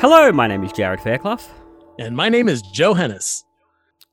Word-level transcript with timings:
Hello, 0.00 0.30
my 0.32 0.46
name 0.46 0.62
is 0.64 0.72
Jared 0.72 1.00
Fairclough, 1.00 1.38
And 1.98 2.16
my 2.16 2.28
name 2.28 2.48
is 2.48 2.62
Joe 2.62 2.94
Hennes. 2.94 3.44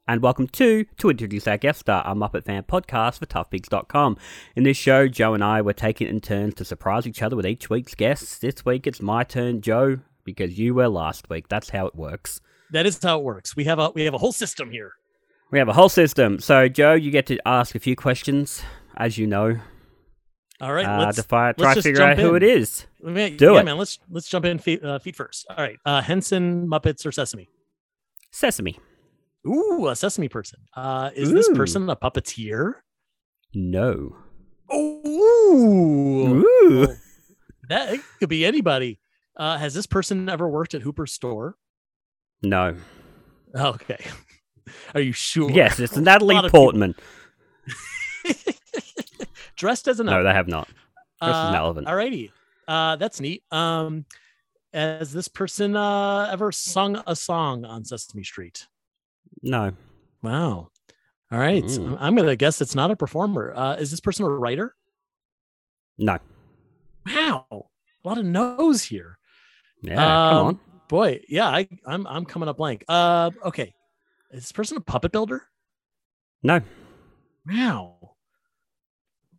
and 0.08 0.22
welcome 0.22 0.48
to 0.50 0.86
To 0.98 1.10
Introduce 1.10 1.48
Our 1.48 1.58
Guest 1.58 1.80
Star, 1.82 2.04
a 2.06 2.16
Muppet 2.16 2.44
fan 2.46 2.64
podcast 2.64 3.20
for 3.20 3.26
ToughPigs.com. 3.26 4.18
In 4.56 4.64
this 4.64 4.78
show, 4.78 5.08
Joe 5.08 5.34
and 5.34 5.44
I 5.44 5.62
were 5.62 5.74
taking 5.74 6.08
in 6.08 6.22
turns 6.22 6.56
to 6.56 6.66
surprise 6.66 7.06
each 7.08 7.22
other 7.22 7.36
with 7.36 7.46
each 7.46 7.70
week's 7.70 7.96
guests. 7.96 8.40
This 8.40 8.66
week 8.66 8.88
it's 8.88 9.02
my 9.02 9.24
turn, 9.24 9.62
Joe, 9.62 10.00
because 10.24 10.58
you 10.58 10.74
were 10.74 10.88
last 10.90 11.30
week. 11.30 11.48
That's 11.50 11.70
how 11.70 11.86
it 11.88 11.96
works. 11.96 12.42
That 12.72 12.86
is 12.86 13.02
how 13.02 13.20
it 13.20 13.24
works. 13.24 13.56
We 13.56 13.66
have 13.66 13.80
a 13.80 13.92
we 13.92 14.06
have 14.06 14.14
a 14.14 14.20
whole 14.20 14.32
system 14.32 14.72
here. 14.72 14.92
We 15.52 15.60
have 15.60 15.70
a 15.70 15.74
whole 15.74 15.90
system. 15.90 16.40
So, 16.40 16.68
Joe, 16.68 16.94
you 16.94 17.12
get 17.12 17.28
to 17.28 17.38
ask 17.48 17.76
a 17.76 17.80
few 17.80 17.96
questions, 17.96 18.64
as 18.98 19.18
you 19.20 19.28
know, 19.28 19.60
All 20.60 20.74
right, 20.74 20.86
uh, 20.86 21.06
let's 21.06 21.22
fi- 21.22 21.50
let's 21.50 21.62
try 21.62 21.74
to 21.76 21.82
figure 21.84 22.02
out 22.02 22.18
jump 22.18 22.28
who 22.28 22.36
it 22.36 22.42
is. 22.44 22.88
Man, 23.14 23.38
do 23.38 23.54
yeah, 23.54 23.60
it. 23.60 23.66
man. 23.66 23.78
Let's 23.78 24.00
let's 24.10 24.28
jump 24.28 24.46
in 24.46 24.58
feet, 24.60 24.84
uh, 24.84 25.00
feet 25.00 25.16
first. 25.16 25.46
All 25.50 25.58
right, 25.58 25.78
uh, 25.86 26.02
Henson, 26.02 26.68
Muppets, 26.68 27.06
or 27.06 27.12
Sesame? 27.12 27.50
Sesame. 28.32 28.78
Ooh, 29.48 29.88
a 29.88 29.96
Sesame 29.96 30.28
person. 30.30 30.60
Uh, 30.76 31.12
is 31.16 31.32
this 31.32 31.48
person 31.50 31.90
a 31.90 31.96
puppeteer? 31.96 32.74
No. 33.54 34.16
Ooh, 34.74 36.44
Ooh. 36.44 36.80
Well, 36.88 36.98
that 37.70 37.94
it 37.94 38.02
could 38.20 38.30
be 38.30 38.46
anybody. 38.46 39.00
Uh, 39.38 39.58
has 39.58 39.74
this 39.74 39.86
person 39.86 40.28
ever 40.30 40.48
worked 40.48 40.74
at 40.74 40.82
Hooper's 40.82 41.12
store? 41.14 41.56
No. 42.42 42.76
Okay. 43.56 44.04
Are 44.96 45.02
you 45.02 45.12
sure? 45.12 45.52
Yes, 45.52 45.80
it's 45.80 45.96
Natalie 45.98 46.36
lot 46.36 46.46
of 46.46 46.52
people- 46.52 46.64
Portman. 46.64 46.96
Dressed 49.56 49.88
as 49.88 50.00
an 50.00 50.08
No, 50.08 50.24
they 50.24 50.34
have 50.34 50.48
not. 50.48 50.68
This 50.68 51.30
is 51.30 51.36
Uh, 51.36 51.52
relevant. 51.54 51.88
Alrighty, 51.88 52.32
uh, 52.68 52.96
that's 52.98 53.20
neat. 53.20 53.44
Um, 53.52 54.06
has 54.74 55.12
this 55.14 55.28
person 55.28 55.76
uh, 55.76 56.28
ever 56.32 56.52
sung 56.52 57.02
a 57.08 57.16
song 57.16 57.64
on 57.66 57.86
Sesame 57.86 58.24
Street? 58.24 58.68
No. 59.42 59.72
Wow. 60.22 60.70
All 61.32 61.40
right, 61.40 61.64
Mm. 61.64 61.86
I'm- 61.90 61.98
I'm 62.00 62.16
gonna 62.16 62.36
guess 62.36 62.62
it's 62.62 62.76
not 62.76 62.92
a 62.92 62.96
performer. 62.96 63.54
Uh, 63.56 63.76
is 63.76 63.90
this 63.92 64.00
person 64.00 64.26
a 64.26 64.30
writer? 64.30 64.76
No. 65.98 66.18
Wow, 67.06 67.46
a 67.52 68.08
lot 68.08 68.18
of 68.18 68.26
no's 68.26 68.84
here. 68.84 69.18
Yeah, 69.82 69.96
come 69.96 70.38
Um, 70.38 70.46
on. 70.48 70.60
boy. 70.88 71.22
Yeah, 71.30 71.48
I, 71.48 71.68
I'm 71.86 72.06
I'm 72.08 72.26
coming 72.26 72.50
up 72.50 72.58
blank. 72.58 72.84
Uh, 72.88 73.32
okay, 73.44 73.74
is 74.32 74.44
this 74.44 74.52
person 74.52 74.78
a 74.78 74.82
puppet 74.82 75.12
builder? 75.12 75.44
No. 76.44 76.62
Wow. 77.48 78.16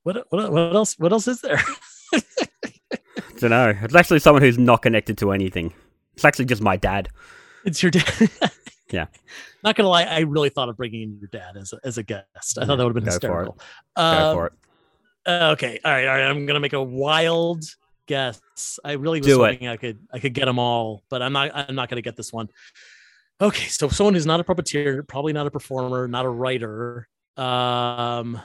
What 0.02 0.26
what 0.30 0.52
what 0.52 0.74
else? 0.76 0.98
What 0.98 1.12
else 1.12 1.26
is 1.28 1.40
there? 1.40 1.60
don't 3.38 3.50
know. 3.50 3.74
It's 3.82 3.94
actually 3.94 4.18
someone 4.20 4.42
who's 4.42 4.58
not 4.58 4.82
connected 4.82 5.18
to 5.18 5.32
anything. 5.32 5.72
It's 6.14 6.24
actually 6.24 6.46
just 6.46 6.62
my 6.62 6.76
dad. 6.76 7.08
It's 7.64 7.82
your 7.82 7.90
dad. 7.90 8.30
Yeah. 8.92 9.06
Not 9.64 9.74
gonna 9.74 9.88
lie, 9.88 10.04
I 10.04 10.20
really 10.20 10.48
thought 10.48 10.68
of 10.68 10.76
bringing 10.76 11.02
in 11.02 11.18
your 11.18 11.28
dad 11.32 11.56
as 11.56 11.72
a, 11.72 11.80
as 11.82 11.98
a 11.98 12.04
guest. 12.04 12.56
I 12.56 12.64
thought 12.66 12.76
that 12.76 12.84
would 12.86 12.94
have 12.94 13.04
been 13.04 13.04
Go 13.04 13.10
for 13.10 13.10
it. 13.10 13.14
hysterical. 13.14 13.58
Go 13.96 14.32
for 14.34 14.46
it. 14.46 14.52
uh, 15.26 15.50
okay, 15.54 15.80
all 15.84 15.90
right, 15.90 16.06
all 16.06 16.14
right. 16.14 16.22
I'm 16.22 16.46
gonna 16.46 16.60
make 16.60 16.72
a 16.72 16.80
wild 16.80 17.64
guess. 18.06 18.40
I 18.84 18.92
really 18.92 19.18
was 19.18 19.26
Do 19.26 19.42
it. 19.42 19.54
hoping 19.54 19.66
I 19.66 19.76
could 19.76 19.98
I 20.12 20.20
could 20.20 20.34
get 20.34 20.44
them 20.44 20.60
all, 20.60 21.02
but 21.10 21.20
I'm 21.20 21.32
not. 21.32 21.50
I'm 21.52 21.74
not 21.74 21.88
gonna 21.88 22.00
get 22.00 22.14
this 22.14 22.32
one. 22.32 22.48
Okay, 23.40 23.66
so 23.66 23.88
someone 23.88 24.14
who's 24.14 24.24
not 24.24 24.38
a 24.38 24.44
puppeteer, 24.44 25.04
probably 25.08 25.32
not 25.32 25.48
a 25.48 25.50
performer, 25.50 26.06
not 26.06 26.24
a 26.24 26.30
writer. 26.30 27.08
Um, 27.36 28.40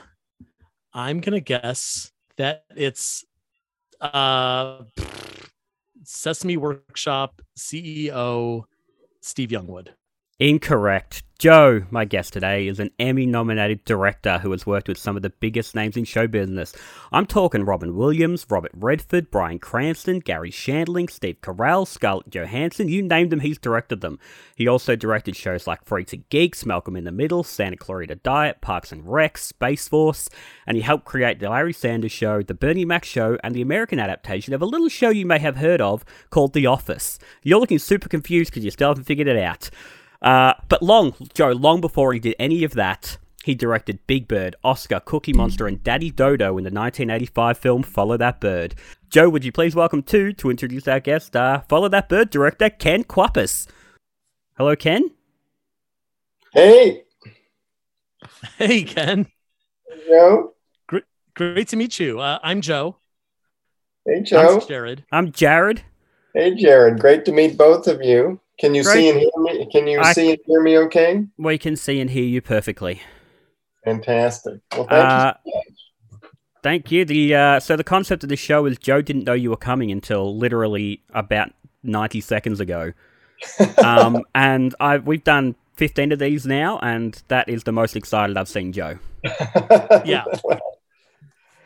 I'm 0.92 1.20
gonna 1.20 1.38
guess 1.38 2.10
that 2.36 2.64
it's 2.74 3.24
uh 4.02 4.82
Sesame 6.04 6.56
Workshop 6.56 7.40
CEO 7.56 8.64
Steve 9.20 9.50
Youngwood. 9.50 9.88
Incorrect. 10.38 11.22
Joe, 11.38 11.82
my 11.90 12.04
guest 12.04 12.32
today, 12.32 12.68
is 12.68 12.78
an 12.78 12.90
Emmy 12.98 13.26
nominated 13.26 13.84
director 13.84 14.38
who 14.38 14.52
has 14.52 14.64
worked 14.64 14.88
with 14.88 14.96
some 14.96 15.16
of 15.16 15.22
the 15.22 15.30
biggest 15.30 15.74
names 15.74 15.96
in 15.96 16.04
show 16.04 16.26
business. 16.26 16.72
I'm 17.10 17.26
talking 17.26 17.64
Robin 17.64 17.96
Williams, 17.96 18.46
Robert 18.48 18.70
Redford, 18.74 19.30
Bryan 19.30 19.58
Cranston, 19.58 20.20
Garry 20.20 20.50
Shandling, 20.50 21.10
Steve 21.10 21.40
Carell, 21.42 21.86
Scarlett 21.86 22.30
Johansson, 22.30 22.88
you 22.88 23.02
name 23.02 23.28
them, 23.28 23.40
he's 23.40 23.58
directed 23.58 24.00
them. 24.00 24.20
He 24.56 24.68
also 24.68 24.94
directed 24.94 25.34
shows 25.36 25.66
like 25.66 25.84
Freaks 25.84 26.12
and 26.12 26.28
Geeks, 26.28 26.64
Malcolm 26.64 26.96
in 26.96 27.04
the 27.04 27.12
Middle, 27.12 27.42
Santa 27.42 27.76
Clarita 27.76 28.14
Diet, 28.14 28.60
Parks 28.60 28.92
and 28.92 29.04
Rec, 29.04 29.36
Space 29.36 29.88
Force, 29.88 30.28
and 30.64 30.76
he 30.76 30.82
helped 30.82 31.04
create 31.04 31.40
The 31.40 31.50
Larry 31.50 31.72
Sanders 31.72 32.12
Show, 32.12 32.42
The 32.42 32.54
Bernie 32.54 32.84
Mac 32.84 33.04
Show, 33.04 33.36
and 33.42 33.54
the 33.54 33.62
American 33.62 33.98
adaptation 33.98 34.54
of 34.54 34.62
a 34.62 34.66
little 34.66 34.88
show 34.88 35.10
you 35.10 35.26
may 35.26 35.40
have 35.40 35.56
heard 35.56 35.80
of 35.80 36.04
called 36.30 36.52
The 36.52 36.66
Office. 36.66 37.18
You're 37.42 37.60
looking 37.60 37.80
super 37.80 38.08
confused 38.08 38.50
because 38.50 38.64
you 38.64 38.70
still 38.70 38.90
haven't 38.90 39.04
figured 39.04 39.28
it 39.28 39.36
out. 39.36 39.68
Uh, 40.22 40.54
but 40.68 40.82
long, 40.82 41.14
Joe, 41.34 41.50
long 41.50 41.80
before 41.80 42.12
he 42.12 42.20
did 42.20 42.36
any 42.38 42.62
of 42.64 42.72
that, 42.74 43.18
he 43.44 43.54
directed 43.56 43.98
Big 44.06 44.28
Bird, 44.28 44.54
Oscar, 44.62 45.00
Cookie 45.00 45.32
Monster, 45.32 45.66
and 45.66 45.82
Daddy 45.82 46.10
Dodo 46.10 46.58
in 46.58 46.64
the 46.64 46.70
1985 46.70 47.58
film 47.58 47.82
Follow 47.82 48.16
That 48.16 48.40
Bird. 48.40 48.74
Joe, 49.10 49.28
would 49.28 49.44
you 49.44 49.50
please 49.50 49.74
welcome 49.74 50.02
to 50.04 50.32
to 50.34 50.48
introduce 50.50 50.86
our 50.86 51.00
guest, 51.00 51.34
uh, 51.34 51.60
Follow 51.68 51.88
That 51.88 52.08
Bird 52.08 52.30
director 52.30 52.70
Ken 52.70 53.02
Kwapis. 53.04 53.66
Hello, 54.56 54.76
Ken. 54.76 55.10
Hey, 56.52 57.02
Hey 58.58 58.84
Ken, 58.84 59.26
Joe. 60.06 60.54
great 61.34 61.68
to 61.68 61.76
meet 61.76 61.98
you. 61.98 62.20
Uh, 62.20 62.38
I'm 62.42 62.60
Joe. 62.60 62.96
Hey, 64.06 64.22
Joe. 64.22 64.60
I'm 64.60 64.68
Jared. 64.68 65.04
I'm 65.10 65.32
Jared. 65.32 65.82
Hey, 66.34 66.54
Jared. 66.54 67.00
Great 67.00 67.24
to 67.24 67.32
meet 67.32 67.56
both 67.58 67.86
of 67.88 68.02
you. 68.02 68.38
Can 68.62 68.74
you 68.76 68.84
Great. 68.84 68.94
see 68.94 69.08
and 69.10 69.18
hear 69.18 69.30
me? 69.38 69.66
Can 69.72 69.86
you 69.88 70.00
I- 70.00 70.12
see 70.12 70.30
and 70.30 70.38
hear 70.46 70.62
me? 70.62 70.78
Okay. 70.78 71.24
We 71.36 71.58
can 71.58 71.74
see 71.76 72.00
and 72.00 72.08
hear 72.08 72.22
you 72.24 72.40
perfectly. 72.40 73.02
Fantastic. 73.84 74.60
Well, 74.70 74.86
thank 74.88 74.92
Uh, 75.04 75.34
you. 75.44 75.52
so. 76.22 76.28
Thank 76.62 76.92
you. 76.92 77.04
The 77.04 77.34
uh, 77.34 77.60
so 77.60 77.74
the 77.74 77.82
concept 77.82 78.22
of 78.22 78.28
the 78.28 78.36
show 78.36 78.64
is 78.66 78.78
Joe 78.78 79.02
didn't 79.02 79.24
know 79.24 79.32
you 79.32 79.50
were 79.50 79.56
coming 79.56 79.90
until 79.90 80.38
literally 80.38 81.02
about 81.12 81.50
90 81.82 82.20
seconds 82.20 82.60
ago. 82.60 82.92
Um, 83.84 84.22
and 84.36 84.72
I 84.78 84.98
we've 84.98 85.24
done 85.24 85.56
15 85.74 86.12
of 86.12 86.20
these 86.20 86.46
now, 86.46 86.78
and 86.78 87.20
that 87.26 87.48
is 87.48 87.64
the 87.64 87.72
most 87.72 87.96
excited 87.96 88.36
I've 88.36 88.48
seen 88.48 88.72
Joe. 88.72 88.98
yeah. 90.04 90.22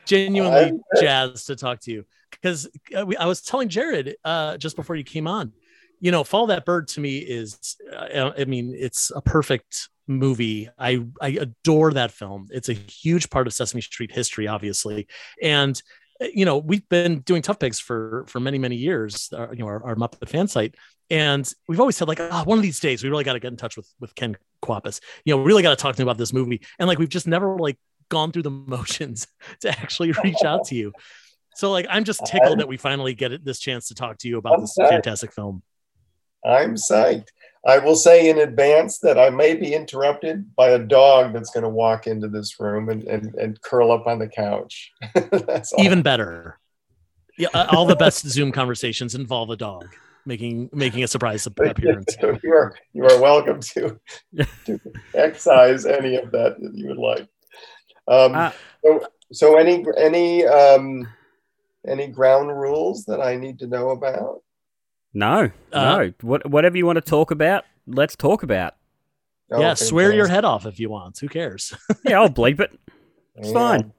genuinely 0.06 0.58
I'm- 0.58 0.80
jazzed 0.98 1.46
to 1.48 1.56
talk 1.56 1.80
to 1.80 1.92
you 1.92 2.06
because 2.30 2.66
uh, 2.94 3.04
I 3.20 3.26
was 3.26 3.42
telling 3.42 3.68
Jared 3.68 4.16
uh, 4.24 4.56
just 4.56 4.76
before 4.76 4.96
you 4.96 5.04
came 5.04 5.26
on, 5.26 5.52
you 6.00 6.10
know, 6.10 6.24
Follow 6.24 6.48
That 6.48 6.64
Bird 6.64 6.88
to 6.88 7.00
me 7.00 7.18
is, 7.18 7.76
uh, 7.92 8.32
I 8.36 8.44
mean, 8.44 8.74
it's 8.76 9.10
a 9.14 9.20
perfect 9.20 9.88
movie. 10.06 10.68
I 10.78 11.04
I 11.20 11.28
adore 11.28 11.92
that 11.94 12.12
film. 12.12 12.48
It's 12.50 12.68
a 12.68 12.74
huge 12.74 13.30
part 13.30 13.46
of 13.46 13.54
Sesame 13.54 13.80
Street 13.80 14.12
history, 14.12 14.46
obviously, 14.46 15.08
and 15.42 15.80
uh, 16.20 16.26
you 16.32 16.44
know 16.44 16.58
we've 16.58 16.88
been 16.88 17.20
doing 17.20 17.42
Tough 17.42 17.58
Pigs 17.58 17.80
for 17.80 18.24
for 18.28 18.40
many 18.40 18.58
many 18.58 18.76
years. 18.76 19.30
uh, 19.32 19.50
you 19.50 19.58
know, 19.58 19.66
our, 19.66 19.84
our 19.84 19.94
Muppet 19.94 20.28
fan 20.28 20.48
site. 20.48 20.74
And 21.08 21.48
we've 21.68 21.78
always 21.78 21.96
said 21.96 22.08
like, 22.08 22.18
oh, 22.20 22.42
one 22.44 22.58
of 22.58 22.62
these 22.62 22.80
days 22.80 23.04
we 23.04 23.10
really 23.10 23.22
got 23.22 23.34
to 23.34 23.40
get 23.40 23.52
in 23.52 23.56
touch 23.56 23.76
with 23.76 23.88
with 24.00 24.14
Ken 24.14 24.36
Kwapis. 24.62 25.00
You 25.24 25.34
know, 25.34 25.42
we 25.42 25.46
really 25.46 25.62
got 25.62 25.70
to 25.70 25.76
talk 25.76 25.94
to 25.94 26.02
him 26.02 26.08
about 26.08 26.18
this 26.18 26.32
movie. 26.32 26.62
And 26.78 26.88
like, 26.88 26.98
we've 26.98 27.08
just 27.08 27.28
never 27.28 27.56
like 27.56 27.78
gone 28.08 28.32
through 28.32 28.42
the 28.42 28.50
motions 28.50 29.26
to 29.60 29.70
actually 29.70 30.12
reach 30.24 30.42
out 30.44 30.64
to 30.66 30.74
you. 30.74 30.92
So 31.54 31.70
like 31.70 31.86
I'm 31.88 32.04
just 32.04 32.24
tickled 32.26 32.60
that 32.60 32.68
we 32.68 32.76
finally 32.76 33.14
get 33.14 33.44
this 33.44 33.58
chance 33.58 33.88
to 33.88 33.94
talk 33.94 34.18
to 34.18 34.28
you 34.28 34.38
about 34.38 34.60
this 34.60 34.74
fantastic 34.76 35.32
film. 35.32 35.62
I'm 36.46 36.74
psyched. 36.74 37.28
I 37.66 37.78
will 37.78 37.96
say 37.96 38.30
in 38.30 38.38
advance 38.38 39.00
that 39.00 39.18
I 39.18 39.30
may 39.30 39.56
be 39.56 39.74
interrupted 39.74 40.54
by 40.54 40.68
a 40.70 40.78
dog 40.78 41.32
that's 41.32 41.50
going 41.50 41.64
to 41.64 41.68
walk 41.68 42.06
into 42.06 42.28
this 42.28 42.60
room 42.60 42.88
and, 42.88 43.02
and, 43.04 43.34
and 43.34 43.60
curl 43.60 43.90
up 43.90 44.06
on 44.06 44.20
the 44.20 44.28
couch. 44.28 44.92
that's 45.14 45.72
all. 45.72 45.84
Even 45.84 46.02
better. 46.02 46.60
Yeah, 47.36 47.48
all 47.52 47.86
the 47.86 47.96
best 47.96 48.26
Zoom 48.28 48.52
conversations 48.52 49.14
involve 49.14 49.50
a 49.50 49.56
dog 49.56 49.88
making 50.26 50.68
making 50.72 51.04
a 51.04 51.08
surprise 51.08 51.46
appearance. 51.58 52.16
you 52.42 52.52
are 52.52 52.74
you 52.92 53.04
are 53.04 53.20
welcome 53.20 53.60
to, 53.60 53.98
to 54.64 54.80
excise 55.14 55.86
any 55.86 56.16
of 56.16 56.32
that 56.32 56.60
that 56.60 56.74
you 56.74 56.88
would 56.88 56.98
like. 56.98 57.28
Um, 58.08 58.34
Uh, 58.34 58.52
so, 58.84 59.06
so 59.32 59.56
any 59.56 59.84
any 59.98 60.44
um, 60.46 61.08
any 61.86 62.08
ground 62.08 62.48
rules 62.48 63.04
that 63.06 63.20
I 63.20 63.36
need 63.36 63.60
to 63.60 63.66
know 63.66 63.90
about? 63.90 64.42
No, 65.16 65.50
Uh, 65.72 65.96
no. 65.96 66.12
What, 66.20 66.48
whatever 66.48 66.76
you 66.76 66.86
want 66.86 66.96
to 66.96 67.00
talk 67.00 67.30
about, 67.30 67.64
let's 67.86 68.16
talk 68.16 68.42
about. 68.42 68.74
Oh, 69.50 69.60
yeah, 69.60 69.74
swear 69.74 70.12
your 70.12 70.26
head 70.26 70.44
off 70.44 70.66
if 70.66 70.78
you 70.80 70.90
want. 70.90 71.18
Who 71.18 71.28
cares? 71.28 71.72
Yeah, 72.04 72.20
I'll 72.20 72.28
bleep 72.28 72.60
it. 72.60 72.78
It's 73.36 73.52
fine. 73.52 73.92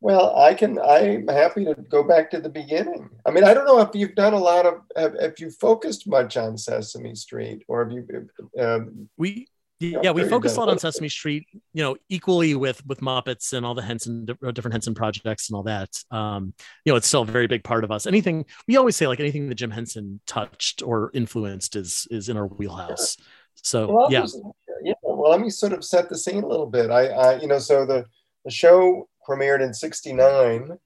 Well, 0.00 0.36
I 0.36 0.52
can. 0.54 0.78
I'm 0.78 1.26
happy 1.28 1.64
to 1.64 1.74
go 1.74 2.02
back 2.02 2.30
to 2.32 2.40
the 2.40 2.48
beginning. 2.50 3.08
I 3.24 3.30
mean, 3.30 3.44
I 3.44 3.54
don't 3.54 3.64
know 3.64 3.80
if 3.80 3.90
you've 3.94 4.14
done 4.14 4.34
a 4.34 4.38
lot 4.38 4.66
of, 4.66 4.74
have, 4.96 5.14
if 5.18 5.40
you 5.40 5.50
focused 5.50 6.06
much 6.06 6.36
on 6.36 6.58
Sesame 6.58 7.14
Street, 7.14 7.64
or 7.68 7.84
have 7.84 7.92
you? 7.92 8.28
Um, 8.58 9.08
we 9.16 9.48
yeah, 9.80 10.12
we 10.12 10.28
focus 10.28 10.56
a 10.56 10.60
lot 10.60 10.68
on 10.68 10.78
Sesame 10.78 11.08
Street, 11.08 11.46
you 11.72 11.82
know, 11.82 11.96
equally 12.08 12.54
with 12.54 12.84
with 12.86 13.00
Muppets 13.00 13.52
and 13.52 13.66
all 13.66 13.74
the 13.74 13.82
Henson 13.82 14.24
different 14.24 14.72
Henson 14.72 14.94
projects 14.94 15.48
and 15.48 15.56
all 15.56 15.64
that. 15.64 15.90
Um, 16.10 16.54
you 16.84 16.92
know, 16.92 16.96
it's 16.96 17.08
still 17.08 17.22
a 17.22 17.26
very 17.26 17.46
big 17.46 17.64
part 17.64 17.84
of 17.84 17.90
us. 17.90 18.06
Anything 18.06 18.44
we 18.68 18.76
always 18.76 18.96
say, 18.96 19.06
like 19.06 19.20
anything 19.20 19.48
that 19.48 19.56
Jim 19.56 19.70
Henson 19.70 20.20
touched 20.26 20.82
or 20.82 21.10
influenced 21.12 21.76
is 21.76 22.06
is 22.10 22.28
in 22.28 22.36
our 22.36 22.46
wheelhouse. 22.46 23.16
So 23.56 23.92
well, 23.92 24.12
yeah, 24.12 24.22
just, 24.22 24.40
yeah. 24.82 24.94
Well, 25.02 25.30
let 25.30 25.40
me 25.40 25.50
sort 25.50 25.72
of 25.72 25.84
set 25.84 26.08
the 26.08 26.18
scene 26.18 26.44
a 26.44 26.48
little 26.48 26.66
bit. 26.66 26.90
I, 26.90 27.06
I 27.08 27.40
you 27.40 27.48
know, 27.48 27.58
so 27.58 27.84
the 27.84 28.04
the 28.44 28.50
show 28.50 29.08
premiered 29.28 29.62
in 29.62 29.74
'69, 29.74 30.78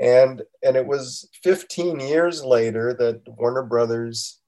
and 0.00 0.42
and 0.62 0.76
it 0.76 0.86
was 0.86 1.28
15 1.42 2.00
years 2.00 2.42
later 2.42 2.94
that 2.94 3.22
Warner 3.26 3.64
Brothers 3.64 4.40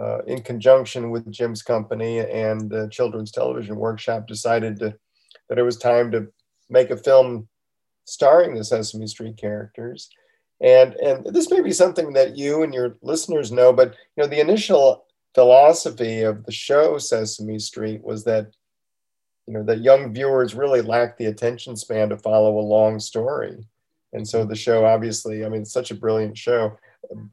uh, 0.00 0.22
in 0.26 0.42
conjunction 0.42 1.10
with 1.10 1.30
Jim's 1.30 1.62
company 1.62 2.18
and 2.20 2.70
the 2.70 2.88
Children's 2.90 3.30
Television 3.30 3.76
Workshop, 3.76 4.26
decided 4.26 4.78
to, 4.80 4.94
that 5.48 5.58
it 5.58 5.62
was 5.62 5.76
time 5.76 6.10
to 6.12 6.28
make 6.70 6.90
a 6.90 6.96
film 6.96 7.48
starring 8.04 8.54
the 8.54 8.64
Sesame 8.64 9.06
Street 9.06 9.36
characters. 9.36 10.08
And, 10.60 10.94
and 10.94 11.26
this 11.26 11.50
may 11.50 11.60
be 11.60 11.72
something 11.72 12.12
that 12.12 12.36
you 12.36 12.62
and 12.62 12.72
your 12.72 12.96
listeners 13.02 13.50
know, 13.52 13.72
but 13.72 13.94
you 14.16 14.22
know 14.22 14.28
the 14.28 14.40
initial 14.40 15.04
philosophy 15.34 16.22
of 16.22 16.44
the 16.44 16.52
show 16.52 16.98
Sesame 16.98 17.58
Street 17.58 18.02
was 18.02 18.24
that 18.24 18.52
you 19.46 19.54
know 19.54 19.62
that 19.64 19.80
young 19.80 20.12
viewers 20.12 20.54
really 20.54 20.82
lack 20.82 21.16
the 21.16 21.26
attention 21.26 21.76
span 21.76 22.08
to 22.08 22.16
follow 22.16 22.58
a 22.58 22.60
long 22.60 23.00
story 23.00 23.66
and 24.12 24.26
so 24.26 24.44
the 24.44 24.54
show 24.54 24.84
obviously 24.84 25.44
i 25.44 25.48
mean 25.48 25.62
it's 25.62 25.72
such 25.72 25.90
a 25.90 25.96
brilliant 25.96 26.36
show 26.36 26.76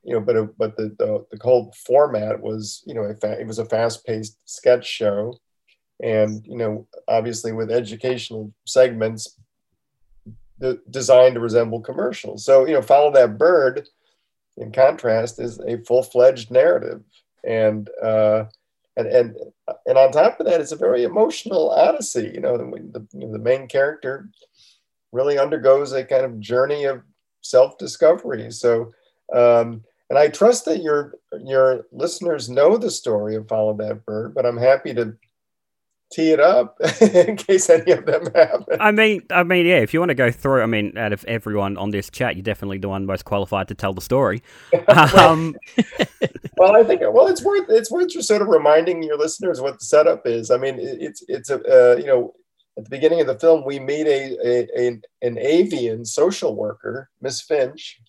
you 0.03 0.13
know, 0.13 0.19
but 0.19 0.35
it, 0.35 0.57
but 0.57 0.77
the, 0.77 0.95
the 0.97 1.25
the 1.31 1.43
whole 1.43 1.73
format 1.85 2.41
was 2.41 2.83
you 2.85 2.93
know 2.93 3.03
it 3.03 3.47
was 3.47 3.59
a 3.59 3.65
fast 3.65 4.05
paced 4.05 4.37
sketch 4.45 4.85
show, 4.85 5.37
and 6.01 6.45
you 6.45 6.57
know 6.57 6.87
obviously 7.07 7.51
with 7.51 7.71
educational 7.71 8.53
segments 8.65 9.37
the, 10.59 10.81
designed 10.89 11.35
to 11.35 11.41
resemble 11.41 11.81
commercials. 11.81 12.45
So 12.45 12.65
you 12.65 12.73
know, 12.73 12.81
follow 12.81 13.11
that 13.13 13.37
bird. 13.37 13.87
In 14.57 14.73
contrast, 14.73 15.39
is 15.39 15.57
a 15.59 15.77
full 15.85 16.03
fledged 16.03 16.51
narrative, 16.51 17.01
and 17.45 17.89
uh, 18.03 18.45
and 18.97 19.07
and 19.07 19.35
and 19.85 19.97
on 19.97 20.11
top 20.11 20.39
of 20.39 20.45
that, 20.47 20.59
it's 20.59 20.73
a 20.73 20.77
very 20.77 21.03
emotional 21.03 21.69
odyssey. 21.69 22.31
You 22.33 22.41
know, 22.41 22.57
the, 22.57 23.07
the, 23.13 23.27
the 23.27 23.39
main 23.39 23.67
character 23.67 24.29
really 25.13 25.39
undergoes 25.39 25.93
a 25.93 26.03
kind 26.03 26.25
of 26.25 26.39
journey 26.41 26.83
of 26.83 27.03
self 27.41 27.77
discovery. 27.77 28.51
So 28.51 28.91
um, 29.33 29.83
and 30.09 30.17
I 30.17 30.27
trust 30.27 30.65
that 30.65 30.81
your 30.81 31.13
your 31.43 31.85
listeners 31.91 32.49
know 32.49 32.77
the 32.77 32.91
story 32.91 33.35
of 33.35 33.47
Follow 33.47 33.73
That 33.75 34.05
Bird, 34.05 34.33
but 34.33 34.45
I'm 34.45 34.57
happy 34.57 34.93
to 34.95 35.15
tee 36.11 36.31
it 36.31 36.39
up 36.39 36.77
in 37.01 37.35
case 37.37 37.69
any 37.69 37.91
of 37.91 38.05
them 38.05 38.27
haven't. 38.33 38.81
I 38.81 38.91
mean, 38.91 39.21
I 39.29 39.43
mean, 39.43 39.65
yeah. 39.65 39.77
If 39.77 39.93
you 39.93 39.99
want 39.99 40.09
to 40.09 40.15
go 40.15 40.31
through, 40.31 40.63
I 40.63 40.65
mean, 40.65 40.97
out 40.97 41.13
of 41.13 41.23
everyone 41.25 41.77
on 41.77 41.91
this 41.91 42.09
chat, 42.09 42.35
you're 42.35 42.43
definitely 42.43 42.79
the 42.79 42.89
one 42.89 43.05
most 43.05 43.25
qualified 43.25 43.67
to 43.67 43.75
tell 43.75 43.93
the 43.93 44.01
story. 44.01 44.41
um, 45.17 45.55
well, 46.57 46.75
I 46.75 46.83
think 46.83 47.01
well, 47.01 47.27
it's 47.27 47.43
worth 47.43 47.67
it's 47.69 47.91
worth 47.91 48.09
just 48.09 48.27
sort 48.27 48.41
of 48.41 48.47
reminding 48.47 49.03
your 49.03 49.17
listeners 49.17 49.61
what 49.61 49.79
the 49.79 49.85
setup 49.85 50.25
is. 50.25 50.51
I 50.51 50.57
mean, 50.57 50.77
it's 50.79 51.23
it's 51.27 51.49
a 51.49 51.93
uh, 51.93 51.97
you 51.97 52.07
know. 52.07 52.33
At 52.77 52.85
the 52.85 52.91
beginning 52.91 53.19
of 53.19 53.27
the 53.27 53.37
film, 53.37 53.65
we 53.65 53.77
meet 53.77 54.07
a, 54.07 54.37
a, 54.41 54.67
a 54.79 55.01
an 55.21 55.37
avian 55.37 56.05
social 56.05 56.55
worker, 56.55 57.09
Miss 57.19 57.41
Finch, 57.41 57.99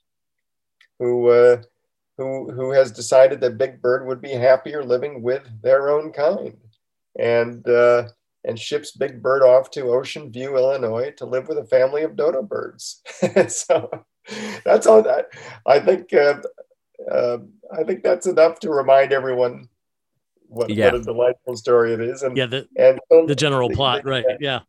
who 1.01 1.31
uh, 1.31 1.63
who 2.17 2.53
who 2.53 2.71
has 2.71 2.93
decided 2.93 3.41
that 3.41 3.59
Big 3.59 3.83
Bird 3.83 4.07
would 4.07 4.21
be 4.21 4.31
happier 4.31 4.85
living 4.85 5.23
with 5.23 5.43
their 5.63 5.91
own 5.91 6.13
kind, 6.13 6.57
and 7.19 7.67
uh, 7.67 8.09
and 8.45 8.59
ships 8.59 8.93
Big 8.93 9.21
Bird 9.21 9.43
off 9.43 9.71
to 9.73 9.89
Ocean 9.89 10.31
View, 10.31 10.57
Illinois, 10.57 11.11
to 11.17 11.25
live 11.25 11.49
with 11.49 11.59
a 11.59 11.65
family 11.65 12.03
of 12.03 12.15
dodo 12.15 12.43
birds. 12.43 13.03
so 13.49 13.91
that's 14.65 14.87
all 14.87 15.03
that 15.03 15.31
I 15.67 15.81
think. 15.81 16.13
Uh, 16.13 16.41
uh, 17.11 17.39
I 17.77 17.83
think 17.85 18.03
that's 18.03 18.27
enough 18.27 18.61
to 18.61 18.71
remind 18.71 19.13
everyone 19.13 19.69
what, 20.49 20.69
yeah. 20.69 20.87
what 20.87 20.97
a 20.97 21.03
delightful 21.03 21.57
story 21.57 21.95
it 21.95 22.01
is, 22.01 22.23
and 22.23 22.37
yeah, 22.37 22.47
the, 22.47 22.69
and 22.77 23.01
so 23.11 23.25
the 23.25 23.35
general 23.35 23.71
the, 23.71 23.75
plot, 23.75 24.05
right? 24.05 24.25
Yeah. 24.39 24.61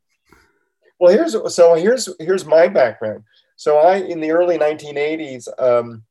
Well, 0.98 1.12
here's 1.12 1.36
so 1.54 1.74
here's 1.74 2.08
here's 2.20 2.46
my 2.46 2.70
background. 2.70 3.26
So 3.58 3.80
I 3.80 3.98
in 3.98 4.22
the 4.22 4.32
early 4.32 4.58
1980s. 4.58 5.50
Um, 5.62 6.04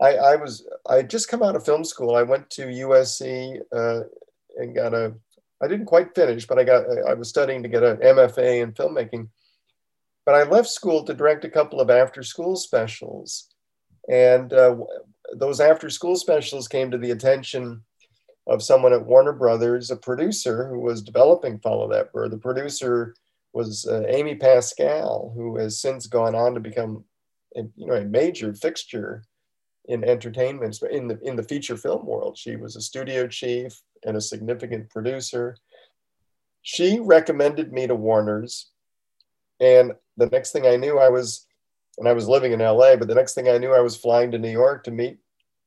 I, 0.00 0.14
I 0.14 0.36
was 0.36 0.66
I 0.88 0.96
had 0.96 1.10
just 1.10 1.28
come 1.28 1.42
out 1.42 1.56
of 1.56 1.64
film 1.64 1.84
school. 1.84 2.16
I 2.16 2.22
went 2.22 2.48
to 2.50 2.66
USC 2.66 3.58
uh, 3.74 4.00
and 4.56 4.74
got 4.74 4.94
a. 4.94 5.14
I 5.62 5.68
didn't 5.68 5.86
quite 5.86 6.14
finish, 6.14 6.46
but 6.46 6.58
I 6.58 6.64
got. 6.64 6.84
I 7.06 7.14
was 7.14 7.28
studying 7.28 7.62
to 7.62 7.68
get 7.68 7.82
an 7.82 7.98
MFA 7.98 8.62
in 8.62 8.72
filmmaking. 8.72 9.28
But 10.24 10.34
I 10.34 10.44
left 10.44 10.68
school 10.68 11.04
to 11.04 11.14
direct 11.14 11.44
a 11.44 11.50
couple 11.50 11.80
of 11.80 11.90
after-school 11.90 12.56
specials, 12.56 13.48
and 14.08 14.52
uh, 14.52 14.76
those 15.34 15.60
after-school 15.60 16.16
specials 16.16 16.68
came 16.68 16.90
to 16.90 16.98
the 16.98 17.10
attention 17.10 17.82
of 18.46 18.62
someone 18.62 18.92
at 18.92 19.04
Warner 19.04 19.32
Brothers, 19.32 19.90
a 19.90 19.96
producer 19.96 20.68
who 20.68 20.80
was 20.80 21.02
developing 21.02 21.58
Follow 21.58 21.90
That 21.90 22.12
Bird. 22.12 22.30
The 22.30 22.38
producer 22.38 23.14
was 23.52 23.86
uh, 23.86 24.04
Amy 24.08 24.34
Pascal, 24.34 25.32
who 25.34 25.56
has 25.56 25.80
since 25.80 26.06
gone 26.06 26.34
on 26.34 26.54
to 26.54 26.60
become, 26.60 27.04
a, 27.56 27.62
you 27.76 27.86
know, 27.86 27.94
a 27.94 28.04
major 28.04 28.54
fixture 28.54 29.24
in 29.90 30.04
entertainment, 30.04 30.80
in 30.88 31.08
the 31.08 31.18
in 31.22 31.34
the 31.34 31.42
feature 31.42 31.76
film 31.76 32.06
world. 32.06 32.38
She 32.38 32.54
was 32.54 32.76
a 32.76 32.80
studio 32.80 33.26
chief 33.26 33.82
and 34.06 34.16
a 34.16 34.20
significant 34.20 34.88
producer. 34.88 35.56
She 36.62 37.00
recommended 37.00 37.72
me 37.72 37.88
to 37.88 37.96
Warner's, 37.96 38.70
and 39.58 39.92
the 40.16 40.26
next 40.26 40.52
thing 40.52 40.64
I 40.64 40.76
knew, 40.76 41.00
I 41.00 41.08
was, 41.08 41.46
and 41.98 42.06
I 42.06 42.12
was 42.12 42.28
living 42.28 42.52
in 42.52 42.60
LA. 42.60 42.94
But 42.94 43.08
the 43.08 43.16
next 43.16 43.34
thing 43.34 43.48
I 43.48 43.58
knew, 43.58 43.72
I 43.72 43.80
was 43.80 43.96
flying 43.96 44.30
to 44.30 44.38
New 44.38 44.50
York 44.50 44.84
to 44.84 44.92
meet 44.92 45.18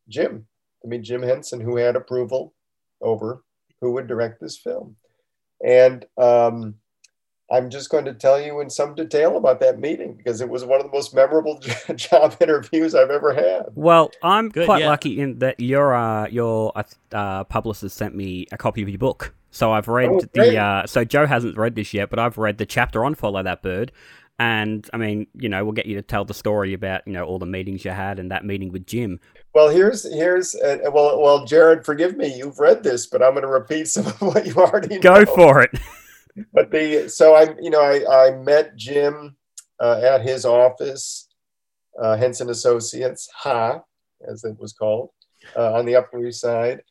Jim, 0.08 0.48
to 0.82 0.88
meet 0.88 1.02
Jim 1.02 1.22
Henson, 1.22 1.60
who 1.60 1.76
had 1.76 1.98
approval 1.98 2.54
over 3.02 3.44
who 3.82 3.92
would 3.92 4.08
direct 4.08 4.40
this 4.40 4.58
film, 4.58 4.96
and 5.62 6.06
um, 6.18 6.76
I'm 7.54 7.70
just 7.70 7.92
going 7.92 8.06
to 8.06 8.16
tell 8.16 8.42
you 8.42 8.62
in 8.62 8.70
some 8.70 8.96
detail 8.96 9.38
about 9.38 9.60
that 9.60 9.80
meeting 9.80 10.16
because 10.16 10.42
it 10.42 10.50
was 10.50 10.66
one 10.66 10.80
of 10.80 10.88
the 10.88 10.92
most 10.92 11.14
memorable 11.14 11.60
job 11.96 12.36
interviews 12.42 12.96
I've 12.96 13.12
ever 13.12 13.32
had. 13.32 13.68
Well, 13.76 14.12
I'm 14.24 14.50
Good, 14.50 14.66
quite 14.66 14.82
yeah. 14.82 14.90
lucky 14.90 15.20
in 15.20 15.38
that 15.40 15.60
your 15.60 15.94
uh, 15.94 16.28
your 16.30 16.72
uh, 16.76 16.84
uh, 17.12 17.44
publicist 17.44 17.96
sent 17.96 18.16
me 18.16 18.48
a 18.52 18.58
copy 18.58 18.82
of 18.82 18.90
your 18.90 18.98
book. 18.98 19.36
So 19.52 19.72
I've 19.72 19.88
read 19.88 20.10
oh, 20.10 20.22
the. 20.34 20.58
Uh, 20.58 20.88
so 20.88 21.06
Joe 21.06 21.28
hasn't 21.28 21.56
read 21.56 21.76
this 21.76 21.94
yet, 21.94 22.10
but 22.10 22.18
I've 22.18 22.40
read 22.40 22.58
the 22.58 22.66
chapter 22.66 23.06
on 23.06 23.14
Follow 23.14 23.44
That 23.44 23.62
Bird, 23.62 23.92
and 24.40 24.90
I 24.92 24.98
mean, 24.98 25.28
you 25.36 25.48
know, 25.48 25.64
we'll 25.64 25.74
get 25.74 25.86
you 25.86 25.96
to 25.96 26.02
tell 26.02 26.26
the 26.26 26.34
story 26.34 26.74
about 26.74 27.06
you 27.06 27.14
know 27.14 27.24
all 27.24 27.38
the 27.38 27.46
meetings 27.46 27.86
you 27.86 27.92
had 27.92 28.18
and 28.18 28.32
that 28.32 28.44
meeting 28.44 28.72
with 28.72 28.88
Jim. 28.88 29.20
Well, 29.54 29.70
here's 29.70 30.12
here's 30.12 30.56
uh, 30.56 30.80
well 30.92 31.22
well 31.22 31.46
Jared, 31.46 31.86
forgive 31.86 32.18
me, 32.18 32.36
you've 32.36 32.58
read 32.58 32.82
this, 32.82 33.06
but 33.06 33.22
I'm 33.22 33.34
going 33.34 33.44
to 33.44 33.48
repeat 33.48 33.90
some 33.90 34.08
of 34.08 34.20
what 34.24 34.48
you 34.48 34.56
already 34.56 34.96
know. 34.96 35.02
Go 35.02 35.26
for 35.26 35.62
it. 35.62 35.80
But 36.54 36.72
the 36.72 37.10
so 37.10 37.36
I 37.36 37.56
you 37.62 37.70
know 37.70 37.82
I 37.82 38.28
I 38.28 38.32
met 38.38 38.76
Jim 38.76 39.36
uh, 39.80 40.00
at 40.04 40.22
his 40.22 40.46
office, 40.46 41.28
uh, 42.02 42.18
Henson 42.18 42.50
Associates, 42.50 43.30
Ha, 43.36 43.82
as 44.28 44.44
it 44.44 44.58
was 44.60 44.74
called, 44.74 45.10
uh, 45.56 45.74
on 45.74 45.86
the 45.86 45.96
Upper 45.96 46.26
East 46.26 46.42
Side, 46.42 46.82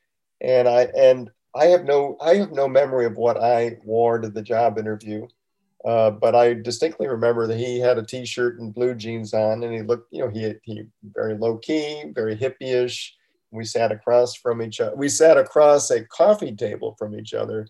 and 0.40 0.68
I 0.68 0.82
and 0.96 1.30
I 1.54 1.66
have 1.66 1.84
no 1.84 2.16
I 2.20 2.37
have 2.37 2.52
no 2.52 2.68
memory 2.68 3.06
of 3.06 3.16
what 3.16 3.37
I 3.37 3.78
wore 3.84 4.18
to 4.18 4.28
the 4.28 4.42
job 4.42 4.78
interview. 4.78 5.26
Uh, 5.84 6.11
but 6.11 6.34
I 6.37 6.54
distinctly 6.54 7.08
remember 7.08 7.49
that 7.49 7.58
he 7.58 7.80
had 7.80 7.99
a 7.99 8.04
T-shirt 8.04 8.61
and 8.61 8.72
blue 8.72 8.94
jeans 8.94 9.34
on, 9.34 9.64
and 9.64 9.75
he 9.75 9.82
looked, 9.82 10.12
you 10.12 10.20
know, 10.20 10.30
he 10.30 10.54
he 10.62 10.84
very 11.02 11.37
low 11.37 11.58
key, 11.58 12.04
very 12.14 12.37
hippie-ish. 12.37 13.16
We 13.50 13.64
sat 13.64 13.90
across 13.90 14.34
from 14.37 14.62
each 14.62 14.80
other. 14.80 14.94
We 14.94 15.08
sat 15.08 15.37
across 15.37 15.90
a 15.90 16.04
coffee 16.04 16.54
table 16.54 16.94
from 16.99 17.18
each 17.18 17.34
other, 17.34 17.66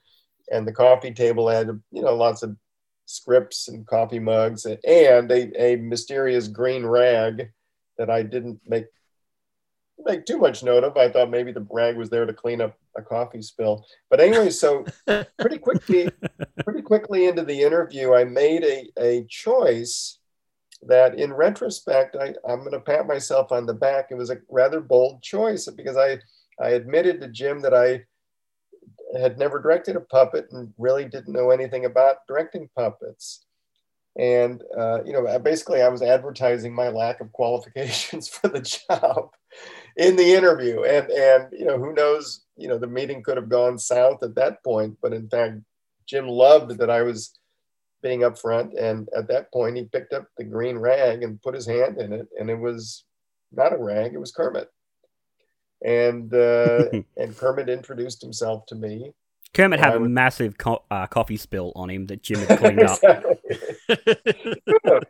and 0.53 0.67
the 0.67 0.73
coffee 0.73 1.13
table 1.13 1.49
had 1.49 1.67
you 1.91 2.03
know 2.03 2.15
lots 2.15 2.43
of 2.43 2.57
scripts 3.07 3.69
and 3.69 3.87
coffee 3.87 4.21
mugs 4.21 4.65
and, 4.65 4.79
and 4.85 5.31
a, 5.33 5.73
a 5.73 5.77
mysterious 5.77 6.47
green 6.47 6.87
rag 6.87 7.51
that 7.99 8.11
I 8.11 8.23
didn't 8.23 8.61
make 8.67 8.87
make 10.05 10.25
too 10.27 10.39
much 10.39 10.63
note 10.63 10.85
of. 10.85 10.97
I 10.97 11.09
thought 11.09 11.31
maybe 11.31 11.53
the 11.53 11.67
rag 11.71 11.97
was 11.97 12.11
there 12.11 12.27
to 12.27 12.33
clean 12.33 12.61
up 12.61 12.77
a 12.97 13.03
coffee 13.03 13.43
spill. 13.43 13.85
But 14.11 14.21
anyway, 14.21 14.51
so 14.51 14.85
pretty 15.39 15.59
quickly, 15.59 16.11
pretty 16.65 16.83
quickly 16.83 17.27
into 17.27 17.45
the 17.45 17.61
interview, 17.61 18.15
I 18.15 18.25
made 18.25 18.65
a, 18.65 18.91
a 18.99 19.25
choice 19.29 20.19
that 20.83 21.19
in 21.19 21.33
retrospect, 21.33 22.17
I, 22.17 22.35
I'm 22.49 22.61
going 22.61 22.73
to 22.73 22.81
pat 22.81 23.07
myself 23.07 23.53
on 23.53 23.67
the 23.67 23.75
back. 23.75 24.09
It 24.11 24.17
was 24.17 24.31
a 24.31 24.39
rather 24.51 24.81
bold 24.81 25.23
choice 25.23 25.69
because 25.69 25.97
I, 25.97 26.19
I 26.61 26.71
admitted 26.71 27.21
to 27.21 27.29
Jim 27.29 27.61
that 27.61 27.75
I 27.75 28.03
had 29.19 29.39
never 29.39 29.61
directed 29.61 29.97
a 29.97 30.01
puppet 30.01 30.49
and 30.53 30.73
really 30.79 31.05
didn't 31.05 31.33
know 31.33 31.51
anything 31.51 31.85
about 31.85 32.27
directing 32.27 32.69
puppets. 32.77 33.45
and 34.19 34.63
uh, 34.77 35.03
you 35.05 35.13
know, 35.13 35.39
basically, 35.39 35.83
I 35.83 35.89
was 35.89 36.03
advertising 36.03 36.75
my 36.75 36.89
lack 36.89 37.21
of 37.21 37.33
qualifications 37.39 38.29
for 38.29 38.49
the 38.49 38.61
job 38.61 39.31
in 39.97 40.17
the 40.17 40.35
interview, 40.35 40.83
and 40.83 41.11
and 41.11 41.49
you 41.53 41.65
know, 41.65 41.79
who 41.79 41.93
knows, 41.93 42.45
you 42.57 42.69
know, 42.69 42.79
the 42.79 42.87
meeting 42.87 43.23
could 43.23 43.37
have 43.37 43.49
gone 43.49 43.79
south 43.79 44.23
at 44.23 44.35
that 44.37 44.63
point, 44.65 44.99
but 45.03 45.13
in 45.13 45.29
fact, 45.29 45.61
Jim 46.07 46.27
loved 46.29 46.79
that 46.79 46.91
I 46.91 47.03
was 47.03 47.39
being 48.03 48.21
upfront, 48.21 48.79
and 48.81 49.09
at 49.17 49.29
that 49.29 49.53
point, 49.53 49.77
he 49.77 49.85
picked 49.85 50.13
up 50.13 50.27
the 50.37 50.45
green 50.45 50.77
rag 50.77 51.23
and 51.23 51.41
put 51.41 51.55
his 51.55 51.67
hand 51.67 51.99
in 51.99 52.13
it, 52.13 52.29
and 52.39 52.51
it 52.51 52.59
was 52.59 53.05
not 53.53 53.73
a 53.73 53.79
rag, 53.79 54.13
it 54.13 54.19
was 54.19 54.33
Kermit, 54.33 54.69
and 55.85 56.33
uh, 56.33 56.87
and 57.17 57.37
Kermit 57.37 57.69
introduced 57.69 58.23
himself 58.23 58.67
to 58.67 58.75
me, 58.75 59.13
Kermit 59.55 59.81
had 59.81 59.95
a 59.95 60.01
massive 60.01 60.57
co- 60.57 60.85
uh, 60.91 61.07
coffee 61.07 61.37
spill 61.37 61.73
on 61.77 61.91
him 61.91 62.07
that 62.07 62.23
Jim 62.23 62.41
had 62.41 62.59
cleaned 62.63 62.83
up. 62.83 62.99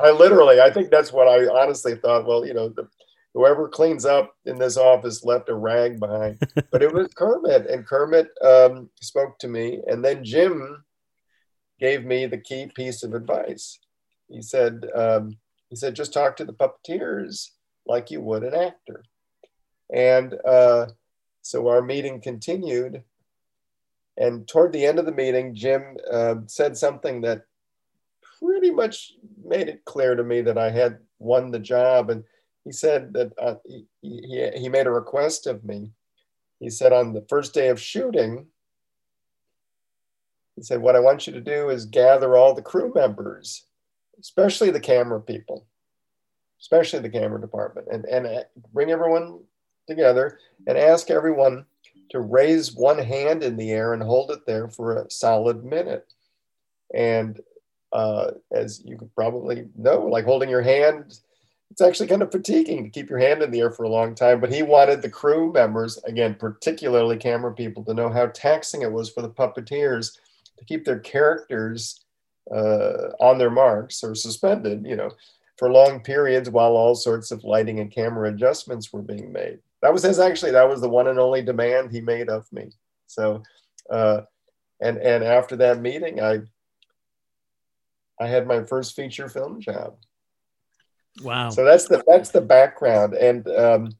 I 0.00 0.10
literally, 0.10 0.60
I 0.60 0.70
think 0.70 0.90
that's 0.90 1.12
what 1.12 1.28
I 1.28 1.46
honestly 1.46 1.96
thought. 1.96 2.26
Well, 2.26 2.46
you 2.46 2.54
know, 2.54 2.68
the, 2.68 2.88
whoever 3.34 3.68
cleans 3.68 4.04
up 4.04 4.34
in 4.46 4.58
this 4.58 4.76
office 4.76 5.24
left 5.24 5.48
a 5.48 5.54
rag 5.54 6.00
behind, 6.00 6.40
but 6.70 6.82
it 6.82 6.92
was 6.92 7.08
Kermit, 7.14 7.66
and 7.66 7.86
Kermit 7.86 8.28
um, 8.42 8.90
spoke 9.00 9.38
to 9.40 9.48
me, 9.48 9.80
and 9.86 10.04
then 10.04 10.24
Jim 10.24 10.84
gave 11.80 12.04
me 12.04 12.26
the 12.26 12.38
key 12.38 12.70
piece 12.74 13.02
of 13.02 13.14
advice. 13.14 13.78
He 14.28 14.42
said, 14.42 14.86
um, 14.94 15.36
he 15.68 15.76
said, 15.76 15.96
just 15.96 16.12
talk 16.12 16.36
to 16.36 16.44
the 16.44 16.52
puppeteers 16.52 17.48
like 17.86 18.10
you 18.10 18.20
would 18.20 18.44
an 18.44 18.54
actor, 18.54 19.04
and 19.90 20.34
uh, 20.44 20.86
so 21.42 21.68
our 21.68 21.82
meeting 21.82 22.20
continued 22.20 23.02
and 24.16 24.46
toward 24.46 24.72
the 24.72 24.84
end 24.84 24.98
of 24.98 25.06
the 25.06 25.12
meeting, 25.12 25.54
Jim 25.54 25.96
uh, 26.10 26.36
said 26.46 26.76
something 26.76 27.22
that 27.22 27.46
pretty 28.38 28.70
much 28.70 29.14
made 29.42 29.68
it 29.68 29.84
clear 29.84 30.14
to 30.14 30.22
me 30.22 30.42
that 30.42 30.58
I 30.58 30.70
had 30.70 30.98
won 31.18 31.50
the 31.50 31.58
job. 31.58 32.10
And 32.10 32.24
he 32.64 32.72
said 32.72 33.12
that 33.14 33.32
uh, 33.38 33.54
he, 33.64 33.86
he, 34.02 34.50
he 34.56 34.68
made 34.68 34.86
a 34.86 34.92
request 34.92 35.46
of 35.46 35.64
me. 35.64 35.90
He 36.60 36.70
said, 36.70 36.92
on 36.92 37.12
the 37.12 37.24
first 37.28 37.54
day 37.54 37.68
of 37.68 37.80
shooting, 37.80 38.46
he 40.56 40.62
said, 40.62 40.82
What 40.82 40.94
I 40.94 41.00
want 41.00 41.26
you 41.26 41.32
to 41.32 41.40
do 41.40 41.70
is 41.70 41.86
gather 41.86 42.36
all 42.36 42.54
the 42.54 42.62
crew 42.62 42.92
members, 42.94 43.64
especially 44.20 44.70
the 44.70 44.78
camera 44.78 45.20
people, 45.20 45.66
especially 46.60 47.00
the 47.00 47.08
camera 47.08 47.40
department, 47.40 47.88
and, 47.90 48.04
and 48.04 48.26
uh, 48.26 48.42
bring 48.72 48.90
everyone 48.90 49.40
together 49.86 50.38
and 50.66 50.78
ask 50.78 51.10
everyone 51.10 51.64
to 52.10 52.20
raise 52.20 52.74
one 52.74 52.98
hand 52.98 53.42
in 53.42 53.56
the 53.56 53.70
air 53.70 53.94
and 53.94 54.02
hold 54.02 54.30
it 54.30 54.46
there 54.46 54.68
for 54.68 54.96
a 54.96 55.10
solid 55.10 55.64
minute. 55.64 56.12
And 56.94 57.40
uh, 57.92 58.32
as 58.52 58.82
you 58.84 59.10
probably 59.14 59.68
know, 59.76 60.06
like 60.06 60.24
holding 60.24 60.50
your 60.50 60.62
hand, 60.62 61.18
it's 61.70 61.80
actually 61.80 62.08
kind 62.08 62.20
of 62.20 62.30
fatiguing 62.30 62.84
to 62.84 62.90
keep 62.90 63.08
your 63.08 63.18
hand 63.18 63.42
in 63.42 63.50
the 63.50 63.60
air 63.60 63.70
for 63.70 63.84
a 63.84 63.88
long 63.88 64.14
time. 64.14 64.40
But 64.40 64.52
he 64.52 64.62
wanted 64.62 65.00
the 65.00 65.08
crew 65.08 65.52
members, 65.52 65.96
again, 66.04 66.34
particularly 66.34 67.16
camera 67.16 67.52
people, 67.54 67.82
to 67.84 67.94
know 67.94 68.10
how 68.10 68.26
taxing 68.26 68.82
it 68.82 68.92
was 68.92 69.08
for 69.08 69.22
the 69.22 69.30
puppeteers 69.30 70.18
to 70.58 70.64
keep 70.66 70.84
their 70.84 70.98
characters 70.98 72.04
uh, 72.54 73.12
on 73.20 73.38
their 73.38 73.50
marks 73.50 74.04
or 74.04 74.14
suspended, 74.14 74.84
you 74.86 74.96
know, 74.96 75.10
for 75.56 75.72
long 75.72 76.00
periods 76.00 76.50
while 76.50 76.76
all 76.76 76.94
sorts 76.94 77.30
of 77.30 77.42
lighting 77.42 77.80
and 77.80 77.90
camera 77.90 78.30
adjustments 78.30 78.92
were 78.92 79.00
being 79.00 79.32
made 79.32 79.60
that 79.82 79.92
was 79.92 80.02
his 80.02 80.18
actually 80.18 80.52
that 80.52 80.68
was 80.68 80.80
the 80.80 80.88
one 80.88 81.08
and 81.08 81.18
only 81.18 81.42
demand 81.42 81.90
he 81.90 82.00
made 82.00 82.28
of 82.28 82.50
me. 82.52 82.70
So 83.06 83.42
uh, 83.90 84.22
and 84.80 84.98
and 84.98 85.24
after 85.24 85.56
that 85.56 85.80
meeting 85.80 86.20
i 86.20 86.40
i 88.20 88.26
had 88.26 88.46
my 88.46 88.62
first 88.62 88.94
feature 88.94 89.28
film 89.28 89.60
job. 89.60 89.96
Wow. 91.22 91.50
So 91.50 91.64
that's 91.64 91.88
the 91.88 92.02
that's 92.06 92.30
the 92.30 92.40
background. 92.40 93.14
And 93.14 93.46
um, 93.48 93.92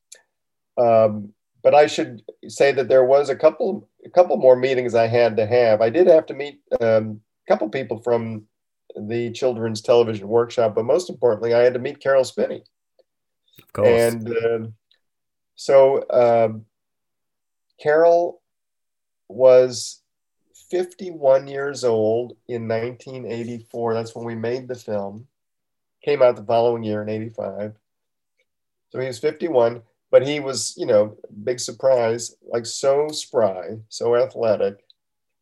um, 0.79 1.33
but 1.63 1.75
i 1.75 1.87
should 1.87 2.23
say 2.49 2.73
that 2.73 2.89
there 2.89 3.05
was 3.05 3.29
a 3.29 3.37
couple 3.37 3.89
a 4.05 4.11
couple 4.11 4.37
more 4.37 4.57
meetings 4.57 4.95
i 4.95 5.07
had 5.07 5.37
to 5.37 5.47
have. 5.47 5.81
I 5.81 5.91
did 5.91 6.07
have 6.07 6.27
to 6.27 6.35
meet 6.35 6.61
um, 6.81 7.21
a 7.47 7.53
couple 7.53 7.69
people 7.69 7.99
from 7.99 8.45
the 8.97 9.31
children's 9.33 9.81
television 9.81 10.29
workshop 10.29 10.75
but 10.75 10.85
most 10.85 11.09
importantly 11.09 11.55
i 11.55 11.61
had 11.61 11.75
to 11.75 11.81
meet 11.81 12.01
Caroll 12.01 12.25
Spinney. 12.25 12.63
Of 13.63 13.73
course. 13.73 13.89
and 13.89 14.29
uh, 14.29 14.69
so 15.57 16.05
um, 16.11 16.65
Caroll 17.81 18.41
was 19.29 20.03
51 20.71 21.49
years 21.49 21.85
old 21.85 22.37
in 22.49 22.69
1984. 22.69 23.95
That's 23.95 24.15
when 24.15 24.25
we 24.25 24.35
made 24.35 24.69
the 24.69 24.75
film. 24.75 25.27
Came 26.05 26.23
out 26.23 26.37
the 26.37 26.45
following 26.45 26.83
year 26.83 27.03
in 27.03 27.09
85. 27.09 27.75
So 28.91 29.01
he 29.01 29.07
was 29.07 29.19
51, 29.19 29.83
but 30.11 30.27
he 30.27 30.41
was, 30.41 30.75
you 30.77 30.87
know, 30.87 31.17
big 31.45 31.61
surprise, 31.61 32.37
like 32.43 32.67
so 32.67 33.09
spry, 33.09 33.79
so 33.89 34.17
athletic, 34.17 34.85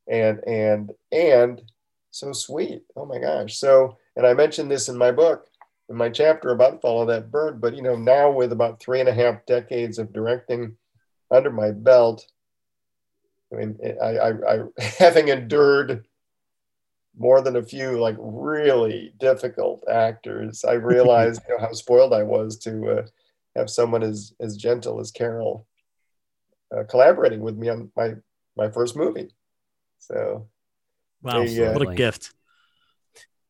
and 0.06 0.38
and 0.46 0.92
and 1.10 1.62
so 2.10 2.32
sweet. 2.32 2.82
Oh 2.96 3.06
my 3.06 3.18
gosh. 3.18 3.56
So, 3.56 3.96
and 4.16 4.26
I 4.26 4.34
mentioned 4.34 4.70
this 4.70 4.88
in 4.88 4.96
my 4.96 5.10
book 5.10 5.49
in 5.90 5.96
my 5.96 6.08
chapter 6.08 6.50
about 6.50 6.80
Follow 6.80 7.04
That 7.04 7.30
Bird. 7.30 7.60
But 7.60 7.74
you 7.74 7.82
know, 7.82 7.96
now 7.96 8.30
with 8.30 8.52
about 8.52 8.80
three 8.80 9.00
and 9.00 9.08
a 9.08 9.12
half 9.12 9.44
decades 9.44 9.98
of 9.98 10.12
directing 10.12 10.76
under 11.30 11.50
my 11.50 11.72
belt, 11.72 12.26
I 13.52 13.56
mean, 13.56 13.78
I, 14.00 14.06
I, 14.06 14.54
I 14.54 14.58
having 14.98 15.28
endured 15.28 16.06
more 17.18 17.42
than 17.42 17.56
a 17.56 17.62
few 17.62 17.98
like 17.98 18.16
really 18.18 19.12
difficult 19.18 19.82
actors, 19.90 20.64
I 20.64 20.72
realized 20.74 21.42
you 21.48 21.54
know, 21.54 21.60
how 21.60 21.72
spoiled 21.72 22.14
I 22.14 22.22
was 22.22 22.56
to 22.60 23.00
uh, 23.00 23.06
have 23.56 23.68
someone 23.68 24.04
as 24.04 24.32
as 24.40 24.56
gentle 24.56 25.00
as 25.00 25.10
Caroll 25.10 25.66
uh, 26.74 26.84
collaborating 26.84 27.40
with 27.40 27.56
me 27.56 27.68
on 27.68 27.90
my 27.96 28.14
my 28.56 28.70
first 28.70 28.96
movie. 28.96 29.30
So, 29.98 30.46
wow, 31.20 31.44
they, 31.44 31.66
uh, 31.66 31.72
what 31.72 31.88
a 31.88 31.94
gift! 31.94 32.32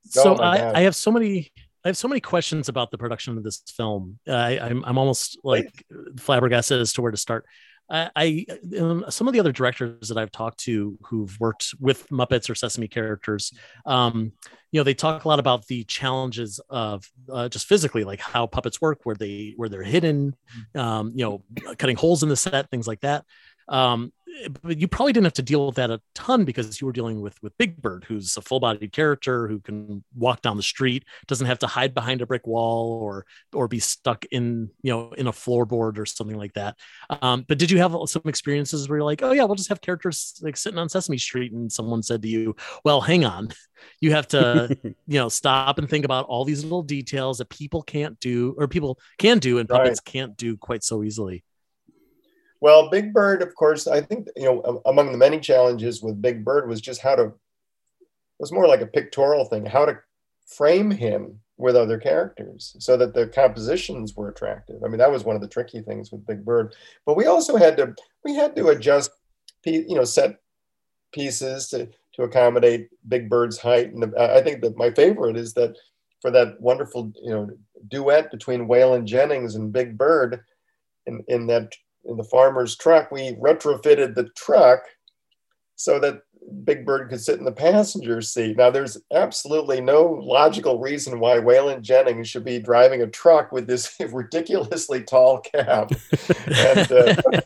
So 0.05 0.37
oh 0.37 0.43
I, 0.43 0.79
I 0.79 0.81
have 0.81 0.97
so 0.97 1.13
many 1.13 1.53
I 1.85 1.89
have 1.89 1.97
so 1.97 2.09
many 2.09 2.21
questions 2.21 2.69
about 2.69 2.91
the 2.91 2.99
production 2.99 3.37
of 3.37 3.45
this 3.45 3.63
film. 3.77 4.19
I, 4.29 4.59
I'm 4.59 4.85
I'm 4.85 4.99
almost 4.99 5.39
like 5.43 5.85
flabbergasted 6.19 6.81
as 6.81 6.93
to 6.95 7.03
where 7.03 7.11
to 7.11 7.17
start. 7.17 7.47
I, 7.91 8.11
I 8.15 8.47
um, 8.79 9.05
some 9.09 9.27
of 9.27 9.33
the 9.33 9.41
other 9.41 9.53
directors 9.53 10.09
that 10.09 10.17
I've 10.17 10.31
talked 10.31 10.61
to 10.61 10.97
who've 11.03 11.39
worked 11.41 11.75
with 11.81 12.09
Muppets 12.09 12.49
or 12.49 12.55
Sesame 12.55 12.87
characters, 12.87 13.53
um, 13.85 14.33
you 14.71 14.79
know, 14.79 14.85
they 14.85 14.95
talk 14.95 15.25
a 15.25 15.29
lot 15.29 15.41
about 15.41 15.67
the 15.67 15.83
challenges 15.85 16.61
of 16.71 17.05
uh, 17.33 17.49
just 17.49 17.67
physically, 17.67 18.05
like 18.05 18.21
how 18.21 18.47
puppets 18.47 18.81
work, 18.81 19.01
where 19.05 19.17
they 19.17 19.55
where 19.57 19.69
they're 19.69 19.83
hidden, 19.83 20.37
um, 20.77 21.13
you 21.15 21.25
know, 21.25 21.75
cutting 21.79 21.97
holes 21.97 22.23
in 22.23 22.29
the 22.29 22.37
set, 22.37 22.71
things 22.71 22.87
like 22.87 23.01
that. 23.01 23.25
Um, 23.71 24.13
but 24.63 24.79
you 24.79 24.89
probably 24.89 25.13
didn't 25.13 25.27
have 25.27 25.33
to 25.35 25.43
deal 25.43 25.67
with 25.67 25.77
that 25.77 25.91
a 25.91 26.01
ton 26.15 26.45
because 26.45 26.81
you 26.81 26.87
were 26.87 26.93
dealing 26.93 27.21
with 27.21 27.41
with 27.43 27.57
Big 27.59 27.81
Bird, 27.81 28.05
who's 28.07 28.37
a 28.37 28.43
full-bodied 28.43 28.93
character 28.93 29.49
who 29.49 29.61
can 29.61 30.05
walk 30.15 30.43
down 30.43 30.57
the 30.57 30.63
street, 30.63 31.05
doesn't 31.27 31.47
have 31.47 31.59
to 31.61 31.67
hide 31.67 31.95
behind 31.95 32.23
a 32.23 32.27
brick 32.27 32.47
wall 32.47 33.01
or 33.03 33.27
or 33.53 33.69
be 33.69 33.79
stuck 33.79 34.25
in 34.31 34.71
you 34.83 34.93
know 34.93 35.13
in 35.13 35.27
a 35.27 35.33
floorboard 35.33 35.99
or 35.99 36.07
something 36.07 36.37
like 36.37 36.55
that. 36.55 36.77
Um, 37.23 37.45
but 37.49 37.59
did 37.59 37.71
you 37.71 37.79
have 37.79 37.95
some 38.07 38.23
experiences 38.27 38.89
where 38.89 38.99
you're 38.99 39.05
like, 39.05 39.23
oh 39.23 39.33
yeah, 39.33 39.45
we'll 39.45 39.57
just 39.57 39.69
have 39.69 39.81
characters 39.81 40.39
like 40.43 40.57
sitting 40.57 40.79
on 40.79 40.89
Sesame 40.89 41.19
Street, 41.19 41.53
and 41.53 41.71
someone 41.71 42.03
said 42.03 42.23
to 42.23 42.29
you, 42.29 42.57
well, 42.85 43.01
hang 43.01 43.25
on, 43.25 43.51
you 44.01 44.13
have 44.13 44.29
to 44.29 44.77
you 44.85 45.19
know 45.19 45.29
stop 45.29 45.79
and 45.79 45.89
think 45.89 46.05
about 46.05 46.27
all 46.27 46.45
these 46.45 46.63
little 46.63 46.83
details 46.83 47.39
that 47.39 47.49
people 47.49 47.83
can't 47.83 48.19
do 48.21 48.55
or 48.59 48.69
people 48.69 48.99
can 49.19 49.39
do 49.39 49.59
and 49.59 49.69
puppets 49.69 50.01
right. 50.01 50.13
can't 50.13 50.37
do 50.37 50.57
quite 50.57 50.85
so 50.85 51.03
easily. 51.03 51.45
Well, 52.61 52.91
Big 52.91 53.13
Bird, 53.13 53.43
of 53.43 53.55
course, 53.55 53.87
I 53.87 54.01
think 54.01 54.29
you 54.37 54.45
know 54.45 54.83
among 54.87 55.13
the 55.13 55.19
many 55.19 55.41
challenges 55.41 56.03
with 56.03 56.23
Big 56.23 56.45
Bird 56.45 56.69
was 56.69 56.81
just 56.81 57.01
how 57.01 57.17
to 57.17 57.33
was 58.39 58.53
more 58.53 58.67
like 58.67 58.81
a 58.81 58.87
pictorial 58.87 59.45
thing, 59.45 59.67
how 59.67 59.85
to 59.85 59.99
frame 60.47 60.91
him 60.91 61.41
with 61.57 61.77
other 61.77 61.99
characters 61.99 62.75
so 62.79 62.97
that 62.97 63.13
the 63.13 63.29
compositions 63.29 64.17
were 64.17 64.31
attractive. 64.31 64.83
I 64.83 64.89
mean, 64.89 64.99
that 64.99 65.13
was 65.13 65.25
one 65.25 65.37
of 65.37 65.43
the 65.43 65.49
tricky 65.49 65.83
things 65.83 66.11
with 66.11 66.27
Big 66.27 66.45
Bird. 66.45 66.75
But 67.05 67.17
we 67.17 67.27
also 67.27 67.57
had 67.57 67.77
to 67.77 67.95
we 68.25 68.35
had 68.35 68.57
to 68.57 68.69
adjust, 68.69 69.11
you 69.65 69.95
know, 69.95 70.05
set 70.05 70.41
pieces 71.13 71.69
to 71.69 71.89
to 72.15 72.23
accommodate 72.23 72.89
Big 73.09 73.31
Bird's 73.31 73.59
height. 73.59 73.93
And 73.93 74.15
I 74.17 74.41
think 74.41 74.63
that 74.63 74.77
my 74.77 74.91
favorite 74.91 75.37
is 75.37 75.55
that 75.55 75.77
for 76.21 76.31
that 76.31 76.61
wonderful 76.61 77.13
you 77.23 77.31
know 77.31 77.51
duet 77.89 78.31
between 78.31 78.69
Waylon 78.69 79.05
Jennings 79.05 79.55
and 79.55 79.73
Big 79.73 79.97
Bird 79.97 80.41
in, 81.07 81.23
in 81.29 81.47
that 81.47 81.73
in 82.05 82.17
the 82.17 82.25
farmer's 82.25 82.77
truck, 82.77 83.11
we 83.11 83.33
retrofitted 83.33 84.15
the 84.15 84.31
truck 84.37 84.83
so 85.77 85.99
that 85.99 86.23
Big 86.65 86.85
Bird 86.85 87.09
could 87.09 87.21
sit 87.21 87.39
in 87.39 87.45
the 87.45 87.53
passenger 87.53 88.21
seat. 88.21 88.57
Now, 88.57 88.71
there's 88.71 88.99
absolutely 89.13 89.81
no 89.81 90.21
logical 90.23 90.79
reason 90.79 91.21
why 91.21 91.37
Waylon 91.39 91.83
Jennings 91.83 92.29
should 92.29 92.45
be 92.45 92.59
driving 92.59 93.03
a 93.03 93.07
truck 93.07 93.53
with 93.53 93.67
this 93.67 93.95
ridiculously 94.13 95.03
tall 95.03 95.41
cab. 95.41 95.95
and 96.47 96.93
uh, 96.93 97.17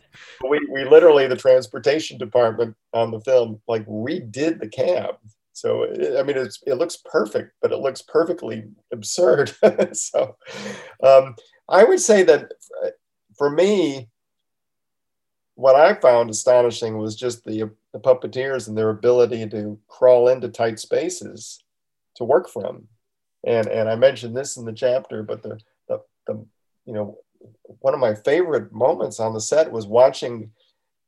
we, 0.49 0.61
we 0.71 0.85
literally, 0.85 1.27
the 1.27 1.37
transportation 1.37 2.19
department 2.19 2.77
on 2.93 3.11
the 3.11 3.21
film, 3.21 3.61
like 3.69 3.87
redid 3.87 4.61
the 4.61 4.69
cab 4.69 5.17
So 5.53 5.85
I 6.19 6.23
mean, 6.23 6.37
it's, 6.37 6.61
it 6.67 6.75
looks 6.75 6.99
perfect, 7.05 7.53
but 7.61 7.73
it 7.73 7.79
looks 7.79 8.03
perfectly 8.03 8.65
absurd. 8.93 9.53
so 9.93 10.37
um, 11.03 11.37
I 11.69 11.85
would 11.85 12.01
say 12.01 12.23
that 12.25 12.53
uh, 12.85 12.91
for 13.37 13.51
me, 13.51 14.09
what 15.55 15.77
I 15.77 15.95
found 15.95 16.31
astonishing 16.31 16.99
was 16.99 17.17
just 17.17 17.45
the, 17.45 17.71
the 17.93 18.01
puppeteers 18.01 18.69
and 18.69 18.77
their 18.77 18.91
ability 18.91 19.49
to 19.51 19.79
crawl 19.89 20.29
into 20.29 20.49
tight 20.49 20.79
spaces 20.79 21.63
to 22.17 22.25
work 22.25 22.49
from. 22.49 22.89
And, 23.47 23.69
and 23.69 23.89
I 23.89 23.95
mentioned 23.95 24.37
this 24.37 24.57
in 24.57 24.65
the 24.65 24.73
chapter, 24.73 25.23
but 25.23 25.43
the, 25.43 25.61
the, 25.89 26.01
the 26.27 26.45
you 26.87 26.93
know 26.93 27.19
one 27.81 27.95
of 27.95 28.01
my 28.01 28.15
favorite 28.15 28.73
moments 28.73 29.21
on 29.21 29.35
the 29.35 29.41
set 29.41 29.71
was 29.71 29.87
watching 29.87 30.51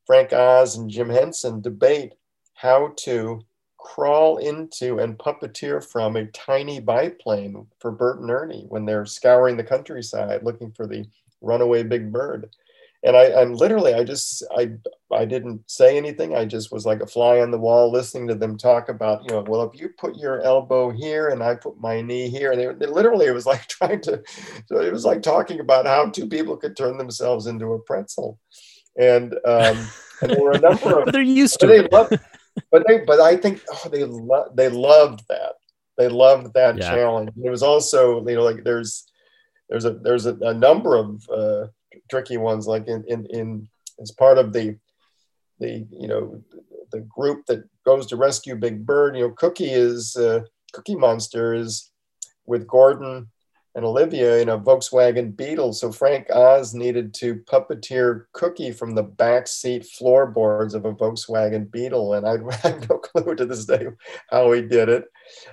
Frank 0.07 0.33
Oz 0.33 0.77
and 0.77 0.91
Jim 0.91 1.09
Henson 1.09 1.61
debate 1.61 2.15
how 2.55 2.93
to 2.99 3.41
crawl 3.79 4.39
into 4.39 4.99
and 4.99 5.19
puppeteer 5.19 5.85
from 5.85 6.17
a 6.17 6.27
tiny 6.27 6.81
biplane 6.81 7.67
for 7.79 7.91
Bert 7.91 8.21
and 8.21 8.31
Ernie 8.31 8.67
when 8.69 8.85
they're 8.85 9.07
scouring 9.07 9.57
the 9.57 9.65
countryside 9.65 10.43
looking 10.43 10.73
for 10.73 10.87
the 10.87 11.05
runaway 11.41 11.83
big 11.83 12.13
bird 12.13 12.51
and 13.07 13.17
I, 13.17 13.41
I'm 13.41 13.55
literally, 13.55 13.95
I 13.95 14.03
just, 14.03 14.45
I, 14.57 14.73
I 15.13 15.25
didn't 15.25 15.71
say 15.71 15.97
anything. 15.97 16.35
I 16.35 16.45
just 16.45 16.73
was 16.73 16.85
like 16.85 17.01
a 17.01 17.07
fly 17.07 17.39
on 17.39 17.53
the 17.53 17.59
wall, 17.59 17.93
listening 17.93 18.27
to 18.27 18.35
them 18.35 18.59
talk 18.59 18.89
about, 18.89 19.23
you 19.23 19.31
know, 19.31 19.45
well, 19.47 19.63
if 19.63 19.81
you 19.81 19.91
put 19.91 20.17
your 20.17 20.43
elbow 20.43 20.91
here 20.91 21.29
and 21.29 21.41
I 21.41 21.55
put 21.55 21.81
my 21.81 22.01
knee 22.01 22.29
here, 22.29 22.51
and 22.51 22.61
they, 22.61 22.87
they 22.87 22.93
literally, 22.93 23.27
it 23.27 23.35
was 23.35 23.47
like 23.47 23.67
trying 23.69 24.01
to, 24.03 24.21
so 24.67 24.81
it 24.81 24.93
was 24.93 25.05
like 25.05 25.23
talking 25.23 25.61
about 25.61 25.87
how 25.87 26.11
two 26.11 26.27
people 26.27 26.57
could 26.57 26.77
turn 26.77 26.99
themselves 26.99 27.47
into 27.47 27.75
a 27.75 27.79
pretzel, 27.79 28.41
and 28.99 29.35
um, 29.45 29.87
and 30.21 30.33
there 30.33 30.43
were 30.43 30.53
a 30.53 30.59
number 30.59 31.01
of, 31.01 31.13
they're 31.13 31.23
used 31.23 31.61
to 31.61 31.69
they 31.69 31.85
it. 31.85 31.93
Loved, 31.93 32.19
but 32.73 32.85
they, 32.89 33.05
but 33.07 33.21
I 33.21 33.37
think 33.37 33.63
oh, 33.71 33.89
they 33.89 34.03
lo- 34.03 34.51
they 34.53 34.69
loved 34.69 35.23
that. 35.29 35.53
They 35.97 36.09
loved 36.09 36.55
that 36.55 36.77
yeah. 36.77 36.91
challenge. 36.91 37.31
It 37.43 37.51
was 37.51 37.63
also, 37.63 38.27
you 38.27 38.35
know, 38.35 38.43
like 38.43 38.65
there's 38.65 39.07
there's 39.69 39.85
a 39.85 39.93
there's 39.93 40.27
a, 40.27 40.35
a 40.37 40.55
number 40.55 40.97
of 40.97 41.25
uh, 41.31 41.67
tricky 42.09 42.37
ones 42.37 42.67
like 42.67 42.87
in, 42.87 43.05
in, 43.09 43.27
in 43.27 43.69
as 44.01 44.11
part 44.13 44.39
of 44.39 44.53
the 44.53 44.77
the 45.59 45.87
you 45.91 46.09
know 46.09 46.43
the 46.93 47.01
group 47.01 47.47
that 47.47 47.65
goes 47.85 48.07
to 48.07 48.17
rescue 48.17 48.55
Big 48.55 48.85
Bird. 48.85 49.17
You 49.17 49.29
know, 49.29 49.35
Cookie 49.35 49.73
is 49.73 50.17
uh, 50.17 50.41
Cookie 50.73 50.97
Monster 50.97 51.55
is 51.55 51.91
with 52.47 52.67
Gordon 52.67 53.29
and 53.75 53.85
Olivia 53.85 54.39
in 54.39 54.49
a 54.49 54.59
Volkswagen 54.59 55.37
Beetle. 55.37 55.75
So 55.75 55.93
Frank 55.93 56.29
Oz 56.31 56.75
needed 56.75 57.13
to 57.15 57.37
puppeteer 57.37 58.25
Cookie 58.33 58.73
from 58.73 58.95
the 58.95 59.03
back 59.03 59.47
seat 59.47 59.85
floorboards 59.85 60.75
of 60.75 60.87
a 60.87 60.95
Volkswagen 60.95 61.71
Beetle, 61.71 62.15
and 62.15 62.27
I 62.27 62.39
have 62.63 62.89
no 62.89 62.99
clue 62.99 63.35
to 63.35 63.45
this 63.45 63.67
day 63.67 63.87
how 64.31 64.53
he 64.53 64.63
did 64.63 64.89
it. 64.89 65.05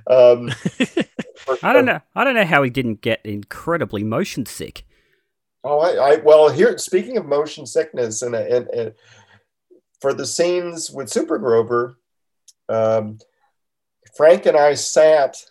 Um, 0.07 0.51
I 1.63 1.73
don't 1.73 1.85
know. 1.85 1.99
I 2.15 2.23
don't 2.23 2.35
know 2.35 2.45
how 2.45 2.63
he 2.63 2.69
didn't 2.69 3.01
get 3.01 3.21
incredibly 3.25 4.03
motion 4.03 4.45
sick. 4.45 4.85
Oh, 5.63 5.79
I, 5.79 6.13
I 6.13 6.15
well 6.17 6.49
here. 6.49 6.77
Speaking 6.77 7.17
of 7.17 7.25
motion 7.25 7.65
sickness, 7.65 8.21
and 8.21 8.35
and, 8.35 8.67
and 8.69 8.93
for 10.01 10.13
the 10.13 10.25
scenes 10.25 10.91
with 10.91 11.09
Super 11.09 11.37
Grover, 11.37 11.97
um, 12.67 13.19
Frank 14.15 14.45
and 14.45 14.57
I 14.57 14.73
sat 14.73 15.43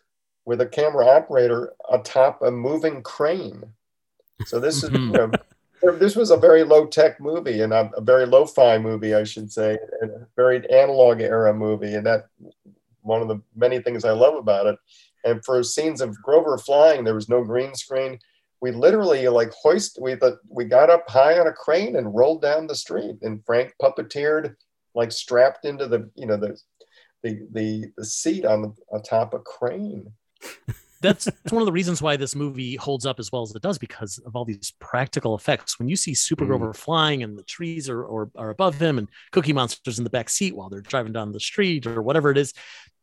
with 0.44 0.60
a 0.60 0.66
camera 0.66 1.06
operator 1.06 1.72
atop 1.90 2.42
a 2.42 2.50
moving 2.50 3.02
crane. 3.02 3.62
So 4.46 4.58
this 4.58 4.82
is 4.82 4.90
you 4.90 4.98
know, 4.98 5.30
this 5.98 6.16
was 6.16 6.30
a 6.30 6.36
very 6.36 6.64
low 6.64 6.86
tech 6.86 7.20
movie 7.20 7.62
and 7.62 7.72
a, 7.72 7.90
a 7.96 8.00
very 8.00 8.26
low 8.26 8.44
fi 8.44 8.76
movie, 8.76 9.14
I 9.14 9.24
should 9.24 9.50
say, 9.50 9.78
and 10.00 10.10
a 10.10 10.26
very 10.36 10.68
analog 10.70 11.20
era 11.20 11.54
movie, 11.54 11.94
and 11.94 12.04
that 12.06 12.26
one 13.02 13.22
of 13.22 13.28
the 13.28 13.40
many 13.56 13.80
things 13.80 14.04
I 14.04 14.12
love 14.12 14.34
about 14.34 14.66
it. 14.66 14.78
And 15.24 15.44
for 15.44 15.62
scenes 15.62 16.00
of 16.00 16.20
Grover 16.20 16.58
flying, 16.58 17.04
there 17.04 17.14
was 17.14 17.28
no 17.28 17.44
green 17.44 17.74
screen 17.74 18.18
we 18.62 18.70
literally 18.70 19.28
like 19.28 19.52
hoist 19.52 19.98
we 20.00 20.14
the, 20.14 20.38
we 20.48 20.64
got 20.64 20.88
up 20.88 21.04
high 21.10 21.38
on 21.38 21.48
a 21.48 21.52
crane 21.52 21.96
and 21.96 22.14
rolled 22.14 22.40
down 22.40 22.66
the 22.66 22.74
street 22.74 23.16
and 23.20 23.44
frank 23.44 23.74
puppeteered 23.82 24.54
like 24.94 25.12
strapped 25.12 25.66
into 25.66 25.86
the 25.86 26.08
you 26.14 26.26
know 26.26 26.38
the 26.38 26.58
the 27.22 27.46
the, 27.52 27.84
the 27.98 28.04
seat 28.04 28.46
on 28.46 28.62
the 28.62 28.72
on 28.92 29.02
top 29.02 29.34
of 29.34 29.44
crane 29.44 30.10
that's 31.02 31.28
one 31.50 31.60
of 31.60 31.66
the 31.66 31.72
reasons 31.72 32.00
why 32.00 32.16
this 32.16 32.36
movie 32.36 32.76
holds 32.76 33.04
up 33.04 33.18
as 33.18 33.32
well 33.32 33.42
as 33.42 33.52
it 33.54 33.60
does 33.60 33.76
because 33.76 34.18
of 34.24 34.36
all 34.36 34.44
these 34.44 34.72
practical 34.78 35.34
effects. 35.34 35.76
When 35.76 35.88
you 35.88 35.96
see 35.96 36.14
Super 36.14 36.46
Grover 36.46 36.70
mm. 36.70 36.76
flying 36.76 37.24
and 37.24 37.36
the 37.36 37.42
trees 37.42 37.88
are, 37.88 38.04
are, 38.04 38.30
are 38.36 38.50
above 38.50 38.80
him 38.80 38.98
and 38.98 39.08
Cookie 39.32 39.52
Monster's 39.52 39.98
in 39.98 40.04
the 40.04 40.10
back 40.10 40.30
seat 40.30 40.54
while 40.54 40.68
they're 40.68 40.80
driving 40.80 41.12
down 41.12 41.32
the 41.32 41.40
street 41.40 41.88
or 41.88 42.02
whatever 42.02 42.30
it 42.30 42.38
is, 42.38 42.54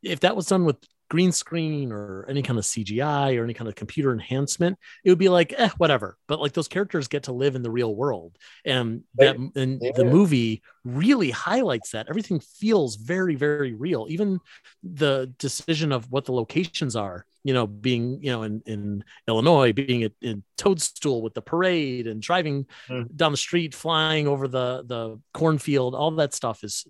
if 0.02 0.22
that 0.22 0.34
was 0.34 0.46
done 0.46 0.64
with 0.64 0.78
green 1.10 1.32
screen 1.32 1.92
or 1.92 2.26
any 2.30 2.42
kind 2.42 2.60
of 2.60 2.66
CGI 2.66 3.38
or 3.38 3.44
any 3.44 3.54
kind 3.54 3.68
of 3.68 3.76
computer 3.76 4.12
enhancement, 4.14 4.78
it 5.04 5.10
would 5.10 5.20
be 5.20 5.30
like, 5.30 5.54
eh, 5.58 5.70
whatever. 5.78 6.18
But 6.28 6.40
like 6.40 6.54
those 6.54 6.68
characters 6.68 7.08
get 7.08 7.24
to 7.24 7.34
live 7.34 7.56
in 7.56 7.64
the 7.64 7.72
real 7.72 7.96
world. 7.96 8.38
And 8.64 9.04
that 9.16 9.36
and 9.36 9.82
yeah. 9.82 9.92
the 9.96 10.06
movie 10.06 10.62
really 10.86 11.32
highlights 11.32 11.92
that. 11.92 12.08
Everything 12.10 12.40
feels 12.40 12.96
very, 12.96 13.36
very 13.36 13.74
real. 13.74 14.06
Even 14.10 14.40
the 14.84 15.34
decision 15.40 15.92
of 15.92 16.12
what 16.12 16.26
the 16.26 16.32
locations 16.32 16.96
are, 16.96 17.26
you 17.44 17.54
know, 17.54 17.66
being, 17.66 18.22
you 18.22 18.32
know, 18.32 18.44
in, 18.44 18.62
in 18.66 19.04
Illinois, 19.28 19.74
being 19.74 20.10
in 20.22 20.44
Toadstool 20.58 21.22
with 21.22 21.34
the 21.34 21.42
parade 21.42 22.06
and 22.06 22.22
driving 22.22 22.68
mm. 22.88 23.14
down 23.16 23.32
the 23.32 23.38
street, 23.38 23.74
flying 23.74 24.28
over 24.28 24.48
the 24.48 24.84
the 24.86 25.20
cornfield, 25.34 25.96
all 25.96 26.12
that 26.12 26.34
stuff 26.34 26.64
is 26.64 26.86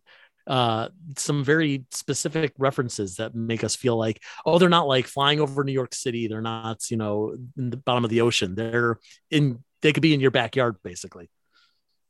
uh, 0.49 0.89
some 1.15 1.43
very 1.43 1.85
specific 1.91 2.53
references 2.57 3.17
that 3.17 3.35
make 3.35 3.63
us 3.63 3.75
feel 3.75 3.95
like, 3.95 4.21
oh, 4.45 4.57
they're 4.57 4.67
not 4.67 4.87
like 4.87 5.07
flying 5.07 5.39
over 5.39 5.63
New 5.63 5.71
York 5.71 5.93
City. 5.93 6.27
They're 6.27 6.41
not, 6.41 6.89
you 6.91 6.97
know, 6.97 7.37
in 7.57 7.69
the 7.69 7.77
bottom 7.77 8.03
of 8.03 8.09
the 8.09 8.21
ocean. 8.21 8.55
They're 8.55 8.99
in, 9.29 9.63
they 9.81 9.93
could 9.93 10.01
be 10.01 10.13
in 10.13 10.19
your 10.19 10.31
backyard, 10.31 10.77
basically. 10.83 11.29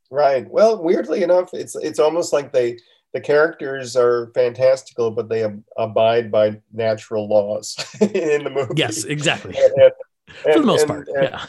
Right. 0.10 0.50
Well, 0.50 0.82
weirdly 0.82 1.22
enough, 1.22 1.54
it's 1.54 1.76
it's 1.76 2.00
almost 2.00 2.34
like 2.34 2.52
they 2.52 2.80
the 3.14 3.22
characters 3.22 3.96
are 3.96 4.32
fantastical, 4.34 5.12
but 5.12 5.30
they 5.30 5.44
ab- 5.44 5.64
abide 5.78 6.32
by 6.32 6.62
natural 6.74 7.28
laws 7.28 7.76
in 8.02 8.44
the 8.44 8.50
movie. 8.50 8.74
Yes, 8.76 9.04
exactly. 9.04 9.56
And, 9.56 9.74
and, 9.84 10.54
For 10.54 10.60
the 10.60 10.66
most 10.66 10.82
and, 10.82 10.90
part, 10.90 11.10
yeah 11.22 11.46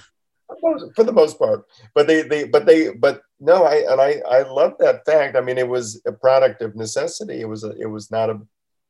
for 0.94 1.04
the 1.04 1.12
most 1.12 1.38
part. 1.38 1.66
But 1.94 2.06
they, 2.06 2.22
they, 2.22 2.44
but 2.44 2.66
they, 2.66 2.90
but 2.92 3.22
no, 3.40 3.64
I 3.64 3.76
and 3.90 4.00
I, 4.00 4.20
I 4.30 4.42
love 4.42 4.74
that 4.78 5.04
fact. 5.06 5.36
I 5.36 5.40
mean, 5.40 5.58
it 5.58 5.68
was 5.68 6.00
a 6.06 6.12
product 6.12 6.60
of 6.62 6.76
necessity. 6.76 7.40
It 7.40 7.48
was 7.48 7.64
a, 7.64 7.70
it 7.80 7.86
was 7.86 8.10
not 8.10 8.28
a, 8.28 8.38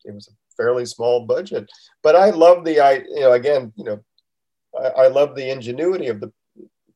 it 0.04 0.12
was 0.12 0.28
a 0.28 0.32
fairly 0.56 0.84
small 0.84 1.24
budget. 1.24 1.70
But 2.02 2.16
I 2.16 2.30
love 2.30 2.64
the, 2.64 2.80
I, 2.80 2.92
you 2.94 3.20
know, 3.20 3.32
again, 3.32 3.72
you 3.76 3.84
know, 3.84 4.00
I, 4.78 5.04
I 5.04 5.06
love 5.08 5.34
the 5.34 5.50
ingenuity 5.50 6.08
of 6.08 6.20
the 6.20 6.32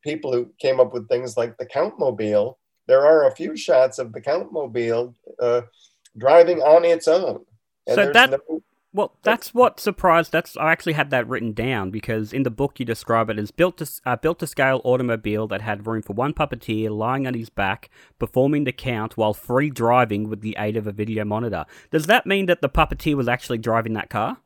people 0.03 0.33
who 0.33 0.53
came 0.59 0.81
up 0.81 0.93
with 0.93 1.09
things 1.09 1.37
like 1.37 1.57
the 1.57 1.67
Count 1.67 1.99
Mobile. 1.99 2.59
There 2.87 3.07
are 3.07 3.29
a 3.29 3.35
few 3.35 3.57
shots 3.57 3.99
of 3.99 4.13
the 4.13 4.21
Count 4.21 4.53
Mobile 4.53 5.15
uh, 5.41 5.63
driving 6.19 6.61
on 6.61 6.85
its 6.85 7.09
own. 7.09 7.45
And 7.87 7.95
so 7.95 8.13
that 8.13 8.31
no, 8.31 8.63
well, 8.95 9.17
that's 9.25 9.53
what 9.53 9.81
surprised. 9.81 10.31
That's 10.31 10.57
I 10.57 10.71
actually 10.71 10.93
had 10.93 11.11
that 11.11 11.29
written 11.29 11.53
down 11.53 11.91
because 11.91 12.33
in 12.33 12.45
the 12.45 12.51
book 12.51 12.79
you 12.79 12.87
describe 12.87 13.29
it 13.29 13.41
as 13.41 13.51
built 13.51 13.79
to 13.79 13.91
uh, 14.07 14.15
built 14.15 14.39
to 14.39 14.47
scale 14.47 14.81
automobile 14.85 15.49
that 15.49 15.63
had 15.63 15.89
room 15.89 16.01
for 16.01 16.13
one 16.13 16.33
puppeteer 16.33 16.97
lying 16.97 17.27
on 17.27 17.35
his 17.35 17.51
back 17.51 17.91
performing 18.21 18.63
the 18.63 18.73
count 18.73 19.17
while 19.17 19.35
free 19.35 19.69
driving 19.69 20.29
with 20.29 20.43
the 20.43 20.55
aid 20.61 20.77
of 20.77 20.87
a 20.87 20.93
video 20.93 21.25
monitor. 21.25 21.65
Does 21.91 22.07
that 22.07 22.25
mean 22.25 22.47
that 22.47 22.61
the 22.61 22.69
puppeteer 22.69 23.17
was 23.17 23.27
actually 23.27 23.59
driving 23.59 23.95
that 23.95 24.11
car? 24.11 24.37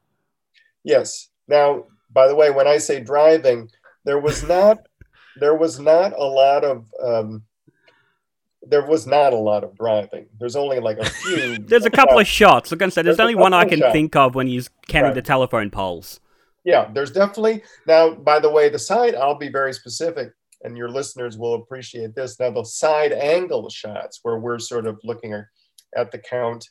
Yes. 0.83 1.29
Now, 1.47 1.85
by 2.11 2.27
the 2.27 2.35
way, 2.35 2.51
when 2.51 2.67
I 2.67 2.79
say 2.79 3.01
driving, 3.01 3.71
there 4.07 4.19
was 4.19 4.43
not 4.49 4.79
there 5.37 5.55
was 5.55 5.79
not 5.79 6.15
a 6.15 6.25
lot 6.25 6.65
of 6.65 6.87
um, 7.05 7.43
there 8.69 8.87
was 8.87 9.07
not 9.07 9.33
a 9.33 9.37
lot 9.37 9.65
of 9.65 9.77
driving. 9.77 10.27
There's 10.39 10.57
only 10.57 10.81
like 10.81 10.99
a 10.99 11.05
few. 11.11 11.59
there's 11.59 11.87
a 11.87 11.91
couple 11.91 12.19
of 12.19 12.27
shots. 12.27 12.71
Like 12.71 12.83
I 12.83 12.89
said, 12.89 13.07
there's, 13.07 13.17
there's 13.17 13.21
only 13.21 13.35
one 13.35 13.55
I 13.55 13.65
can 13.65 13.79
shots. 13.79 13.93
think 13.93 14.15
of 14.17 14.35
when 14.35 14.47
he's 14.47 14.69
counting 14.87 15.09
right. 15.09 15.15
the 15.15 15.23
telephone 15.23 15.71
poles. 15.71 16.21
Yeah, 16.65 16.91
there's 16.93 17.11
definitely 17.11 17.63
now. 17.87 18.15
By 18.15 18.41
the 18.41 18.51
way, 18.51 18.69
the 18.69 18.79
side. 18.79 19.15
I'll 19.15 19.39
be 19.39 19.49
very 19.49 19.73
specific, 19.73 20.33
and 20.63 20.77
your 20.77 20.91
listeners 20.91 21.39
will 21.39 21.55
appreciate 21.55 22.15
this. 22.15 22.39
Now, 22.39 22.51
the 22.51 22.65
side 22.65 23.13
angle 23.13 23.69
shots 23.71 24.21
where 24.23 24.39
we're 24.39 24.59
sort 24.59 24.87
of 24.87 24.99
looking 25.03 25.33
at 25.97 26.11
the 26.11 26.19
count 26.19 26.69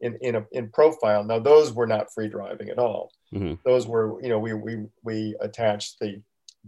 in 0.00 0.18
in 0.20 0.36
a 0.36 0.46
in 0.52 0.68
profile. 0.70 1.24
Now, 1.24 1.38
those 1.38 1.72
were 1.72 1.86
not 1.86 2.12
free 2.12 2.28
driving 2.28 2.68
at 2.68 2.78
all. 2.78 3.10
Mm-hmm. 3.32 3.54
Those 3.64 3.86
were, 3.86 4.20
you 4.22 4.28
know, 4.28 4.38
we 4.38 4.54
we 4.54 4.86
we 5.02 5.36
attached 5.40 5.98
the 6.00 6.20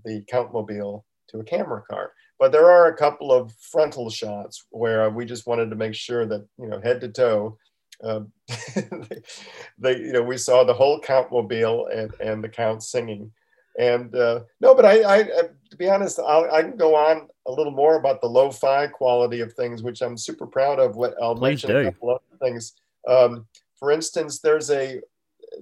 the 0.05 0.25
count 0.31 0.53
mobile 0.53 1.05
to 1.31 1.41
a 1.41 1.45
camera 1.45 1.83
car. 1.89 2.13
But 2.39 2.53
there 2.53 2.71
are 2.71 2.87
a 2.87 2.97
couple 2.97 3.33
of 3.33 3.53
frontal 3.55 4.11
shots 4.11 4.65
where 4.71 5.09
we 5.11 5.25
just 5.25 5.47
wanted 5.47 5.71
to 5.71 5.77
make 5.77 5.95
sure 5.95 6.27
that, 6.27 6.47
you 6.59 6.69
know, 6.69 6.81
head 6.81 7.01
to 7.03 7.09
toe, 7.09 7.59
uh, 8.03 8.21
they, 9.79 9.99
you 9.99 10.13
know, 10.13 10.23
we 10.23 10.39
saw 10.39 10.65
the 10.65 10.75
whole 10.75 11.01
count 11.01 11.31
mobile 11.31 11.87
and, 11.87 12.13
and 12.21 12.43
the 12.43 12.49
count 12.49 12.83
singing. 12.83 13.31
And 13.79 14.15
uh, 14.15 14.41
no, 14.61 14.75
but 14.75 14.85
I, 14.85 15.19
I, 15.19 15.23
to 15.23 15.77
be 15.77 15.89
honest, 15.89 16.19
I'll, 16.19 16.51
I 16.53 16.63
can 16.63 16.77
go 16.77 16.97
on 16.97 17.29
a 17.47 17.53
little 17.53 17.73
more 17.73 17.97
about 17.97 18.21
the 18.21 18.27
lo-fi 18.27 18.87
quality 18.89 19.41
of 19.41 19.53
things, 19.53 19.83
which 19.83 20.01
I'm 20.01 20.17
super 20.17 20.47
proud 20.47 20.79
of. 20.79 20.97
What 20.97 21.15
I'll 21.23 21.35
Please 21.35 21.65
mention 21.65 21.71
do. 21.71 21.77
a 21.77 21.85
couple 21.85 22.11
of 22.17 22.21
things. 22.41 22.73
Um, 23.07 23.47
for 23.79 23.91
instance, 23.91 24.41
there's 24.41 24.71
a 24.71 25.01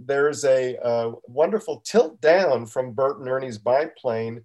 there's 0.01 0.45
a, 0.45 0.77
a 0.83 1.13
wonderful 1.27 1.81
tilt 1.81 2.21
down 2.21 2.67
from 2.67 2.93
Bert 2.93 3.19
and 3.19 3.29
Ernie's 3.29 3.59
biplane 3.59 4.43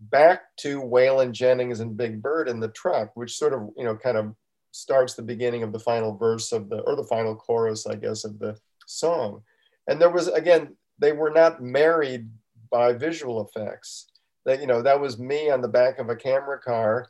back 0.00 0.56
to 0.58 0.80
Waylon 0.80 1.32
Jennings 1.32 1.80
and 1.80 1.96
Big 1.96 2.22
Bird 2.22 2.48
in 2.48 2.60
the 2.60 2.68
truck, 2.68 3.10
which 3.14 3.36
sort 3.36 3.52
of, 3.52 3.68
you 3.76 3.84
know, 3.84 3.96
kind 3.96 4.16
of 4.16 4.34
starts 4.72 5.14
the 5.14 5.22
beginning 5.22 5.62
of 5.62 5.72
the 5.72 5.78
final 5.78 6.16
verse 6.16 6.52
of 6.52 6.68
the, 6.68 6.80
or 6.80 6.96
the 6.96 7.04
final 7.04 7.34
chorus, 7.34 7.86
I 7.86 7.96
guess, 7.96 8.24
of 8.24 8.38
the 8.38 8.56
song. 8.86 9.42
And 9.88 10.00
there 10.00 10.10
was, 10.10 10.28
again, 10.28 10.76
they 10.98 11.12
were 11.12 11.30
not 11.30 11.62
married 11.62 12.28
by 12.70 12.92
visual 12.92 13.46
effects. 13.46 14.06
That, 14.46 14.60
you 14.60 14.66
know, 14.66 14.80
that 14.82 15.00
was 15.00 15.18
me 15.18 15.50
on 15.50 15.60
the 15.60 15.68
back 15.68 15.98
of 15.98 16.08
a 16.08 16.16
camera 16.16 16.58
car. 16.58 17.08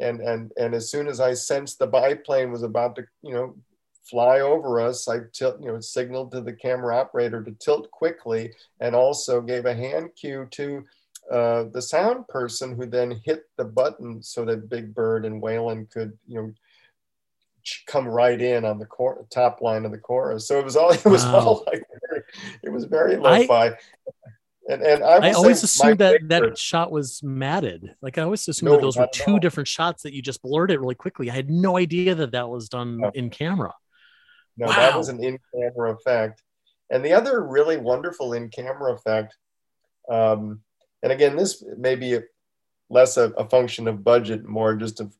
And, 0.00 0.20
and, 0.20 0.50
and 0.56 0.74
as 0.74 0.90
soon 0.90 1.06
as 1.06 1.20
I 1.20 1.34
sensed 1.34 1.78
the 1.78 1.86
biplane 1.86 2.50
was 2.50 2.62
about 2.62 2.96
to, 2.96 3.04
you 3.22 3.34
know, 3.34 3.54
fly 4.02 4.40
over 4.40 4.80
us, 4.80 5.06
I 5.06 5.18
tilt, 5.32 5.60
you 5.60 5.68
know, 5.68 5.80
signaled 5.80 6.32
to 6.32 6.40
the 6.40 6.52
camera 6.52 6.96
operator 6.96 7.42
to 7.42 7.52
tilt 7.52 7.90
quickly 7.90 8.52
and 8.80 8.96
also 8.96 9.40
gave 9.40 9.64
a 9.64 9.74
hand 9.74 10.10
cue 10.18 10.48
to 10.52 10.84
uh, 11.32 11.64
the 11.72 11.80
sound 11.80 12.28
person 12.28 12.76
who 12.76 12.86
then 12.86 13.20
hit 13.24 13.44
the 13.56 13.64
button 13.64 14.22
so 14.22 14.44
that 14.44 14.68
Big 14.68 14.94
Bird 14.94 15.24
and 15.24 15.42
Waylon 15.42 15.90
could, 15.90 16.16
you 16.28 16.36
know, 16.36 16.52
come 17.86 18.06
right 18.06 18.40
in 18.40 18.64
on 18.64 18.78
the 18.78 18.86
cor- 18.86 19.26
top 19.30 19.60
line 19.62 19.84
of 19.84 19.92
the 19.92 19.98
chorus. 19.98 20.46
So 20.46 20.58
it 20.58 20.64
was 20.64 20.76
all 20.76 20.90
it 20.90 21.04
was 21.04 21.24
wow. 21.24 21.38
all 21.38 21.64
like 21.72 21.84
very, 22.08 22.22
it 22.62 22.70
was 22.70 22.84
very 22.84 23.16
lo-fi. 23.16 23.68
I, 23.68 23.76
and 24.68 24.82
and 24.82 25.02
I, 25.02 25.30
I 25.30 25.32
always 25.32 25.62
assumed 25.62 25.98
that 25.98 26.20
favorite, 26.20 26.28
that 26.28 26.58
shot 26.58 26.92
was 26.92 27.22
matted. 27.22 27.94
Like 28.02 28.18
I 28.18 28.22
always 28.22 28.46
assumed 28.46 28.70
no, 28.70 28.76
that 28.76 28.82
those 28.82 28.96
were 28.96 29.08
two 29.12 29.40
different 29.40 29.68
shots 29.68 30.02
that 30.02 30.12
you 30.12 30.22
just 30.22 30.42
blurred 30.42 30.70
it 30.70 30.80
really 30.80 30.94
quickly. 30.94 31.30
I 31.30 31.34
had 31.34 31.50
no 31.50 31.78
idea 31.78 32.14
that 32.14 32.32
that 32.32 32.48
was 32.48 32.68
done 32.68 32.98
no. 32.98 33.10
in 33.14 33.30
camera. 33.30 33.72
No, 34.56 34.66
wow. 34.66 34.76
that 34.76 34.96
was 34.96 35.08
an 35.08 35.22
in-camera 35.22 35.94
effect. 35.94 36.42
And 36.90 37.04
the 37.04 37.14
other 37.14 37.42
really 37.42 37.78
wonderful 37.78 38.34
in-camera 38.34 38.92
effect, 38.92 39.34
um, 40.10 40.60
and 41.02 41.12
again, 41.12 41.36
this 41.36 41.64
may 41.76 41.94
be 41.96 42.14
a, 42.14 42.22
less 42.90 43.16
a, 43.16 43.30
a 43.30 43.48
function 43.48 43.88
of 43.88 44.04
budget, 44.04 44.44
more 44.46 44.74
just 44.74 45.00
of 45.00 45.14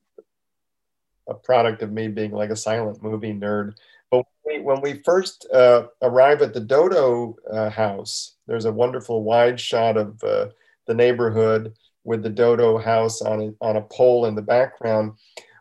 a 1.29 1.35
product 1.35 1.83
of 1.83 1.92
me 1.92 2.09
being 2.09 2.33
like 2.33 2.51
a 2.51 2.57
silent 2.57 3.03
movie 3.03 3.33
nerd. 3.33 3.75
But 4.11 4.27
when 4.42 4.59
we, 4.59 4.64
when 4.64 4.81
we 4.81 5.03
first 5.03 5.47
uh, 5.53 5.87
arrive 6.03 6.42
at 6.42 6.53
the 6.53 6.61
Dodo 6.61 7.37
uh, 7.51 7.71
house, 7.71 8.35
there's 8.47 8.66
a 8.66 8.73
wonderful 8.73 9.23
wide 9.23 9.59
shot 9.59 9.97
of 9.97 10.23
uh, 10.23 10.49
the 10.87 10.95
neighborhood 10.95 11.75
with 12.05 12.23
the 12.23 12.31
Dodo 12.31 12.79
house 12.79 13.23
on 13.23 13.40
a, 13.40 13.64
on 13.64 13.77
a 13.77 13.83
pole 13.83 14.27
in 14.27 14.35
the 14.35 14.42
background. 14.42 15.12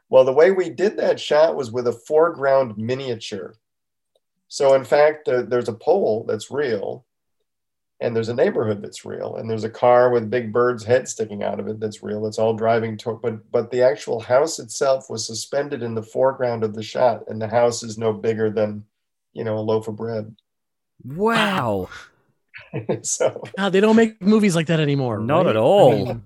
Well, 0.10 0.26
the 0.26 0.34
way 0.34 0.52
we 0.52 0.70
did 0.70 0.98
that 0.98 1.20
shot 1.20 1.56
was 1.56 1.72
with 1.72 1.88
a 1.88 1.94
foreground 1.94 2.78
miniature. 2.78 3.56
So, 4.50 4.74
in 4.74 4.84
fact, 4.84 5.30
uh, 5.30 5.44
there's 5.44 5.70
a 5.70 5.74
pole 5.74 6.26
that's 6.28 6.52
real, 6.52 7.06
and 8.02 8.16
there's 8.16 8.30
a 8.30 8.34
neighborhood 8.34 8.82
that's 8.82 9.06
real 9.06 9.36
and 9.36 9.50
there's 9.50 9.64
a 9.64 9.70
car 9.70 10.10
with 10.10 10.30
big 10.30 10.52
bird's 10.52 10.84
head 10.84 11.08
sticking 11.08 11.44
out 11.44 11.60
of 11.60 11.68
it 11.68 11.80
that's 11.80 12.02
real 12.02 12.26
it's 12.26 12.40
all 12.40 12.54
driving 12.54 12.98
toward 12.98 13.22
but 13.22 13.52
but 13.52 13.72
the 13.72 13.82
actual 13.82 14.20
house 14.20 14.60
itself 14.60 15.10
was 15.10 15.26
suspended 15.26 15.84
in 15.84 15.94
the 15.94 16.04
foreground 16.04 16.64
of 16.64 16.74
the 16.74 16.84
shot 16.84 17.24
and 17.28 17.42
the 17.42 17.48
house 17.48 17.84
is 17.84 17.98
no 17.98 18.12
bigger 18.12 18.50
than 18.50 18.84
you 19.34 19.44
know 19.44 19.58
a 19.58 19.60
loaf 19.60 19.88
of 19.88 19.96
bread. 19.96 20.36
Wow. 21.04 21.90
So 23.02 23.44
God, 23.58 23.70
they 23.72 23.82
don't 23.82 23.96
make 23.96 24.22
movies 24.22 24.56
like 24.56 24.68
that 24.68 24.80
anymore 24.80 25.20
not 25.20 25.46
right? 25.46 25.48
at 25.48 25.56
all. 25.58 25.92
I 25.92 25.96
mean, 25.96 26.24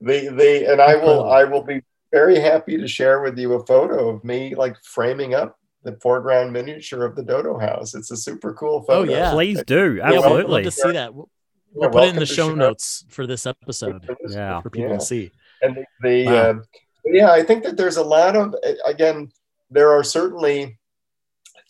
the 0.00 0.28
the 0.28 0.72
and 0.72 0.80
i 0.80 0.94
will 0.96 1.30
i 1.30 1.44
will 1.44 1.62
be 1.62 1.80
very 2.12 2.38
happy 2.38 2.76
to 2.76 2.86
share 2.86 3.22
with 3.22 3.38
you 3.38 3.54
a 3.54 3.66
photo 3.66 4.10
of 4.10 4.24
me 4.24 4.54
like 4.54 4.76
framing 4.82 5.34
up 5.34 5.58
the 5.84 5.96
foreground 6.00 6.52
miniature 6.52 7.04
of 7.04 7.16
the 7.16 7.22
Dodo 7.22 7.58
House. 7.58 7.94
It's 7.94 8.10
a 8.10 8.16
super 8.16 8.54
cool 8.54 8.82
photo. 8.82 9.10
Oh 9.10 9.14
yeah, 9.14 9.30
please 9.32 9.62
do. 9.66 10.00
Absolutely, 10.02 10.62
yeah, 10.62 10.64
love 10.64 10.64
to 10.64 10.70
see 10.70 10.92
that. 10.92 11.14
We'll, 11.14 11.28
we'll 11.74 11.90
put 11.90 12.04
it 12.04 12.10
in 12.10 12.16
the 12.16 12.26
show, 12.26 12.48
show 12.48 12.54
notes 12.54 13.04
for 13.08 13.26
this 13.26 13.46
episode. 13.46 14.08
Yeah, 14.28 14.60
for 14.60 14.70
people 14.70 14.90
yeah. 14.90 14.98
to 14.98 15.04
see. 15.04 15.30
And 15.62 15.76
the, 15.76 15.84
the 16.02 16.24
wow. 16.26 16.34
uh, 16.34 16.54
yeah, 17.04 17.30
I 17.30 17.42
think 17.42 17.64
that 17.64 17.76
there's 17.76 17.96
a 17.96 18.04
lot 18.04 18.36
of 18.36 18.54
again. 18.86 19.30
There 19.70 19.90
are 19.90 20.04
certainly 20.04 20.78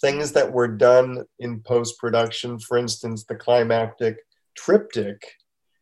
things 0.01 0.33
that 0.33 0.53
were 0.53 0.68
done 0.68 1.25
in 1.38 1.61
post 1.61 1.98
production. 1.98 2.59
For 2.59 2.77
instance, 2.77 3.25
the 3.25 3.37
climactic 3.37 4.16
triptych 4.57 5.22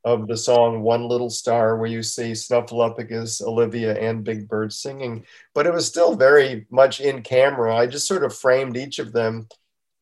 of 0.04 0.26
the 0.26 0.36
song 0.36 0.82
One 0.82 1.08
Little 1.08 1.30
Star, 1.30 1.76
where 1.76 1.90
you 1.90 2.02
see 2.02 2.32
Snuffleupagus, 2.32 3.42
Olivia, 3.42 3.98
and 3.98 4.24
Big 4.24 4.48
Bird 4.48 4.72
singing. 4.72 5.24
But 5.54 5.66
it 5.66 5.72
was 5.72 5.86
still 5.86 6.16
very 6.16 6.66
much 6.70 7.00
in 7.00 7.22
camera. 7.22 7.76
I 7.76 7.86
just 7.86 8.06
sort 8.06 8.24
of 8.24 8.34
framed 8.34 8.76
each 8.76 8.98
of 8.98 9.12
them 9.12 9.48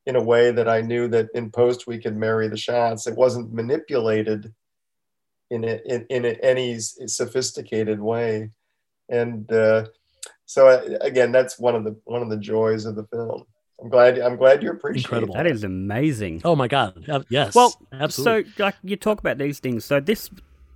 in 0.07 0.17
a 0.17 0.23
way 0.23 0.51
that 0.51 0.69
I 0.69 0.81
knew 0.81 1.09
that 1.09 1.29
in 1.35 1.51
post 1.51 1.87
we 1.87 1.99
could 1.99 2.17
marry 2.17 2.49
the 2.49 2.57
shots. 2.57 3.07
It 3.07 3.17
wasn't 3.17 3.53
manipulated 3.53 4.55
in, 5.51 5.65
a, 5.65 5.81
in, 5.85 6.07
in 6.09 6.25
a, 6.25 6.39
any 6.43 6.79
sophisticated 6.79 8.01
way. 8.01 8.51
And 9.09 9.51
uh, 9.53 9.87
so 10.47 10.69
uh, 10.69 10.99
again, 11.01 11.33
that's 11.33 11.59
one 11.59 11.75
of 11.75 11.85
the 11.85 11.97
one 12.05 12.23
of 12.23 12.31
the 12.31 12.37
joys 12.37 12.87
of 12.87 12.95
the 12.95 13.07
film. 13.07 13.45
I'm 13.81 13.89
glad. 13.89 14.19
I'm 14.19 14.37
glad 14.37 14.63
you 14.63 14.71
appreciate. 14.71 15.05
Incredible. 15.05 15.35
That 15.35 15.47
is 15.47 15.65
amazing. 15.65 16.43
Oh 16.45 16.57
my 16.57 16.69
god. 16.69 17.09
Uh, 17.09 17.23
yes. 17.29 17.55
Well, 17.55 17.75
absolutely. 17.93 18.51
So, 18.57 18.65
like, 18.65 18.75
you 18.83 18.97
talk 18.97 19.21
about 19.21 19.39
these 19.39 19.61
things. 19.61 19.85
So 19.85 20.01
this 20.01 20.31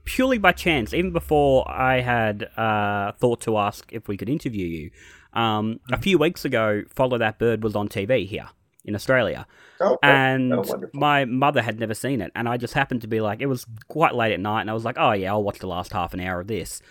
purely 0.05 0.39
by 0.39 0.53
chance, 0.53 0.95
even 0.95 1.13
before 1.13 1.69
I 1.71 2.01
had 2.01 2.45
uh, 2.57 3.13
thought 3.13 3.41
to 3.43 3.59
ask 3.59 3.93
if 3.93 4.09
we 4.09 4.17
could 4.17 4.29
interview 4.29 4.67
you, 4.67 4.91
um, 5.33 5.81
a 5.91 5.99
few 5.99 6.19
weeks 6.19 6.45
ago, 6.45 6.83
Follow 6.89 7.19
That 7.19 7.39
Bird 7.39 7.63
was 7.63 7.75
on 7.75 7.89
TV 7.89 8.27
here 8.27 8.49
in 8.85 8.95
Australia. 8.95 9.47
Oh, 9.81 9.99
and 10.03 10.53
oh, 10.53 10.85
my 10.93 11.25
mother 11.25 11.63
had 11.63 11.81
never 11.81 11.95
seen 11.95 12.21
it, 12.21 12.31
and 12.35 12.49
I 12.49 12.57
just 12.57 12.75
happened 12.75 13.01
to 13.03 13.09
be 13.09 13.21
like, 13.21 13.41
it 13.41 13.47
was 13.47 13.67
quite 13.89 14.15
late 14.15 14.33
at 14.33 14.41
night, 14.41 14.61
and 14.61 14.71
I 14.71 14.75
was 14.75 14.85
like, 14.85 14.97
oh 14.99 15.13
yeah, 15.13 15.33
I'll 15.33 15.43
watch 15.43 15.59
the 15.59 15.67
last 15.67 15.93
half 15.93 16.15
an 16.15 16.21
hour 16.21 16.41
of 16.41 16.49
this. 16.49 16.83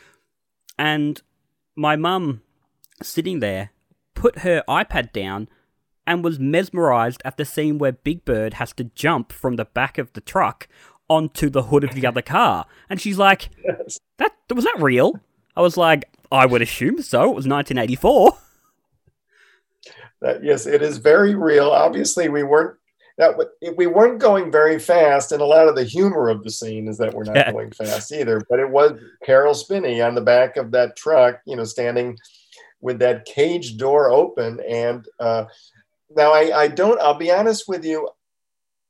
And 0.77 1.21
my 1.75 1.95
mum, 1.95 2.41
sitting 3.01 3.39
there, 3.39 3.71
put 4.15 4.39
her 4.39 4.63
iPad 4.67 5.11
down 5.11 5.47
and 6.05 6.23
was 6.23 6.39
mesmerized 6.39 7.21
at 7.23 7.37
the 7.37 7.45
scene 7.45 7.77
where 7.77 7.91
Big 7.91 8.25
Bird 8.25 8.55
has 8.55 8.73
to 8.73 8.85
jump 8.85 9.31
from 9.31 9.55
the 9.55 9.65
back 9.65 9.97
of 9.97 10.11
the 10.13 10.21
truck 10.21 10.67
onto 11.09 11.49
the 11.49 11.63
hood 11.63 11.83
of 11.83 11.93
the 11.93 12.05
other 12.05 12.21
car. 12.21 12.65
And 12.89 12.99
she's 13.01 13.17
like, 13.17 13.49
yes. 13.63 13.99
"That 14.17 14.33
was 14.53 14.65
that 14.65 14.81
real?" 14.81 15.19
I 15.55 15.61
was 15.61 15.77
like, 15.77 16.09
"I 16.31 16.45
would 16.45 16.61
assume 16.61 17.01
so. 17.01 17.23
It 17.23 17.35
was 17.35 17.47
1984." 17.47 18.37
That, 20.21 20.43
yes, 20.43 20.67
it 20.67 20.83
is 20.83 20.97
very 20.97 21.33
real. 21.33 21.71
Obviously, 21.71 22.29
we 22.29 22.43
weren't 22.43 22.77
that 23.17 23.35
we 23.75 23.87
weren't 23.87 24.19
going 24.19 24.51
very 24.51 24.79
fast, 24.79 25.31
and 25.31 25.41
a 25.41 25.45
lot 25.45 25.67
of 25.67 25.75
the 25.75 25.83
humor 25.83 26.29
of 26.29 26.43
the 26.43 26.51
scene 26.51 26.87
is 26.87 26.97
that 26.97 27.13
we're 27.13 27.23
not 27.23 27.35
yeah. 27.35 27.51
going 27.51 27.71
fast 27.71 28.11
either. 28.11 28.41
But 28.49 28.59
it 28.59 28.69
was 28.69 28.99
Caroll 29.23 29.53
Spinney 29.53 30.01
on 30.01 30.15
the 30.15 30.21
back 30.21 30.57
of 30.57 30.71
that 30.71 30.95
truck, 30.95 31.41
you 31.45 31.55
know, 31.55 31.63
standing 31.63 32.17
with 32.81 32.99
that 32.99 33.25
cage 33.25 33.77
door 33.77 34.11
open, 34.11 34.59
and 34.67 35.07
uh, 35.19 35.45
now, 36.15 36.33
I, 36.33 36.63
I 36.63 36.67
don't, 36.67 36.99
I'll 37.01 37.17
be 37.17 37.31
honest 37.31 37.67
with 37.67 37.85
you, 37.85 38.09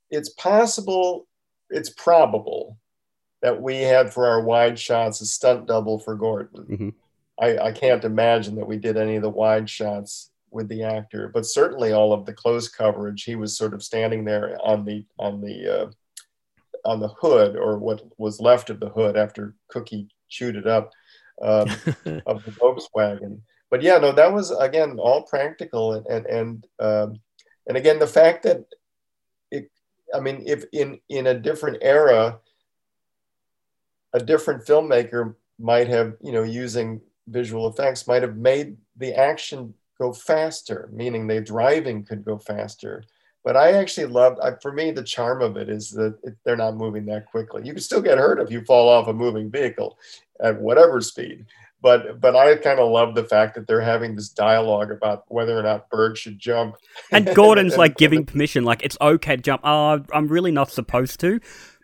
it's 0.10 0.29
possible, 0.29 1.27
it's 1.69 1.89
probable 1.89 2.77
that 3.41 3.62
we 3.62 3.77
had 3.77 4.13
for 4.13 4.27
our 4.27 4.41
wide 4.41 4.77
shots 4.77 5.21
a 5.21 5.25
stunt 5.25 5.67
double 5.67 5.99
for 5.99 6.15
Gordon. 6.15 6.65
Mm-hmm. 6.69 6.89
I, 7.39 7.57
I 7.69 7.71
can't 7.71 8.03
imagine 8.03 8.55
that 8.55 8.67
we 8.67 8.77
did 8.77 8.97
any 8.97 9.15
of 9.15 9.23
the 9.23 9.29
wide 9.29 9.69
shots 9.69 10.29
with 10.51 10.67
the 10.67 10.84
actor, 10.84 11.31
but 11.34 11.45
certainly 11.45 11.91
all 11.91 12.13
of 12.13 12.25
the 12.25 12.34
close 12.34 12.67
coverage, 12.67 13.23
he 13.23 13.36
was 13.36 13.57
sort 13.57 13.73
of 13.73 13.81
standing 13.81 14.25
there 14.25 14.57
on 14.62 14.86
the 14.86 15.05
on 15.17 15.41
the 15.41 15.81
uh, 15.81 15.91
on 16.86 16.99
the 16.99 17.07
hood 17.07 17.55
or 17.55 17.77
what 17.77 18.03
was 18.17 18.41
left 18.41 18.69
of 18.69 18.79
the 18.79 18.89
hood 18.89 19.15
after 19.15 19.55
Cookie 19.69 20.10
chewed 20.29 20.55
it 20.55 20.67
up 20.67 20.91
um, 21.41 21.69
of 22.25 22.43
the 22.43 22.51
Volkswagen 22.51 23.39
but 23.71 23.81
yeah, 23.81 23.97
no, 23.97 24.12
that 24.12 24.31
was 24.31 24.51
again 24.51 24.99
all 24.99 25.23
practical 25.23 25.93
and 25.93 26.05
and 26.05 26.25
and, 26.27 26.67
um, 26.79 27.19
and 27.65 27.77
again 27.77 27.97
the 27.97 28.05
fact 28.05 28.43
that 28.43 28.65
it, 29.49 29.71
I 30.13 30.19
mean, 30.19 30.43
if 30.45 30.65
in 30.73 30.99
in 31.10 31.27
a 31.27 31.34
different 31.34 31.77
era, 31.81 32.39
a 34.13 34.19
different 34.19 34.65
filmmaker 34.67 35.36
might 35.57 35.88
have 35.88 36.17
you 36.21 36.34
know 36.34 36.43
using 36.43 37.01
visual 37.27 37.67
effects 37.67 38.07
might 38.07 38.21
have 38.21 38.36
made 38.36 38.75
the 38.97 39.13
action 39.13 39.73
go 39.97 40.12
faster, 40.12 40.89
meaning 40.91 41.25
the 41.25 41.39
driving 41.39 42.03
could 42.03 42.25
go 42.25 42.38
faster. 42.38 43.03
But 43.43 43.55
I 43.57 43.71
actually 43.71 44.05
loved, 44.07 44.39
I, 44.39 44.51
for 44.62 44.71
me, 44.71 44.91
the 44.91 45.03
charm 45.03 45.41
of 45.41 45.57
it 45.57 45.67
is 45.67 45.89
that 45.91 46.15
it, 46.23 46.36
they're 46.43 46.55
not 46.55 46.75
moving 46.75 47.05
that 47.05 47.25
quickly. 47.25 47.63
You 47.65 47.73
can 47.73 47.81
still 47.81 48.01
get 48.01 48.19
hurt 48.19 48.39
if 48.39 48.51
you 48.51 48.63
fall 48.65 48.88
off 48.88 49.07
a 49.07 49.13
moving 49.13 49.49
vehicle 49.49 49.97
at 50.39 50.60
whatever 50.60 51.01
speed 51.01 51.45
but 51.82 52.20
but 52.22 52.36
I 52.36 52.56
kind 52.56 52.80
of 52.80 52.91
love 52.91 53.15
the 53.15 53.24
fact 53.24 53.56
that 53.56 53.67
they're 53.67 53.82
having 53.82 54.15
this 54.15 54.30
dialogue 54.30 54.91
about 54.91 55.24
whether 55.28 55.58
or 55.58 55.63
not 55.63 55.89
birds 55.89 56.20
should 56.20 56.39
jump. 56.39 56.76
And 57.12 57.34
Gordon's 57.36 57.78
like 57.84 57.98
giving 57.98 58.26
permission, 58.26 58.63
like 58.63 58.84
it's 58.84 58.98
okay 59.02 59.36
to 59.36 59.41
jump. 59.41 59.62
Oh, 59.63 60.04
I'm 60.13 60.28
really 60.28 60.52
not 60.52 60.72
supposed 60.72 61.20
to. 61.22 61.39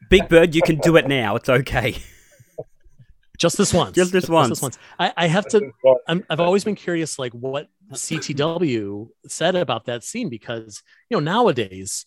Big 0.10 0.30
Bird, 0.30 0.56
you 0.56 0.62
can 0.62 0.78
do 0.78 0.96
it 0.96 1.08
now. 1.08 1.36
It's 1.36 1.50
okay. 1.50 1.98
Just 3.38 3.58
this 3.58 3.74
once. 3.74 3.96
Just 3.96 4.12
this 4.12 4.28
once. 4.28 4.50
Just 4.50 4.62
this 4.62 4.64
once. 4.64 4.80
I, 4.98 5.14
I 5.16 5.28
have 5.28 5.48
to. 5.50 5.72
i 6.08 6.20
have 6.30 6.40
always 6.40 6.64
been 6.64 6.76
curious, 6.76 7.20
like 7.20 7.34
what 7.34 7.70
CTW 7.94 9.08
said 9.28 9.56
about 9.56 9.86
that 9.86 10.04
scene 10.04 10.30
because 10.30 10.82
you 11.10 11.18
know 11.18 11.22
nowadays 11.22 12.06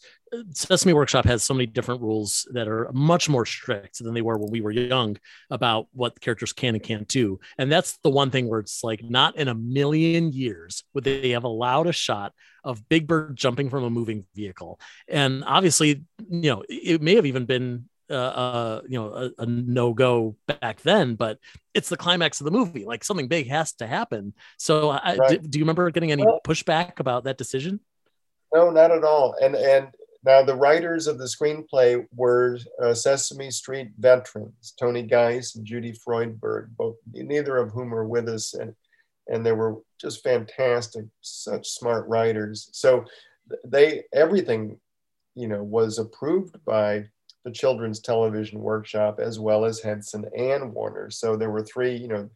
Sesame 0.52 0.92
Workshop 0.92 1.24
has 1.24 1.42
so 1.42 1.54
many 1.54 1.66
different 1.66 2.02
rules 2.02 2.46
that 2.52 2.68
are 2.68 2.90
much 2.92 3.28
more 3.28 3.44
strict 3.44 4.02
than 4.02 4.14
they 4.14 4.22
were 4.22 4.38
when 4.38 4.50
we 4.50 4.60
were 4.60 4.70
young 4.70 5.16
about 5.50 5.88
what 5.92 6.20
characters 6.20 6.52
can 6.52 6.74
and 6.74 6.82
can't 6.82 7.08
do. 7.08 7.40
And 7.58 7.70
that's 7.70 7.98
the 8.02 8.10
one 8.10 8.30
thing 8.30 8.48
where 8.48 8.60
it's 8.60 8.84
like, 8.84 9.02
not 9.02 9.36
in 9.36 9.48
a 9.48 9.54
million 9.54 10.32
years 10.32 10.84
would 10.94 11.04
they 11.04 11.30
have 11.30 11.44
allowed 11.44 11.86
a 11.86 11.92
shot 11.92 12.32
of 12.62 12.88
Big 12.88 13.06
Bird 13.06 13.36
jumping 13.36 13.70
from 13.70 13.84
a 13.84 13.90
moving 13.90 14.24
vehicle. 14.34 14.78
And 15.08 15.42
obviously, 15.44 16.04
you 16.30 16.50
know, 16.50 16.64
it 16.68 17.02
may 17.02 17.16
have 17.16 17.26
even 17.26 17.46
been 17.46 17.86
uh, 18.10 18.14
uh, 18.14 18.80
you 18.88 18.98
know 18.98 19.12
a, 19.14 19.42
a 19.42 19.46
no 19.46 19.94
go 19.94 20.36
back 20.46 20.80
then, 20.82 21.14
but 21.14 21.38
it's 21.74 21.88
the 21.88 21.96
climax 21.96 22.40
of 22.40 22.44
the 22.44 22.50
movie. 22.50 22.84
Like 22.84 23.04
something 23.04 23.28
big 23.28 23.48
has 23.48 23.72
to 23.74 23.86
happen. 23.86 24.34
So, 24.58 24.90
I, 24.90 25.14
right. 25.14 25.40
do, 25.40 25.48
do, 25.48 25.58
you 25.60 25.64
remember 25.64 25.88
getting 25.90 26.10
any 26.10 26.24
pushback 26.44 26.98
about 26.98 27.24
that 27.24 27.38
decision? 27.38 27.78
No, 28.52 28.70
not 28.70 28.90
at 28.90 29.04
all. 29.04 29.36
And 29.40 29.54
and 29.54 29.94
now 30.24 30.42
the 30.42 30.54
writers 30.54 31.06
of 31.06 31.18
the 31.18 31.24
screenplay 31.24 32.06
were 32.14 32.58
uh, 32.82 32.92
Sesame 32.94 33.50
Street 33.50 33.90
veterans, 33.98 34.74
Tony 34.78 35.02
Geiss 35.02 35.56
and 35.56 35.64
Judy 35.64 35.92
Freudberg, 35.92 36.68
both 36.76 36.96
neither 37.12 37.56
of 37.56 37.72
whom 37.72 37.94
are 37.94 38.06
with 38.06 38.28
us, 38.28 38.54
and 38.54 38.74
and 39.28 39.46
they 39.46 39.52
were 39.52 39.76
just 40.00 40.22
fantastic, 40.22 41.04
such 41.20 41.68
smart 41.68 42.06
writers. 42.08 42.68
So 42.72 43.04
they 43.64 44.04
everything, 44.12 44.78
you 45.34 45.48
know, 45.48 45.62
was 45.62 45.98
approved 45.98 46.62
by 46.64 47.06
the 47.44 47.50
Children's 47.50 48.00
Television 48.00 48.60
Workshop, 48.60 49.20
as 49.20 49.38
well 49.38 49.64
as 49.64 49.80
Henson 49.80 50.26
and 50.36 50.74
Warner. 50.74 51.10
So 51.10 51.36
there 51.36 51.50
were 51.50 51.62
three, 51.62 51.96
you 51.96 52.08
know, 52.08 52.28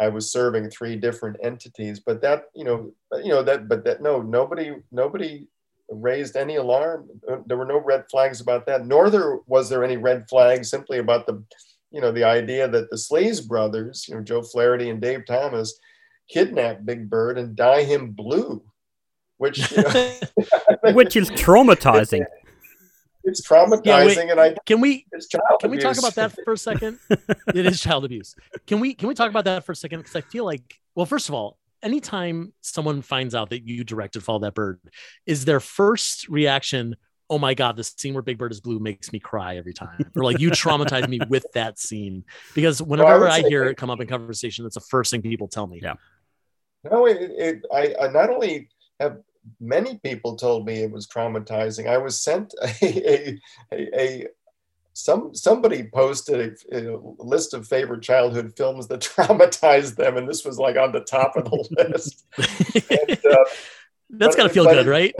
I 0.00 0.08
was 0.08 0.32
serving 0.32 0.70
three 0.70 0.96
different 0.96 1.36
entities, 1.42 2.00
but 2.00 2.20
that, 2.22 2.44
you 2.54 2.64
know, 2.64 2.92
you 3.22 3.28
know 3.28 3.42
that, 3.42 3.68
but 3.68 3.84
that 3.84 4.02
no, 4.02 4.22
nobody, 4.22 4.74
nobody 4.90 5.46
raised 5.90 6.36
any 6.36 6.56
alarm. 6.56 7.08
Uh, 7.28 7.38
there 7.46 7.56
were 7.56 7.66
no 7.66 7.78
red 7.78 8.04
flags 8.10 8.40
about 8.40 8.66
that. 8.66 8.86
Nor 8.86 9.10
there 9.10 9.38
was 9.46 9.68
there 9.68 9.84
any 9.84 9.96
red 9.96 10.28
flags 10.28 10.70
simply 10.70 10.98
about 10.98 11.26
the, 11.26 11.42
you 11.90 12.00
know, 12.00 12.12
the 12.12 12.24
idea 12.24 12.68
that 12.68 12.90
the 12.90 12.96
Sleaze 12.96 13.46
brothers, 13.46 14.06
you 14.08 14.14
know, 14.14 14.22
Joe 14.22 14.42
Flaherty 14.42 14.90
and 14.90 15.00
Dave 15.00 15.26
Thomas, 15.26 15.78
kidnap 16.28 16.84
Big 16.84 17.10
Bird 17.10 17.38
and 17.38 17.56
dye 17.56 17.82
him 17.82 18.10
blue, 18.10 18.62
which, 19.38 19.70
you 19.72 19.82
know, 19.82 20.14
which 20.92 21.16
is 21.16 21.30
traumatizing 21.30 22.24
it's 23.24 23.46
traumatizing 23.46 24.16
yeah, 24.16 24.30
and 24.30 24.40
i 24.40 24.54
can 24.66 24.80
we 24.80 25.04
can 25.30 25.40
abuse. 25.62 25.70
we 25.70 25.78
talk 25.78 25.98
about 25.98 26.14
that 26.14 26.32
for 26.44 26.52
a 26.52 26.58
second 26.58 26.98
it 27.54 27.66
is 27.66 27.80
child 27.80 28.04
abuse 28.04 28.34
can 28.66 28.80
we 28.80 28.94
can 28.94 29.08
we 29.08 29.14
talk 29.14 29.30
about 29.30 29.44
that 29.44 29.64
for 29.64 29.72
a 29.72 29.76
second 29.76 29.98
because 29.98 30.16
i 30.16 30.20
feel 30.20 30.44
like 30.44 30.80
well 30.94 31.06
first 31.06 31.28
of 31.28 31.34
all 31.34 31.58
anytime 31.82 32.52
someone 32.60 33.02
finds 33.02 33.34
out 33.34 33.50
that 33.50 33.66
you 33.66 33.84
directed 33.84 34.22
follow 34.22 34.40
that 34.40 34.54
bird 34.54 34.80
is 35.26 35.44
their 35.44 35.60
first 35.60 36.28
reaction 36.28 36.96
oh 37.28 37.38
my 37.38 37.54
god 37.54 37.76
the 37.76 37.84
scene 37.84 38.14
where 38.14 38.22
big 38.22 38.38
bird 38.38 38.52
is 38.52 38.60
blue 38.60 38.78
makes 38.78 39.12
me 39.12 39.18
cry 39.18 39.56
every 39.56 39.72
time 39.72 40.10
or 40.16 40.24
like 40.24 40.38
you 40.38 40.50
traumatize 40.50 41.08
me 41.08 41.20
with 41.28 41.46
that 41.54 41.78
scene 41.78 42.24
because 42.54 42.82
whenever 42.82 43.20
well, 43.20 43.32
I, 43.32 43.36
I 43.36 43.48
hear 43.48 43.64
it 43.64 43.76
come 43.76 43.90
up 43.90 44.00
in 44.00 44.06
conversation 44.06 44.64
that's 44.64 44.74
the 44.74 44.80
first 44.80 45.10
thing 45.10 45.22
people 45.22 45.48
tell 45.48 45.66
me 45.66 45.80
yeah 45.82 45.94
no 46.90 47.06
it, 47.06 47.18
it 47.20 47.66
I, 47.72 47.94
I 48.00 48.08
not 48.08 48.30
only 48.30 48.68
have 48.98 49.18
many 49.60 49.98
people 49.98 50.36
told 50.36 50.66
me 50.66 50.82
it 50.82 50.90
was 50.90 51.06
traumatizing. 51.06 51.88
I 51.88 51.98
was 51.98 52.22
sent 52.22 52.54
a, 52.82 53.38
a, 53.72 54.00
a 54.00 54.26
some 55.04 55.34
somebody 55.34 55.84
posted 55.84 56.58
a, 56.72 56.94
a, 56.94 56.98
list 57.18 57.54
of 57.54 57.66
favorite 57.66 58.02
childhood 58.02 58.52
films 58.56 58.86
that 58.88 59.00
traumatized 59.16 59.96
them, 59.96 60.16
and 60.16 60.28
this 60.28 60.44
was 60.44 60.58
like 60.58 60.76
on 60.76 60.92
the 60.92 61.00
top 61.00 61.36
of 61.36 61.44
the 61.44 61.90
list. 61.92 62.24
and, 62.90 63.24
uh, 63.32 63.44
That's 64.10 64.36
got 64.36 64.44
to 64.44 64.48
feel 64.48 64.64
good, 64.64 64.86
right? 64.86 65.14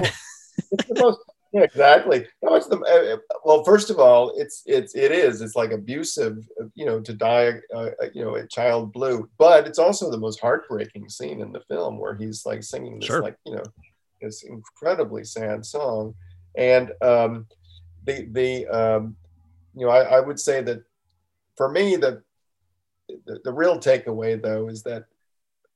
Most, 0.96 1.20
yeah, 1.52 1.62
exactly. 1.62 2.26
No, 2.42 2.54
it's 2.54 2.68
the 2.68 2.78
uh, 2.78 3.34
well. 3.44 3.64
First 3.64 3.90
of 3.90 3.98
all, 3.98 4.32
it's 4.36 4.62
it's 4.66 4.94
it 4.94 5.10
is. 5.10 5.40
It's 5.40 5.56
like 5.56 5.72
abusive, 5.72 6.46
you 6.74 6.84
know, 6.84 7.00
to 7.00 7.12
die, 7.12 7.54
uh, 7.74 7.90
you 8.12 8.24
know, 8.24 8.36
a 8.36 8.46
child 8.46 8.92
blue. 8.92 9.28
But 9.36 9.66
it's 9.66 9.78
also 9.78 10.10
the 10.10 10.18
most 10.18 10.40
heartbreaking 10.40 11.08
scene 11.08 11.40
in 11.40 11.50
the 11.50 11.62
film 11.68 11.98
where 11.98 12.14
he's 12.14 12.46
like 12.46 12.62
singing 12.62 13.00
this, 13.00 13.06
sure. 13.06 13.22
like 13.22 13.36
you 13.44 13.56
know, 13.56 13.64
this 14.20 14.44
incredibly 14.44 15.24
sad 15.24 15.66
song. 15.66 16.14
And 16.56 16.92
um, 17.02 17.46
the 18.04 18.28
the 18.30 18.66
um, 18.68 19.16
you 19.74 19.86
know 19.86 19.92
I, 19.92 20.16
I, 20.16 20.20
would 20.20 20.40
say 20.40 20.62
that 20.62 20.82
for 21.56 21.70
me 21.70 21.96
the, 21.96 22.22
the, 23.26 23.40
the 23.44 23.52
real 23.52 23.78
takeaway 23.78 24.40
though 24.40 24.68
is 24.68 24.82
that 24.84 25.04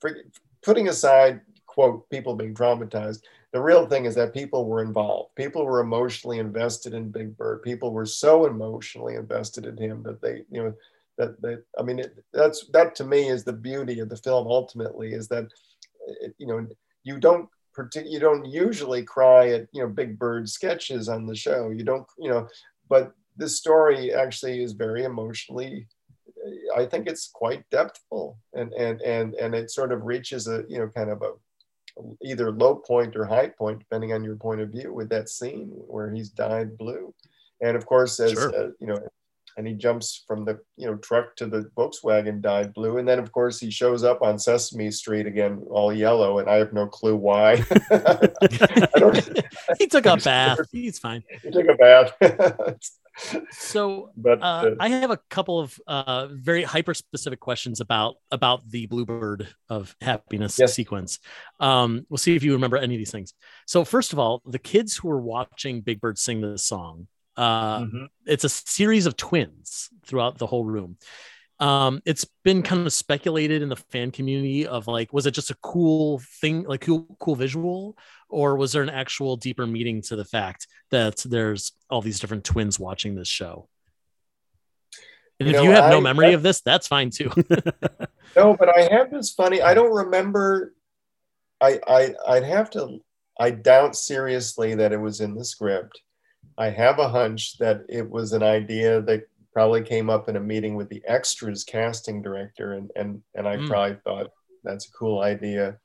for, 0.01 0.17
putting 0.63 0.89
aside 0.89 1.41
quote 1.67 2.09
people 2.11 2.35
being 2.35 2.55
traumatized 2.55 3.21
the 3.55 3.63
real 3.63 3.87
thing 3.87 4.05
is 4.05 4.17
that 4.17 4.35
people 4.35 4.67
were 4.67 4.83
involved. 4.83 5.37
People 5.37 5.65
were 5.65 5.79
emotionally 5.79 6.41
invested 6.41 6.93
in 6.93 7.13
big 7.13 7.37
bird. 7.37 7.63
People 7.63 7.93
were 7.93 8.05
so 8.05 8.47
emotionally 8.47 9.15
invested 9.15 9.65
in 9.65 9.77
him 9.77 10.03
that 10.03 10.21
they 10.21 10.43
you 10.51 10.61
know 10.61 10.75
that 11.19 11.41
that 11.41 11.63
i 11.79 11.83
mean 11.83 12.01
it, 12.01 12.25
that's 12.33 12.67
that 12.73 12.97
to 12.97 13.05
me 13.05 13.29
is 13.29 13.45
the 13.45 13.53
beauty 13.53 14.01
of 14.01 14.09
the 14.09 14.17
film 14.17 14.49
ultimately 14.49 15.13
is 15.13 15.29
that 15.29 15.47
it, 16.21 16.35
you 16.39 16.49
know 16.49 16.67
you 17.05 17.21
don't 17.21 17.49
you 18.05 18.19
don't 18.19 18.45
usually 18.45 19.05
cry 19.05 19.51
at 19.51 19.69
you 19.73 19.83
know 19.83 19.89
big 19.89 20.19
bird 20.19 20.49
sketches 20.49 21.09
on 21.09 21.25
the 21.25 21.37
show. 21.37 21.71
You 21.71 21.85
don't 21.85 22.07
you 22.19 22.31
know 22.31 22.49
but 22.89 23.15
this 23.37 23.57
story 23.57 24.13
actually 24.13 24.63
is 24.63 24.73
very 24.73 25.05
emotionally 25.05 25.87
i 26.77 26.85
think 26.85 27.07
it's 27.07 27.31
quite 27.33 27.69
depthful 27.71 28.37
and 28.55 28.73
and 28.75 29.01
and 29.03 29.35
and 29.35 29.55
it 29.55 29.71
sort 29.71 29.93
of 29.93 30.05
reaches 30.05 30.49
a 30.49 30.65
you 30.69 30.79
know 30.79 30.89
kind 30.89 31.11
of 31.11 31.23
a 31.23 31.33
either 32.23 32.51
low 32.51 32.75
point 32.75 33.15
or 33.17 33.25
high 33.25 33.49
point 33.49 33.79
depending 33.79 34.13
on 34.13 34.25
your 34.25 34.37
point 34.37 34.61
of 34.61 34.71
view 34.71 34.93
with 34.93 35.09
that 35.09 35.29
scene 35.29 35.69
where 35.87 36.11
he's 36.11 36.31
dyed 36.31 36.77
blue 36.77 37.15
and 37.61 37.77
of 37.77 37.87
course 37.87 38.19
as 38.21 38.33
sure. 38.33 38.55
uh, 38.55 38.71
you 38.81 38.87
know 38.87 38.99
and 39.57 39.67
he 39.67 39.75
jumps 39.75 40.25
from 40.27 40.45
the 40.45 40.59
you 40.77 40.87
know 40.87 40.97
truck 40.97 41.37
to 41.37 41.47
the 41.47 41.71
Volkswagen 41.77 42.41
dyed 42.41 42.75
blue, 42.75 42.99
and 42.99 43.07
then 43.07 43.19
of 43.19 43.31
course 43.33 43.61
he 43.61 43.71
shows 43.71 44.05
up 44.05 44.23
on 44.23 44.39
Sesame 44.39 44.91
Street 44.91 45.27
again, 45.27 45.63
all 45.71 45.93
yellow, 45.93 46.39
and 46.39 46.49
I 46.49 46.57
have 46.57 46.73
no 46.73 46.87
clue 46.87 47.17
why. 47.17 47.57
he 49.79 49.87
took 49.87 50.07
a 50.07 50.17
bath. 50.25 50.59
He's 50.73 50.99
fine. 50.99 51.23
He 51.43 51.51
took 51.51 51.69
a 51.69 51.75
bath. 51.75 52.13
So, 53.51 54.11
but 54.17 54.43
uh, 54.43 54.45
uh, 54.45 54.71
I 54.81 54.89
have 54.89 55.11
a 55.11 55.19
couple 55.31 55.61
of 55.61 55.79
uh, 55.87 56.29
very 56.31 56.63
hyper 56.63 56.95
specific 56.95 57.41
questions 57.41 57.81
about 57.81 58.17
about 58.31 58.69
the 58.69 58.87
Bluebird 58.87 59.49
of 59.69 59.95
Happiness 60.01 60.59
yes. 60.59 60.75
sequence. 60.75 61.19
Um, 61.61 62.07
we'll 62.09 62.19
see 62.19 62.37
if 62.37 62.43
you 62.43 62.53
remember 62.53 62.77
any 62.77 62.95
of 62.95 62.99
these 62.99 63.13
things. 63.13 63.35
So, 63.67 63.85
first 63.85 64.13
of 64.13 64.19
all, 64.19 64.43
the 64.47 64.59
kids 64.59 64.97
who 64.97 65.09
were 65.09 65.21
watching 65.21 65.81
Big 65.81 66.01
Bird 66.01 66.19
sing 66.19 66.41
this 66.41 66.65
song 66.65 67.09
uh, 67.37 67.81
mm-hmm. 67.81 68.05
It's 68.27 68.45
a 68.45 68.49
series 68.49 69.07
of 69.07 69.17
twins 69.17 69.91
throughout 70.05 70.39
the 70.39 70.47
whole 70.47 70.65
room. 70.65 70.97
Um, 71.61 72.03
it's 72.05 72.27
been 72.43 72.63
kind 72.63 72.87
of 72.87 72.93
speculated 72.93 73.63
in 73.63 73.69
the 73.69 73.77
fan 73.77 74.11
community 74.11 74.67
of 74.67 74.89
like, 74.89 75.13
was 75.13 75.27
it 75.27 75.33
just 75.33 75.51
a 75.51 75.57
cool 75.63 76.21
thing, 76.41 76.65
like 76.65 76.81
cool, 76.83 77.17
cool 77.21 77.37
visual, 77.37 77.97
or 78.29 78.57
was 78.57 78.73
there 78.73 78.83
an 78.83 78.91
actual 78.91 79.37
deeper 79.37 79.67
meaning 79.67 80.03
to 80.03 80.17
the 80.17 80.25
fact 80.25 80.67
that 80.91 81.19
there's 81.25 81.73
all 81.89 82.03
these 82.03 82.19
different 82.19 82.45
twins 82.45 82.79
watching 82.79 83.15
this 83.15 83.29
show? 83.29 83.69
And 85.39 85.49
you 85.49 85.55
if 85.55 85.57
know, 85.57 85.63
you 85.65 85.71
have 85.71 85.85
I, 85.85 85.91
no 85.91 86.01
memory 86.01 86.29
I, 86.29 86.31
of 86.31 86.43
this, 86.43 86.61
that's 86.61 86.87
fine 86.87 87.11
too. 87.11 87.31
no, 88.37 88.57
but 88.57 88.69
I 88.69 88.89
have 88.93 89.11
this 89.11 89.33
funny. 89.33 89.63
I 89.63 89.75
don't 89.75 89.93
remember. 89.93 90.75
I 91.61 91.81
I 91.87 92.15
I'd 92.27 92.45
have 92.45 92.71
to. 92.71 92.99
I 93.39 93.51
doubt 93.51 93.97
seriously 93.97 94.77
that 94.77 94.93
it 94.93 95.01
was 95.01 95.21
in 95.21 95.35
the 95.35 95.45
script. 95.45 96.01
I 96.57 96.71
have 96.71 97.01
a 97.01 97.09
hunch 97.09 97.59
that 97.59 97.83
it 97.89 98.09
was 98.09 98.33
an 98.33 98.45
idea 98.45 99.03
that 99.03 99.23
probably 99.55 99.83
came 99.83 100.11
up 100.11 100.29
in 100.29 100.37
a 100.37 100.41
meeting 100.41 100.75
with 100.75 100.89
the 100.91 101.03
extras 101.07 101.65
casting 101.65 102.21
director, 102.21 102.75
and 102.75 102.91
and 102.97 103.23
and 103.35 103.49
I 103.49 103.57
mm. 103.57 103.69
probably 103.69 103.97
thought 104.05 104.31
that's 104.65 104.89
a 104.89 104.93
cool 104.93 105.21
idea. 105.23 105.79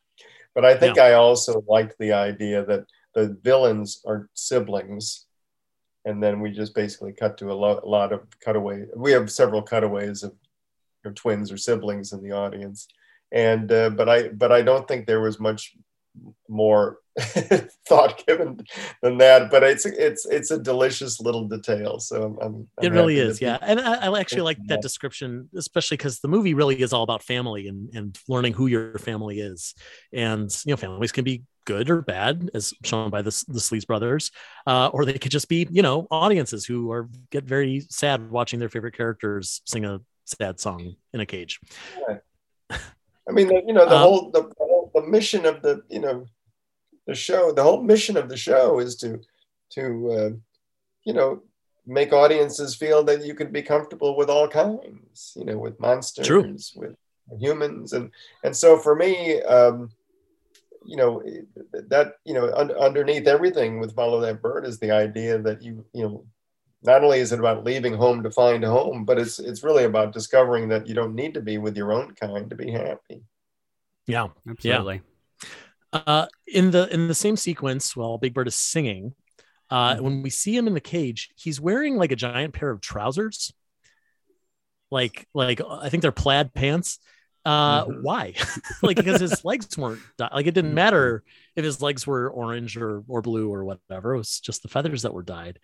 But 0.55 0.65
I 0.65 0.75
think 0.75 0.97
yeah. 0.97 1.03
I 1.03 1.13
also 1.13 1.63
liked 1.67 1.95
the 1.99 2.11
idea 2.11 2.65
that 2.65 2.85
the 3.13 3.37
villains 3.43 4.01
are 4.05 4.27
siblings, 4.33 5.25
and 6.03 6.21
then 6.21 6.41
we 6.41 6.51
just 6.51 6.73
basically 6.73 7.13
cut 7.13 7.37
to 7.37 7.51
a, 7.51 7.53
lo- 7.53 7.79
a 7.81 7.87
lot 7.87 8.11
of 8.11 8.21
cutaway. 8.43 8.85
We 8.95 9.11
have 9.11 9.31
several 9.31 9.61
cutaways 9.61 10.23
of, 10.23 10.33
of 11.05 11.15
twins 11.15 11.51
or 11.51 11.57
siblings 11.57 12.11
in 12.11 12.23
the 12.23 12.31
audience, 12.31 12.87
and 13.31 13.71
uh, 13.71 13.91
but 13.91 14.09
I 14.09 14.29
but 14.29 14.51
I 14.51 14.63
don't 14.63 14.87
think 14.87 15.05
there 15.05 15.21
was 15.21 15.39
much 15.39 15.75
more 16.49 16.97
thought 17.87 18.23
given 18.27 18.59
than 19.01 19.17
that 19.17 19.49
but 19.51 19.63
it's 19.63 19.85
it's 19.85 20.25
it's 20.27 20.51
a 20.51 20.59
delicious 20.59 21.19
little 21.19 21.47
detail 21.47 21.99
so 21.99 22.37
I'm, 22.41 22.67
I'm 22.79 22.85
it 22.85 22.91
really 22.91 23.19
is 23.19 23.41
yeah 23.41 23.57
and 23.61 23.79
I, 23.79 24.07
I, 24.07 24.19
actually 24.19 24.43
like 24.43 24.57
that 24.67 24.81
description 24.81 25.49
especially 25.55 25.97
because 25.97 26.19
the 26.19 26.27
movie 26.27 26.53
really 26.53 26.79
is 26.81 26.93
all 26.93 27.03
about 27.03 27.23
family 27.23 27.67
and 27.67 27.89
and 27.93 28.17
learning 28.27 28.53
who 28.53 28.67
your 28.67 28.97
family 28.99 29.39
is 29.39 29.73
and 30.13 30.49
you 30.65 30.71
know 30.71 30.77
families 30.77 31.11
can 31.11 31.23
be 31.23 31.43
good 31.65 31.89
or 31.89 32.01
bad 32.01 32.49
as 32.53 32.73
shown 32.83 33.09
by 33.09 33.21
the, 33.21 33.43
the 33.47 33.59
Sleaze 33.59 33.85
brothers 33.85 34.31
uh, 34.65 34.87
or 34.87 35.05
they 35.05 35.17
could 35.17 35.31
just 35.31 35.49
be 35.49 35.67
you 35.71 35.81
know 35.81 36.07
audiences 36.09 36.65
who 36.65 36.91
are 36.91 37.09
get 37.31 37.43
very 37.43 37.81
sad 37.89 38.29
watching 38.31 38.59
their 38.59 38.69
favorite 38.69 38.95
characters 38.95 39.61
sing 39.65 39.85
a 39.85 39.99
sad 40.25 40.59
song 40.59 40.95
in 41.13 41.19
a 41.19 41.25
cage 41.25 41.59
yeah. 42.07 42.77
i 43.27 43.31
mean 43.31 43.49
you 43.67 43.73
know 43.73 43.85
the 43.85 43.95
um, 43.95 44.01
whole 44.01 44.31
the, 44.31 44.49
the 44.93 45.01
mission 45.07 45.45
of 45.45 45.61
the 45.61 45.81
you 45.89 45.99
know 45.99 46.25
the 47.05 47.15
show 47.15 47.51
the 47.51 47.63
whole 47.63 47.81
mission 47.81 48.17
of 48.17 48.29
the 48.29 48.37
show 48.37 48.79
is 48.79 48.95
to 48.97 49.19
to 49.71 50.11
uh, 50.11 50.29
you 51.03 51.13
know, 51.13 51.41
make 51.85 52.13
audiences 52.13 52.75
feel 52.75 53.03
that 53.03 53.25
you 53.25 53.33
can 53.33 53.51
be 53.51 53.61
comfortable 53.61 54.15
with 54.15 54.29
all 54.29 54.47
kinds, 54.47 55.33
you 55.35 55.45
know, 55.45 55.57
with 55.57 55.79
monsters, 55.79 56.27
True. 56.27 56.55
with 56.75 56.95
humans, 57.39 57.93
and 57.93 58.11
and 58.43 58.55
so 58.55 58.77
for 58.77 58.95
me, 58.95 59.41
um, 59.43 59.89
you 60.85 60.97
know, 60.97 61.23
that 61.73 62.13
you 62.25 62.33
know, 62.33 62.51
un- 62.53 62.71
underneath 62.71 63.27
everything 63.27 63.79
with 63.79 63.95
follow 63.95 64.19
that 64.21 64.41
bird 64.41 64.65
is 64.65 64.79
the 64.79 64.91
idea 64.91 65.39
that 65.39 65.61
you 65.61 65.85
you 65.93 66.03
know, 66.03 66.25
not 66.83 67.03
only 67.03 67.19
is 67.19 67.31
it 67.31 67.39
about 67.39 67.63
leaving 67.63 67.93
home 67.93 68.21
to 68.23 68.31
find 68.31 68.63
home, 68.63 69.05
but 69.05 69.17
it's 69.17 69.39
it's 69.39 69.63
really 69.63 69.85
about 69.85 70.13
discovering 70.13 70.69
that 70.69 70.87
you 70.87 70.93
don't 70.93 71.15
need 71.15 71.33
to 71.33 71.41
be 71.41 71.57
with 71.57 71.75
your 71.75 71.91
own 71.91 72.13
kind 72.13 72.49
to 72.49 72.55
be 72.55 72.71
happy. 72.71 73.23
Yeah. 74.05 74.27
Absolutely. 74.47 75.01
Uh, 75.91 76.27
in 76.47 76.71
the 76.71 76.87
in 76.93 77.07
the 77.07 77.15
same 77.15 77.35
sequence, 77.35 77.95
while 77.95 78.17
Big 78.17 78.33
Bird 78.33 78.47
is 78.47 78.55
singing, 78.55 79.13
uh, 79.69 79.95
Mhm. 79.95 80.01
when 80.01 80.21
we 80.21 80.29
see 80.29 80.55
him 80.55 80.67
in 80.67 80.73
the 80.73 80.79
cage, 80.81 81.29
he's 81.35 81.59
wearing 81.59 81.97
like 81.97 82.11
a 82.11 82.15
giant 82.15 82.53
pair 82.53 82.69
of 82.69 82.81
trousers, 82.81 83.51
like 84.91 85.27
like 85.33 85.61
I 85.67 85.89
think 85.89 86.01
they're 86.01 86.11
plaid 86.11 86.53
pants. 86.53 86.99
Uh, 87.45 87.85
Mhm. 87.85 88.01
Why? 88.03 88.33
like 88.83 88.97
because 88.97 89.21
his 89.21 89.43
legs 89.45 89.77
weren't 89.77 90.01
di- 90.17 90.29
like 90.33 90.45
it 90.45 90.53
didn't 90.53 90.73
matter 90.73 91.23
if 91.55 91.63
his 91.63 91.81
legs 91.81 92.05
were 92.05 92.29
orange 92.29 92.77
or 92.77 93.03
or 93.07 93.21
blue 93.21 93.51
or 93.51 93.63
whatever. 93.63 94.13
It 94.13 94.17
was 94.17 94.39
just 94.39 94.61
the 94.61 94.67
feathers 94.69 95.03
that 95.03 95.13
were 95.13 95.23
dyed. 95.23 95.59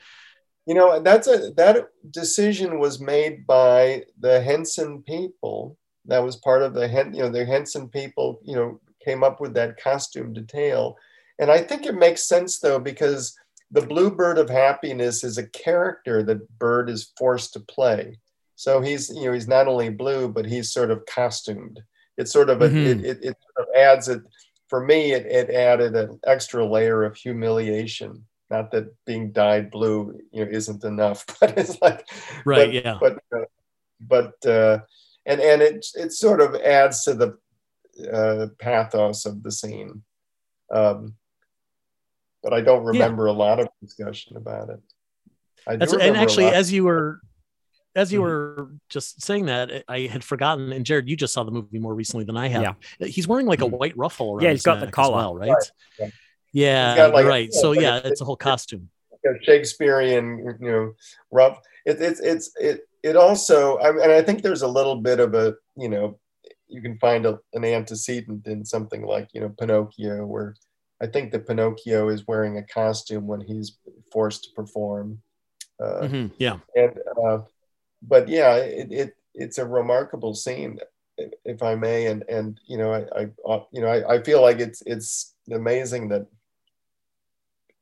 You 0.65 0.73
know, 0.73 0.99
that's 1.01 1.27
a 1.27 1.51
that 1.57 1.89
decision 2.09 2.79
was 2.79 2.99
made 2.99 3.45
by 3.45 4.05
the 4.19 4.41
Henson 4.41 5.03
people. 5.03 5.77
That 6.05 6.23
was 6.23 6.38
part 6.38 6.63
of 6.63 6.73
the 6.73 6.88
Hen, 6.88 7.13
you 7.13 7.23
know, 7.23 7.29
the 7.29 7.45
Henson 7.45 7.89
people, 7.89 8.39
you 8.43 8.55
know, 8.55 8.79
came 9.06 9.24
up 9.24 9.39
with 9.39 9.54
that 9.54 9.78
costume 9.78 10.34
detail. 10.34 10.98
And 11.39 11.52
I 11.52 11.60
think 11.60 11.86
it 11.86 11.96
makes 11.96 12.24
sense 12.28 12.60
though, 12.60 12.80
because 12.80 13.38
the 13.72 13.82
Bluebird 13.86 14.38
of 14.38 14.50
Happiness 14.50 15.24
is 15.24 15.38
a 15.38 15.48
character 15.50 16.24
that 16.24 16.50
Bird 16.60 16.89
is 16.89 17.12
forced 17.18 17.54
to 17.54 17.60
play. 17.62 18.20
So 18.56 18.82
he's, 18.82 19.10
you 19.10 19.26
know, 19.26 19.34
he's 19.34 19.48
not 19.48 19.68
only 19.68 19.89
blue, 19.89 20.28
but 20.30 20.46
he's 20.46 20.72
sort 20.72 20.91
of 20.91 21.06
costumed. 21.06 21.82
It's 22.18 22.32
sort 22.32 22.50
of 22.50 22.62
a, 22.62 22.70
Mhm. 22.70 22.86
it, 22.86 23.06
it, 23.06 23.18
it 23.22 23.36
sort 23.44 23.68
of 23.68 23.76
adds 23.76 24.08
it. 24.08 24.22
For 24.70 24.84
me, 24.84 25.12
it, 25.12 25.26
it 25.26 25.50
added 25.54 25.96
an 25.96 26.20
extra 26.26 26.65
layer 26.65 27.04
of 27.04 27.15
humiliation 27.15 28.26
not 28.52 28.70
that 28.72 28.86
being 29.06 29.32
dyed 29.32 29.72
blue 29.72 30.20
you 30.32 30.46
know 30.46 30.52
isn't 30.52 30.84
enough 30.84 31.26
but 31.39 31.58
it's 31.58 31.82
like 31.82 32.08
Right, 32.46 32.68
but, 32.68 32.74
yeah. 32.74 32.98
but 33.02 33.18
uh, 33.36 33.46
but 34.00 34.46
uh 34.46 34.80
and 35.26 35.41
and 35.41 35.62
it 35.63 35.84
it 35.96 36.12
sort 36.13 36.41
of 36.41 36.54
adds 36.56 37.04
to 37.06 37.15
the 37.15 37.38
uh 38.12 38.47
pathos 38.60 39.25
of 39.25 39.41
the 39.43 39.51
scene 39.51 40.01
um 40.73 41.15
but 42.43 42.53
i 42.53 42.62
don't 42.62 42.84
remember 42.84 43.25
a 43.27 43.31
lot 43.31 43.60
of 43.60 43.67
discussion 43.81 44.38
about 44.38 44.69
it 44.69 44.79
I 45.67 45.71
do 45.73 45.77
That's 45.79 45.93
and 45.93 46.15
actually, 46.15 46.45
as 46.45 46.71
you 46.71 46.84
were 46.84 47.21
as 47.95 48.13
you 48.13 48.19
Mhm. 48.19 48.23
were 48.23 48.71
just 48.89 49.23
saying 49.23 49.45
that, 49.47 49.84
I 49.88 50.01
had 50.01 50.23
forgotten. 50.23 50.71
And 50.71 50.86
Jared, 50.86 51.10
you 51.10 51.15
just 51.15 51.34
saw 51.34 51.43
the 51.43 51.49
movie 51.49 51.79
more 51.79 51.95
recently 51.95 52.23
than 52.23 52.38
I 52.38 52.49
have. 52.49 52.75
Yeah. 52.99 53.08
He's 53.08 53.27
wearing 53.27 53.47
like 53.47 53.62
a 53.62 53.65
Mhm. 53.65 53.79
white 53.79 53.97
ruffle 53.97 54.34
around. 54.34 54.43
Yeah, 54.43 54.49
his 54.51 54.60
he's 54.60 54.63
got 54.65 54.75
the 54.75 54.79
neck 54.81 54.89
as 54.89 54.93
collar. 54.93 55.15
well, 55.15 55.34
right? 55.36 55.49
Right, 55.99 56.12
yeah. 56.53 56.95
Yeah, 56.95 57.05
like 57.08 57.21
you're 57.21 57.25
a- 57.25 57.29
right. 57.29 57.51
So 57.53 57.69
like 57.71 57.79
a- 57.79 57.81
yeah, 57.81 58.01
it's 58.03 58.21
a 58.21 58.25
whole 58.25 58.36
costume. 58.36 58.89
a 59.25 59.43
Shakespearean, 59.43 60.38
you 60.62 60.71
know, 60.71 60.93
rough. 61.31 61.60
It, 61.88 61.99
it's 61.99 62.19
it's 62.19 62.51
it 62.60 62.81
it 63.01 63.15
also, 63.15 63.77
I, 63.77 63.89
and 63.89 64.12
I 64.12 64.21
think 64.21 64.43
there's 64.43 64.62
a 64.62 64.67
little 64.67 64.97
bit 65.01 65.19
of 65.19 65.34
a, 65.34 65.55
you 65.75 65.89
know, 65.89 66.19
you 66.67 66.82
can 66.82 66.97
find 66.99 67.25
a, 67.25 67.39
an 67.54 67.63
antecedent 67.65 68.47
in 68.47 68.65
something 68.65 69.06
like 69.06 69.30
you 69.34 69.41
know 69.41 69.49
Pinocchio, 69.49 70.25
where 70.25 70.56
I 71.01 71.08
think 71.08 71.32
that 71.32 71.47
Pinocchio 71.47 72.10
is 72.10 72.28
wearing 72.28 72.58
a 72.58 72.63
costume 72.63 73.28
when 73.28 73.41
he's 73.41 73.78
forced 74.12 74.43
to 74.45 74.49
perform. 74.56 75.21
Uh, 75.80 76.01
Mhm, 76.08 76.32
Yeah, 76.38 76.60
and 76.75 76.97
uh, 77.23 77.39
but 78.01 78.28
yeah, 78.28 78.56
it, 78.56 78.91
it 78.91 79.17
it's 79.34 79.58
a 79.58 79.65
remarkable 79.65 80.34
scene, 80.34 80.80
if- 81.17 81.34
if 81.43 81.63
I 81.63 81.75
may, 81.75 82.08
and 82.08 82.23
and 82.30 82.60
you 82.65 82.78
know 82.78 82.91
I, 82.93 83.21
I 83.21 83.30
uh, 83.47 83.63
you 83.71 83.82
know 83.82 83.88
I, 83.88 84.15
I 84.15 84.23
feel 84.23 84.41
like 84.41 84.60
it's 84.60 84.82
it's 84.86 85.36
amazing 85.51 86.10
that 86.10 86.25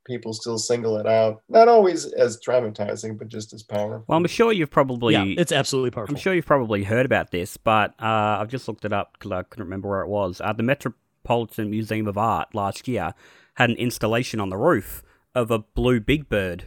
people 0.05 0.33
still 0.33 0.57
single 0.57 0.97
it 0.97 1.05
out, 1.07 1.41
not 1.49 1.67
always 1.67 2.05
as 2.13 2.39
traumatizing, 2.45 3.17
but 3.17 3.27
just 3.29 3.53
as 3.53 3.63
powerful. 3.63 4.03
Well, 4.07 4.17
I'm 4.17 4.25
sure 4.27 4.51
you've 4.51 4.69
probably. 4.71 5.13
yeah, 5.13 5.25
it's 5.25 5.51
absolutely 5.51 5.91
powerful. 5.91 6.15
I'm 6.15 6.19
sure 6.19 6.33
you've 6.33 6.45
probably 6.45 6.83
heard 6.83 7.05
about 7.05 7.31
this, 7.31 7.57
but 7.57 7.91
uh, 8.01 8.37
I've 8.39 8.49
just 8.49 8.67
looked 8.67 8.85
it 8.85 8.93
up 8.93 9.13
because 9.13 9.31
I 9.31 9.43
couldn't 9.43 9.65
remember 9.65 9.89
where 9.89 10.01
it 10.01 10.07
was. 10.09 10.41
Uh, 10.41 10.53
the 10.53 10.63
Metropolitan 10.63 11.69
Museum 11.69 12.07
of 12.07 12.17
Art 12.17 12.53
last 12.53 12.87
year 12.87 13.13
had 13.55 13.69
an 13.69 13.75
installation 13.77 14.39
on 14.39 14.49
the 14.49 14.57
roof 14.57 15.03
of 15.35 15.51
a 15.51 15.59
blue 15.59 15.99
big 15.99 16.27
bird. 16.29 16.65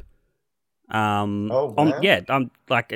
Um, 0.90 1.50
Oh, 1.50 1.74
on- 1.76 2.02
yeah, 2.02 2.20
I'm 2.28 2.50
like 2.68 2.94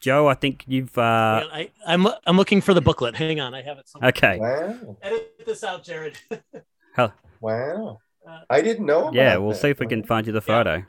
Joe. 0.00 0.26
I 0.28 0.34
think 0.34 0.64
you've. 0.66 0.96
Uh, 0.98 1.40
Hang 1.40 1.44
on, 1.48 1.50
I, 1.52 1.70
I'm 1.86 2.06
I'm 2.26 2.36
looking 2.36 2.60
for 2.60 2.74
the 2.74 2.82
booklet. 2.82 3.16
Hang 3.16 3.40
on, 3.40 3.54
I 3.54 3.62
have 3.62 3.78
it. 3.78 3.88
Somewhere. 3.88 4.08
okay, 4.10 4.38
Wow, 4.38 4.96
Edit 5.02 5.42
this 5.46 5.64
out, 5.64 5.82
Jared. 5.82 6.18
wow! 7.40 7.98
Uh, 8.26 8.40
I 8.50 8.60
didn't 8.60 8.86
know. 8.86 9.10
yeah, 9.12 9.36
we'll 9.36 9.50
that. 9.50 9.56
see 9.60 9.68
if 9.70 9.78
we 9.78 9.86
can 9.86 10.02
find 10.02 10.26
you 10.26 10.32
the 10.32 10.38
Yeah. 10.38 10.56
photo. 10.62 10.84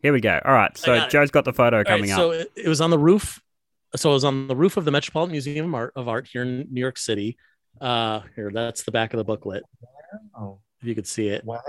Here 0.00 0.12
we 0.12 0.20
go. 0.20 0.40
All 0.44 0.52
right, 0.54 0.76
so 0.76 0.94
got. 0.96 1.10
Joe's 1.10 1.30
got 1.30 1.44
the 1.44 1.52
photo 1.52 1.78
All 1.78 1.82
right, 1.82 1.86
coming 1.86 2.10
so 2.10 2.30
up. 2.32 2.40
it, 2.40 2.52
it 2.64 2.68
was 2.68 2.80
on 2.80 2.90
the 2.90 2.98
roof. 2.98 3.42
So 3.96 4.10
it 4.10 4.14
was 4.14 4.24
on 4.24 4.46
the 4.48 4.56
roof 4.56 4.76
of 4.76 4.84
the 4.84 4.90
Metropolitan 4.90 5.32
Museum 5.32 5.66
of 5.66 5.74
Art, 5.74 5.92
of 5.96 6.08
Art 6.08 6.28
here 6.30 6.42
in 6.42 6.68
New 6.70 6.80
York 6.80 6.98
City. 6.98 7.36
Uh, 7.80 8.20
here, 8.36 8.50
that's 8.52 8.82
the 8.84 8.90
back 8.92 9.12
of 9.14 9.18
the 9.18 9.24
booklet. 9.24 9.62
Oh, 10.38 10.58
If 10.80 10.88
you 10.88 10.94
could 10.94 11.06
see 11.06 11.28
it, 11.28 11.44
wow, 11.44 11.60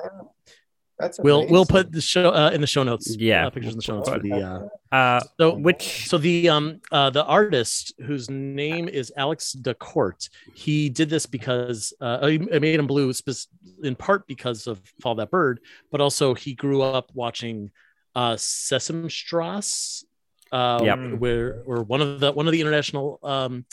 that's 0.99 1.17
we'll 1.19 1.47
we'll 1.47 1.65
put 1.65 1.91
the 1.91 2.01
show 2.01 2.29
uh, 2.31 2.51
in 2.53 2.61
the 2.61 2.67
show 2.67 2.83
notes. 2.83 3.15
Yeah. 3.17 3.47
uh, 3.47 3.49
pictures 3.49 3.73
in 3.73 3.77
the 3.77 3.83
show 3.83 3.95
notes 3.97 4.09
for 4.09 4.19
the. 4.19 4.33
Uh, 4.33 4.67
Uh, 4.91 5.21
so 5.39 5.55
which 5.55 6.07
So 6.09 6.17
the 6.17 6.49
um 6.49 6.81
uh 6.91 7.09
the 7.11 7.23
artist 7.23 7.93
whose 8.07 8.29
name 8.29 8.87
is 8.89 9.11
Alex 9.15 9.53
Da 9.53 9.73
Corte, 9.75 10.29
he 10.55 10.89
did 10.89 11.09
this 11.09 11.25
because 11.25 11.93
uh 12.01 12.25
he 12.27 12.37
made 12.39 12.79
him 12.79 12.87
blue 12.87 13.13
spec- 13.13 13.47
in 13.83 13.95
part 13.95 14.25
because 14.27 14.67
of 14.67 14.81
Follow 15.01 15.17
That 15.21 15.31
Bird, 15.31 15.59
but 15.91 16.01
also 16.01 16.33
he 16.33 16.53
grew 16.53 16.81
up 16.81 17.11
watching 17.13 17.71
uh 18.15 18.35
Sesamstrasse, 18.35 20.03
uh 20.51 20.79
Yep. 20.83 21.19
where 21.19 21.61
where 21.65 21.81
one 21.81 22.01
of 22.01 22.19
the 22.19 22.31
one 22.31 22.47
of 22.47 22.51
the 22.51 22.61
international 22.61 23.19
um 23.23 23.65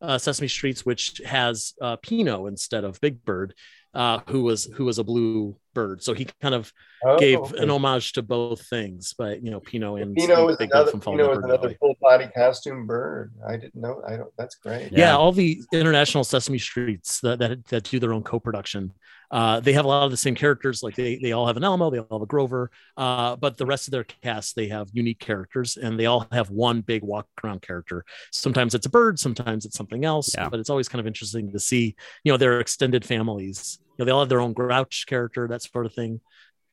uh, 0.00 0.18
Sesame 0.18 0.48
Streets, 0.48 0.84
which 0.84 1.20
has 1.24 1.74
uh, 1.80 1.94
Pino 2.02 2.46
instead 2.48 2.82
of 2.82 3.00
Big 3.00 3.24
Bird, 3.24 3.54
uh, 3.94 4.20
who 4.28 4.42
was 4.42 4.64
who 4.64 4.84
was 4.84 4.98
a 4.98 5.04
blue 5.04 5.56
bird. 5.74 6.02
So 6.02 6.12
he 6.14 6.26
kind 6.40 6.54
of 6.54 6.72
Oh, 7.04 7.18
gave 7.18 7.38
okay. 7.38 7.58
an 7.58 7.68
homage 7.68 8.12
to 8.12 8.22
both 8.22 8.64
things, 8.68 9.12
but 9.18 9.42
you 9.42 9.50
know, 9.50 9.58
Pino 9.58 9.96
and 9.96 10.14
Pino 10.14 10.48
is 10.48 10.56
Big 10.56 10.70
another, 10.70 10.92
from 10.92 11.00
Fall 11.00 11.14
Pino 11.14 11.26
That 11.26 11.38
is 11.38 11.44
another 11.44 11.74
full 11.80 11.96
body 12.00 12.28
costume 12.32 12.86
bird. 12.86 13.32
I 13.44 13.56
didn't 13.56 13.74
know. 13.74 14.00
I 14.06 14.16
don't. 14.16 14.30
That's 14.38 14.54
great. 14.54 14.92
Yeah. 14.92 14.98
yeah. 14.98 15.16
all 15.16 15.32
the 15.32 15.60
international 15.72 16.22
sesame 16.22 16.58
streets 16.58 17.18
that, 17.22 17.40
that 17.40 17.66
that 17.66 17.82
do 17.84 17.98
their 17.98 18.12
own 18.12 18.22
co-production 18.22 18.92
uh 19.32 19.58
they 19.60 19.72
have 19.72 19.84
a 19.84 19.88
lot 19.88 20.04
of 20.04 20.10
the 20.10 20.16
same 20.16 20.34
characters 20.34 20.82
like 20.82 20.94
they 20.94 21.16
they 21.16 21.32
all 21.32 21.46
have 21.46 21.56
an 21.56 21.64
elmo 21.64 21.90
they 21.90 21.98
all 21.98 22.18
have 22.18 22.22
a 22.22 22.26
grover 22.26 22.70
uh 22.96 23.34
but 23.36 23.56
the 23.56 23.66
rest 23.66 23.88
of 23.88 23.92
their 23.92 24.04
cast 24.04 24.54
they 24.54 24.68
have 24.68 24.88
unique 24.92 25.18
characters 25.18 25.76
and 25.76 25.98
they 25.98 26.06
all 26.06 26.26
have 26.30 26.50
one 26.50 26.80
big 26.82 27.02
walk 27.02 27.26
around 27.42 27.60
character. 27.62 28.04
Sometimes 28.30 28.74
it's 28.74 28.86
a 28.86 28.90
bird 28.90 29.18
sometimes 29.18 29.64
it's 29.64 29.76
something 29.76 30.04
else 30.04 30.34
Yeah. 30.36 30.48
but 30.48 30.60
it's 30.60 30.70
always 30.70 30.88
kind 30.88 31.00
of 31.00 31.06
interesting 31.06 31.50
to 31.52 31.58
see 31.58 31.96
you 32.24 32.32
know 32.32 32.36
their 32.36 32.60
extended 32.60 33.04
families. 33.04 33.78
You 33.80 33.94
know 33.98 34.04
they 34.04 34.12
all 34.12 34.20
have 34.20 34.28
their 34.28 34.40
own 34.40 34.52
grouch 34.52 35.06
character 35.06 35.48
that 35.48 35.62
sort 35.62 35.86
of 35.86 35.94
thing. 35.94 36.20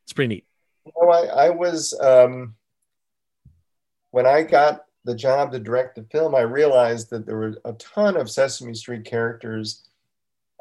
It's 0.03 0.13
pretty 0.13 0.35
neat. 0.35 0.45
You 0.85 0.91
know, 1.01 1.09
I, 1.09 1.47
I 1.47 1.49
was 1.51 1.97
um, 2.01 2.55
when 4.11 4.25
I 4.25 4.43
got 4.43 4.85
the 5.05 5.15
job 5.15 5.51
to 5.51 5.59
direct 5.59 5.95
the 5.95 6.03
film, 6.11 6.35
I 6.35 6.41
realized 6.41 7.09
that 7.11 7.25
there 7.25 7.37
were 7.37 7.55
a 7.65 7.73
ton 7.73 8.17
of 8.17 8.29
Sesame 8.29 8.73
Street 8.73 9.05
characters 9.05 9.88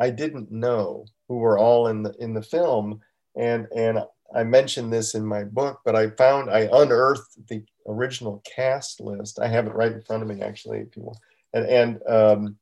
I 0.01 0.11
didn't 0.11 0.51
know 0.51 1.07
who 1.29 1.39
were 1.39 1.59
all 1.59 1.89
in 1.89 2.03
the 2.03 2.15
in 2.19 2.35
the 2.35 2.43
film, 2.43 3.01
and 3.37 3.67
and 3.75 4.01
I 4.35 4.45
mentioned 4.45 4.93
this 4.93 5.15
in 5.15 5.25
my 5.25 5.45
book, 5.45 5.81
but 5.85 5.97
I 5.97 6.11
found 6.11 6.51
I 6.51 6.69
unearthed 6.73 7.47
the 7.49 7.65
original 7.87 8.43
cast 8.45 9.01
list. 9.01 9.39
I 9.41 9.49
have 9.49 9.67
it 9.67 9.75
right 9.75 9.93
in 9.93 10.03
front 10.03 10.23
of 10.23 10.29
me, 10.29 10.43
actually, 10.43 10.79
if 10.81 10.97
you 10.97 11.03
want, 11.03 11.19
and 11.53 11.67
and 11.67 12.09
um, 12.09 12.59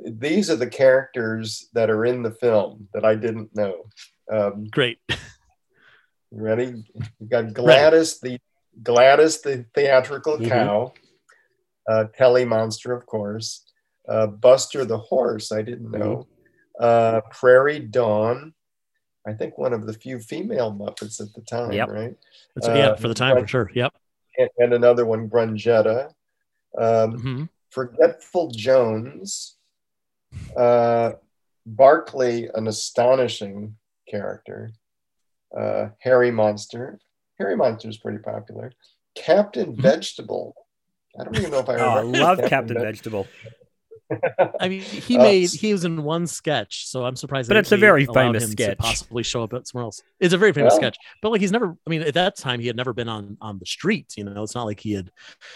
these 0.00 0.50
are 0.50 0.56
the 0.56 0.66
characters 0.66 1.68
that 1.74 1.90
are 1.90 2.04
in 2.04 2.22
the 2.22 2.30
film 2.30 2.88
that 2.94 3.04
I 3.04 3.14
didn't 3.14 3.54
know. 3.54 3.84
Um, 4.30 4.64
great 4.70 4.98
ready? 6.34 6.84
We've 7.18 7.28
got 7.30 7.52
Gladys, 7.52 8.20
the 8.20 8.38
Gladys, 8.82 9.40
the 9.40 9.64
theatrical 9.74 10.38
Mhm. 10.38 10.48
cow, 10.48 10.92
uh, 11.88 12.04
Telly 12.16 12.44
Monster, 12.44 12.92
of 12.92 13.06
course, 13.06 13.64
uh, 14.08 14.26
Buster 14.26 14.84
the 14.84 14.98
horse. 14.98 15.52
I 15.52 15.62
didn't 15.62 15.90
know. 15.90 16.26
Uh, 16.78 17.20
Prairie 17.30 17.78
Dawn. 17.80 18.54
I 19.26 19.32
think 19.32 19.56
one 19.56 19.72
of 19.72 19.86
the 19.86 19.92
few 19.94 20.18
female 20.18 20.72
Muppets 20.72 21.20
at 21.20 21.32
the 21.34 21.40
time, 21.42 21.72
Yep. 21.72 21.88
right? 21.88 22.16
That's, 22.54 22.66
yeah 22.68 22.88
Uh, 22.88 22.96
for 22.96 23.08
the 23.08 23.14
time 23.14 23.40
for 23.40 23.46
sure 23.46 23.70
yep 23.74 23.92
And, 24.38 24.50
and 24.58 24.74
another 24.74 25.06
one, 25.06 25.30
Grungetta. 25.30 26.12
Um, 26.76 27.18
Mhm. 27.22 27.48
Forgetful 27.70 28.50
Jones. 28.50 29.56
Uh, 30.56 31.12
Barkley, 31.66 32.48
an 32.54 32.66
astonishing 32.68 33.76
character. 34.08 34.72
Uh, 35.56 35.88
Herry 36.00 36.30
Monster. 36.30 36.98
Herry 37.38 37.56
Monster 37.56 37.88
is 37.88 37.96
pretty 37.96 38.18
popular. 38.18 38.72
Captain 39.14 39.74
Mhm. 39.76 39.80
Vegetable. 39.80 40.54
I 41.18 41.24
don't 41.24 41.36
even 41.38 41.50
know 41.52 41.60
if 41.60 41.68
I 41.68 41.76
Oh, 41.76 41.88
I 41.90 42.00
love 42.02 42.38
Captain 42.46 42.74
Veg- 42.74 42.82
Vegetable. 42.84 43.26
I 44.60 44.68
mean, 44.68 44.80
he 44.82 45.16
Uh, 45.18 45.22
made 45.22 45.50
he 45.50 45.72
was 45.72 45.84
in 45.84 46.02
one 46.02 46.26
sketch, 46.26 46.86
so 46.86 47.04
I'm 47.04 47.16
surprised. 47.16 47.48
But 47.48 47.54
that 47.54 47.60
it's 47.60 47.72
a 47.72 47.76
very 47.76 48.04
famous 48.06 48.50
sketch. 48.50 48.78
possibly 48.78 49.22
show 49.22 49.42
up 49.42 49.52
at 49.54 49.66
somewhere 49.66 49.84
else. 49.84 50.02
It's 50.20 50.34
a 50.34 50.38
very 50.38 50.52
famous 50.52 50.72
Well- 50.72 50.80
sketch, 50.80 50.96
but 51.22 51.30
like 51.32 51.40
he's 51.40 51.52
never. 51.52 51.76
I 51.86 51.90
mean, 51.90 52.02
at 52.02 52.14
that 52.14 52.36
time, 52.36 52.60
he 52.60 52.66
had 52.66 52.76
never 52.76 52.92
been 52.92 53.08
on 53.08 53.36
on 53.40 53.58
the 53.58 53.66
street. 53.66 54.14
You 54.16 54.24
know, 54.24 54.42
it's 54.42 54.54
not 54.54 54.64
like 54.64 54.80
he 54.80 54.92
had 54.92 55.10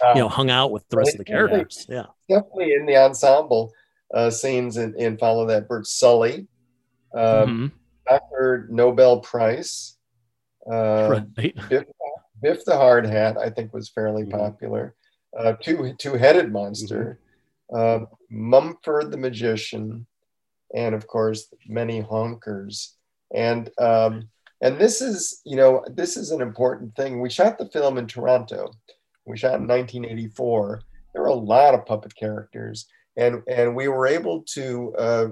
Um, 0.04 0.16
you 0.16 0.22
know 0.22 0.28
hung 0.28 0.50
out 0.50 0.70
with 0.70 0.88
the 0.88 0.96
rest 0.96 1.12
of 1.12 1.18
the 1.18 1.24
characters. 1.24 1.86
Yeah, 1.88 2.06
definitely 2.28 2.72
in 2.72 2.86
the 2.86 2.96
ensemble 2.96 3.72
uh, 4.14 4.30
scenes 4.30 4.76
in, 4.78 4.94
in 4.98 5.18
Follow 5.18 5.46
That 5.46 5.68
Bird. 5.68 5.86
Sully, 5.86 6.46
um, 7.14 7.20
Mhm. 7.20 7.72
Dr. 8.08 8.66
Nobel 8.70 9.20
Price, 9.20 9.98
uh, 10.70 11.08
right. 11.10 11.34
Biff, 11.68 11.84
Biff 12.40 12.64
the 12.64 12.76
Hard 12.76 13.04
Hat, 13.06 13.36
I 13.36 13.50
think 13.50 13.74
was 13.74 13.88
fairly 13.90 14.22
Mhm. 14.24 14.30
popular. 14.30 14.94
Uh, 15.38 15.52
two 15.60 15.92
two 15.98 16.14
headed 16.14 16.50
monster, 16.50 17.20
uh, 17.74 18.00
Mumford 18.30 19.10
the 19.10 19.16
Magician, 19.16 20.06
and 20.74 20.94
of 20.94 21.06
course 21.06 21.52
many 21.66 22.02
honkers. 22.02 22.94
And 23.34 23.70
um, 23.78 24.28
and 24.60 24.78
this 24.78 25.00
is 25.00 25.40
you 25.44 25.56
know 25.56 25.84
this 25.90 26.16
is 26.16 26.30
an 26.30 26.40
important 26.40 26.94
thing. 26.96 27.20
We 27.20 27.30
shot 27.30 27.58
the 27.58 27.68
film 27.68 27.98
in 27.98 28.06
Toronto. 28.06 28.72
We 29.26 29.36
shot 29.36 29.60
in 29.60 29.68
1984. 29.68 30.82
There 31.12 31.22
were 31.22 31.28
a 31.28 31.34
lot 31.34 31.74
of 31.74 31.86
puppet 31.86 32.14
characters, 32.14 32.86
and 33.16 33.42
and 33.48 33.74
we 33.74 33.88
were 33.88 34.06
able 34.06 34.42
to 34.54 34.94
uh, 34.98 35.28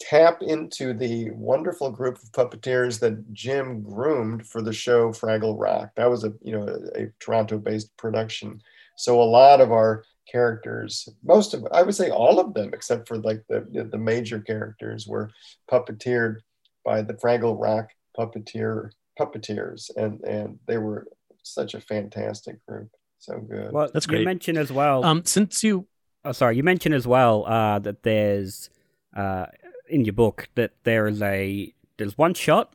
tap 0.00 0.42
into 0.42 0.92
the 0.92 1.30
wonderful 1.30 1.90
group 1.90 2.16
of 2.16 2.32
puppeteers 2.32 3.00
that 3.00 3.32
Jim 3.32 3.82
groomed 3.82 4.46
for 4.46 4.62
the 4.62 4.72
show 4.72 5.10
Fraggle 5.10 5.58
Rock. 5.58 5.90
That 5.96 6.10
was 6.10 6.24
a 6.24 6.32
you 6.42 6.52
know 6.52 6.66
a, 6.66 7.02
a 7.02 7.12
Toronto-based 7.20 7.96
production. 7.96 8.62
So 8.96 9.20
a 9.20 9.24
lot 9.24 9.60
of 9.60 9.72
our 9.72 10.04
characters, 10.30 11.08
most 11.24 11.54
of 11.54 11.66
I 11.72 11.82
would 11.82 11.94
say 11.94 12.10
all 12.10 12.40
of 12.40 12.54
them, 12.54 12.70
except 12.72 13.08
for 13.08 13.18
like 13.18 13.42
the 13.48 13.66
the, 13.70 13.84
the 13.84 13.98
major 13.98 14.40
characters, 14.40 15.06
were 15.06 15.30
puppeteered 15.70 16.36
by 16.84 17.02
the 17.02 17.14
Fraggle 17.14 17.60
Rock 17.60 17.90
puppeteer 18.18 18.90
puppeteers, 19.18 19.90
and 19.96 20.20
and 20.22 20.58
they 20.66 20.78
were 20.78 21.06
such 21.42 21.74
a 21.74 21.80
fantastic 21.80 22.64
group. 22.66 22.88
So 23.18 23.38
good. 23.38 23.72
Well, 23.72 23.88
That's 23.92 24.06
great 24.06 24.18
You 24.18 24.24
great. 24.24 24.30
mentioned 24.32 24.58
as 24.58 24.70
well. 24.70 25.04
Um, 25.04 25.24
since 25.24 25.64
you 25.64 25.86
oh, 26.24 26.32
sorry. 26.32 26.56
You 26.56 26.62
mentioned 26.62 26.94
as 26.94 27.06
well 27.06 27.46
uh, 27.46 27.78
that 27.80 28.02
there's 28.02 28.68
uh, 29.16 29.46
in 29.88 30.04
your 30.04 30.12
book 30.12 30.48
that 30.54 30.72
there 30.84 31.06
is 31.06 31.22
a 31.22 31.72
there's 31.96 32.18
one 32.18 32.34
shot 32.34 32.74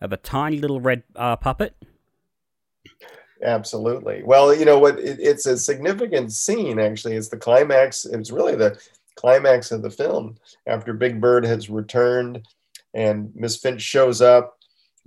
of 0.00 0.12
a 0.12 0.16
tiny 0.16 0.58
little 0.58 0.80
red 0.80 1.02
uh, 1.14 1.36
puppet. 1.36 1.74
Absolutely. 3.42 4.22
Well, 4.22 4.54
you 4.54 4.64
know 4.64 4.78
what? 4.78 4.98
It, 4.98 5.18
it's 5.20 5.46
a 5.46 5.58
significant 5.58 6.32
scene. 6.32 6.78
Actually, 6.78 7.16
it's 7.16 7.28
the 7.28 7.36
climax. 7.36 8.04
It's 8.04 8.30
really 8.30 8.54
the 8.54 8.80
climax 9.16 9.72
of 9.72 9.82
the 9.82 9.90
film. 9.90 10.36
After 10.66 10.92
Big 10.92 11.20
Bird 11.20 11.44
has 11.44 11.68
returned, 11.68 12.46
and 12.94 13.32
Miss 13.34 13.56
Finch 13.56 13.82
shows 13.82 14.20
up, 14.20 14.58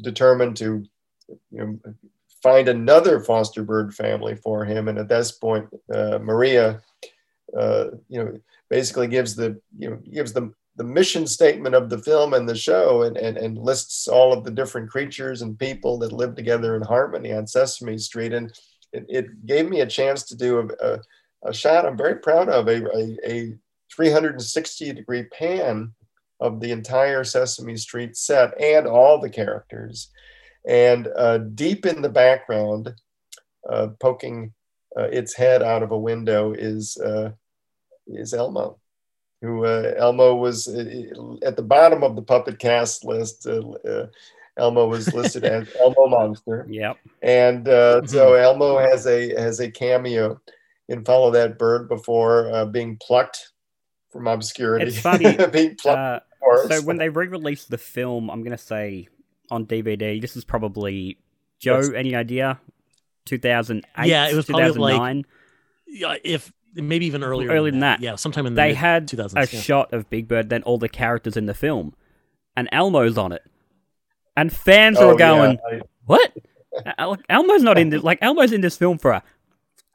determined 0.01 0.57
to, 0.57 0.85
you 1.27 1.37
know, 1.51 1.79
find 2.43 2.67
another 2.67 3.19
foster 3.21 3.63
bird 3.63 3.95
family 3.95 4.35
for 4.35 4.65
him. 4.65 4.87
And 4.87 4.97
at 4.97 5.07
this 5.07 5.31
point, 5.31 5.67
uh, 5.93 6.19
Maria, 6.21 6.81
uh, 7.57 7.85
you 8.09 8.23
know, 8.23 8.39
basically 8.69 9.07
gives 9.07 9.35
the 9.35 9.59
you 9.77 9.89
know 9.89 9.95
gives 10.11 10.33
the 10.33 10.51
the 10.75 10.83
mission 10.83 11.25
statement 11.25 11.73
of 11.73 11.89
the 11.89 11.97
film 11.97 12.33
and 12.33 12.47
the 12.47 12.55
show 12.55 13.03
and, 13.03 13.15
and, 13.17 13.37
and 13.37 13.57
lists 13.57 14.07
all 14.07 14.33
of 14.33 14.43
the 14.43 14.51
different 14.51 14.89
creatures 14.89 15.41
and 15.41 15.57
people 15.57 15.97
that 15.99 16.11
live 16.11 16.35
together 16.35 16.75
in 16.75 16.81
harmony 16.81 17.31
on 17.31 17.47
Sesame 17.47 17.97
Street. 17.97 18.33
And 18.33 18.51
it, 18.91 19.05
it 19.07 19.45
gave 19.45 19.69
me 19.69 19.81
a 19.81 19.85
chance 19.85 20.23
to 20.23 20.35
do 20.35 20.59
a, 20.59 20.85
a, 20.85 20.99
a 21.45 21.53
shot 21.53 21.85
I'm 21.85 21.97
very 21.97 22.17
proud 22.19 22.49
of, 22.49 22.67
a, 22.67 22.83
a, 22.93 23.17
a 23.25 23.57
360 23.93 24.93
degree 24.93 25.23
pan 25.23 25.93
of 26.41 26.59
the 26.59 26.71
entire 26.71 27.23
Sesame 27.23 27.77
Street 27.77 28.17
set 28.17 28.59
and 28.61 28.85
all 28.85 29.19
the 29.19 29.29
characters. 29.29 30.11
And 30.67 31.07
uh, 31.15 31.37
deep 31.37 31.85
in 31.85 32.01
the 32.01 32.09
background, 32.09 32.93
uh, 33.69 33.89
poking 34.01 34.53
uh, 34.97 35.03
its 35.03 35.35
head 35.35 35.63
out 35.63 35.83
of 35.83 35.91
a 35.91 35.97
window, 35.97 36.51
is, 36.51 36.97
uh, 36.97 37.31
is 38.07 38.33
Elmo 38.33 38.79
who 39.45 39.65
uh, 39.65 39.93
Elmo 39.97 40.35
was 40.35 40.67
uh, 40.67 41.37
at 41.45 41.55
the 41.55 41.61
bottom 41.61 42.03
of 42.03 42.15
the 42.15 42.21
puppet 42.21 42.59
cast 42.59 43.05
list. 43.05 43.45
Uh, 43.47 43.61
uh, 43.87 44.07
Elmo 44.57 44.87
was 44.87 45.13
listed 45.13 45.43
as 45.55 45.67
Elmo 45.79 46.07
Monster, 46.07 46.65
Yep. 46.69 46.97
and 47.21 47.67
uh, 47.67 48.05
so 48.07 48.33
Elmo 48.33 48.77
has 48.79 49.05
a 49.05 49.35
has 49.39 49.59
a 49.59 49.69
cameo 49.69 50.39
in 50.87 51.03
Follow 51.03 51.31
That 51.31 51.57
Bird 51.59 51.89
before 51.89 52.51
uh, 52.51 52.65
being 52.65 52.97
plucked 53.01 53.51
from 54.11 54.27
obscurity. 54.27 54.87
It's 54.87 54.99
funny, 54.99 55.35
being 55.51 55.75
plucked. 55.75 56.25
Uh, 56.41 56.67
so 56.69 56.81
when 56.83 56.97
they 56.97 57.09
re-released 57.09 57.69
the 57.69 57.77
film, 57.77 58.29
I'm 58.29 58.43
gonna 58.43 58.57
say 58.57 59.07
on 59.51 59.65
DVD. 59.65 60.21
This 60.21 60.35
is 60.37 60.45
probably 60.45 61.17
Joe. 61.59 61.77
Yes. 61.77 61.89
Any 61.95 62.15
idea? 62.15 62.59
2008. 63.25 64.07
Yeah, 64.07 64.29
it 64.29 64.35
was 64.35 64.45
probably 64.45 64.69
like- 64.69 64.93
2009. 64.93 65.25
yeah, 65.87 66.15
if 66.23 66.53
maybe 66.75 67.05
even 67.05 67.23
earlier, 67.23 67.49
Earlier 67.49 67.71
than 67.71 67.79
that. 67.81 68.01
Yeah, 68.01 68.15
sometime 68.15 68.45
in 68.45 68.53
the 68.53 68.61
they 68.61 68.67
mid- 68.69 68.77
had 68.77 69.07
2000s. 69.07 69.33
a 69.35 69.55
yeah. 69.55 69.61
shot 69.61 69.93
of 69.93 70.09
Big 70.09 70.27
Bird, 70.27 70.49
then 70.49 70.61
all 70.63 70.77
the 70.77 70.89
characters 70.89 71.35
in 71.37 71.45
the 71.45 71.53
film, 71.53 71.93
and 72.55 72.67
Elmo's 72.71 73.17
on 73.17 73.31
it, 73.31 73.43
and 74.37 74.51
fans 74.53 74.97
Oh, 74.99 75.07
were 75.09 75.15
going, 75.15 75.59
yeah, 75.71 75.79
"What? 76.05 76.31
El- 76.97 77.17
Elmo's 77.29 77.63
not 77.63 77.77
in 77.77 77.89
this. 77.89 78.03
Like 78.03 78.19
Elmo's 78.21 78.51
in 78.51 78.61
this 78.61 78.75
film 78.77 78.97
for 78.97 79.11
a 79.11 79.23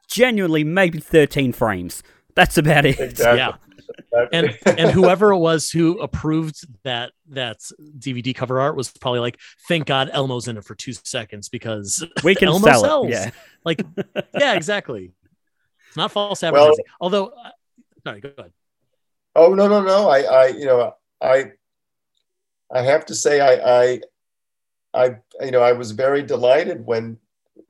genuinely 0.09 0.63
maybe 0.63 0.99
13 0.99 1.53
frames. 1.53 2.03
That's 2.35 2.57
about 2.57 2.85
it." 2.85 2.99
exactly. 2.99 3.37
Yeah. 3.37 3.53
and 4.31 4.57
and 4.65 4.89
whoever 4.91 5.31
it 5.31 5.37
was 5.39 5.69
who 5.69 5.99
approved 5.99 6.65
that 6.83 7.11
that 7.29 7.57
DVD 7.99 8.33
cover 8.33 8.59
art 8.61 8.75
was 8.77 8.89
probably 8.89 9.19
like, 9.19 9.37
thank 9.67 9.85
God 9.85 10.09
Elmo's 10.13 10.47
in 10.47 10.57
it 10.57 10.63
for 10.63 10.75
two 10.75 10.93
seconds 10.93 11.49
because 11.49 12.03
We 12.23 12.33
can 12.35 12.47
Elmo 12.47 12.67
sell 12.67 12.81
sells. 12.81 13.07
it. 13.07 13.11
Yeah. 13.11 13.31
like 13.65 13.81
yeah, 14.37 14.53
exactly. 14.53 15.11
It's 15.91 15.97
not 15.97 16.09
false 16.13 16.41
Well- 16.41 16.73
Although, 17.01 17.27
uh, 17.27 17.51
sorry, 18.05 18.21
go 18.21 18.31
ahead. 18.37 18.53
Oh 19.35 19.53
no 19.53 19.67
no 19.67 19.81
no! 19.81 20.09
I 20.09 20.21
I 20.21 20.47
you 20.47 20.65
know 20.65 20.95
I 21.19 21.51
I 22.73 22.81
have 22.81 23.05
to 23.07 23.15
say 23.15 23.41
I 23.41 23.81
I 23.81 24.01
I 24.93 25.15
you 25.43 25.51
know 25.51 25.61
I 25.61 25.73
was 25.73 25.91
very 25.91 26.23
delighted 26.23 26.85
when 26.85 27.17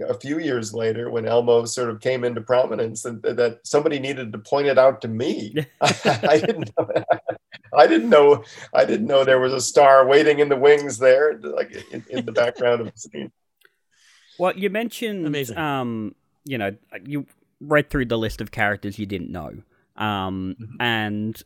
a 0.08 0.14
few 0.14 0.38
years 0.40 0.72
later 0.72 1.10
when 1.10 1.28
Elmo 1.28 1.66
sort 1.66 1.90
of 1.90 2.00
came 2.00 2.24
into 2.24 2.42
prominence 2.42 3.06
and 3.06 3.24
that 3.24 3.60
somebody 3.64 4.00
needed 4.00 4.32
to 4.34 4.38
point 4.38 4.68
it 4.68 4.78
out 4.78 5.02
to 5.02 5.08
me. 5.08 5.56
I, 5.82 6.38
didn't 6.40 6.72
know 6.78 6.88
I 7.74 7.88
didn't 7.88 8.10
know 8.10 8.44
I 8.72 8.86
didn't 8.86 9.08
know 9.08 9.24
there 9.24 9.40
was 9.40 9.54
a 9.54 9.62
star 9.62 10.06
waiting 10.06 10.40
in 10.40 10.50
the 10.50 10.58
wings 10.58 11.00
there 11.00 11.40
like 11.40 11.72
in, 11.92 12.06
in 12.10 12.26
the 12.26 12.32
background 12.32 12.82
of 12.82 12.92
the 12.94 13.00
scene. 13.00 13.32
Well, 14.38 14.56
you 14.56 14.70
mentioned, 14.70 15.26
Amazing. 15.26 15.58
um, 15.58 16.16
you 16.46 16.58
know, 16.58 16.76
you 17.06 17.26
read 17.62 17.90
through 17.90 18.06
the 18.06 18.18
list 18.18 18.42
of 18.42 18.52
characters 18.52 18.98
you 19.00 19.06
didn't 19.06 19.30
know, 19.32 19.62
um, 19.96 20.56
Mhm. 20.60 20.76
and 20.80 21.44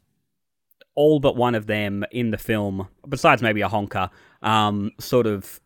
all 0.96 1.20
but 1.20 1.36
one 1.36 1.56
of 1.56 1.68
them 1.68 2.06
in 2.12 2.32
the 2.32 2.38
film, 2.38 2.88
besides 3.08 3.42
maybe 3.42 3.60
a 3.62 3.68
honker, 3.68 4.10
um, 4.42 4.92
sort 5.00 5.28
of 5.28 5.60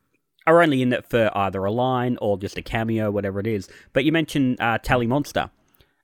are 0.47 0.61
only 0.63 0.81
in 0.81 0.91
it 0.91 1.05
for 1.05 1.29
either 1.37 1.63
a 1.63 1.71
line 1.71 2.17
or 2.21 2.35
just 2.37 2.57
a 2.57 2.61
cameo, 2.63 3.11
whatever 3.11 3.39
it 3.39 3.45
is. 3.45 3.69
But 3.93 4.03
you 4.05 4.11
mentioned 4.11 4.57
uh, 4.59 4.79
Telly 4.79 5.05
Monster, 5.05 5.51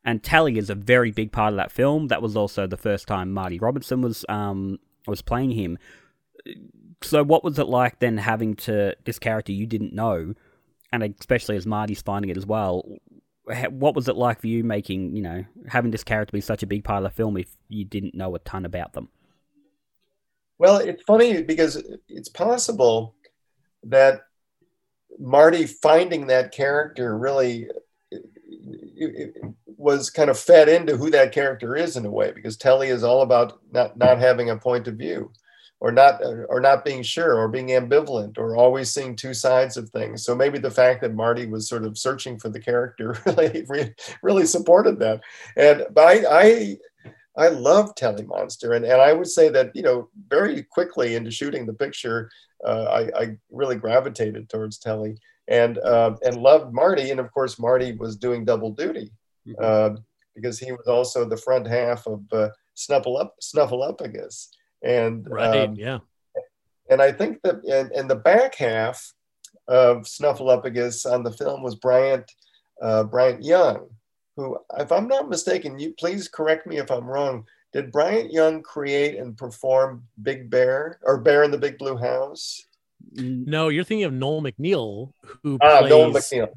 and 0.03 0.21
Telly 0.21 0.59
is 0.59 0.69
a 0.69 0.75
very 0.75 1.09
big 1.09 1.31
part 1.31 1.51
of 1.53 1.57
that 1.57 1.71
film. 1.71 2.09
That 2.09 2.21
was 2.21 2.35
also 2.37 2.67
the 2.67 2.77
first 2.77 3.07
time 3.07 3.31
Marty 3.33 3.57
Robinson 3.57 4.01
was 4.01 4.23
um, 4.29 4.77
was 5.07 5.23
playing 5.23 5.51
him. 5.51 5.79
So, 7.01 7.23
what 7.23 7.43
was 7.43 7.57
it 7.57 7.67
like 7.67 7.99
then 7.99 8.17
having 8.17 8.55
to 8.57 8.95
this 9.05 9.17
character 9.17 9.51
you 9.51 9.65
didn't 9.65 9.93
know, 9.93 10.35
and 10.91 11.01
especially 11.19 11.55
as 11.55 11.65
Marty's 11.65 12.01
finding 12.03 12.29
it 12.29 12.37
as 12.37 12.45
well? 12.45 12.85
Ha- 13.51 13.69
What 13.69 13.95
was 13.95 14.07
it 14.07 14.15
like 14.15 14.41
for 14.41 14.47
you 14.47 14.63
making, 14.63 15.15
you 15.15 15.21
know, 15.21 15.45
having 15.67 15.91
this 15.91 16.03
character 16.03 16.31
be 16.31 16.41
such 16.41 16.63
a 16.63 16.67
big 16.67 16.83
part 16.83 17.03
of 17.03 17.11
the 17.11 17.15
film 17.15 17.37
if 17.37 17.55
you 17.69 17.85
didn't 17.85 18.15
know 18.15 18.35
a 18.35 18.39
ton 18.39 18.65
about 18.65 18.93
them? 18.93 19.09
Well, 20.57 20.77
it's 20.77 21.03
funny 21.03 21.41
because 21.43 21.83
it's 22.07 22.29
possible 22.29 23.15
that 23.83 24.21
Marty 25.19 25.65
finding 25.65 26.27
that 26.27 26.51
character 26.51 27.17
really 27.17 27.67
was 29.65 30.09
kind 30.09 30.29
of 30.29 30.39
fed 30.39 30.69
into 30.69 30.97
who 30.97 31.09
that 31.11 31.33
character 31.33 31.75
is 31.75 31.97
in 31.97 32.05
a 32.05 32.11
way 32.11 32.31
because 32.31 32.57
Telly 32.57 32.87
is 32.87 33.03
all 33.03 33.21
about 33.21 33.59
not 33.71 33.97
not 33.97 34.17
having 34.19 34.49
a 34.49 34.57
point 34.57 34.87
of 34.87 34.95
view 34.95 35.31
or 35.85 35.91
not 35.99 36.13
or 36.53 36.59
not 36.67 36.83
being 36.89 37.03
sure 37.15 37.33
or 37.39 37.47
being 37.55 37.69
ambivalent 37.81 38.33
or 38.41 38.47
always 38.63 38.87
seeing 38.95 39.15
two 39.15 39.33
sides 39.45 39.75
of 39.77 39.85
things 39.89 40.17
so 40.25 40.31
maybe 40.41 40.59
the 40.59 40.77
fact 40.81 40.97
that 41.01 41.13
marty 41.23 41.45
was 41.53 41.69
sort 41.71 41.85
of 41.87 41.97
searching 42.05 42.35
for 42.41 42.49
the 42.53 42.63
character 42.69 43.07
really 43.25 43.93
really 44.27 44.45
supported 44.55 44.95
that 45.03 45.17
and 45.67 45.77
but 45.97 46.05
i 46.07 46.15
i 46.45 46.77
I 47.37 47.49
love 47.49 47.87
Telly 47.95 48.23
Monster, 48.23 48.69
and, 48.75 48.85
and 48.85 49.01
I 49.01 49.11
would 49.17 49.27
say 49.37 49.49
that 49.55 49.67
you 49.77 49.83
know 49.87 49.97
very 50.35 50.63
quickly 50.75 51.07
into 51.17 51.31
shooting 51.39 51.65
the 51.65 51.73
picture, 51.85 52.19
uh, 52.69 52.85
I, 52.99 53.01
I 53.21 53.23
really 53.61 53.75
gravitated 53.85 54.43
towards 54.47 54.77
Telly. 54.85 55.13
and 55.61 55.77
uh, 55.79 56.11
and 56.25 56.35
loved 56.49 56.69
Marty. 56.81 57.11
And 57.11 57.19
of 57.23 57.29
course, 57.37 57.59
Marty 57.59 57.89
was 58.03 58.15
doing 58.25 58.45
double 58.45 58.71
duty 58.83 59.07
Mhm. 59.47 59.55
uh, 59.61 59.91
because 60.35 60.57
he 60.63 60.71
was 60.79 60.87
also 60.87 61.19
the 61.25 61.43
front 61.47 61.65
half 61.67 62.01
of 62.13 62.19
uh, 62.31 62.49
Snuffle 62.83 63.17
Up 63.21 63.35
Snuffleupagus. 63.49 64.35
And 64.83 65.27
Right. 65.29 65.61
um, 65.61 65.75
yeah. 65.75 65.99
and 66.89 67.01
I 67.01 67.11
think 67.11 67.41
that 67.43 67.63
in, 67.65 67.91
in 67.97 68.07
the 68.07 68.15
back 68.15 68.55
half 68.55 69.13
of 69.67 70.03
Snuffleupagus 70.03 71.11
on 71.11 71.23
the 71.23 71.31
film 71.31 71.63
was 71.63 71.75
Bryant 71.75 72.31
uh, 72.81 73.03
Bryant 73.05 73.41
Young, 73.43 73.87
who, 74.35 74.57
if 74.77 74.91
I'm 74.91 75.07
not 75.07 75.29
mistaken, 75.29 75.79
you 75.79 75.93
please 75.97 76.27
correct 76.27 76.67
me 76.67 76.77
if 76.77 76.91
I'm 76.91 77.05
wrong. 77.05 77.45
Did 77.73 77.91
Bryant 77.91 78.31
Young 78.31 78.61
create 78.61 79.17
and 79.17 79.35
perform 79.37 80.03
Big 80.21 80.49
Bear 80.49 80.99
or 81.03 81.17
Bear 81.17 81.43
in 81.43 81.51
the 81.51 81.57
Big 81.57 81.77
Blue 81.77 81.97
House? 81.97 82.65
No, 83.13 83.69
you're 83.69 83.83
thinking 83.83 84.03
of 84.05 84.13
Noel 84.13 84.41
MacNeal, 84.41 85.11
who 85.43 85.57
Ah, 85.61 85.79
plays. 85.79 85.89
Noel 85.89 86.11
MacNeal. 86.11 86.49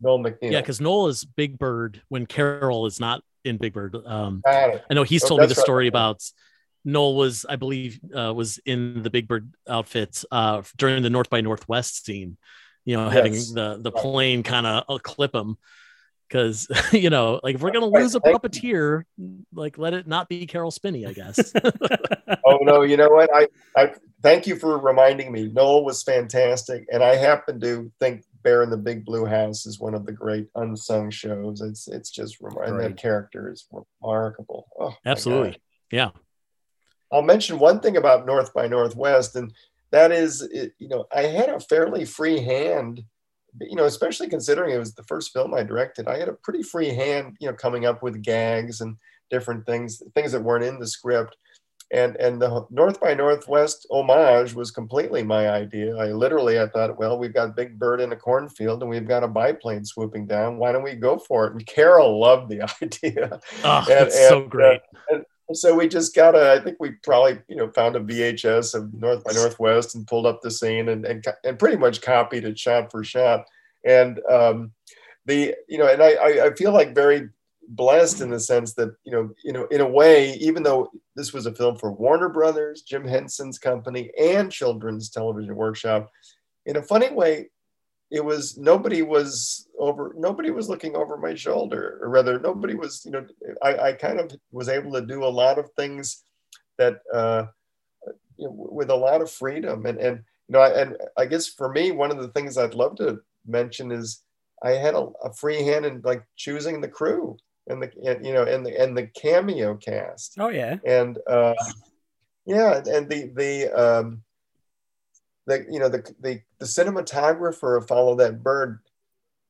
Noel 0.00 0.18
MacNeal. 0.18 0.50
Yeah, 0.52 0.60
because 0.60 0.80
Noel 0.80 1.08
is 1.08 1.24
Big 1.24 1.58
Bird 1.58 2.02
when 2.08 2.26
Caroll 2.26 2.86
is 2.86 2.98
not 3.00 3.22
in 3.44 3.56
Big 3.58 3.72
Bird. 3.72 3.96
Um, 4.06 4.42
I 4.46 4.80
know 4.90 5.02
he's 5.02 5.24
Oh, 5.24 5.28
told 5.28 5.40
me 5.40 5.44
the 5.44 5.48
that's 5.48 5.58
right. 5.58 5.64
story 5.64 5.86
about 5.88 6.22
Noel 6.84 7.14
was, 7.16 7.44
I 7.48 7.56
believe, 7.56 8.00
uh, 8.14 8.32
was 8.34 8.58
in 8.64 9.02
the 9.02 9.10
Big 9.10 9.28
Bird 9.28 9.52
outfit 9.68 10.24
uh, 10.30 10.62
during 10.76 11.02
the 11.02 11.10
North 11.10 11.30
by 11.30 11.40
Northwest 11.40 12.04
scene. 12.06 12.36
You 12.84 12.96
know, 12.96 13.08
having 13.10 13.32
the 13.34 13.78
the 13.80 13.92
Right. 13.92 14.02
plane 14.02 14.42
kind 14.42 14.66
of 14.66 15.02
clip 15.02 15.34
him 15.34 15.58
because 16.28 16.66
you 16.92 17.10
know, 17.10 17.38
like 17.42 17.56
if 17.56 17.60
we're 17.60 17.72
gonna 17.72 17.86
lose 17.86 18.14
a 18.14 18.20
puppeteer, 18.20 19.02
like 19.52 19.76
let 19.76 19.92
it 19.92 20.06
not 20.06 20.28
be 20.28 20.46
Caroll 20.46 20.70
Spinney, 20.70 21.04
I 21.06 21.12
guess. 21.12 21.52
oh 22.46 22.58
no, 22.62 22.82
you 22.82 22.96
know 22.96 23.10
what? 23.10 23.28
I, 23.34 23.48
I 23.76 23.92
thank 24.22 24.46
you 24.46 24.56
for 24.56 24.78
reminding 24.78 25.30
me. 25.30 25.48
Noel 25.52 25.84
was 25.84 26.02
fantastic, 26.02 26.86
and 26.90 27.02
I 27.02 27.16
happen 27.16 27.60
to 27.60 27.92
think 28.00 28.24
Bear 28.42 28.62
in 28.62 28.70
the 28.70 28.78
Big 28.78 29.04
Blue 29.04 29.26
House 29.26 29.66
is 29.66 29.78
one 29.78 29.94
of 29.94 30.06
the 30.06 30.12
great 30.12 30.46
unsung 30.54 31.10
shows. 31.10 31.60
It's 31.60 31.86
it's 31.86 32.10
just 32.10 32.40
remar- 32.40 32.66
and 32.66 32.78
Right. 32.78 32.88
that 32.88 32.96
character 32.96 33.52
is 33.52 33.66
remarkable. 34.00 34.68
Oh. 34.80 34.94
Absolutely, 35.04 35.58
yeah. 35.92 36.10
I'll 37.12 37.22
mention 37.22 37.58
one 37.58 37.80
thing 37.80 37.96
about 37.96 38.26
North 38.26 38.52
by 38.54 38.68
Northwest, 38.68 39.36
and 39.36 39.52
that 39.90 40.12
is, 40.12 40.42
it, 40.42 40.72
you 40.78 40.88
know, 40.88 41.06
I 41.14 41.22
had 41.22 41.48
a 41.48 41.58
fairly 41.60 42.04
free 42.04 42.40
hand, 42.40 43.02
you 43.60 43.74
know, 43.74 43.84
especially 43.86 44.28
considering 44.28 44.72
it 44.74 44.78
was 44.78 44.94
the 44.94 45.02
first 45.04 45.32
film 45.32 45.52
I 45.54 45.64
directed. 45.64 46.06
I 46.06 46.18
had 46.18 46.28
a 46.28 46.34
pretty 46.34 46.62
free 46.62 46.90
hand, 46.90 47.36
you 47.40 47.48
know, 47.48 47.54
coming 47.54 47.86
up 47.86 48.02
with 48.02 48.22
gags 48.22 48.80
and 48.80 48.96
different 49.30 49.66
things, 49.66 50.00
things 50.14 50.30
that 50.32 50.42
weren't 50.42 50.64
in 50.64 50.78
the 50.78 50.86
script. 50.86 51.36
And 51.92 52.14
and 52.18 52.40
the 52.40 52.64
North 52.70 53.00
by 53.00 53.14
Northwest 53.14 53.84
homage 53.90 54.54
was 54.54 54.70
completely 54.70 55.24
my 55.24 55.50
idea. 55.50 55.96
I 55.96 56.12
literally 56.12 56.60
I 56.60 56.68
thought, 56.68 56.96
well, 56.96 57.18
we've 57.18 57.34
got 57.34 57.56
Big 57.56 57.80
Bird 57.80 58.00
in 58.00 58.12
a 58.12 58.16
cornfield 58.16 58.80
and 58.82 58.88
we've 58.88 59.08
got 59.08 59.24
a 59.24 59.28
biplane 59.28 59.84
swooping 59.84 60.28
down. 60.28 60.58
Why 60.58 60.70
don't 60.70 60.84
we 60.84 60.94
go 60.94 61.18
for 61.18 61.48
it? 61.48 61.52
And 61.54 61.66
Caroll 61.66 62.20
loved 62.20 62.48
the 62.48 62.62
idea. 62.82 63.40
Oh, 63.64 63.84
And- 63.90 64.06
it's 64.06 64.16
so 64.28 64.36
and, 64.36 64.44
uh, 64.46 64.48
great. 64.48 64.80
So 65.52 65.74
we 65.74 65.88
just 65.88 66.14
got 66.14 66.34
a, 66.34 66.52
I 66.52 66.60
think 66.60 66.76
we 66.78 66.92
probably, 67.02 67.40
you 67.48 67.56
know, 67.56 67.70
found 67.72 67.96
a 67.96 68.00
VHS 68.00 68.74
of 68.74 68.92
North 68.94 69.24
by 69.24 69.32
Northwest 69.32 69.94
and 69.94 70.06
pulled 70.06 70.26
up 70.26 70.42
the 70.42 70.50
scene 70.50 70.88
and, 70.88 71.04
and, 71.04 71.24
and 71.44 71.58
pretty 71.58 71.76
much 71.76 72.02
copied 72.02 72.44
it 72.44 72.58
shot 72.58 72.90
for 72.90 73.02
shot. 73.02 73.46
And 73.84 74.20
um, 74.30 74.72
the, 75.26 75.54
you 75.68 75.78
know, 75.78 75.88
and 75.88 76.02
I, 76.02 76.12
I, 76.12 76.46
I 76.46 76.54
feel 76.54 76.72
like 76.72 76.94
very 76.94 77.28
blessed 77.68 78.20
in 78.20 78.30
the 78.30 78.40
sense 78.40 78.74
that, 78.74 78.94
you 79.04 79.12
know, 79.12 79.30
you 79.44 79.52
know, 79.52 79.64
in 79.66 79.80
a 79.80 79.88
way, 79.88 80.34
even 80.34 80.62
though 80.62 80.90
this 81.16 81.32
was 81.32 81.46
a 81.46 81.54
film 81.54 81.76
for 81.76 81.92
Warner 81.92 82.28
Brothers, 82.28 82.82
Jim 82.82 83.06
Henson's 83.06 83.58
company 83.58 84.10
and 84.20 84.52
Children's 84.52 85.10
Television 85.10 85.56
Workshop, 85.56 86.10
in 86.66 86.76
a 86.76 86.82
funny 86.82 87.10
way, 87.10 87.50
it 88.10 88.24
was 88.24 88.58
nobody 88.58 89.02
was 89.02 89.68
over 89.78 90.14
nobody 90.16 90.50
was 90.50 90.68
looking 90.68 90.96
over 90.96 91.16
my 91.16 91.34
shoulder 91.34 91.98
or 92.02 92.08
rather 92.08 92.38
nobody 92.38 92.74
was 92.74 93.02
you 93.04 93.10
know 93.12 93.24
i, 93.62 93.76
I 93.76 93.92
kind 93.92 94.18
of 94.18 94.32
was 94.50 94.68
able 94.68 94.92
to 94.92 95.00
do 95.00 95.24
a 95.24 95.26
lot 95.26 95.58
of 95.58 95.70
things 95.76 96.24
that 96.78 97.00
uh, 97.12 97.46
you 98.36 98.46
know, 98.46 98.68
with 98.72 98.90
a 98.90 98.96
lot 98.96 99.20
of 99.20 99.30
freedom. 99.30 99.86
And 99.86 99.98
and 99.98 100.16
you 100.48 100.52
know 100.52 100.60
I, 100.60 100.80
and 100.80 100.96
i 101.16 101.26
guess 101.26 101.46
for 101.46 101.70
me 101.70 101.92
one 101.92 102.10
of 102.10 102.18
the 102.18 102.28
things 102.28 102.58
i'd 102.58 102.74
love 102.74 102.96
to 102.96 103.20
mention 103.46 103.92
is 103.92 104.22
i 104.62 104.70
had 104.70 104.94
a, 104.94 105.06
a 105.22 105.32
free 105.32 105.62
hand 105.62 105.86
in 105.86 106.00
like 106.02 106.24
choosing 106.36 106.80
the 106.80 106.88
crew 106.88 107.36
and 107.70 107.82
the 107.82 107.90
and, 108.04 108.26
you 108.26 108.34
know 108.34 108.42
and 108.42 108.66
the 108.66 108.78
and 108.80 108.96
the 108.96 109.06
cameo 109.06 109.76
cast. 109.76 110.34
Oh 110.38 110.48
yeah. 110.48 110.76
and 110.84 111.18
uh, 111.26 111.54
yeah, 112.46 112.82
and 112.86 113.08
the 113.08 113.30
the 113.34 113.68
um, 113.72 114.22
the 115.46 115.66
you 115.70 115.78
know 115.78 115.88
the, 115.88 116.02
the 116.20 116.40
the 116.58 116.66
cinematographer 116.66 117.76
of 117.76 117.88
Follow 117.88 118.14
That 118.16 118.42
Bird 118.42 118.80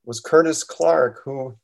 was 0.05 0.19
Curtis 0.19 0.63
Clark, 0.63 1.21
who 1.23 1.55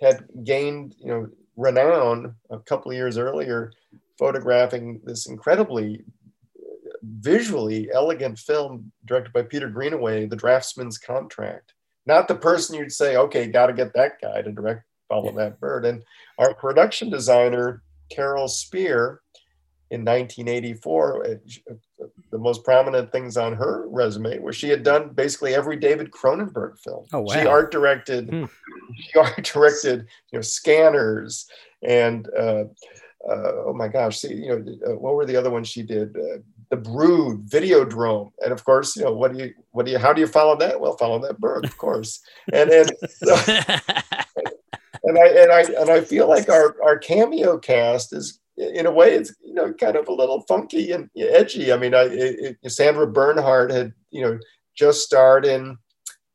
had 0.00 0.24
gained 0.44 0.94
you 0.98 1.08
know 1.08 1.28
renown 1.56 2.34
a 2.50 2.58
couple 2.58 2.90
of 2.90 2.96
years 2.96 3.18
earlier, 3.18 3.72
photographing 4.18 5.00
this 5.04 5.26
incredibly 5.26 6.04
visually 7.02 7.90
elegant 7.92 8.38
film 8.38 8.92
directed 9.04 9.32
by 9.32 9.42
Peter 9.42 9.68
Greenaway, 9.68 10.26
The 10.26 10.36
Draftsman's 10.36 10.98
Contract. 10.98 11.74
Not 12.06 12.28
the 12.28 12.34
person 12.34 12.76
you'd 12.76 12.92
say, 12.92 13.16
okay, 13.16 13.46
got 13.46 13.66
to 13.66 13.72
get 13.72 13.94
that 13.94 14.20
guy 14.20 14.42
to 14.42 14.52
direct 14.52 14.84
Follow 15.08 15.32
That 15.32 15.60
Bird. 15.60 15.84
And 15.84 16.02
our 16.38 16.54
production 16.54 17.10
designer, 17.10 17.82
Carol 18.10 18.48
Spier, 18.48 19.21
in 19.92 20.00
1984, 20.06 21.24
uh, 21.24 21.28
uh, 21.70 22.06
the 22.30 22.38
most 22.38 22.64
prominent 22.64 23.12
things 23.12 23.36
on 23.36 23.52
her 23.52 23.86
resume 23.88 24.38
was 24.38 24.56
she 24.56 24.70
had 24.70 24.82
done 24.82 25.10
basically 25.10 25.54
every 25.54 25.76
David 25.76 26.10
Cronenberg 26.10 26.78
film. 26.80 27.04
Oh, 27.12 27.20
wow. 27.20 27.34
She 27.34 27.46
art 27.46 27.70
directed, 27.70 28.30
Hmm. 28.30 28.44
she 28.98 29.18
art 29.18 29.42
directed, 29.44 30.06
you 30.30 30.38
know, 30.38 30.42
Scanners 30.42 31.46
and 31.82 32.26
uh, 32.34 32.64
uh, 33.28 33.52
oh 33.66 33.74
my 33.74 33.88
gosh, 33.88 34.18
see, 34.18 34.34
you 34.34 34.48
know, 34.48 34.92
uh, 34.92 34.96
what 34.98 35.14
were 35.14 35.26
the 35.26 35.36
other 35.36 35.50
ones 35.50 35.68
she 35.68 35.82
did? 35.82 36.16
Uh, 36.16 36.38
the 36.70 36.76
Brood, 36.76 37.46
Videodrome, 37.46 38.32
and 38.42 38.50
of 38.52 38.64
course, 38.64 38.96
you 38.96 39.04
know, 39.04 39.12
what 39.12 39.32
do 39.32 39.44
you, 39.44 39.54
what 39.72 39.84
do 39.84 39.92
you, 39.92 39.98
how 39.98 40.12
do 40.12 40.20
you 40.20 40.26
follow 40.26 40.56
that? 40.56 40.80
Well, 40.80 40.96
follow 40.96 41.20
that 41.20 41.38
bird, 41.38 41.64
of 41.64 41.76
course, 41.76 42.20
and 42.52 42.70
and 42.70 42.90
so, 43.10 43.36
and 45.04 45.18
I 45.18 45.26
and 45.26 45.52
I 45.52 45.60
and 45.80 45.90
I 45.90 46.00
feel 46.00 46.28
like 46.28 46.48
our 46.48 46.76
our 46.82 46.98
cameo 46.98 47.58
cast 47.58 48.12
is 48.12 48.40
in 48.56 48.86
a 48.86 48.90
way 48.90 49.14
it's 49.14 49.34
you 49.44 49.54
know 49.54 49.72
kind 49.72 49.96
of 49.96 50.08
a 50.08 50.12
little 50.12 50.42
funky 50.42 50.92
and 50.92 51.08
edgy. 51.16 51.72
I 51.72 51.76
mean, 51.76 51.94
I 51.94 52.02
it, 52.04 52.58
it- 52.62 52.70
Sandra 52.72 53.06
Bernhard 53.06 53.70
had 53.70 53.92
you 54.10 54.22
know 54.22 54.38
just 54.76 55.02
starred 55.02 55.44
in 55.44 55.76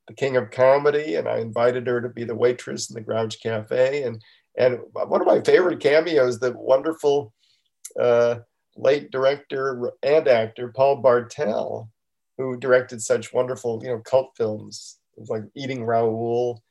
The 0.08 0.14
King 0.14 0.38
of 0.38 0.52
Comedy, 0.52 1.16
and 1.16 1.28
I 1.28 1.40
invited 1.40 1.88
her 1.88 2.02
to 2.02 2.10
be 2.10 2.24
the 2.24 2.36
waitress 2.36 2.90
in 2.90 2.96
the 2.96 3.02
Grouch 3.02 3.42
Cafe, 3.42 4.04
and 4.04 4.22
and 4.58 4.80
one 4.92 5.22
of 5.22 5.28
my 5.28 5.42
favorite 5.42 5.80
cameos, 5.80 6.40
the 6.40 6.54
wonderful 6.58 7.34
uh, 8.00 8.40
late 8.76 9.12
director 9.12 9.92
and 10.04 10.28
actor 10.28 10.72
Paul 10.76 10.98
Bartel, 10.98 11.90
who 12.38 12.58
directed 12.58 13.02
such 13.02 13.34
wonderful 13.34 13.82
you 13.84 13.90
know 13.90 14.00
cult 14.00 14.32
films 14.36 14.98
like 15.30 15.44
Eating 15.56 15.84
Raoul. 15.84 16.62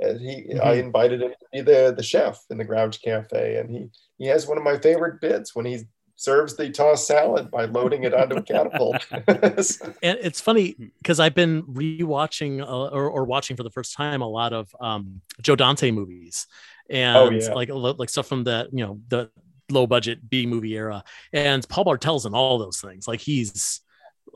And 0.00 0.20
he, 0.20 0.58
I 0.62 0.76
Mhm. 0.76 0.80
invited 0.80 1.22
him 1.22 1.30
to 1.30 1.46
be 1.52 1.60
the, 1.60 1.94
the 1.96 2.02
chef 2.02 2.40
in 2.50 2.58
the 2.58 2.64
Grouch 2.64 3.00
Cafe, 3.02 3.56
and 3.58 3.70
he 3.70 3.90
he 4.18 4.26
has 4.26 4.46
one 4.46 4.58
of 4.58 4.64
my 4.64 4.78
favorite 4.78 5.20
bits 5.20 5.54
when 5.54 5.66
he 5.66 5.80
serves 6.16 6.56
the 6.56 6.70
tossed 6.70 7.06
salad 7.06 7.50
by 7.50 7.64
loading 7.64 8.04
it 8.04 8.14
onto 8.14 8.36
a 8.36 8.42
catapult. 8.42 9.04
and 10.02 10.18
it's 10.20 10.40
funny 10.40 10.76
because 11.02 11.20
I've 11.20 11.34
been 11.34 11.62
rewatching 11.64 12.60
uh, 12.60 12.86
or, 12.88 13.08
or 13.10 13.24
watching 13.24 13.56
for 13.56 13.62
the 13.64 13.70
first 13.70 13.94
time 13.94 14.22
a 14.22 14.28
lot 14.28 14.52
of 14.52 14.74
um, 14.80 15.20
Joe 15.42 15.56
Dante 15.56 15.90
movies, 15.90 16.46
and 16.90 17.16
Oh, 17.16 17.30
yeah. 17.30 17.52
like 17.54 17.68
a 17.68 17.74
lo- 17.74 17.96
like 17.98 18.10
stuff 18.10 18.26
from 18.26 18.44
the 18.44 18.68
you 18.72 18.84
know 18.84 19.00
the 19.08 19.30
low 19.70 19.86
budget 19.86 20.28
B 20.28 20.46
movie 20.46 20.74
era. 20.76 21.02
And 21.32 21.66
Paul 21.68 21.84
Bartel's 21.84 22.26
in 22.26 22.34
all 22.34 22.58
those 22.58 22.80
things. 22.80 23.08
Like 23.08 23.20
he's, 23.20 23.80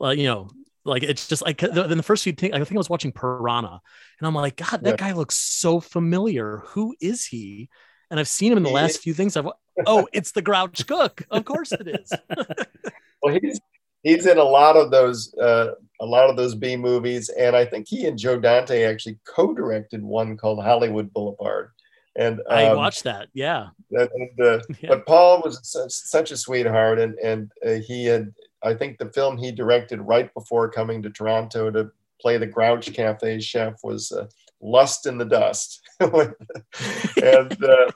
uh, 0.01 0.09
you 0.09 0.23
know, 0.23 0.49
like 0.85 1.03
it's 1.03 1.27
just 1.27 1.41
like 1.43 1.59
then 1.59 1.97
the 1.97 2.03
first 2.03 2.23
few 2.23 2.33
things. 2.33 2.53
I 2.53 2.57
think 2.59 2.73
I 2.73 2.77
was 2.77 2.89
watching 2.89 3.11
Piranha, 3.11 3.81
and 4.19 4.27
I'm 4.27 4.35
like, 4.35 4.55
God, 4.55 4.81
that 4.83 4.91
Yeah. 4.91 4.95
guy 4.95 5.11
looks 5.13 5.37
so 5.37 5.79
familiar. 5.79 6.63
Who 6.67 6.95
is 7.01 7.25
he? 7.25 7.69
And 8.11 8.19
I've 8.19 8.27
seen 8.27 8.51
him 8.51 8.57
in 8.57 8.63
the 8.63 8.69
last 8.69 9.01
few 9.01 9.13
things. 9.13 9.37
I've 9.37 9.47
oh, 9.85 10.07
it's 10.13 10.31
the 10.31 10.41
Grouch 10.41 10.85
Cook. 10.87 11.23
Of 11.29 11.45
course 11.45 11.71
it 11.71 11.87
is. 11.87 12.11
well, 13.21 13.37
he's 13.41 13.59
he's 14.03 14.25
in 14.25 14.37
a 14.37 14.43
lot 14.43 14.75
of 14.77 14.91
those 14.91 15.33
uh, 15.35 15.71
a 16.01 16.05
lot 16.05 16.29
of 16.29 16.35
those 16.37 16.55
B 16.55 16.75
movies, 16.75 17.29
and 17.29 17.55
I 17.55 17.65
think 17.65 17.87
he 17.87 18.05
and 18.05 18.17
Joe 18.17 18.39
Dante 18.39 18.83
actually 18.83 19.19
co-directed 19.27 20.01
one 20.03 20.37
called 20.37 20.63
Hollywood 20.63 21.13
Boulevard. 21.13 21.71
And 22.15 22.41
I 22.49 22.65
um, 22.65 22.77
watched 22.77 23.03
that. 23.03 23.29
Yeah. 23.33 23.67
and, 23.91 24.09
uh, 24.41 24.59
Yeah. 24.81 24.89
but 24.89 25.05
Paul 25.05 25.41
was 25.43 25.59
such, 25.63 25.91
such 25.91 26.31
a 26.31 26.37
sweetheart, 26.37 26.99
and 26.99 27.13
and 27.19 27.51
uh, 27.65 27.73
he 27.85 28.05
had 28.05 28.33
I 28.63 28.73
think 28.73 28.97
the 28.97 29.11
film 29.11 29.37
he 29.37 29.51
directed 29.51 30.01
right 30.01 30.33
before 30.33 30.69
coming 30.69 31.01
to 31.01 31.09
Toronto 31.09 31.71
to 31.71 31.91
play 32.21 32.37
the 32.37 32.45
Grouch 32.45 32.93
Cafe 32.93 33.39
chef 33.39 33.75
was 33.83 34.11
uh, 34.11 34.27
Lust 34.61 35.05
in 35.05 35.17
the 35.17 35.25
Dust, 35.25 35.81
and 35.99 37.63
uh, 37.63 37.91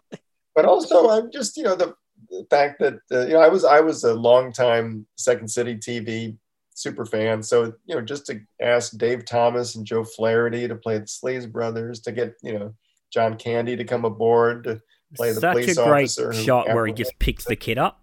but 0.56 0.66
also 0.66 1.10
I'm 1.10 1.32
just 1.32 1.58
you 1.58 1.64
know 1.64 1.76
the, 1.76 1.94
the 2.30 2.46
fact 2.50 2.80
that 2.80 3.00
uh, 3.12 3.26
you 3.26 3.34
know 3.34 3.42
I 3.42 3.50
was 3.50 3.66
I 3.66 3.82
was 3.82 4.04
a 4.04 4.14
long 4.14 4.54
time 4.54 5.06
Second 5.18 5.50
City 5.50 5.76
TV 5.76 6.38
super 6.76 7.06
fan. 7.06 7.44
So 7.44 7.74
you 7.86 7.96
know, 7.96 8.02
just 8.02 8.26
to 8.28 8.42
ask 8.62 8.98
Dave 8.98 9.26
Thomas 9.26 9.76
and 9.76 9.86
Joe 9.86 10.04
Flaherty 10.04 10.68
to 10.68 10.76
play 10.76 10.98
the 10.98 11.06
Sleaze 11.06 11.52
Brothers, 11.52 12.00
to 12.02 12.12
get 12.12 12.36
you 12.42 12.58
know 12.58 12.74
John 13.12 13.36
Candy 13.36 13.76
to 13.76 13.84
come 13.84 14.06
aboard 14.06 14.64
to 14.66 14.82
play 15.16 15.32
the 15.32 15.42
Such 15.42 15.54
police 15.54 15.78
a 15.78 15.84
great 15.84 16.04
officer. 16.04 16.34
shot 16.34 16.68
where 16.68 16.86
he 16.86 16.94
just 16.94 17.18
picks 17.20 17.46
the 17.46 17.56
kid 17.56 17.78
up. 17.78 18.02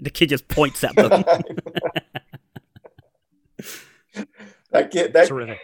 The 0.04 0.10
kid 0.10 0.30
just 0.30 0.48
points 0.48 0.82
at 0.82 0.96
them. 0.96 1.10
that 4.70 4.90
kid, 4.90 5.12
that 5.12 5.28
Terrific. 5.28 5.58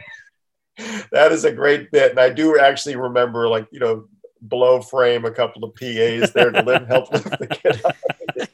that 1.10 1.32
is 1.32 1.44
a 1.44 1.52
great 1.52 1.90
bit, 1.90 2.10
and 2.10 2.20
I 2.20 2.28
do 2.30 2.58
actually 2.58 2.96
remember, 2.96 3.48
like 3.48 3.66
you 3.72 3.80
know, 3.80 4.08
below 4.46 4.82
frame 4.82 5.24
a 5.24 5.30
couple 5.30 5.64
of 5.64 5.74
PAs 5.74 6.32
there 6.32 6.50
to 6.50 6.62
live, 6.62 6.86
help 6.86 7.10
lift 7.12 7.30
the 7.30 7.46
kid 7.46 7.82
up. 7.84 7.96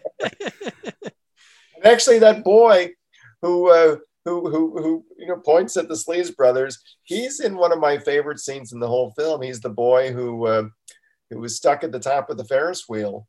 and 1.74 1.84
actually, 1.84 2.20
that 2.20 2.44
boy 2.44 2.90
who 3.40 3.68
uh, 3.70 3.96
who 4.24 4.48
who 4.48 4.80
who 4.80 5.04
you 5.18 5.26
know 5.26 5.38
points 5.38 5.76
at 5.76 5.88
the 5.88 5.94
Sleaze 5.94 6.36
brothers, 6.36 6.80
he's 7.02 7.40
in 7.40 7.56
one 7.56 7.72
of 7.72 7.80
my 7.80 7.98
favorite 7.98 8.38
scenes 8.38 8.72
in 8.72 8.78
the 8.78 8.86
whole 8.86 9.12
film. 9.18 9.42
He's 9.42 9.60
the 9.60 9.68
boy 9.68 10.12
who 10.12 10.46
uh, 10.46 10.68
who 11.30 11.40
was 11.40 11.56
stuck 11.56 11.82
at 11.82 11.90
the 11.90 11.98
top 11.98 12.30
of 12.30 12.36
the 12.36 12.44
Ferris 12.44 12.88
wheel 12.88 13.26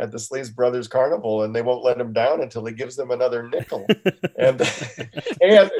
at 0.00 0.10
the 0.10 0.18
Sleaze 0.18 0.52
Brothers 0.52 0.88
Carnival, 0.88 1.42
and 1.42 1.54
they 1.54 1.60
won't 1.60 1.84
let 1.84 2.00
him 2.00 2.12
down 2.12 2.42
until 2.42 2.64
he 2.64 2.72
gives 2.72 2.96
them 2.96 3.10
another 3.10 3.48
nickel. 3.48 3.86
and 4.38 4.60
and 5.40 5.70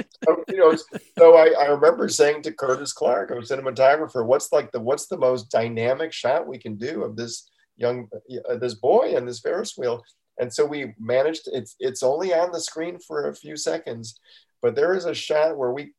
you 0.48 0.56
know, 0.56 0.76
so 1.18 1.36
I, 1.36 1.54
I 1.58 1.66
remember 1.66 2.08
saying 2.08 2.42
to 2.42 2.52
Curtis 2.52 2.92
Clark, 2.92 3.30
our 3.30 3.38
cinematographer, 3.38 4.24
"What's 4.24 4.52
like 4.52 4.70
the 4.72 4.80
what's 4.80 5.06
the 5.06 5.18
most 5.18 5.50
dynamic 5.50 6.12
shot 6.12 6.46
we 6.46 6.58
can 6.58 6.76
do 6.76 7.02
of 7.02 7.16
this 7.16 7.48
young 7.76 8.08
uh, 8.48 8.56
this 8.56 8.74
boy 8.74 9.14
and 9.16 9.26
this 9.26 9.40
Ferris 9.40 9.76
wheel?" 9.76 10.04
And 10.38 10.52
so 10.52 10.66
we 10.66 10.94
managed. 10.98 11.48
It's 11.52 11.74
it's 11.80 12.02
only 12.02 12.34
on 12.34 12.52
the 12.52 12.60
screen 12.60 12.98
for 12.98 13.28
a 13.28 13.34
few 13.34 13.56
seconds, 13.56 14.20
but 14.60 14.74
there 14.74 14.94
is 14.94 15.06
a 15.06 15.14
shot 15.14 15.56
where 15.56 15.72
we 15.72 15.94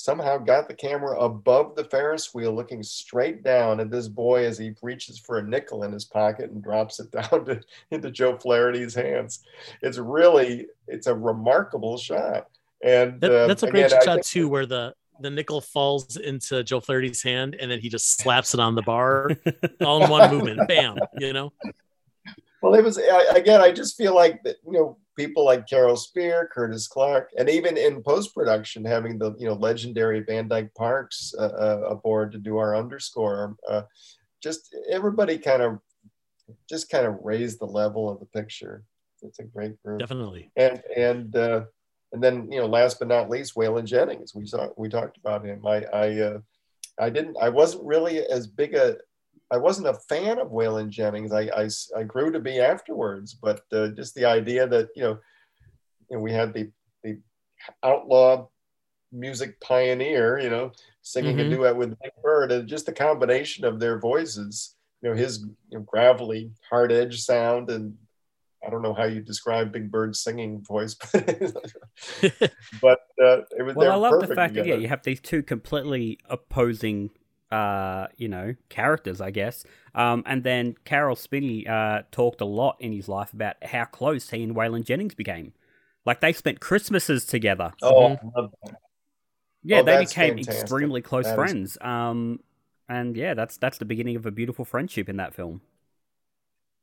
somehow 0.00 0.38
got 0.38 0.68
the 0.68 0.74
camera 0.74 1.18
above 1.18 1.76
the 1.76 1.84
Ferris 1.84 2.34
wheel, 2.34 2.54
looking 2.54 2.82
straight 2.82 3.42
down 3.42 3.80
at 3.80 3.90
this 3.90 4.08
boy 4.08 4.44
as 4.44 4.58
he 4.58 4.72
reaches 4.82 5.18
for 5.18 5.38
a 5.38 5.42
nickel 5.46 5.84
in 5.84 5.92
his 5.92 6.04
pocket 6.04 6.50
and 6.50 6.62
drops 6.62 7.00
it 7.00 7.10
down 7.12 7.44
to, 7.44 7.60
into 7.90 8.10
Joe 8.10 8.36
Flaherty's 8.36 8.94
hands. 8.94 9.42
It's 9.82 9.98
really, 9.98 10.66
it's 10.88 11.06
a 11.06 11.14
remarkable 11.14 11.98
shot. 11.98 12.48
And 12.82 13.20
That, 13.20 13.32
uh, 13.32 13.46
that's 13.46 13.62
a 13.62 13.70
great 13.70 13.86
again, 13.86 13.98
I 14.00 14.04
shot 14.04 14.22
too, 14.22 14.48
where 14.48 14.66
the 14.66 14.94
the 15.20 15.30
nickel 15.30 15.60
falls 15.60 16.16
into 16.16 16.64
Joe 16.64 16.80
Flaherty's 16.80 17.22
hand 17.22 17.54
and 17.60 17.70
then 17.70 17.78
he 17.78 17.90
just 17.90 18.18
slaps 18.18 18.54
it 18.54 18.60
on 18.60 18.74
the 18.74 18.80
bar 18.80 19.30
all 19.84 20.02
in 20.02 20.08
one 20.08 20.30
movement. 20.30 20.66
Bam, 20.66 20.96
you 21.18 21.34
know. 21.34 21.52
Well, 22.62 22.74
it 22.74 22.82
was 22.82 22.98
I, 22.98 23.36
again. 23.36 23.60
I 23.60 23.70
just 23.70 23.96
feel 23.96 24.14
like 24.14 24.42
that. 24.44 24.56
You 24.64 24.72
know, 24.72 24.98
people 25.20 25.44
like 25.44 25.68
Carol 25.68 25.96
Spier, 25.96 26.48
Curtis 26.50 26.88
Clark, 26.88 27.30
and 27.36 27.48
even 27.50 27.76
in 27.76 28.02
post 28.02 28.34
production, 28.34 28.84
having 28.84 29.18
the 29.18 29.34
you 29.38 29.46
know 29.46 29.54
legendary 29.54 30.20
Van 30.20 30.48
Dyke 30.48 30.74
Parks 30.74 31.34
uh, 31.38 31.42
uh, 31.42 31.80
aboard 31.90 32.32
to 32.32 32.38
do 32.38 32.56
our 32.56 32.74
underscore. 32.74 33.56
Uh, 33.68 33.82
just 34.42 34.74
everybody 34.90 35.36
kind 35.36 35.60
of 35.60 35.78
just 36.68 36.88
kind 36.88 37.06
of 37.06 37.18
raised 37.22 37.60
the 37.60 37.66
level 37.66 38.08
of 38.08 38.18
the 38.18 38.26
picture. 38.26 38.82
It's 39.22 39.38
a 39.40 39.44
great 39.44 39.80
group, 39.82 40.00
Definitely. 40.00 40.50
and 40.56 40.82
and 40.96 41.36
uh, 41.36 41.64
and 42.12 42.22
then 42.22 42.50
you 42.50 42.60
know, 42.60 42.66
last 42.66 42.98
but 42.98 43.08
not 43.08 43.28
least, 43.28 43.54
Waylon 43.56 43.84
Jennings. 43.84 44.34
We 44.34 44.46
saw 44.46 44.68
we 44.78 44.88
talked 44.88 45.18
about 45.18 45.44
him. 45.44 45.66
I 45.66 45.84
I 45.92 46.20
uh, 46.20 46.38
I 46.98 47.10
didn't. 47.10 47.36
I 47.40 47.50
wasn't 47.50 47.84
really 47.84 48.20
as 48.20 48.46
big 48.46 48.74
a 48.74 48.96
I 49.50 49.56
wasn't 49.56 49.88
a 49.88 49.94
fan 50.08 50.38
of 50.38 50.48
Waylon 50.48 50.90
Jennings. 50.90 51.32
I, 51.32 51.42
I, 51.56 51.68
I 51.98 52.02
grew 52.04 52.30
to 52.30 52.40
be 52.40 52.60
afterwards, 52.60 53.34
but 53.34 53.62
uh, 53.72 53.88
just 53.88 54.14
the 54.14 54.24
idea 54.24 54.66
that 54.68 54.88
you 54.94 55.02
know, 55.02 55.18
you 56.08 56.16
know, 56.16 56.22
we 56.22 56.32
had 56.32 56.52
the 56.52 56.70
the 57.02 57.18
outlaw 57.82 58.48
music 59.12 59.60
pioneer, 59.60 60.38
you 60.38 60.50
know, 60.50 60.70
singing 61.02 61.36
Mhm. 61.36 61.46
a 61.46 61.50
duet 61.50 61.76
with 61.76 61.98
Big 62.00 62.12
Bird, 62.22 62.52
and 62.52 62.68
just 62.68 62.86
the 62.86 62.92
combination 62.92 63.64
of 63.64 63.80
their 63.80 63.98
voices, 63.98 64.76
you 65.02 65.10
know, 65.10 65.16
his 65.16 65.40
you 65.68 65.78
know, 65.78 65.80
gravelly, 65.80 66.52
hard 66.68 66.92
edge 66.92 67.20
sound, 67.20 67.70
and 67.70 67.96
I 68.64 68.70
don't 68.70 68.82
know 68.82 68.94
how 68.94 69.04
you 69.04 69.20
describe 69.20 69.72
Big 69.72 69.90
Bird's 69.90 70.20
singing 70.20 70.62
voice, 70.62 70.94
but, 71.12 71.72
but 72.80 73.00
uh, 73.20 73.40
it 73.58 73.64
was. 73.64 73.74
well, 73.74 73.90
I 73.90 73.96
love 73.96 74.20
the 74.20 74.34
fact 74.34 74.54
that 74.54 74.66
yeah, 74.66 74.76
you 74.76 74.88
have 74.88 75.02
these 75.02 75.20
two 75.20 75.42
completely 75.42 76.18
opposing, 76.26 77.10
uh, 77.50 78.06
you 78.16 78.28
know, 78.28 78.54
characters, 78.68 79.20
I 79.20 79.30
guess. 79.30 79.64
Um, 79.94 80.22
and 80.26 80.44
then 80.44 80.76
Caroll 80.84 81.16
Spinney 81.16 81.66
uh, 81.66 82.02
talked 82.12 82.40
a 82.40 82.44
lot 82.44 82.76
in 82.80 82.92
his 82.92 83.08
life 83.08 83.32
about 83.32 83.56
how 83.64 83.84
close 83.86 84.30
he 84.30 84.42
and 84.42 84.54
Waylon 84.54 84.84
Jennings 84.84 85.14
became. 85.14 85.52
Like 86.06 86.20
they 86.20 86.32
spent 86.32 86.60
Christmases 86.60 87.24
together. 87.26 87.72
Oh, 87.82 88.06
I 88.12 88.18
love 88.36 88.52
that. 88.64 88.76
Yeah, 89.62 89.80
Oh, 89.80 89.82
they 89.82 89.98
became 90.04 90.36
fantastic. 90.36 90.62
extremely 90.62 91.02
close 91.02 91.24
That 91.26 91.32
is- 91.32 91.34
friends. 91.36 91.78
Um, 91.80 92.40
and 92.88 93.16
yeah, 93.16 93.34
that's 93.34 93.56
that's 93.58 93.78
the 93.78 93.84
beginning 93.84 94.16
of 94.16 94.26
a 94.26 94.30
beautiful 94.30 94.64
friendship 94.64 95.08
in 95.08 95.16
that 95.18 95.34
film. 95.34 95.60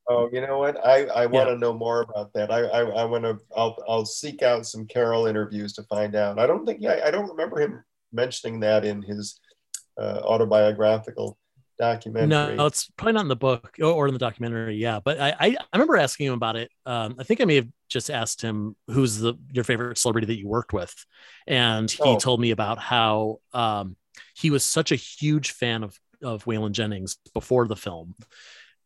Oh, 0.09 0.30
you 0.32 0.39
know 0.39 0.57
what? 0.59 0.78
I, 0.86 1.03
I 1.07 1.26
want 1.26 1.49
to 1.49 1.57
know 1.57 1.74
more 1.74 2.01
about 2.03 2.32
that. 2.34 2.49
I 2.49 2.59
I, 2.61 2.82
I 3.01 3.03
want 3.05 3.26
to. 3.26 3.38
I'll 3.55 3.76
I'll 3.89 4.05
seek 4.05 4.41
out 4.41 4.65
some 4.65 4.86
Caroll 4.86 5.26
interviews 5.28 5.74
to 5.74 5.84
find 5.84 6.15
out. 6.15 6.39
I 6.39 6.47
don't 6.47 6.65
think. 6.65 6.80
Yeah, 6.82 7.01
I 7.03 7.11
don't 7.11 7.28
remember 7.28 7.59
him 7.59 7.84
mentioning 8.13 8.61
that 8.61 8.86
in 8.86 9.01
his 9.01 9.38
uh, 10.00 10.22
autobiographical 10.24 11.38
documentary. 11.80 12.56
No, 12.56 12.66
it's 12.66 12.89
probably 12.98 13.14
not 13.14 13.22
in 13.22 13.28
the 13.28 13.36
book 13.36 13.76
or, 13.82 14.08
in 14.08 14.14
the 14.14 14.20
documentary. 14.20 14.78
Yeah, 14.78 15.00
but 15.04 15.20
I, 15.20 15.36
I 15.39 15.48
I 15.50 15.78
remember 15.78 15.98
asking 15.98 16.28
him 16.28 16.34
about 16.34 16.56
it. 16.56 16.72
Um, 16.86 17.16
I 17.20 17.24
think 17.24 17.41
I 17.41 17.45
may 17.45 17.56
have 17.56 17.68
just 17.89 18.10
asked 18.10 18.41
him 18.41 18.76
who's 18.88 19.20
the 19.20 19.36
your 19.52 19.64
favorite 19.64 19.98
celebrity 19.98 20.28
that 20.28 20.38
you 20.38 20.48
worked 20.48 20.74
with, 20.74 20.93
and 21.45 21.89
he 21.89 22.00
Oh. 22.02 22.18
told 22.18 22.39
me 22.39 22.52
about 22.52 22.80
how 22.80 23.39
um, 23.54 23.95
he 24.36 24.50
was 24.50 24.66
such 24.66 24.91
a 24.91 24.95
huge 24.95 25.52
fan 25.52 25.84
of 25.84 25.98
of 26.24 26.45
Waylon 26.45 26.72
Jennings 26.72 27.18
before 27.34 27.68
the 27.68 27.76
film, 27.76 28.16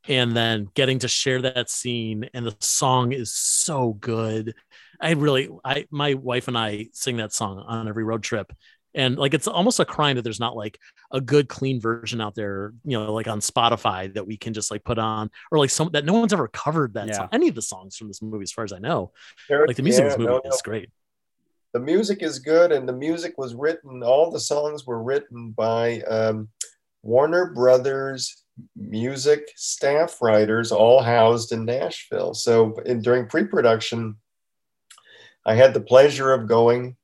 and 0.07 0.36
then 0.36 0.68
getting 0.74 0.99
to 0.99 1.07
share 1.07 1.41
that 1.41 1.70
scene 1.70 2.30
and 2.34 2.45
the 2.45 2.55
song 2.59 3.12
is 3.14 3.34
so 3.34 3.93
good. 3.93 4.53
I 4.99 5.12
really, 5.12 5.49
I 5.64 5.88
my 5.91 6.16
wife 6.16 6.47
and 6.47 6.57
I 6.57 6.88
sing 6.93 7.18
that 7.18 7.34
song 7.34 7.59
on 7.59 7.88
every 7.88 8.03
road 8.03 8.24
trip. 8.24 8.51
And 8.93 9.17
like 9.17 9.33
it's 9.33 9.47
almost 9.47 9.79
a 9.79 9.85
crime 9.85 10.15
that 10.17 10.23
there's 10.23 10.39
not 10.39 10.55
like 10.55 10.79
a 11.11 11.21
good 11.21 11.47
clean 11.47 11.79
version 11.79 12.19
out 12.19 12.35
there, 12.35 12.73
you 12.83 12.97
know, 12.97 13.13
like 13.13 13.27
on 13.27 13.39
Spotify 13.39 14.13
that 14.13 14.27
we 14.27 14.35
can 14.37 14.53
just 14.53 14.69
like 14.71 14.83
put 14.83 14.97
on, 14.99 15.31
or 15.51 15.57
like 15.59 15.69
some 15.69 15.89
that 15.93 16.03
no 16.05 16.13
one's 16.13 16.33
ever 16.33 16.47
covered 16.49 16.93
that 16.95 17.07
Yeah. 17.07 17.13
song, 17.13 17.29
any 17.31 17.47
of 17.47 17.55
the 17.55 17.61
songs 17.61 17.95
from 17.95 18.07
this 18.09 18.21
movie, 18.21 18.43
as 18.43 18.51
far 18.51 18.63
as 18.65 18.73
I 18.73 18.79
know. 18.79 19.11
There- 19.47 19.65
Like 19.65 19.77
the 19.77 19.83
music 19.83 20.01
in 20.01 20.05
yeah, 20.05 20.09
this 20.09 20.17
movie 20.19 20.29
no, 20.31 20.41
no. 20.43 20.49
is 20.51 20.61
great. 20.61 20.89
the 21.73 21.79
music 21.79 22.21
is 22.21 22.39
good 22.39 22.73
and 22.73 22.87
the 22.89 22.93
music 22.93 23.33
was 23.37 23.55
written 23.55 24.03
all 24.03 24.29
the 24.29 24.39
songs 24.41 24.85
were 24.85 25.01
written 25.01 25.51
by 25.51 26.01
um, 26.01 26.49
warner 27.01 27.53
brothers 27.53 28.43
music 28.75 29.47
staff 29.55 30.21
writers 30.21 30.73
all 30.73 31.01
housed 31.01 31.53
in 31.53 31.63
nashville 31.63 32.33
so 32.33 32.77
in, 32.85 33.01
during 33.01 33.25
pre-production 33.25 34.17
i 35.45 35.55
had 35.55 35.73
the 35.73 35.79
pleasure 35.79 36.33
of 36.33 36.45
going 36.47 36.97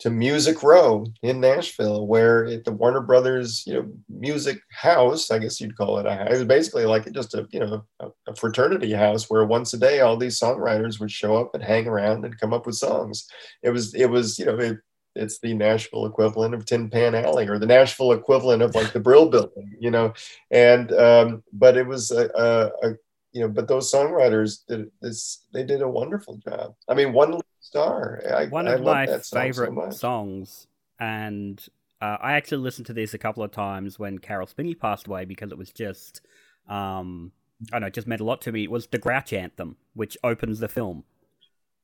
to 0.00 0.10
music 0.10 0.62
row 0.62 1.06
in 1.22 1.40
nashville 1.40 2.06
where 2.06 2.46
at 2.46 2.64
the 2.64 2.72
warner 2.72 3.00
brothers 3.00 3.64
you 3.66 3.74
know 3.74 3.88
music 4.08 4.58
house 4.72 5.30
i 5.30 5.38
guess 5.38 5.60
you'd 5.60 5.76
call 5.76 5.98
it 5.98 6.06
a 6.06 6.26
was 6.30 6.44
basically 6.44 6.84
like 6.84 7.10
just 7.12 7.34
a 7.34 7.46
you 7.50 7.60
know 7.60 7.84
a, 8.00 8.08
a 8.28 8.34
fraternity 8.34 8.92
house 8.92 9.28
where 9.28 9.44
once 9.44 9.74
a 9.74 9.78
day 9.78 10.00
all 10.00 10.16
these 10.16 10.38
songwriters 10.38 10.98
would 11.00 11.10
show 11.10 11.36
up 11.36 11.54
and 11.54 11.62
hang 11.62 11.86
around 11.86 12.24
and 12.24 12.38
come 12.38 12.52
up 12.52 12.66
with 12.66 12.76
songs. 12.76 13.28
It 13.62 13.70
was 13.70 13.94
it 13.94 14.06
was 14.06 14.38
you 14.38 14.46
know 14.46 14.58
it, 14.58 14.78
it's 15.16 15.40
the 15.40 15.54
Nashville 15.54 16.06
equivalent 16.06 16.54
of 16.54 16.64
Tin 16.64 16.88
Pan 16.88 17.14
Alley 17.14 17.48
or 17.48 17.58
the 17.58 17.66
Nashville 17.66 18.12
equivalent 18.12 18.62
of 18.62 18.74
like 18.74 18.92
the 18.92 19.00
Brill 19.00 19.28
Building, 19.28 19.76
you 19.80 19.90
know, 19.90 20.14
and 20.50 20.92
um, 20.92 21.42
but 21.52 21.76
it 21.76 21.86
was 21.86 22.10
a, 22.12 22.30
a, 22.36 22.90
a 22.90 22.94
you 23.32 23.40
know, 23.42 23.48
but 23.48 23.68
those 23.68 23.92
songwriters 23.92 24.66
did 24.66 24.90
this. 25.00 25.44
They 25.52 25.62
did 25.64 25.82
a 25.82 25.88
wonderful 25.88 26.36
job. 26.38 26.74
I 26.88 26.94
mean, 26.94 27.12
one 27.12 27.40
star. 27.60 28.22
I, 28.34 28.46
One 28.46 28.66
of 28.66 28.80
love 28.80 28.94
my 28.96 29.06
that 29.06 29.24
song 29.26 29.40
favorite 29.42 29.74
so 29.74 29.90
songs, 29.90 30.66
and 30.98 31.64
uh, 32.00 32.16
I 32.20 32.32
actually 32.32 32.58
listened 32.58 32.86
to 32.86 32.92
this 32.92 33.14
a 33.14 33.18
couple 33.18 33.42
of 33.42 33.52
times 33.52 33.98
when 33.98 34.18
Caroll 34.18 34.46
Spinney 34.46 34.74
passed 34.74 35.06
away 35.06 35.24
because 35.24 35.52
it 35.52 35.58
was 35.58 35.70
just, 35.70 36.22
um, 36.68 37.32
I 37.68 37.72
don't 37.76 37.80
know, 37.82 37.86
it 37.88 37.94
just 37.94 38.06
meant 38.06 38.20
a 38.22 38.24
lot 38.24 38.40
to 38.42 38.52
me. 38.52 38.64
It 38.64 38.70
was 38.70 38.86
the 38.86 38.98
Grouch 38.98 39.32
Anthem, 39.32 39.76
which 39.94 40.16
opens 40.24 40.60
the 40.60 40.68
film, 40.68 41.04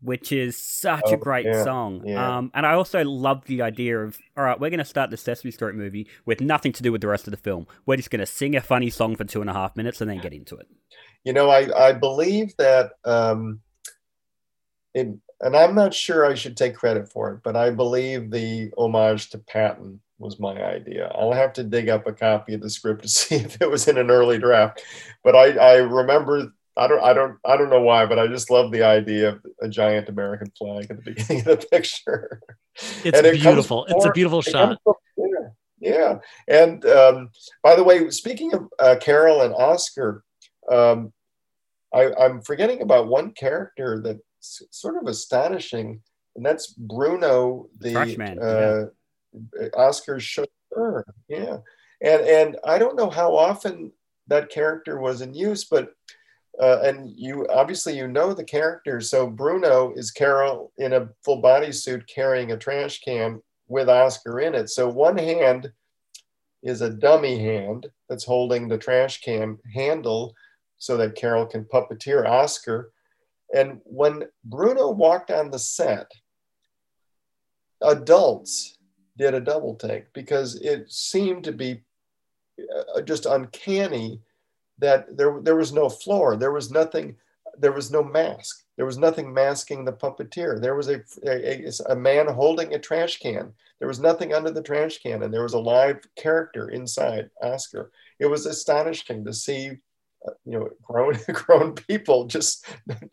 which 0.01 0.33
is 0.33 0.57
such 0.57 1.03
a 1.13 1.15
Oh, 1.15 1.17
great 1.19 1.45
yeah, 1.47 1.63
song. 1.65 2.03
yeah. 2.07 2.39
Um, 2.39 2.51
and 2.55 2.65
I 2.65 2.73
also 2.73 3.05
love 3.05 3.45
the 3.45 3.61
idea 3.63 3.99
of, 3.99 4.17
all 4.37 4.45
right, 4.45 4.59
we're 4.59 4.71
going 4.71 4.79
to 4.79 4.85
start 4.87 5.11
the 5.11 5.17
Sesame 5.19 5.51
Street 5.51 5.75
movie 5.75 6.09
with 6.25 6.41
nothing 6.41 6.73
to 6.73 6.83
do 6.83 6.93
with 6.93 7.03
the 7.03 7.09
rest 7.09 7.27
of 7.27 7.31
the 7.31 7.37
film. 7.37 7.67
We're 7.85 7.97
just 7.97 8.11
going 8.11 8.21
to 8.21 8.27
sing 8.27 8.57
a 8.57 8.61
funny 8.63 8.89
song 8.91 9.17
for 9.17 9.25
two 9.25 9.43
and 9.43 9.51
a 9.51 9.53
half 9.55 9.77
minutes 9.77 10.01
and 10.01 10.09
then 10.11 10.19
get 10.19 10.33
into 10.33 10.57
it. 10.57 10.67
You 11.27 11.33
know, 11.33 11.51
I, 11.51 11.89
I 11.89 11.93
believe 11.93 12.55
that, 12.57 12.93
um, 13.05 13.59
it, 14.95 15.09
and 15.41 15.57
I'm 15.57 15.75
not 15.75 15.93
sure 15.93 16.25
I 16.25 16.37
should 16.37 16.57
take 16.57 16.77
credit 16.77 17.11
for 17.11 17.33
it, 17.33 17.41
but 17.43 17.57
I 17.57 17.71
believe 17.71 18.31
the 18.31 18.71
homage 18.79 19.31
to 19.31 19.39
Patton 19.39 20.01
was 20.19 20.39
my 20.39 20.63
idea. 20.63 21.11
I'll 21.13 21.33
have 21.33 21.53
to 21.55 21.65
dig 21.65 21.89
up 21.89 22.07
a 22.07 22.13
copy 22.13 22.55
of 22.55 22.61
the 22.61 22.71
script 22.71 23.03
to 23.03 23.09
see 23.09 23.35
if 23.35 23.61
it 23.61 23.69
was 23.69 23.89
in 23.89 23.99
an 23.99 24.09
early 24.09 24.39
draft. 24.39 24.85
But 25.25 25.35
I, 25.35 25.57
I 25.57 25.75
remember 25.79 26.53
I 26.77 26.87
don't, 26.87 27.03
I 27.03 27.13
don't, 27.13 27.39
I 27.45 27.57
don't 27.57 27.71
know 27.71 27.83
why, 27.83 28.07
but 28.07 28.21
I 28.21 28.29
just 28.29 28.49
love 28.49 28.71
the 28.71 28.85
idea 28.85 29.31
of 29.31 29.41
a 29.61 29.69
giant 29.69 30.09
American 30.09 30.53
flag 30.57 30.87
at 30.91 31.03
the 31.03 31.03
beginning 31.13 31.41
of 31.41 31.61
the 31.61 31.67
picture. 31.67 32.41
It's 33.03 33.19
it 33.19 33.33
beautiful. 33.33 33.85
It's 33.87 34.05
a 34.05 34.13
beautiful 34.13 34.43
shot. 34.43 34.79
there. 35.17 35.55
Yeah, 35.81 36.19
and 36.47 36.85
um, 36.87 37.31
by 37.65 37.75
the 37.75 37.83
way, 37.83 38.11
speaking 38.11 38.55
of 38.55 38.69
uh, 38.79 38.97
Caroll 39.01 39.43
and 39.43 39.55
Oscar, 39.55 40.23
um, 40.71 41.13
I, 41.95 42.13
I'm 42.19 42.43
forgetting 42.43 42.83
about 42.83 43.09
one 43.09 43.33
character 43.33 44.01
that's 44.03 44.63
sort 44.71 44.97
of 44.97 45.09
astonishing, 45.09 46.03
and 46.35 46.45
that's 46.45 46.69
Bruno, 46.69 47.69
the 47.79 47.93
Trash 47.93 48.17
man, 48.17 48.39
uh, 48.39 48.87
Oscar's 49.77 50.23
chauffeur. 50.23 51.05
Yeah, 51.29 51.59
and 52.03 52.23
and 52.23 52.57
I 52.65 52.79
don't 52.79 52.97
know 52.97 53.11
how 53.11 53.35
often 53.35 53.93
that 54.29 54.51
character 54.51 55.01
was 55.01 55.21
in 55.21 55.35
use, 55.35 55.65
but 55.65 55.93
uh, 56.61 56.81
and 56.83 57.11
you 57.17 57.47
obviously 57.49 57.97
you 57.97 58.09
know 58.09 58.33
the 58.33 58.45
character. 58.45 59.01
So 59.01 59.29
Bruno 59.29 59.93
is 59.95 60.11
Caroll 60.11 60.73
in 60.79 60.93
a 60.93 61.09
full 61.25 61.43
bodysuit 61.43 62.07
carrying 62.07 62.53
a 62.53 62.57
trash 62.57 63.01
can 63.01 63.41
with 63.69 63.89
Oscar 63.89 64.41
in 64.41 64.55
it. 64.55 64.71
So 64.71 64.89
one 64.89 65.19
hand 65.19 65.73
is 66.63 66.83
a 66.83 66.91
dummy 66.91 67.39
hand 67.39 67.87
that's 68.09 68.25
holding 68.25 68.69
the 68.69 68.79
trash 68.79 69.21
can 69.21 69.59
handle 69.73 70.35
so 70.79 70.97
that 70.97 71.15
Caroll 71.15 71.47
can 71.47 71.65
puppeteer 71.65 72.29
Oscar. 72.29 72.93
And 73.55 73.81
when 73.85 74.25
Bruno 74.45 74.91
walked 74.91 75.31
on 75.31 75.51
the 75.51 75.59
set, 75.59 76.11
adults 77.83 78.79
did 79.17 79.35
a 79.35 79.41
double 79.41 79.75
take 79.75 80.13
because 80.13 80.57
it 80.57 80.91
seemed 80.91 81.45
to 81.45 81.53
be 81.53 81.83
uh, 82.95 83.01
just 83.03 83.27
uncanny 83.27 84.21
that 84.79 85.17
there, 85.17 85.41
there 85.43 85.57
was 85.57 85.73
no 85.73 85.89
floor. 85.89 86.37
There 86.37 86.53
was 86.53 86.71
nothing, 86.71 87.17
there 87.59 87.73
was 87.73 87.91
no 87.91 88.03
mask. 88.03 88.65
There 88.77 88.87
was 88.87 88.99
nothing 88.99 89.33
masking 89.33 89.85
the 89.85 89.93
puppeteer. 89.93 90.61
There 90.61 90.75
was 90.75 90.89
a, 90.89 91.01
a, 91.27 91.71
a 91.93 91.97
man 91.97 92.27
holding 92.27 92.75
a 92.75 92.79
trash 92.79 93.19
can. 93.19 93.53
There 93.79 93.89
was 93.89 94.01
nothing 94.01 94.35
under 94.35 94.51
the 94.51 94.63
trash 94.63 94.99
can, 94.99 95.23
and 95.23 95.33
there 95.33 95.43
was 95.43 95.55
a 95.55 95.59
live 95.59 96.01
character 96.15 96.69
inside 96.69 97.31
Oscar. 97.43 97.91
It 98.19 98.27
was 98.27 98.45
astonishing 98.47 99.25
to 99.25 99.33
see, 99.33 99.79
you 100.45 100.59
know, 100.59 100.69
grown 100.83 101.19
grown 101.33 101.75
people 101.75 102.27
just 102.27 102.67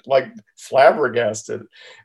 like 0.05 0.25
flabbergasted 0.57 1.61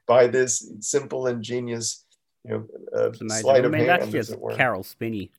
by 0.07 0.27
this 0.27 0.71
simple, 0.81 1.27
ingenious, 1.27 2.05
you 2.45 2.51
know, 2.53 2.67
uh, 2.99 3.13
sleight 3.41 3.65
I 3.65 3.69
mean, 3.69 3.87
hand, 3.87 4.03
that's 4.03 4.11
just. 4.13 4.35
Caroll 4.57 4.83
Spinney, 4.83 5.31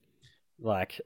like 0.59 0.99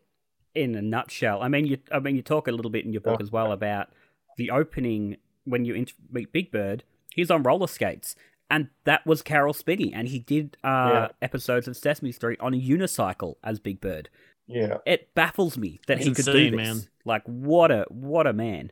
in 0.55 0.75
a 0.75 0.81
nutshell. 0.81 1.41
I 1.41 1.47
mean, 1.47 1.65
you, 1.65 1.77
I 1.91 1.99
mean, 1.99 2.15
you 2.15 2.21
talk 2.21 2.47
a 2.47 2.51
little 2.51 2.71
bit 2.71 2.85
in 2.85 2.93
your 2.93 3.01
book 3.01 3.19
Yeah. 3.19 3.23
as 3.23 3.31
well 3.31 3.51
about 3.51 3.89
the 4.37 4.51
opening 4.51 5.17
when 5.45 5.65
you 5.65 5.85
meet 6.11 6.31
Big 6.31 6.51
Bird. 6.51 6.83
He's 7.13 7.29
on 7.31 7.43
roller 7.43 7.67
skates, 7.67 8.15
and 8.49 8.69
that 8.85 9.05
was 9.05 9.21
Caroll 9.21 9.53
Spinney, 9.53 9.93
and 9.93 10.07
he 10.07 10.19
did 10.19 10.57
uh, 10.63 10.67
Yeah. 10.93 11.07
episodes 11.21 11.67
of 11.67 11.75
Sesame 11.77 12.11
Street 12.11 12.39
on 12.39 12.53
a 12.53 12.57
unicycle 12.57 13.35
as 13.43 13.59
Big 13.59 13.81
Bird. 13.81 14.09
Yeah, 14.47 14.77
It 14.85 15.13
baffles 15.15 15.57
me 15.57 15.79
that 15.87 15.95
That's 15.95 16.05
he 16.07 16.13
could 16.13 16.27
insane, 16.27 16.51
do 16.51 16.57
this. 16.57 16.67
man. 16.67 16.87
Like, 17.05 17.23
what 17.25 17.71
a 17.71 17.85
what 17.89 18.27
a 18.27 18.33
man! 18.33 18.71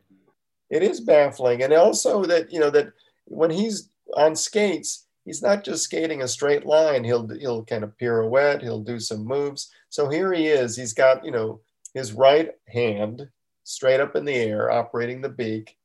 it 0.70 0.82
is 0.82 1.00
baffling, 1.00 1.62
and 1.62 1.72
also 1.72 2.24
that 2.24 2.52
you 2.52 2.60
know 2.60 2.70
that 2.70 2.92
when 3.24 3.50
he's 3.50 3.88
on 4.14 4.36
skates, 4.36 5.06
he's 5.24 5.42
not 5.42 5.64
just 5.64 5.84
skating 5.84 6.22
a 6.22 6.28
straight 6.28 6.66
line. 6.66 7.04
He'll 7.04 7.26
he'll 7.38 7.64
kind 7.64 7.84
of 7.84 7.96
pirouette. 7.98 8.62
He'll 8.62 8.82
do 8.82 8.98
some 9.00 9.24
moves. 9.24 9.70
So 9.88 10.08
here 10.08 10.32
he 10.32 10.46
is. 10.48 10.76
He's 10.76 10.92
got 10.94 11.24
you 11.24 11.30
know 11.30 11.60
his 11.94 12.12
right 12.12 12.50
hand 12.68 13.28
straight 13.64 14.00
up 14.00 14.16
in 14.16 14.24
the 14.24 14.34
air, 14.34 14.70
operating 14.70 15.20
the 15.20 15.28
beak, 15.28 15.76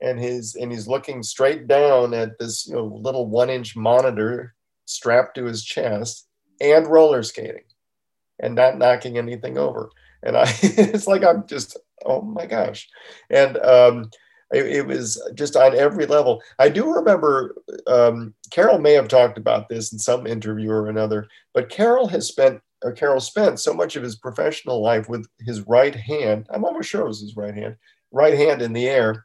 and 0.00 0.18
his 0.20 0.54
and 0.54 0.70
he's 0.70 0.86
looking 0.88 1.22
straight 1.22 1.66
down 1.66 2.14
at 2.14 2.38
this 2.38 2.66
you 2.66 2.74
know 2.74 2.84
little 2.84 3.26
one 3.26 3.50
inch 3.50 3.74
monitor 3.76 4.54
strapped 4.84 5.36
to 5.36 5.44
his 5.44 5.64
chest, 5.64 6.26
and 6.60 6.86
roller 6.86 7.22
skating, 7.22 7.64
and 8.42 8.54
not 8.54 8.76
knocking 8.76 9.16
anything 9.16 9.56
over. 9.56 9.90
And 10.22 10.36
I, 10.36 10.44
it's 10.62 11.06
like 11.06 11.24
I'm 11.24 11.46
just, 11.46 11.78
oh 12.04 12.20
my 12.20 12.46
gosh, 12.46 12.88
and 13.30 13.56
um, 13.58 14.10
it, 14.52 14.66
it 14.66 14.86
was 14.86 15.20
just 15.34 15.56
on 15.56 15.74
every 15.74 16.06
level. 16.06 16.42
I 16.58 16.68
do 16.68 16.92
remember 16.92 17.56
um, 17.86 18.34
Caroll 18.50 18.78
may 18.78 18.92
have 18.92 19.08
talked 19.08 19.38
about 19.38 19.68
this 19.68 19.92
in 19.92 19.98
some 19.98 20.26
interview 20.26 20.70
or 20.70 20.88
another, 20.88 21.26
but 21.54 21.70
Caroll 21.70 22.08
has 22.08 22.28
spent, 22.28 22.60
or 22.84 22.92
Caroll 22.92 23.20
spent 23.20 23.60
so 23.60 23.72
much 23.72 23.96
of 23.96 24.02
his 24.02 24.16
professional 24.16 24.82
life 24.82 25.08
with 25.08 25.26
his 25.40 25.62
right 25.62 25.94
hand. 25.94 26.46
I'm 26.50 26.64
almost 26.64 26.88
sure 26.88 27.02
it 27.02 27.08
was 27.08 27.20
his 27.22 27.36
right 27.36 27.54
hand, 27.54 27.76
right 28.10 28.34
hand 28.34 28.60
in 28.60 28.72
the 28.72 28.88
air, 28.88 29.24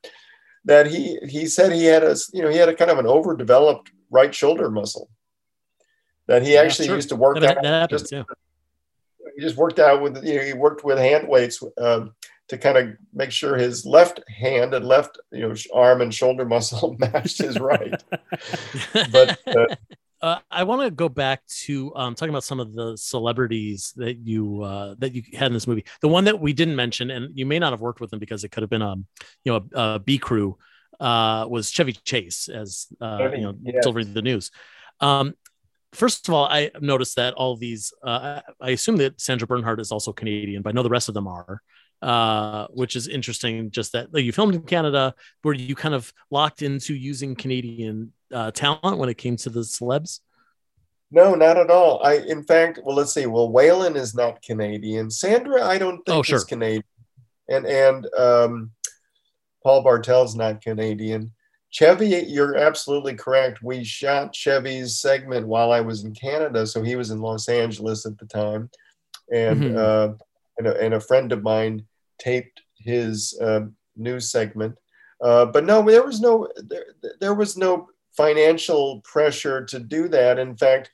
that 0.66 0.88
he 0.88 1.18
he 1.28 1.46
said 1.46 1.72
he 1.72 1.86
had 1.86 2.04
a, 2.04 2.16
you 2.34 2.42
know, 2.42 2.50
he 2.50 2.58
had 2.58 2.70
a 2.70 2.76
kind 2.76 2.92
of 2.92 2.98
an 2.98 3.08
overdeveloped 3.08 3.92
right 4.10 4.34
shoulder 4.34 4.70
muscle. 4.70 5.10
That 6.28 6.44
he 6.44 6.54
Yeah, 6.54 6.62
actually 6.62 6.88
sure. 6.88 6.96
used 6.96 7.10
to 7.10 7.16
work 7.16 7.40
That, 7.40 7.58
out. 7.58 7.64
that 7.64 7.82
happens, 7.82 8.02
just, 8.02 8.12
yeah. 8.12 8.24
He 9.38 9.44
just 9.44 9.56
worked 9.56 9.80
out 9.80 10.02
with 10.02 10.24
you 10.26 10.36
know 10.36 10.44
he 10.44 10.54
worked 10.54 10.84
with 10.84 10.98
hand 10.98 11.28
weights 11.28 11.64
um, 11.78 12.14
to 12.50 12.58
kind 12.58 12.78
of 12.78 12.90
make 13.14 13.32
sure 13.32 13.56
his 13.56 13.86
left 13.86 14.20
hand 14.28 14.74
and 14.74 14.86
left 14.86 15.20
you 15.32 15.48
know 15.48 15.54
arm 15.74 16.02
and 16.02 16.14
shoulder 16.14 16.44
muscle 16.44 16.96
matched 17.00 17.38
his 17.38 17.60
right 17.60 18.04
but 19.12 19.38
uh, 19.48 19.76
uh, 20.20 20.40
I 20.50 20.64
want 20.64 20.82
to 20.82 20.90
go 20.90 21.08
back 21.08 21.46
to 21.66 21.96
um, 21.96 22.16
talking 22.16 22.32
about 22.32 22.44
some 22.44 22.60
of 22.60 22.74
the 22.74 22.98
celebrities 22.98 23.94
that 23.98 24.18
you 24.18 24.64
uh, 24.64 24.96
that 24.98 25.14
you 25.14 25.22
had 25.34 25.46
in 25.46 25.54
this 25.54 25.68
movie. 25.68 25.86
The 26.02 26.08
one 26.08 26.24
that 26.24 26.40
we 26.40 26.54
didn't 26.54 26.76
mention, 26.76 27.12
and 27.12 27.38
you 27.38 27.46
may 27.46 27.60
not 27.60 27.72
have 27.72 27.82
worked 27.82 28.02
with 28.02 28.10
them 28.10 28.18
because 28.18 28.44
it 28.44 28.50
could 28.50 28.64
have 28.64 28.70
been 28.70 28.82
um 28.82 29.06
you 29.44 29.52
know 29.52 29.66
a, 29.76 29.96
a 29.96 30.00
B 30.00 30.18
crew, 30.18 30.58
uh, 31.00 31.46
was 31.48 31.70
Chevy 31.70 31.94
Chase 31.94 32.50
as 32.50 32.88
uh, 33.00 33.30
you 33.32 33.42
know 33.42 33.54
yes. 33.62 33.84
delivering 33.84 34.16
the 34.16 34.24
news. 34.24 34.50
Um, 35.00 35.36
first 35.94 36.28
of 36.28 36.34
all, 36.34 36.46
I 36.46 36.72
noticed 36.82 37.16
that 37.16 37.34
all 37.36 37.56
these. 37.58 37.94
Uh, 38.04 38.42
I 38.62 38.72
assume 38.72 38.98
that 38.98 39.20
Sandra 39.22 39.48
Bernhard 39.48 39.80
is 39.80 39.92
also 39.92 40.14
Canadian, 40.14 40.62
but 40.62 40.70
I 40.70 40.74
know 40.74 40.84
the 40.84 40.90
rest 40.90 41.08
of 41.10 41.14
them 41.14 41.28
are. 41.28 41.62
Uh, 42.00 42.68
which 42.68 42.96
is 42.96 43.08
interesting. 43.08 43.72
Just 43.72 43.94
that 43.94 44.14
like, 44.14 44.24
you 44.24 44.32
filmed 44.32 44.54
in 44.54 44.62
Canada, 44.62 45.16
were 45.44 45.54
you 45.54 45.74
kind 45.74 45.96
of 45.96 46.14
locked 46.30 46.62
into 46.62 46.94
using 46.94 47.36
Canadian 47.36 48.14
uh, 48.32 48.52
talent 48.52 49.00
when 49.00 49.10
it 49.10 49.18
came 49.18 49.36
to 49.38 49.50
the 49.50 49.62
celebs? 49.62 50.20
no 51.10 51.36
not 51.36 51.56
at 51.56 51.70
all 51.70 52.04
i 52.04 52.16
in 52.16 52.44
fact 52.44 52.80
well 52.84 52.94
let's 52.94 53.14
see 53.14 53.26
well 53.26 53.50
Waylon 53.50 53.96
is 53.96 54.14
not 54.14 54.42
canadian 54.42 55.10
sandra 55.10 55.64
i 55.66 55.78
don't 55.78 56.04
think 56.06 56.18
Oh, 56.18 56.20
is 56.20 56.28
sure. 56.28 56.44
canadian 56.44 56.84
and 57.48 57.66
and 57.66 58.08
um, 58.18 58.72
paul 59.64 59.86
bartel's 59.86 60.36
not 60.36 60.60
canadian 60.60 61.32
chevy 61.70 62.08
you're 62.28 62.56
absolutely 62.56 63.14
correct. 63.16 63.62
We 63.62 63.84
shot 63.84 64.34
chevy's 64.34 65.00
segment 65.00 65.48
while 65.48 65.72
i 65.72 65.82
was 65.82 66.04
in 66.04 66.14
canada 66.14 66.66
so 66.66 66.82
he 66.82 66.96
was 66.96 67.12
in 67.12 67.20
los 67.20 67.50
angeles 67.50 68.06
at 68.06 68.18
the 68.18 68.26
time. 68.26 68.70
And 69.32 69.62
Mhm. 69.64 69.78
uh, 69.78 70.14
and, 70.58 70.68
a, 70.68 70.80
and 70.80 70.94
a 70.94 71.00
friend 71.00 71.32
of 71.32 71.44
mine 71.44 71.86
taped 72.20 72.62
his 72.80 73.38
uh, 73.42 73.62
news 73.96 74.32
segment. 74.32 74.76
Uh, 75.22 75.46
but 75.46 75.66
no 75.66 75.82
there 75.84 76.04
was 76.04 76.20
no 76.22 76.48
there, 76.56 76.86
there 77.20 77.34
was 77.36 77.58
no 77.58 77.90
financial 78.16 79.02
pressure 79.02 79.66
to 79.66 79.80
do 79.80 80.08
that. 80.08 80.40
In 80.40 80.56
fact 80.56 80.92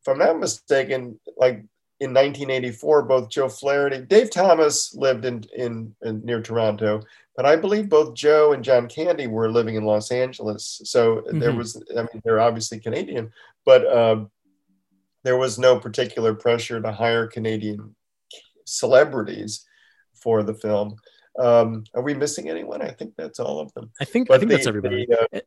if 0.00 0.08
i'm 0.08 0.18
not 0.18 0.38
mistaken 0.38 1.18
like 1.36 1.64
in 2.02 2.10
1984 2.10 3.02
both 3.02 3.28
joe 3.30 3.48
flaherty 3.48 3.98
dave 4.14 4.28
thomas 4.30 4.94
lived 4.94 5.24
in, 5.24 5.44
in, 5.56 5.94
in 6.02 6.24
near 6.24 6.40
toronto 6.42 7.00
but 7.36 7.46
i 7.46 7.54
believe 7.54 7.88
both 7.88 8.12
joe 8.14 8.52
and 8.54 8.64
john 8.64 8.88
candy 8.88 9.26
were 9.28 9.50
living 9.50 9.76
in 9.76 9.84
los 9.84 10.10
angeles 10.10 10.80
so 10.84 11.22
there 11.40 11.52
Mhm. 11.52 11.58
was 11.58 11.82
i 11.96 12.00
mean 12.02 12.20
they're 12.24 12.40
obviously 12.40 12.78
canadian 12.80 13.30
but 13.64 13.82
um, 13.96 14.30
there 15.22 15.36
was 15.36 15.58
no 15.58 15.78
particular 15.78 16.34
pressure 16.34 16.80
to 16.82 16.90
hire 16.92 17.26
canadian 17.28 17.94
celebrities 18.64 19.64
for 20.14 20.42
the 20.42 20.54
film 20.54 20.96
um, 21.38 21.84
are 21.94 22.02
we 22.02 22.14
missing 22.14 22.48
anyone 22.48 22.82
i 22.82 22.90
think 22.90 23.14
that's 23.16 23.38
all 23.40 23.60
of 23.60 23.72
them 23.74 23.90
I 24.00 24.04
think 24.04 24.30
I 24.30 24.38
think 24.38 24.50
the- 24.50 24.56
that's 24.56 24.66
everybody. 24.66 25.06
the, 25.06 25.18
uh, 25.36 25.40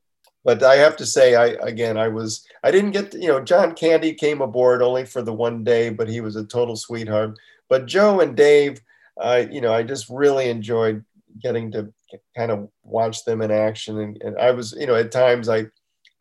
but 0.45 0.61
I 0.61 0.75
have 0.75 0.95
to 0.97 1.07
say, 1.07 1.33
I 1.33 1.47
again, 1.67 1.97
I 1.97 2.07
was, 2.07 2.47
I 2.63 2.69
didn't 2.69 2.91
get, 2.91 3.11
to, 3.11 3.19
you 3.19 3.27
know, 3.27 3.43
John 3.43 3.73
Candy 3.73 4.13
came 4.13 4.41
aboard 4.41 4.83
only 4.83 5.03
for 5.03 5.23
the 5.23 5.33
one 5.33 5.63
day, 5.63 5.89
but 5.89 6.07
he 6.07 6.21
was 6.21 6.35
a 6.35 6.45
total 6.45 6.75
sweetheart. 6.75 7.35
But 7.67 7.87
Joe 7.87 8.19
and 8.19 8.37
Dave, 8.37 8.79
uh, 9.19 9.45
you 9.51 9.59
know, 9.59 9.73
I 9.73 9.81
just 9.81 10.07
really 10.07 10.49
enjoyed 10.49 11.03
getting 11.41 11.71
to 11.71 11.91
kind 12.37 12.51
of 12.51 12.69
watch 12.83 13.25
them 13.25 13.41
in 13.41 13.49
action, 13.49 13.99
and, 13.99 14.21
and 14.21 14.37
I 14.37 14.51
was, 14.51 14.73
you 14.79 14.85
know, 14.85 14.93
at 14.93 15.11
times 15.11 15.49
I, 15.49 15.65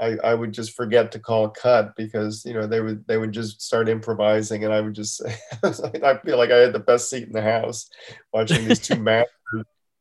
I, 0.01 0.17
I 0.25 0.35
would 0.35 0.53
just 0.53 0.75
forget 0.75 1.13
to 1.13 1.21
call 1.21 1.51
cut 1.51 1.95
because 1.95 2.45
you 2.45 2.53
know 2.53 2.67
they 2.67 2.81
would 2.81 3.07
they 3.07 3.17
would 3.17 3.31
just 3.31 3.61
start 3.61 3.91
improvising, 3.91 4.65
and 4.65 4.73
I 4.73 4.81
would 4.81 4.95
just, 4.95 5.23
I 5.63 6.19
feel 6.25 6.39
like 6.39 6.51
I 6.51 6.57
had 6.57 6.73
the 6.73 6.81
best 6.81 7.11
seat 7.11 7.25
in 7.25 7.33
the 7.33 7.43
house 7.43 7.91
watching 8.33 8.67
these 8.67 8.81
two 8.81 8.97
masters 9.01 9.29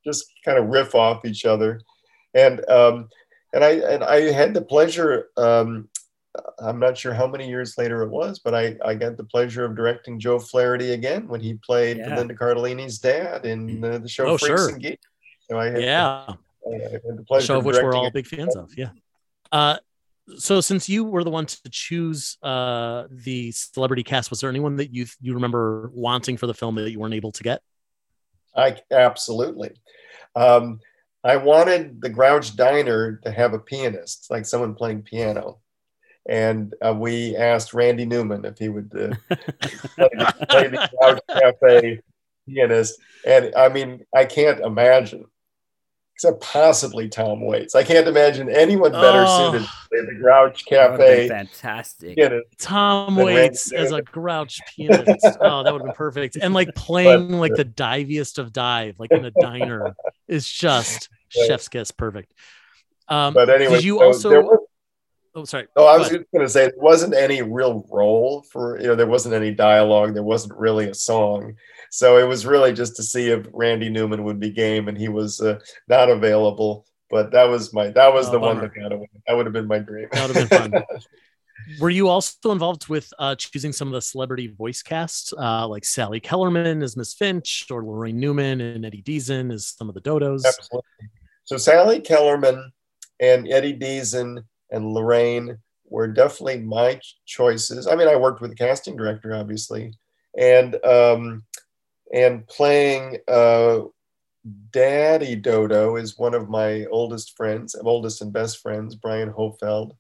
just 0.05 0.26
kind 0.45 0.57
of 0.57 0.67
riff 0.67 0.95
off 0.95 1.26
each 1.26 1.43
other, 1.43 1.82
and. 2.34 2.67
um 2.69 3.09
and 3.54 3.64
I 3.64 3.70
and 3.72 4.04
I 4.04 4.32
had 4.32 4.54
the 4.54 4.62
pleasure. 4.62 5.30
Um, 5.38 5.89
I'm 6.60 6.80
not 6.80 6.97
sure 6.97 7.14
how 7.14 7.28
many 7.28 7.47
years 7.47 7.78
later 7.78 8.01
it 8.01 8.10
was, 8.10 8.39
but 8.39 8.56
I, 8.56 8.76
I 8.84 8.95
got 8.95 9.18
the 9.18 9.24
pleasure 9.24 9.66
of 9.66 9.76
directing 9.76 10.20
Joe 10.20 10.39
Flaherty 10.39 10.93
again 10.93 11.28
when 11.28 11.41
he 11.41 11.54
played 11.56 11.97
Yeah. 11.97 12.16
Linda 12.16 12.34
Cardellini's 12.34 12.97
dad 12.97 13.45
in 13.45 13.84
uh, 13.84 13.99
the 13.99 14.10
show 14.10 14.26
Oh, 14.26 14.38
Freaks 14.39 14.62
sure. 14.62 14.70
and 14.70 14.82
Geeks. 14.82 15.06
So 15.47 15.60
I 15.60 15.66
had 15.70 15.82
yeah, 15.84 16.26
Uh, 16.66 17.39
show 17.39 17.60
of 17.60 17.66
which 17.66 17.76
we're 17.76 17.93
all 17.93 18.10
big 18.10 18.26
fans 18.26 18.56
of. 18.56 18.72
Yeah. 18.76 18.89
Uh, 19.51 19.78
so 20.38 20.60
since 20.60 20.89
you 20.89 21.04
were 21.04 21.24
the 21.24 21.30
one 21.30 21.45
to 21.45 21.70
choose 21.70 22.38
uh, 22.41 23.04
the 23.12 23.51
celebrity 23.51 24.04
cast, 24.04 24.32
was 24.32 24.39
there 24.39 24.49
anyone 24.49 24.78
that 24.78 24.91
you 24.91 25.06
you 25.22 25.36
remember 25.36 25.91
wanting 25.93 26.38
for 26.38 26.47
the 26.47 26.54
film 26.56 26.76
that 26.76 26.89
you 26.89 26.99
weren't 26.99 27.14
able 27.14 27.34
to 27.34 27.43
get? 27.43 27.62
I 28.56 28.78
absolutely. 28.89 29.72
Um, 30.36 30.80
I 31.24 31.38
wanted 31.38 32.01
the 32.01 32.09
Grouch 32.09 32.55
Diner 32.55 33.19
to 33.24 33.32
have 33.32 33.53
a 33.53 33.59
pianist, 33.59 34.28
like 34.30 34.45
someone 34.45 34.76
playing 34.76 35.03
piano. 35.03 35.59
And 36.28 36.74
uh, 36.82 36.93
we 36.93 37.36
asked 37.36 37.74
Randy 37.74 38.05
Newman 38.05 38.45
if 38.45 38.57
he 38.57 38.69
would 38.69 38.91
uh, 38.95 39.15
play, 39.95 40.09
the, 40.13 40.45
play 40.49 40.67
the 40.67 40.89
Grouch 40.99 41.19
Cafe 41.30 41.99
pianist. 42.47 42.99
And 43.26 43.53
I 43.55 43.69
mean, 43.69 44.05
I 44.13 44.26
can't 44.26 44.59
imagine, 44.59 45.26
except 46.24 46.41
possibly 46.41 47.09
Tom 47.09 47.41
Waits. 47.41 47.76
I 47.76 47.84
can't 47.84 48.07
imagine 48.07 48.49
anyone 48.49 48.91
better 48.91 49.26
oh, 49.28 49.51
suited 49.51 49.67
to 49.67 50.05
the 50.05 50.19
Grouch 50.19 50.65
Cafe. 50.65 51.28
fantastic. 51.28 52.15
Pianist 52.15 52.47
Tom 52.57 53.15
Waits 53.17 53.74
as 53.74 53.91
a 53.91 54.01
Grouch 54.01 54.59
pianist. 54.74 55.26
oh, 55.41 55.63
that 55.63 55.74
would 55.74 55.82
have 55.82 55.88
been 55.88 55.95
perfect. 55.95 56.38
And 56.38 56.53
like 56.53 56.74
playing 56.76 57.30
but, 57.30 57.38
like 57.38 57.55
the 57.55 57.65
diviest 57.65 58.39
of 58.39 58.53
dive, 58.53 58.99
like 58.99 59.11
in 59.11 59.26
a 59.26 59.32
diner, 59.32 59.95
is 60.28 60.49
just 60.49 61.09
chef's 61.28 61.67
kiss, 61.67 61.91
perfect. 61.91 62.34
Um, 63.09 63.34
but 63.34 63.49
anyway, 63.49 63.76
did 63.76 63.84
you 63.84 63.97
so 63.97 64.03
also? 64.05 64.41
Was, 64.41 64.59
oh, 65.36 65.43
sorry. 65.43 65.67
Oh, 65.76 65.86
I 65.86 65.97
was 65.97 66.07
just 66.07 66.24
going 66.32 66.45
to 66.45 66.49
say 66.49 66.67
there 66.67 66.74
wasn't 66.78 67.15
any 67.15 67.41
real 67.41 67.86
role 67.91 68.43
for 68.43 68.80
you 68.80 68.88
know 68.88 68.95
there 68.95 69.07
wasn't 69.07 69.36
any 69.36 69.51
dialogue, 69.51 70.13
there 70.13 70.24
wasn't 70.24 70.57
really 70.57 70.89
a 70.89 70.93
song, 70.93 71.55
so 71.94 72.18
it 72.18 72.28
was 72.28 72.44
really 72.44 72.74
just 72.74 72.96
to 72.96 73.04
see 73.04 73.30
if 73.30 73.46
Randy 73.54 73.88
Newman 73.88 74.24
would 74.24 74.39
be 74.39 74.50
game, 74.50 74.88
and 74.88 74.98
he 74.98 75.10
was 75.10 75.39
uh, 75.39 75.60
not 75.88 76.10
available. 76.10 76.88
But 77.12 77.30
that 77.34 77.44
was 77.44 77.72
my 77.72 77.89
that 77.89 78.12
was 78.12 78.30
oh, 78.30 78.32
the 78.32 78.39
bummer. 78.39 78.62
one 78.62 78.64
that 78.64 78.74
got 78.74 78.91
away. 78.91 79.08
That 79.28 79.38
would 79.38 79.46
have 79.46 79.54
been 79.54 79.68
my 79.68 79.78
dream. 79.78 80.08
That 80.12 80.28
would 80.28 80.36
have 80.36 80.50
been 80.50 80.72
fun. 80.72 80.84
Were 81.80 81.91
you 81.91 82.10
also 82.10 82.52
involved 82.52 82.88
with 82.88 83.14
uh, 83.20 83.36
choosing 83.36 83.72
some 83.72 83.89
of 83.89 83.94
the 83.94 84.02
celebrity 84.02 84.48
voice 84.48 84.82
casts, 84.82 85.34
uh, 85.38 85.68
like 85.68 85.86
Sally 85.86 86.20
Kellerman 86.20 86.82
as 86.82 86.98
Miss 86.98 87.14
Finch, 87.14 87.68
or 87.70 87.84
Laraine 87.84 88.16
Newman 88.16 88.60
and 88.60 88.84
Eddie 88.84 89.04
Deezen 89.04 89.54
as 89.54 89.68
some 89.68 89.88
of 89.88 89.94
the 89.94 90.02
Dodos? 90.02 90.46
Absolutely. 90.46 91.10
So 91.44 91.58
Sally 91.58 92.00
Kellerman 92.00 92.74
and 93.20 93.48
Eddie 93.48 93.78
Deezen 93.78 94.44
and 94.72 94.84
Laraine 94.84 95.60
were 95.86 96.08
definitely 96.08 96.62
my 96.62 97.00
choices. 97.28 97.86
I 97.86 97.96
mean, 97.96 98.08
I 98.08 98.16
worked 98.16 98.41
with 98.41 98.50
the 98.50 98.58
casting 98.58 98.98
director, 98.98 99.36
obviously, 99.36 99.94
and 100.36 100.84
um, 100.84 101.44
and 102.14 102.47
playing 102.47 103.18
uh, 103.28 103.82
Daddy 104.72 105.36
Dodo 105.36 105.97
is 105.97 106.18
one 106.18 106.34
of 106.34 106.49
my 106.49 106.86
oldest 106.86 107.36
friends, 107.36 107.76
oldest 107.84 108.22
and 108.22 108.32
best 108.32 108.59
friends, 108.61 108.95
Brian 108.95 109.32
Hohlfeld, 109.32 109.91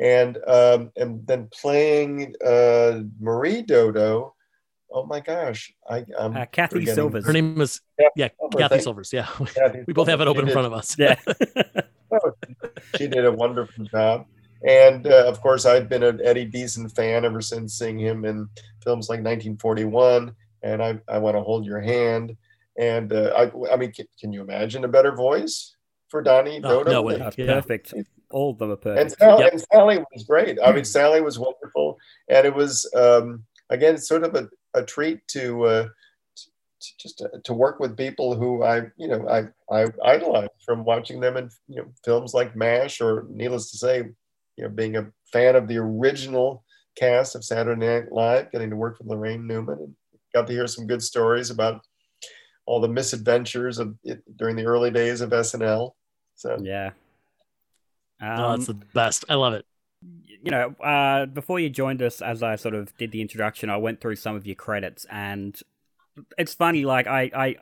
and 0.00 0.38
um, 0.46 0.90
and 0.96 1.26
then 1.26 1.48
playing 1.52 2.34
uh, 2.44 3.00
Marie 3.20 3.62
Dodo 3.62 4.34
oh 4.90 5.06
my 5.06 5.20
gosh, 5.20 5.72
I 5.88 6.04
am 6.18 6.36
uh, 6.36 6.46
Cathy 6.46 6.86
Silvers. 6.86 7.26
Her 7.26 7.32
name 7.32 7.56
was 7.56 7.80
yeah, 7.98 8.08
yeah 8.16 8.28
Cathy 8.56 8.80
Silvers. 8.80 9.12
Yeah, 9.12 9.26
Cathy 9.54 9.84
we 9.86 9.92
both 9.92 10.08
have 10.08 10.20
it 10.20 10.28
open 10.28 10.46
in 10.46 10.52
front 10.52 10.66
of 10.66 10.72
us. 10.72 10.96
Yeah, 10.98 11.16
oh, 12.12 12.32
she 12.96 13.06
did 13.06 13.24
a 13.24 13.32
wonderful 13.32 13.84
job. 13.86 14.26
And 14.66 15.06
uh, 15.06 15.24
of 15.26 15.40
course, 15.40 15.66
I've 15.66 15.88
been 15.88 16.02
an 16.02 16.20
Eddie 16.22 16.50
Deezen 16.50 16.92
fan 16.94 17.24
ever 17.24 17.40
since 17.40 17.78
seeing 17.78 17.98
him 17.98 18.24
in 18.24 18.48
films 18.82 19.08
like 19.08 19.18
1941 19.18 20.34
and 20.62 20.82
I, 20.82 20.98
I 21.08 21.18
Want 21.18 21.36
to 21.36 21.42
Hold 21.42 21.64
Your 21.64 21.80
Hand. 21.80 22.36
And 22.78 23.12
uh, 23.12 23.32
I, 23.36 23.72
I 23.72 23.76
mean, 23.76 23.92
can, 23.92 24.06
can, 24.20 24.32
you 24.32 24.40
imagine 24.40 24.84
a 24.84 24.88
better 24.88 25.12
voice 25.12 25.74
for 26.08 26.22
Donnie 26.22 26.60
oh, 26.62 26.84
Dodo? 26.84 26.90
No 26.92 27.02
way. 27.02 27.18
Perfect. 27.18 27.92
All 28.30 28.50
of 28.50 28.58
them 28.58 28.70
are 28.70 28.76
perfect. 28.76 29.00
And 29.00 29.12
Sally, 29.12 29.44
yep. 29.44 29.52
and 29.52 29.64
Sally 29.72 29.98
was 29.98 30.24
great. 30.24 30.58
I 30.64 30.72
mean, 30.72 30.84
Sally 30.84 31.20
was 31.20 31.38
wonderful. 31.38 31.98
And 32.28 32.46
it 32.46 32.54
was, 32.54 32.88
um, 32.94 33.44
again, 33.70 33.98
sort 33.98 34.22
of 34.22 34.34
a, 34.34 34.48
a 34.74 34.84
treat 34.84 35.26
to, 35.28 35.64
uh, 35.64 35.88
to 36.36 36.98
just 36.98 37.18
to, 37.18 37.30
to, 37.42 37.52
work 37.52 37.80
with 37.80 37.96
people 37.96 38.36
who 38.36 38.62
I, 38.62 38.82
you 38.96 39.08
know, 39.08 39.28
I, 39.28 39.48
I 39.74 39.86
idolize 40.04 40.48
from 40.64 40.84
watching 40.84 41.20
them 41.20 41.36
in 41.36 41.50
you 41.66 41.82
know, 41.82 41.88
films 42.04 42.32
like 42.32 42.54
MASH, 42.54 43.00
or 43.00 43.26
needless 43.28 43.72
to 43.72 43.78
say, 43.78 44.04
you 44.56 44.64
know, 44.64 44.68
being 44.68 44.96
a 44.96 45.10
fan 45.32 45.56
of 45.56 45.66
the 45.66 45.78
original 45.78 46.64
cast 46.96 47.34
of 47.34 47.44
Saturday 47.44 47.86
Night 47.86 48.12
Live, 48.12 48.50
getting 48.52 48.70
to 48.70 48.76
work 48.76 48.98
with 48.98 49.08
Laraine 49.08 49.44
Newman, 49.44 49.78
and 49.78 49.94
got 50.34 50.46
to 50.46 50.52
hear 50.52 50.66
some 50.66 50.86
good 50.86 51.02
stories 51.02 51.50
about 51.50 51.82
all 52.66 52.80
the 52.80 52.88
misadventures 52.88 53.78
of 53.78 53.94
it 54.04 54.22
during 54.36 54.56
the 54.56 54.66
early 54.66 54.90
days 54.90 55.20
of 55.20 55.30
SNL. 55.30 55.92
So 56.34 56.58
yeah, 56.60 56.90
um, 58.20 58.40
oh, 58.40 58.50
that's 58.50 58.66
the 58.66 58.74
best. 58.74 59.24
I 59.28 59.34
love 59.34 59.54
it 59.54 59.64
you 60.42 60.50
know, 60.50 60.74
uh, 60.82 61.26
before 61.26 61.58
you 61.58 61.68
joined 61.68 62.02
us, 62.02 62.22
as 62.22 62.42
I 62.42 62.56
sort 62.56 62.74
of 62.74 62.96
did 62.96 63.10
the 63.10 63.20
introduction, 63.20 63.70
I 63.70 63.76
went 63.76 64.00
through 64.00 64.16
some 64.16 64.36
of 64.36 64.46
your 64.46 64.54
credits, 64.54 65.06
and 65.10 65.58
it's 66.36 66.54
funny. 66.54 66.84
Like 66.84 67.06
I, 67.06 67.30
I 67.34 67.56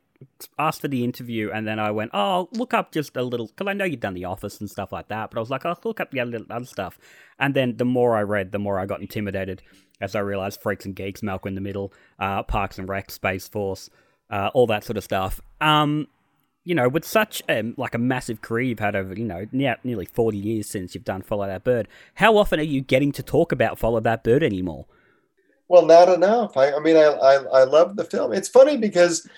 asked 0.58 0.82
for 0.82 0.88
the 0.88 1.02
interview, 1.02 1.50
and 1.50 1.66
then 1.66 1.78
I 1.78 1.90
went, 1.90 2.10
"Oh, 2.12 2.48
look 2.52 2.74
up 2.74 2.92
just 2.92 3.16
a 3.16 3.22
little," 3.22 3.46
because 3.46 3.66
I 3.66 3.72
know 3.72 3.84
you've 3.84 4.00
done 4.00 4.14
The 4.14 4.26
Office 4.26 4.60
and 4.60 4.70
stuff 4.70 4.92
like 4.92 5.08
that. 5.08 5.30
But 5.30 5.38
I 5.38 5.40
was 5.40 5.50
like, 5.50 5.64
"I'll 5.64 5.72
oh, 5.72 5.88
look 5.88 6.00
up 6.00 6.10
the 6.10 6.20
other, 6.20 6.40
other 6.50 6.66
stuff." 6.66 6.98
And 7.38 7.54
then 7.54 7.76
the 7.76 7.84
more 7.84 8.16
I 8.16 8.22
read, 8.22 8.52
the 8.52 8.58
more 8.58 8.78
I 8.78 8.86
got 8.86 9.00
intimidated, 9.00 9.62
as 10.00 10.14
I 10.14 10.20
realized 10.20 10.60
Freaks 10.60 10.84
and 10.84 10.94
Geeks, 10.94 11.22
Malcolm 11.22 11.48
in 11.48 11.54
the 11.54 11.60
Middle, 11.60 11.92
uh, 12.18 12.42
Parks 12.42 12.78
and 12.78 12.88
Rec, 12.88 13.10
Space 13.10 13.48
Force, 13.48 13.90
uh, 14.30 14.50
all 14.54 14.66
that 14.66 14.84
sort 14.84 14.96
of 14.96 15.04
stuff. 15.04 15.40
Um, 15.60 16.08
you 16.64 16.74
know, 16.74 16.88
with 16.88 17.04
such 17.04 17.42
a, 17.48 17.72
like 17.76 17.94
a 17.94 17.98
massive 17.98 18.42
career 18.42 18.64
you've 18.64 18.80
had 18.80 18.96
over, 18.96 19.14
you 19.14 19.24
know, 19.24 19.46
now 19.52 19.76
nearly 19.84 20.06
40 20.06 20.36
years 20.36 20.66
since 20.68 20.94
you've 20.94 21.04
done 21.04 21.22
Follow 21.22 21.46
That 21.46 21.62
Bird, 21.62 21.86
how 22.14 22.36
often 22.36 22.58
are 22.58 22.64
you 22.64 22.80
getting 22.80 23.12
to 23.12 23.22
talk 23.22 23.52
about 23.52 23.78
Follow 23.78 24.00
That 24.00 24.24
Bird 24.24 24.42
anymore? 24.42 24.86
Well, 25.68 25.86
not 25.86 26.08
enough. 26.08 26.56
I, 26.56 26.72
I 26.72 26.80
mean, 26.80 26.96
I, 26.96 27.04
I, 27.04 27.34
I 27.34 27.64
love 27.64 27.96
the 27.96 28.04
film. 28.04 28.32
It's 28.32 28.48
funny 28.48 28.76
because 28.76 29.28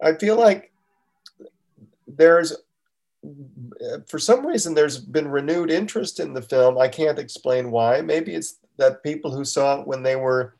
I 0.00 0.14
feel 0.14 0.36
like 0.36 0.72
there's, 2.06 2.56
for 4.06 4.18
some 4.20 4.46
reason, 4.46 4.74
there's 4.74 4.98
been 4.98 5.28
renewed 5.28 5.70
interest 5.70 6.20
in 6.20 6.34
the 6.34 6.42
film. 6.42 6.78
I 6.78 6.86
can't 6.86 7.18
explain 7.18 7.72
why. 7.72 8.00
Maybe 8.00 8.34
it's 8.34 8.58
that 8.78 9.02
people 9.02 9.34
who 9.34 9.44
saw 9.44 9.80
it 9.80 9.86
when 9.86 10.02
they 10.02 10.16
were 10.16 10.56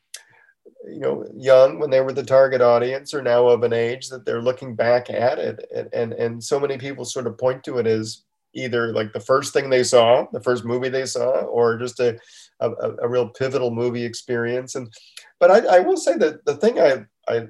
you 0.88 1.00
know 1.00 1.24
young 1.36 1.78
when 1.78 1.90
they 1.90 2.00
were 2.00 2.12
the 2.12 2.22
target 2.22 2.60
audience 2.60 3.12
are 3.12 3.22
now 3.22 3.48
of 3.48 3.62
an 3.62 3.72
age 3.72 4.08
that 4.08 4.24
they're 4.24 4.42
looking 4.42 4.74
back 4.74 5.10
at 5.10 5.38
it. 5.38 5.64
And 5.74 5.88
and, 5.92 6.12
and 6.12 6.44
so 6.44 6.60
many 6.60 6.78
people 6.78 7.04
sort 7.04 7.26
of 7.26 7.38
point 7.38 7.64
to 7.64 7.78
it 7.78 7.86
as 7.86 8.22
either 8.54 8.92
like 8.92 9.12
the 9.12 9.20
first 9.20 9.52
thing 9.52 9.68
they 9.68 9.84
saw 9.84 10.26
the 10.32 10.40
first 10.40 10.64
movie 10.64 10.88
they 10.88 11.04
saw 11.04 11.40
or 11.42 11.76
just 11.76 12.00
a 12.00 12.18
a, 12.60 12.70
a 13.02 13.08
real 13.08 13.28
pivotal 13.28 13.70
movie 13.70 14.04
experience. 14.04 14.74
And 14.74 14.92
but 15.40 15.50
I, 15.50 15.76
I 15.76 15.80
will 15.80 15.96
say 15.96 16.16
that 16.18 16.44
the 16.44 16.56
thing 16.56 16.80
I 16.80 17.04
I 17.28 17.48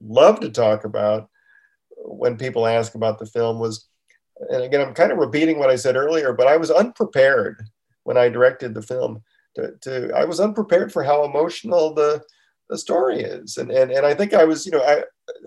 love 0.00 0.40
to 0.40 0.50
talk 0.50 0.84
about 0.84 1.28
when 1.96 2.36
people 2.36 2.66
ask 2.66 2.94
about 2.94 3.18
the 3.18 3.26
film 3.26 3.58
was 3.58 3.88
and 4.50 4.62
again 4.62 4.80
I'm 4.80 4.94
kind 4.94 5.12
of 5.12 5.18
repeating 5.18 5.58
what 5.58 5.70
I 5.70 5.76
said 5.76 5.96
earlier 5.96 6.32
but 6.32 6.46
I 6.46 6.56
was 6.56 6.70
unprepared 6.70 7.62
when 8.02 8.18
I 8.18 8.28
directed 8.28 8.74
the 8.74 8.82
film 8.82 9.22
to, 9.56 9.72
to 9.82 10.12
I 10.14 10.24
was 10.24 10.40
unprepared 10.40 10.92
for 10.92 11.02
how 11.02 11.24
emotional 11.24 11.94
the 11.94 12.22
the 12.68 12.78
story 12.78 13.20
is. 13.20 13.58
And, 13.58 13.70
and, 13.70 13.90
and 13.90 14.06
I 14.06 14.14
think 14.14 14.32
I 14.32 14.44
was, 14.44 14.64
you 14.64 14.72
know, 14.72 14.82
I, 14.82 15.04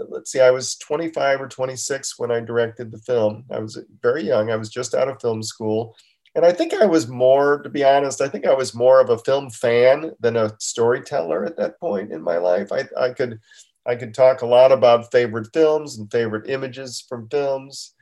let's 0.09 0.31
see, 0.31 0.39
I 0.39 0.51
was 0.51 0.75
25 0.75 1.41
or 1.41 1.47
26 1.47 2.19
when 2.19 2.31
I 2.31 2.39
directed 2.39 2.91
the 2.91 2.99
film. 2.99 3.43
I 3.51 3.59
was 3.59 3.79
very 4.01 4.23
young. 4.23 4.51
I 4.51 4.55
was 4.55 4.69
just 4.69 4.93
out 4.93 5.07
of 5.07 5.19
film 5.19 5.41
school. 5.41 5.95
And 6.35 6.45
I 6.45 6.51
think 6.51 6.73
I 6.73 6.85
was 6.85 7.07
more, 7.07 7.61
to 7.63 7.69
be 7.69 7.83
honest, 7.83 8.21
I 8.21 8.27
think 8.27 8.45
I 8.45 8.53
was 8.53 8.75
more 8.75 9.01
of 9.01 9.09
a 9.09 9.17
film 9.17 9.49
fan 9.49 10.11
than 10.19 10.37
a 10.37 10.53
storyteller 10.59 11.45
at 11.45 11.57
that 11.57 11.79
point 11.79 12.11
in 12.11 12.21
my 12.21 12.37
life. 12.37 12.71
I, 12.71 12.87
I 12.95 13.09
could, 13.09 13.39
I 13.85 13.95
could 13.95 14.13
talk 14.13 14.41
a 14.41 14.47
lot 14.47 14.71
about 14.71 15.11
favorite 15.11 15.47
films 15.53 15.97
and 15.97 16.11
favorite 16.11 16.49
images 16.49 17.03
from 17.09 17.29
films, 17.29 17.95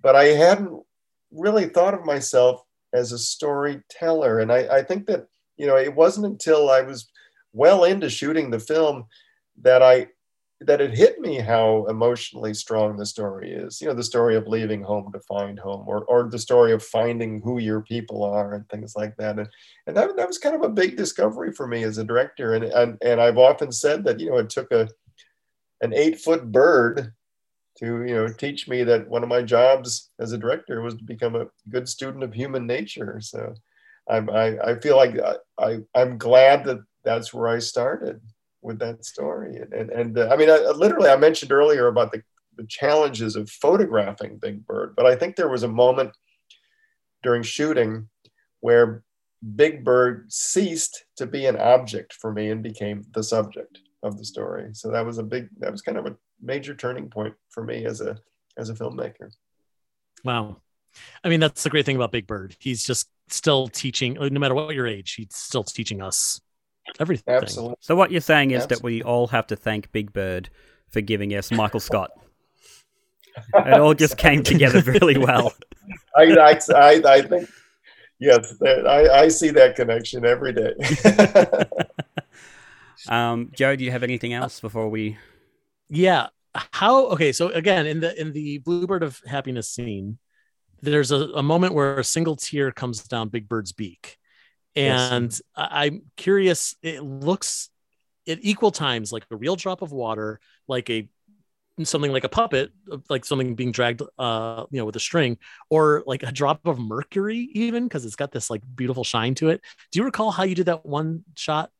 but 0.00 0.14
I 0.14 0.26
hadn't 0.26 0.80
really 1.32 1.66
thought 1.66 1.94
of 1.94 2.04
myself 2.04 2.62
as 2.92 3.10
a 3.10 3.18
storyteller. 3.18 4.38
And 4.38 4.52
I, 4.52 4.76
I 4.76 4.82
think 4.84 5.06
that, 5.06 5.26
you 5.56 5.66
know, 5.66 5.76
it 5.76 5.94
wasn't 5.94 6.26
until 6.26 6.70
I 6.70 6.82
was 6.82 7.10
well 7.52 7.84
into 7.84 8.10
shooting 8.10 8.50
the 8.50 8.58
film 8.58 9.06
that 9.62 9.82
I 9.82 10.08
that 10.60 10.80
it 10.80 10.94
hit 10.94 11.20
me 11.20 11.38
how 11.38 11.84
emotionally 11.86 12.54
strong 12.54 12.96
the 12.96 13.04
story 13.04 13.52
is. 13.52 13.80
You 13.80 13.88
know, 13.88 13.94
the 13.94 14.02
story 14.02 14.36
of 14.36 14.46
leaving 14.46 14.82
home 14.82 15.12
to 15.12 15.20
find 15.20 15.58
home, 15.58 15.86
or 15.88 16.04
or 16.04 16.28
the 16.28 16.38
story 16.38 16.72
of 16.72 16.82
finding 16.82 17.40
who 17.42 17.58
your 17.58 17.82
people 17.82 18.22
are, 18.22 18.54
and 18.54 18.68
things 18.68 18.94
like 18.96 19.16
that. 19.16 19.38
And 19.38 19.48
and 19.86 19.96
that, 19.96 20.16
that 20.16 20.28
was 20.28 20.38
kind 20.38 20.54
of 20.54 20.62
a 20.62 20.68
big 20.68 20.96
discovery 20.96 21.52
for 21.52 21.66
me 21.66 21.82
as 21.82 21.98
a 21.98 22.04
director. 22.04 22.54
And 22.54 22.64
and 22.64 22.98
and 23.02 23.20
I've 23.20 23.38
often 23.38 23.72
said 23.72 24.04
that 24.04 24.20
you 24.20 24.30
know 24.30 24.38
it 24.38 24.50
took 24.50 24.70
a 24.72 24.88
an 25.80 25.92
eight 25.92 26.20
foot 26.20 26.50
bird 26.50 27.12
to 27.78 28.04
you 28.04 28.14
know 28.14 28.28
teach 28.28 28.68
me 28.68 28.84
that 28.84 29.08
one 29.08 29.22
of 29.22 29.28
my 29.28 29.42
jobs 29.42 30.10
as 30.18 30.32
a 30.32 30.38
director 30.38 30.80
was 30.80 30.94
to 30.94 31.04
become 31.04 31.34
a 31.36 31.48
good 31.68 31.88
student 31.88 32.24
of 32.24 32.32
human 32.32 32.66
nature. 32.66 33.20
So. 33.20 33.54
I'm, 34.08 34.28
I, 34.30 34.58
I 34.58 34.78
feel 34.80 34.96
like 34.96 35.18
I, 35.18 35.36
I, 35.58 35.78
I'm 35.94 36.18
glad 36.18 36.64
that 36.64 36.80
that's 37.04 37.32
where 37.32 37.48
I 37.48 37.58
started 37.58 38.20
with 38.62 38.78
that 38.78 39.04
story. 39.04 39.56
And, 39.56 39.72
and, 39.72 39.90
and 39.90 40.18
uh, 40.18 40.28
I 40.32 40.36
mean, 40.36 40.50
I, 40.50 40.58
literally, 40.70 41.08
I 41.08 41.16
mentioned 41.16 41.52
earlier 41.52 41.88
about 41.88 42.12
the, 42.12 42.22
the 42.56 42.66
challenges 42.66 43.36
of 43.36 43.50
photographing 43.50 44.38
Big 44.38 44.66
Bird. 44.66 44.94
But 44.96 45.06
I 45.06 45.16
think 45.16 45.36
there 45.36 45.48
was 45.48 45.62
a 45.62 45.68
moment 45.68 46.12
during 47.22 47.42
shooting 47.42 48.08
where 48.60 49.02
Big 49.56 49.84
Bird 49.84 50.32
ceased 50.32 51.04
to 51.16 51.26
be 51.26 51.46
an 51.46 51.56
object 51.56 52.14
for 52.14 52.32
me 52.32 52.50
and 52.50 52.62
became 52.62 53.04
the 53.12 53.22
subject 53.22 53.80
of 54.02 54.18
the 54.18 54.24
story. 54.24 54.70
So 54.72 54.90
that 54.90 55.04
was 55.04 55.18
a 55.18 55.22
big, 55.22 55.48
that 55.58 55.72
was 55.72 55.82
kind 55.82 55.98
of 55.98 56.06
a 56.06 56.16
major 56.40 56.74
turning 56.74 57.08
point 57.08 57.34
for 57.50 57.64
me 57.64 57.86
as 57.86 58.00
a 58.00 58.18
as 58.56 58.70
a 58.70 58.74
filmmaker. 58.74 59.30
Wow. 60.22 60.58
I 61.22 61.28
mean, 61.28 61.40
that's 61.40 61.64
the 61.64 61.70
great 61.70 61.84
thing 61.84 61.96
about 61.96 62.12
Big 62.12 62.26
Bird. 62.26 62.56
He's 62.58 62.84
just 62.84 63.08
still 63.28 63.68
teaching, 63.68 64.14
no 64.14 64.40
matter 64.40 64.54
what 64.54 64.74
your 64.74 64.86
age, 64.86 65.14
he's 65.14 65.34
still 65.34 65.64
teaching 65.64 66.02
us 66.02 66.40
everything. 67.00 67.34
Absolutely. 67.34 67.76
So 67.80 67.96
what 67.96 68.10
you're 68.10 68.20
saying 68.20 68.50
is 68.50 68.64
Absolutely. 68.64 68.98
that 68.98 69.04
we 69.06 69.10
all 69.10 69.26
have 69.28 69.46
to 69.48 69.56
thank 69.56 69.90
Big 69.92 70.12
Bird 70.12 70.50
for 70.90 71.00
giving 71.00 71.34
us 71.34 71.50
Michael 71.50 71.80
Scott. 71.80 72.10
it 73.54 73.80
all 73.80 73.94
just 73.94 74.16
came 74.16 74.42
together 74.42 74.80
really 74.92 75.18
well. 75.18 75.52
I, 76.16 76.22
I, 76.22 76.58
I, 76.74 77.02
I 77.04 77.22
think, 77.22 77.48
yes, 78.20 78.54
I, 78.62 79.08
I 79.08 79.28
see 79.28 79.50
that 79.50 79.76
connection 79.76 80.24
every 80.24 80.52
day. 80.52 80.74
um, 83.08 83.50
Joe, 83.54 83.74
do 83.76 83.84
you 83.84 83.90
have 83.90 84.02
anything 84.02 84.32
else 84.32 84.60
before 84.60 84.88
we? 84.88 85.18
Yeah. 85.88 86.28
How? 86.54 87.06
Okay. 87.06 87.32
So 87.32 87.48
again, 87.48 87.86
in 87.86 87.98
the 87.98 88.18
in 88.18 88.32
the 88.32 88.58
Bluebird 88.58 89.02
of 89.02 89.20
Happiness 89.26 89.68
scene, 89.68 90.18
there's 90.84 91.10
a, 91.10 91.30
a 91.34 91.42
moment 91.42 91.74
where 91.74 91.98
a 91.98 92.04
single 92.04 92.36
tear 92.36 92.70
comes 92.72 93.02
down 93.02 93.28
Big 93.28 93.48
Bird's 93.48 93.72
beak, 93.72 94.18
and 94.76 95.30
yes. 95.30 95.42
I, 95.56 95.86
I'm 95.86 96.02
curious. 96.16 96.76
It 96.82 97.02
looks 97.02 97.70
at 98.28 98.38
equal 98.42 98.70
times 98.70 99.12
like 99.12 99.24
a 99.30 99.36
real 99.36 99.56
drop 99.56 99.82
of 99.82 99.92
water, 99.92 100.40
like 100.68 100.88
a 100.90 101.08
something 101.82 102.12
like 102.12 102.24
a 102.24 102.28
puppet, 102.28 102.70
like 103.10 103.24
something 103.24 103.56
being 103.56 103.72
dragged, 103.72 104.00
uh, 104.18 104.64
you 104.70 104.78
know, 104.78 104.84
with 104.84 104.96
a 104.96 105.00
string, 105.00 105.38
or 105.70 106.04
like 106.06 106.22
a 106.22 106.30
drop 106.30 106.66
of 106.66 106.78
mercury, 106.78 107.50
even 107.52 107.84
because 107.84 108.04
it's 108.04 108.16
got 108.16 108.30
this 108.30 108.48
like 108.48 108.62
beautiful 108.76 109.02
shine 109.02 109.34
to 109.34 109.48
it. 109.48 109.60
Do 109.90 109.98
you 109.98 110.04
recall 110.04 110.30
how 110.30 110.44
you 110.44 110.54
did 110.54 110.66
that 110.66 110.86
one 110.86 111.24
shot? 111.34 111.70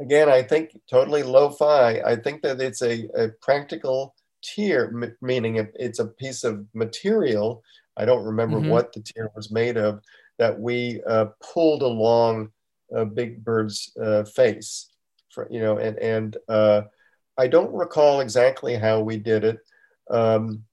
Again, 0.00 0.28
I 0.28 0.42
think 0.42 0.78
totally 0.90 1.22
lo-fi. 1.22 2.00
I 2.00 2.16
think 2.16 2.42
that 2.42 2.60
it's 2.60 2.82
a, 2.82 3.08
a 3.16 3.28
practical 3.40 4.14
tear, 4.42 4.92
m- 4.94 5.16
meaning 5.20 5.68
it's 5.74 5.98
a 5.98 6.06
piece 6.06 6.44
of 6.44 6.66
material. 6.74 7.62
I 7.98 8.04
don't 8.04 8.24
remember 8.24 8.58
mm-hmm. 8.58 8.70
what 8.70 8.92
the 8.92 9.00
tear 9.00 9.30
was 9.34 9.50
made 9.50 9.76
of. 9.76 10.02
That 10.38 10.58
we 10.58 11.02
uh, 11.06 11.26
pulled 11.40 11.82
along 11.82 12.52
a 12.92 13.04
Big 13.04 13.44
Bird's 13.44 13.92
uh, 14.00 14.24
face, 14.24 14.90
for, 15.30 15.48
you 15.50 15.60
know, 15.60 15.78
and 15.78 15.98
and 15.98 16.36
uh, 16.48 16.82
I 17.36 17.48
don't 17.48 17.74
recall 17.74 18.20
exactly 18.20 18.76
how 18.76 19.00
we 19.00 19.18
did 19.18 19.44
it. 19.44 19.58
Um, 20.10 20.64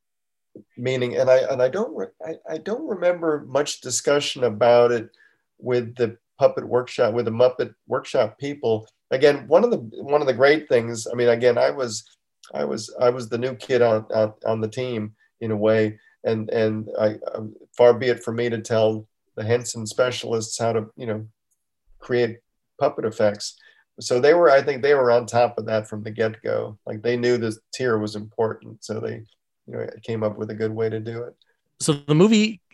meaning, 0.78 1.18
and 1.18 1.30
I 1.30 1.38
and 1.38 1.62
I 1.62 1.70
don't 1.70 1.96
re- 1.96 2.08
I, 2.26 2.36
I 2.50 2.58
don't 2.60 2.88
remember 2.88 3.46
much 3.48 3.82
discussion 3.82 4.44
about 4.44 4.92
it 4.92 5.10
with 5.58 5.96
the 5.96 6.18
puppet 6.38 6.68
workshop 6.68 7.14
with 7.14 7.26
the 7.26 7.32
Muppet 7.32 7.74
workshop 7.88 8.38
people. 8.38 8.88
Again, 9.12 9.48
one 9.48 9.64
of 9.64 9.72
the 9.72 9.78
one 10.04 10.22
of 10.22 10.28
the 10.28 10.34
great 10.34 10.68
things. 10.68 11.08
I 11.12 11.16
mean, 11.16 11.30
again, 11.30 11.58
I 11.58 11.72
was 11.72 12.18
I 12.54 12.66
was 12.66 12.94
I 13.00 13.10
was 13.10 13.30
the 13.30 13.38
new 13.38 13.56
kid 13.56 13.82
on 13.82 14.06
on, 14.14 14.34
on 14.46 14.62
the 14.62 14.68
team 14.68 15.16
in 15.42 15.52
a 15.52 15.58
way, 15.58 16.00
and 16.26 16.50
and 16.50 16.90
I 17.00 17.16
um, 17.34 17.56
far 17.78 17.94
be 17.94 18.08
it 18.08 18.24
for 18.24 18.34
me 18.34 18.50
to 18.50 18.60
tell 18.60 19.08
the 19.36 19.44
Henson 19.44 19.86
specialists 19.86 20.60
how 20.60 20.74
to 20.74 20.88
you 20.98 21.06
know 21.06 21.28
create 22.00 22.40
puppet 22.80 23.06
effects. 23.06 23.56
So 24.02 24.20
they 24.20 24.34
were 24.34 24.52
i 24.52 24.62
think 24.62 24.82
they 24.82 24.94
were 24.94 25.12
on 25.12 25.26
top 25.26 25.58
of 25.58 25.66
that 25.68 25.88
from 25.88 26.04
the 26.04 26.12
get-go. 26.12 26.78
Like 26.86 27.02
they 27.02 27.16
knew 27.16 27.38
this 27.38 27.60
tear 27.74 27.98
was 27.98 28.16
important 28.16 28.84
so 28.84 29.00
they 29.00 29.24
you 29.68 29.74
know 29.74 29.88
came 30.04 30.24
up 30.24 30.38
with 30.38 30.50
a 30.50 30.56
good 30.56 30.72
way 30.72 30.90
to 30.90 31.00
do 31.00 31.24
it. 31.24 31.36
So 31.80 31.94
the 31.94 32.16
movie 32.16 32.62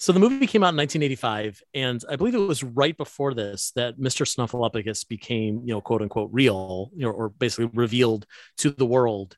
so 0.00 0.12
the 0.12 0.18
movie 0.18 0.46
came 0.46 0.64
out 0.64 0.72
in 0.72 0.78
1985 0.78 1.62
and 1.74 2.02
i 2.08 2.16
believe 2.16 2.34
it 2.34 2.38
was 2.38 2.64
right 2.64 2.96
before 2.96 3.34
this 3.34 3.70
that 3.76 3.98
mr 4.00 4.26
snuffleupagus 4.26 5.06
became 5.06 5.60
you 5.66 5.74
know 5.74 5.80
quote 5.82 6.00
unquote 6.00 6.30
real 6.32 6.90
you 6.96 7.04
know 7.04 7.10
or 7.10 7.28
basically 7.28 7.70
revealed 7.74 8.24
to 8.56 8.70
the 8.70 8.86
world 8.86 9.36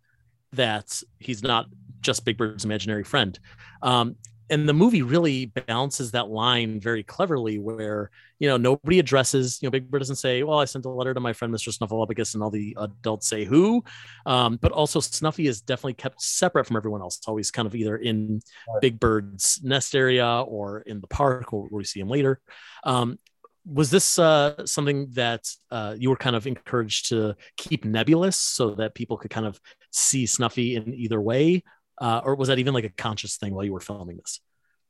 that 0.53 1.03
he's 1.19 1.43
not 1.43 1.67
just 2.03 2.25
big 2.25 2.37
bird's 2.37 2.65
imaginary 2.65 3.05
friend. 3.05 3.39
Um, 3.83 4.17
and 4.53 4.69
the 4.69 4.75
movie 4.75 5.01
really 5.01 5.47
balances 5.47 6.11
that 6.11 6.29
line 6.29 6.79
very 6.79 7.03
cleverly 7.03 7.59
where 7.59 8.11
you 8.39 8.49
know 8.49 8.59
nobody 8.59 8.99
addresses 8.99 9.59
you 9.63 9.67
know 9.67 9.71
big 9.71 9.91
bird 9.91 10.01
doesn't 10.01 10.17
say 10.17 10.43
well 10.43 10.59
i 10.59 10.65
sent 10.65 10.85
a 10.85 10.89
letter 10.91 11.15
to 11.15 11.21
my 11.21 11.33
friend 11.33 11.55
mr 11.55 11.77
snuffleupagus 11.77 12.35
and 12.35 12.43
all 12.43 12.51
the 12.51 12.77
adults 12.79 13.27
say 13.27 13.45
who. 13.45 13.83
Um, 14.27 14.59
but 14.61 14.73
also 14.73 15.01
snuffy 15.01 15.47
is 15.47 15.63
definitely 15.63 15.95
kept 15.95 16.21
separate 16.21 16.67
from 16.67 16.77
everyone 16.77 17.01
else 17.01 17.17
it's 17.17 17.29
always 17.29 17.51
kind 17.51 17.67
of 17.67 17.75
either 17.75 17.97
in 17.97 18.43
big 18.81 19.01
bird's 19.01 19.61
nest 19.63 19.95
area 19.95 20.27
or 20.27 20.81
in 20.81 21.01
the 21.01 21.07
park 21.07 21.53
where 21.53 21.69
we 21.71 21.85
see 21.85 22.01
him 22.01 22.09
later. 22.09 22.41
Um, 22.85 23.19
was 23.65 23.91
this 23.91 24.19
uh, 24.19 24.67
something 24.67 25.09
that 25.13 25.49
uh, 25.71 25.95
you 25.97 26.11
were 26.11 26.17
kind 26.17 26.35
of 26.35 26.49
encouraged 26.49 27.11
to 27.11 27.37
keep 27.57 27.85
nebulous 27.85 28.37
so 28.37 28.71
that 28.75 28.93
people 28.95 29.17
could 29.17 29.31
kind 29.31 29.47
of 29.47 29.61
see 29.93 30.27
snuffy 30.27 30.75
in 30.75 30.93
either 30.93 31.21
way 31.21 31.63
uh, 32.03 32.21
or 32.25 32.35
was 32.35 32.49
that 32.49 32.59
even 32.59 32.75
like 32.75 32.85
a 32.85 32.91
conscious 32.91 33.37
thing 33.37 33.55
while 33.55 33.65
you 33.65 33.73
were 33.73 33.81
filming 33.81 34.17
this? 34.17 34.41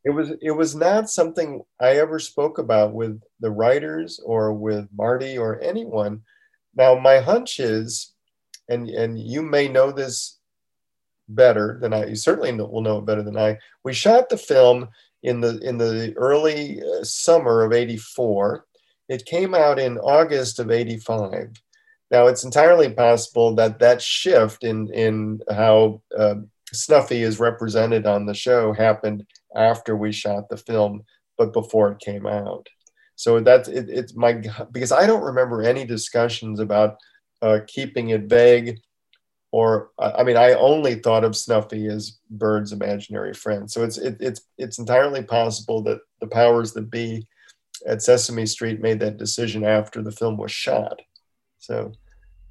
It 0.05 0.11
was. 0.11 0.33
It 0.41 0.51
was 0.51 0.75
not 0.75 1.11
something 1.11 1.63
I 1.79 1.99
ever 1.99 2.19
spoke 2.19 2.59
about 2.59 2.95
with 2.95 3.21
the 3.39 3.51
writers 3.51 4.19
or 4.25 4.53
with 4.53 4.89
Marty 4.97 5.39
or 5.39 5.61
anyone. 5.61 6.23
Now, 6.75 6.99
my 6.99 7.21
hunch 7.21 7.61
is, 7.61 8.15
and 8.69 8.89
and 8.89 9.19
you 9.19 9.43
may 9.43 9.69
know 9.69 9.93
this 9.93 10.39
better 11.29 11.79
than 11.81 11.93
I. 11.93 12.07
You 12.07 12.17
certainly 12.17 12.51
will 12.53 12.81
know 12.81 12.99
it 12.99 13.07
better 13.07 13.23
than 13.23 13.37
I. 13.37 13.59
We 13.85 13.93
shot 13.93 14.29
the 14.29 14.39
film 14.39 14.89
in 15.23 15.41
the 15.41 15.59
in 15.59 15.77
the 15.79 16.15
early 16.17 16.83
uh, 16.83 17.05
summer 17.05 17.63
of 17.63 17.73
'84. 17.73 18.65
It 19.11 19.27
came 19.27 19.55
out 19.55 19.79
in 19.79 19.99
August 19.99 20.59
of 20.59 20.71
'85. 20.71 21.53
Now, 22.11 22.27
it's 22.27 22.45
entirely 22.45 22.91
possible 22.93 23.55
that 23.55 23.79
that 23.81 24.03
shift 24.03 24.65
in 24.65 24.93
in 24.93 25.43
how 25.49 26.03
uh, 26.17 26.37
Snuffy 26.73 27.23
is 27.23 27.39
represented 27.39 28.07
on 28.07 28.27
the 28.27 28.35
show 28.35 28.73
happened 28.73 29.27
after 29.55 29.97
we 29.97 30.13
shot 30.13 30.49
the 30.49 30.57
film, 30.57 31.05
but 31.37 31.53
before 31.53 31.93
it 31.93 32.01
came 32.01 32.27
out. 32.27 32.69
So 33.17 33.41
that's 33.41 33.69
it, 33.69 33.89
it's 33.89 34.15
my 34.15 34.43
because 34.73 34.93
I 34.93 35.07
don't 35.07 35.23
remember 35.23 35.63
any 35.63 35.85
discussions 35.85 36.61
about 36.61 36.97
uh, 37.43 37.61
keeping 37.67 38.11
it 38.11 38.23
vague, 38.23 38.81
or 39.51 39.91
I 39.99 40.25
mean 40.25 40.37
I 40.37 40.55
only 40.55 40.97
thought 40.97 41.25
of 41.25 41.37
Snuffy 41.37 41.87
as 41.87 42.19
Bird's 42.31 42.73
imaginary 42.73 43.35
friend. 43.35 43.71
So 43.71 43.85
it's 43.85 43.99
it, 43.99 44.17
it's 44.21 44.43
it's 44.59 44.79
entirely 44.79 45.23
possible 45.23 45.83
that 45.83 46.01
the 46.21 46.27
powers 46.27 46.73
that 46.73 46.91
be 46.91 47.27
at 47.87 48.03
Sesame 48.03 48.47
Street 48.47 48.81
made 48.81 49.01
that 49.01 49.19
decision 49.19 49.65
after 49.65 50.03
the 50.03 50.13
film 50.13 50.37
was 50.37 50.53
shot. 50.53 51.01
So 51.59 51.93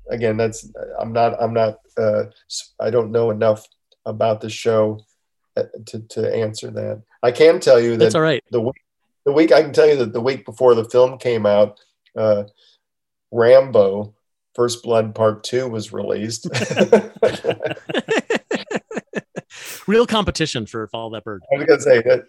again, 0.10 0.38
that's 0.38 0.70
I'm 1.00 1.12
not 1.12 1.42
I'm 1.42 1.54
not 1.54 1.80
uh, 1.98 2.26
I 2.80 2.92
don't 2.92 3.12
know 3.12 3.32
enough 3.32 3.66
about 4.06 4.42
the 4.42 4.50
show 4.50 5.00
uh, 5.58 5.64
to, 5.88 6.00
to 6.00 6.34
answer 6.36 6.72
that. 6.72 7.02
I 7.24 7.32
can 7.32 7.60
tell 7.60 7.80
you 7.80 7.92
that 7.92 8.00
That's 8.00 8.16
all 8.16 8.22
right. 8.22 8.44
The 8.52 8.62
week, 8.62 8.82
the 9.26 9.32
week 9.32 9.52
I 9.52 9.62
can 9.62 9.74
tell 9.74 9.88
you 9.88 9.98
that 9.98 10.14
the 10.14 10.22
week 10.22 10.46
before 10.46 10.76
the 10.76 10.86
film 10.86 11.18
came 11.18 11.46
out, 11.46 11.80
uh, 12.16 12.46
Rambo 13.32 14.14
First 14.56 14.84
Blood 14.84 15.16
Part 15.16 15.44
Two 15.44 15.68
was 15.68 15.94
released. 15.94 16.48
Real 19.88 20.06
competition 20.06 20.66
for 20.66 20.88
Follow 20.88 21.12
That 21.14 21.24
Bird. 21.24 21.42
I 21.54 21.58
was 21.58 21.66
gonna 21.66 21.82
say 21.82 22.02
that. 22.02 22.26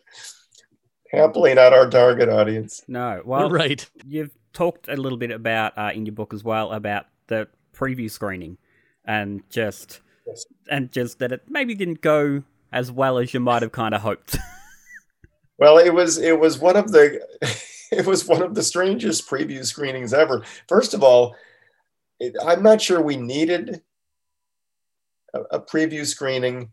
Happily, 1.11 1.53
not 1.55 1.73
our 1.75 1.91
target 1.91 2.29
audience. 2.29 2.83
No, 2.89 3.21
well, 3.25 3.51
right. 3.51 3.89
You've 4.07 4.31
talked 4.53 4.89
a 4.89 4.97
little 4.97 5.19
bit 5.19 5.31
about 5.31 5.77
uh, 5.77 5.91
in 5.95 6.07
your 6.07 6.15
book 6.15 6.33
as 6.33 6.43
well 6.43 6.73
about 6.73 7.07
the 7.27 7.49
preview 7.75 8.11
screening 8.11 8.59
and 9.05 9.43
just 9.51 10.01
yes. 10.27 10.47
And 10.69 10.93
just 10.93 11.19
that 11.19 11.33
it 11.33 11.43
maybe 11.49 11.75
didn't 11.75 12.01
go 12.01 12.43
as 12.73 12.91
well 12.91 13.19
as 13.19 13.35
you 13.35 13.41
might 13.41 13.63
have 13.63 13.73
kind 13.73 13.95
of 13.95 14.01
hoped. 14.01 14.39
well, 15.59 15.79
it 15.79 15.93
was 15.93 16.19
it 16.19 16.39
was 16.39 16.59
one 16.59 16.77
of 16.77 16.93
the 16.93 17.21
it 17.93 18.07
was 18.07 18.27
one 18.27 18.43
of 18.43 18.55
the 18.55 18.63
strangest 18.63 19.29
preview 19.29 19.65
screenings 19.65 20.15
ever. 20.15 20.43
First 20.69 20.95
of 20.95 21.03
all, 21.03 21.37
it, 22.19 22.35
I'm 22.45 22.63
not 22.63 22.81
sure 22.81 23.01
we 23.01 23.17
needed 23.17 23.83
a, 25.35 25.41
a 25.53 25.61
preview 25.61 26.07
screening, 26.07 26.71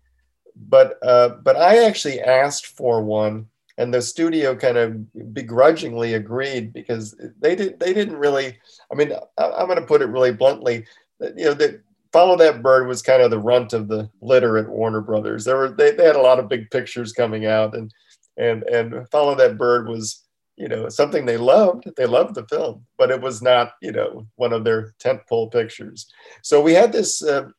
but 0.56 0.98
uh, 1.04 1.30
but 1.44 1.56
I 1.56 1.86
actually 1.86 2.22
asked 2.22 2.68
for 2.68 3.04
one, 3.04 3.48
and 3.78 3.94
the 3.94 4.02
studio 4.02 4.56
kind 4.56 4.78
of 4.78 5.34
begrudgingly 5.34 6.14
agreed 6.14 6.74
because 6.74 7.16
they 7.40 7.56
did 7.56 7.80
they 7.80 7.94
didn't 7.94 8.18
really. 8.18 8.58
I 8.92 8.96
mean, 8.96 9.12
I, 9.38 9.44
I'm 9.44 9.68
going 9.68 9.80
to 9.80 9.86
put 9.86 10.02
it 10.02 10.08
really 10.08 10.32
bluntly. 10.32 10.86
You 11.20 11.46
know, 11.46 11.54
that 11.56 11.82
Follow 12.12 12.36
That 12.38 12.64
Bird 12.64 12.88
was 12.88 13.01
kind 13.01 13.22
of 13.22 13.30
the 13.30 13.39
runt 13.39 13.74
of 13.74 13.88
the 13.88 14.10
litter 14.22 14.57
at 14.57 14.70
Warner 14.70 15.01
Brothers. 15.01 15.45
There 15.45 15.57
were 15.57 15.70
they, 15.70 15.91
they 15.91 16.05
had 16.05 16.16
a 16.16 16.22
lot 16.22 16.39
of 16.39 16.49
big 16.49 16.70
pictures 16.72 17.14
coming 17.14 17.45
out, 17.45 17.76
and 17.76 17.91
and 18.38 18.64
and 18.64 19.07
Follow 19.10 19.36
That 19.36 19.57
Bird 19.57 19.88
was 19.88 20.24
you 20.57 20.68
know 20.68 20.89
something 20.89 21.26
they 21.26 21.38
loved. 21.38 21.89
They 21.95 22.05
loved 22.05 22.36
the 22.36 22.47
film, 22.47 22.86
but 22.97 23.12
it 23.12 23.22
was 23.22 23.41
not 23.41 23.74
you 23.82 23.91
know 23.91 24.28
one 24.36 24.53
of 24.53 24.64
their 24.64 24.93
tentpole 25.03 25.51
pictures. 25.51 26.12
So 26.41 26.62
we 26.62 26.74
had 26.74 26.91
this 26.91 27.24
uh, 27.24 27.49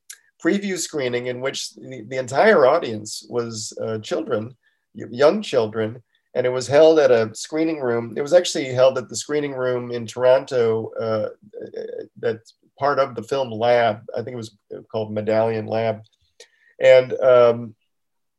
preview 0.44 0.78
screening 0.78 1.26
in 1.26 1.40
which 1.40 1.74
the, 1.74 2.05
the 2.09 2.16
entire 2.16 2.66
audience 2.66 3.24
was 3.28 3.72
uh, 3.80 3.98
children, 3.98 4.57
young 4.94 5.42
children, 5.42 6.03
and 6.34 6.46
it 6.46 6.51
was 6.51 6.66
held 6.66 6.98
at 6.98 7.11
a 7.11 7.34
screening 7.34 7.80
room. 7.80 8.14
It 8.16 8.22
was 8.22 8.32
actually 8.32 8.66
held 8.66 8.98
at 8.98 9.09
the 9.09 9.16
screening 9.16 9.53
room 9.53 9.90
in 9.90 10.07
Toronto. 10.07 10.90
Uh, 11.01 11.28
that's 12.18 12.55
part 12.81 12.99
of 12.99 13.14
the 13.14 13.22
film 13.22 13.53
lab. 13.53 14.03
I 14.16 14.22
think 14.22 14.35
it 14.35 14.37
was 14.37 14.57
called 14.91 15.12
Medallion 15.12 15.66
Lab, 15.66 16.03
and 16.81 17.12
um, 17.20 17.74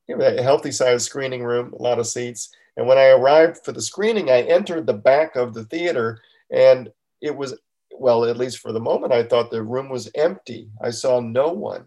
you 0.08 0.18
know, 0.18 0.26
a 0.26 0.42
healthy 0.42 0.72
sized 0.72 1.06
screening 1.06 1.44
room, 1.44 1.74
a 1.74 1.82
lot 1.82 2.00
of 2.00 2.08
seats. 2.08 2.50
And 2.76 2.88
when 2.88 2.98
I 2.98 3.10
arrived 3.10 3.60
for 3.64 3.72
the 3.72 3.82
screening, 3.82 4.30
I 4.30 4.42
entered 4.42 4.88
the 4.88 4.94
back 4.94 5.36
of 5.36 5.54
the 5.54 5.66
theater, 5.66 6.20
and 6.50 6.92
it 7.22 7.36
was 7.38 7.54
well, 8.02 8.26
at 8.26 8.38
least 8.38 8.58
for 8.58 8.72
the 8.72 8.80
moment, 8.80 9.14
I 9.14 9.22
thought 9.22 9.52
the 9.52 9.62
room 9.62 9.88
was 9.88 10.10
empty. 10.16 10.70
I 10.82 10.90
saw 10.90 11.20
no 11.20 11.50
one. 11.50 11.86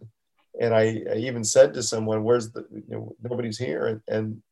And 0.61 0.73
I, 0.73 1.03
I 1.11 1.17
even 1.17 1.43
said 1.43 1.75
to 1.75 1.83
someone, 1.83 2.23
Where's 2.23 2.53
the, 2.53 2.65
you 2.71 2.85
know, 2.89 3.17
nobody's 3.21 3.59
here. 3.59 3.87
And, 3.87 4.01
and 4.07 4.43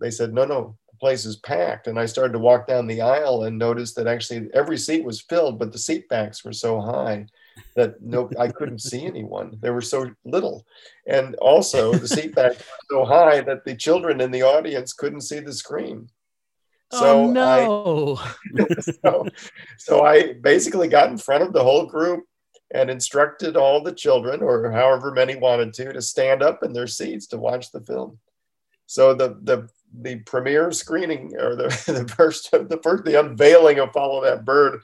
they 0.00 0.12
said, 0.12 0.32
No, 0.32 0.44
no, 0.44 0.76
the 0.88 0.96
place 0.98 1.24
is 1.24 1.36
packed. 1.36 1.88
And 1.88 1.98
I 1.98 2.06
started 2.06 2.34
to 2.34 2.38
walk 2.38 2.68
down 2.68 2.86
the 2.86 3.00
aisle 3.00 3.42
and 3.42 3.58
noticed 3.58 3.96
that 3.96 4.06
actually 4.06 4.48
every 4.54 4.78
seat 4.78 5.04
was 5.04 5.20
filled, 5.22 5.58
but 5.58 5.72
the 5.72 5.78
seat 5.78 6.08
backs 6.08 6.44
were 6.44 6.52
so 6.52 6.80
high 6.80 7.26
that 7.74 8.00
no, 8.02 8.30
I 8.38 8.48
couldn't 8.48 8.80
see 8.80 9.04
anyone. 9.04 9.58
They 9.60 9.70
were 9.70 9.80
so 9.80 10.10
little. 10.24 10.66
And 11.06 11.34
also, 11.36 11.92
the 11.92 12.08
seat 12.16 12.34
backs 12.34 12.58
were 12.58 12.98
so 12.98 13.04
high 13.04 13.40
that 13.40 13.64
the 13.64 13.76
children 13.76 14.20
in 14.20 14.30
the 14.30 14.42
audience 14.42 14.92
couldn't 14.92 15.22
see 15.22 15.40
the 15.40 15.52
screen. 15.52 16.08
Oh, 16.92 17.00
so 17.00 17.20
oh, 17.20 17.30
no. 17.30 18.20
I, 18.58 18.80
so, 19.04 19.26
so 19.78 20.04
I 20.04 20.34
basically 20.34 20.88
got 20.88 21.10
in 21.10 21.18
front 21.18 21.42
of 21.42 21.52
the 21.52 21.62
whole 21.62 21.86
group 21.86 22.24
and 22.72 22.90
instructed 22.90 23.56
all 23.56 23.82
the 23.82 23.92
children, 23.92 24.42
or 24.42 24.70
however 24.70 25.10
many 25.10 25.36
wanted 25.36 25.72
to, 25.74 25.92
to 25.92 26.02
stand 26.02 26.42
up 26.42 26.62
in 26.62 26.72
their 26.72 26.86
seats 26.86 27.26
to 27.28 27.38
watch 27.38 27.72
the 27.72 27.80
film. 27.80 28.18
So 28.86 29.14
the 29.14 29.38
the 29.42 29.68
the 30.00 30.16
premiere 30.16 30.70
screening 30.72 31.34
or 31.38 31.56
the, 31.56 31.68
the 31.86 32.08
first 32.08 32.50
the 32.50 32.80
first 32.82 33.04
the 33.04 33.20
unveiling 33.20 33.78
of 33.78 33.92
Follow 33.92 34.22
That 34.22 34.44
Bird 34.44 34.80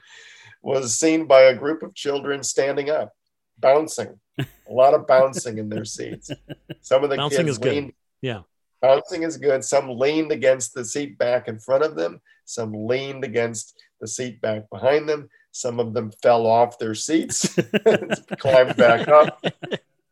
was 0.65 0.97
seen 0.97 1.27
by 1.27 1.41
a 1.43 1.55
group 1.55 1.83
of 1.83 1.93
children 1.93 2.41
standing 2.41 2.89
up, 2.89 3.13
bouncing, 3.59 4.19
a 4.39 4.45
lot 4.69 4.95
of 4.95 5.05
bouncing 5.05 5.59
in 5.59 5.69
their 5.69 5.85
seats. 5.85 6.31
Some 6.81 7.03
of 7.03 7.11
the 7.11 7.17
bouncing 7.17 7.45
kids 7.45 7.57
is 7.57 7.63
leaned, 7.63 7.87
good. 7.87 7.93
Yeah. 8.21 8.41
Bouncing 8.81 9.21
is 9.21 9.37
good. 9.37 9.63
Some 9.63 9.89
leaned 9.89 10.31
against 10.31 10.73
the 10.73 10.83
seat 10.83 11.19
back 11.19 11.47
in 11.47 11.59
front 11.59 11.83
of 11.83 11.95
them. 11.95 12.19
Some 12.45 12.87
leaned 12.87 13.23
against 13.23 13.79
the 14.01 14.07
seat 14.07 14.41
back 14.41 14.67
behind 14.71 15.07
them. 15.07 15.29
Some 15.51 15.79
of 15.79 15.93
them 15.93 16.11
fell 16.23 16.47
off 16.47 16.79
their 16.79 16.95
seats, 16.95 17.57
climbed 18.39 18.75
back 18.75 19.07
up. 19.07 19.39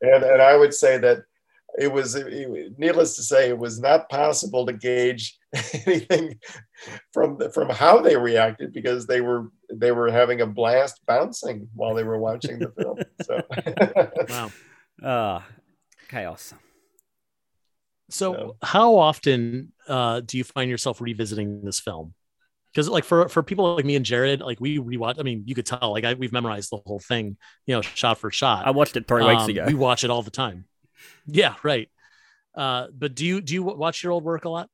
And, 0.02 0.24
and 0.24 0.42
I 0.42 0.56
would 0.56 0.74
say 0.74 1.00
that 1.00 1.24
it 1.80 1.92
was, 1.92 2.16
it, 2.16 2.78
needless 2.78 3.16
to 3.16 3.24
say, 3.24 3.50
it 3.50 3.58
was 3.58 3.80
not 3.80 4.08
possible 4.08 4.66
to 4.68 4.74
gauge 4.74 5.38
anything 5.86 6.40
from 7.12 7.40
the, 7.40 7.50
from 7.50 7.70
how 7.70 8.00
they 8.00 8.16
reacted 8.16 8.72
because 8.72 9.08
they 9.08 9.22
were 9.22 9.50
they 9.76 9.92
were 9.92 10.12
having 10.12 10.42
a 10.42 10.46
blast 10.46 11.02
bouncing 11.06 11.68
while 11.74 11.94
they 11.94 12.04
were 12.04 12.20
watching 12.20 12.60
the 12.60 12.72
film. 12.72 12.98
So, 13.22 14.52
wow, 15.02 15.38
uh, 15.38 15.42
chaos. 16.10 16.54
So, 18.10 18.58
how 18.62 18.96
often 18.98 19.72
uh, 19.88 20.22
do 20.22 20.38
you 20.38 20.44
find 20.44 20.70
yourself 20.70 21.02
revisiting 21.02 21.64
this 21.64 21.80
film? 21.80 22.14
Because, 22.72 22.90
like, 22.90 23.04
for 23.04 23.28
for 23.30 23.42
people 23.44 23.76
like 23.76 23.86
me 23.86 23.96
and 23.96 24.06
Jared, 24.06 24.42
like 24.42 24.60
we 24.60 24.78
rewatch. 24.78 25.20
I 25.20 25.24
mean, 25.24 25.44
you 25.46 25.56
could 25.56 25.66
tell, 25.66 25.92
like, 25.92 26.04
I, 26.04 26.14
we've 26.14 26.34
memorized 26.34 26.72
the 26.72 26.78
whole 26.86 27.00
thing, 27.00 27.38
you 27.66 27.76
know, 27.76 27.82
shot 27.82 28.18
for 28.18 28.32
shot. 28.32 28.68
I 28.68 28.72
watched 28.72 28.96
it 28.98 29.08
three 29.08 29.26
weeks 29.26 29.44
um, 29.44 29.50
ago. 29.50 29.66
We 29.68 29.74
watch 29.74 30.04
it 30.04 30.10
all 30.10 30.22
the 30.22 30.32
time. 30.32 30.66
Yeah, 31.26 31.56
right. 31.64 31.90
Uh, 32.56 32.88
but 32.94 33.16
do 33.16 33.26
you 33.26 33.42
do 33.42 33.54
you 33.54 33.64
watch 33.64 34.04
your 34.04 34.12
old 34.12 34.24
work 34.24 34.46
a 34.46 34.50
lot? 34.50 34.70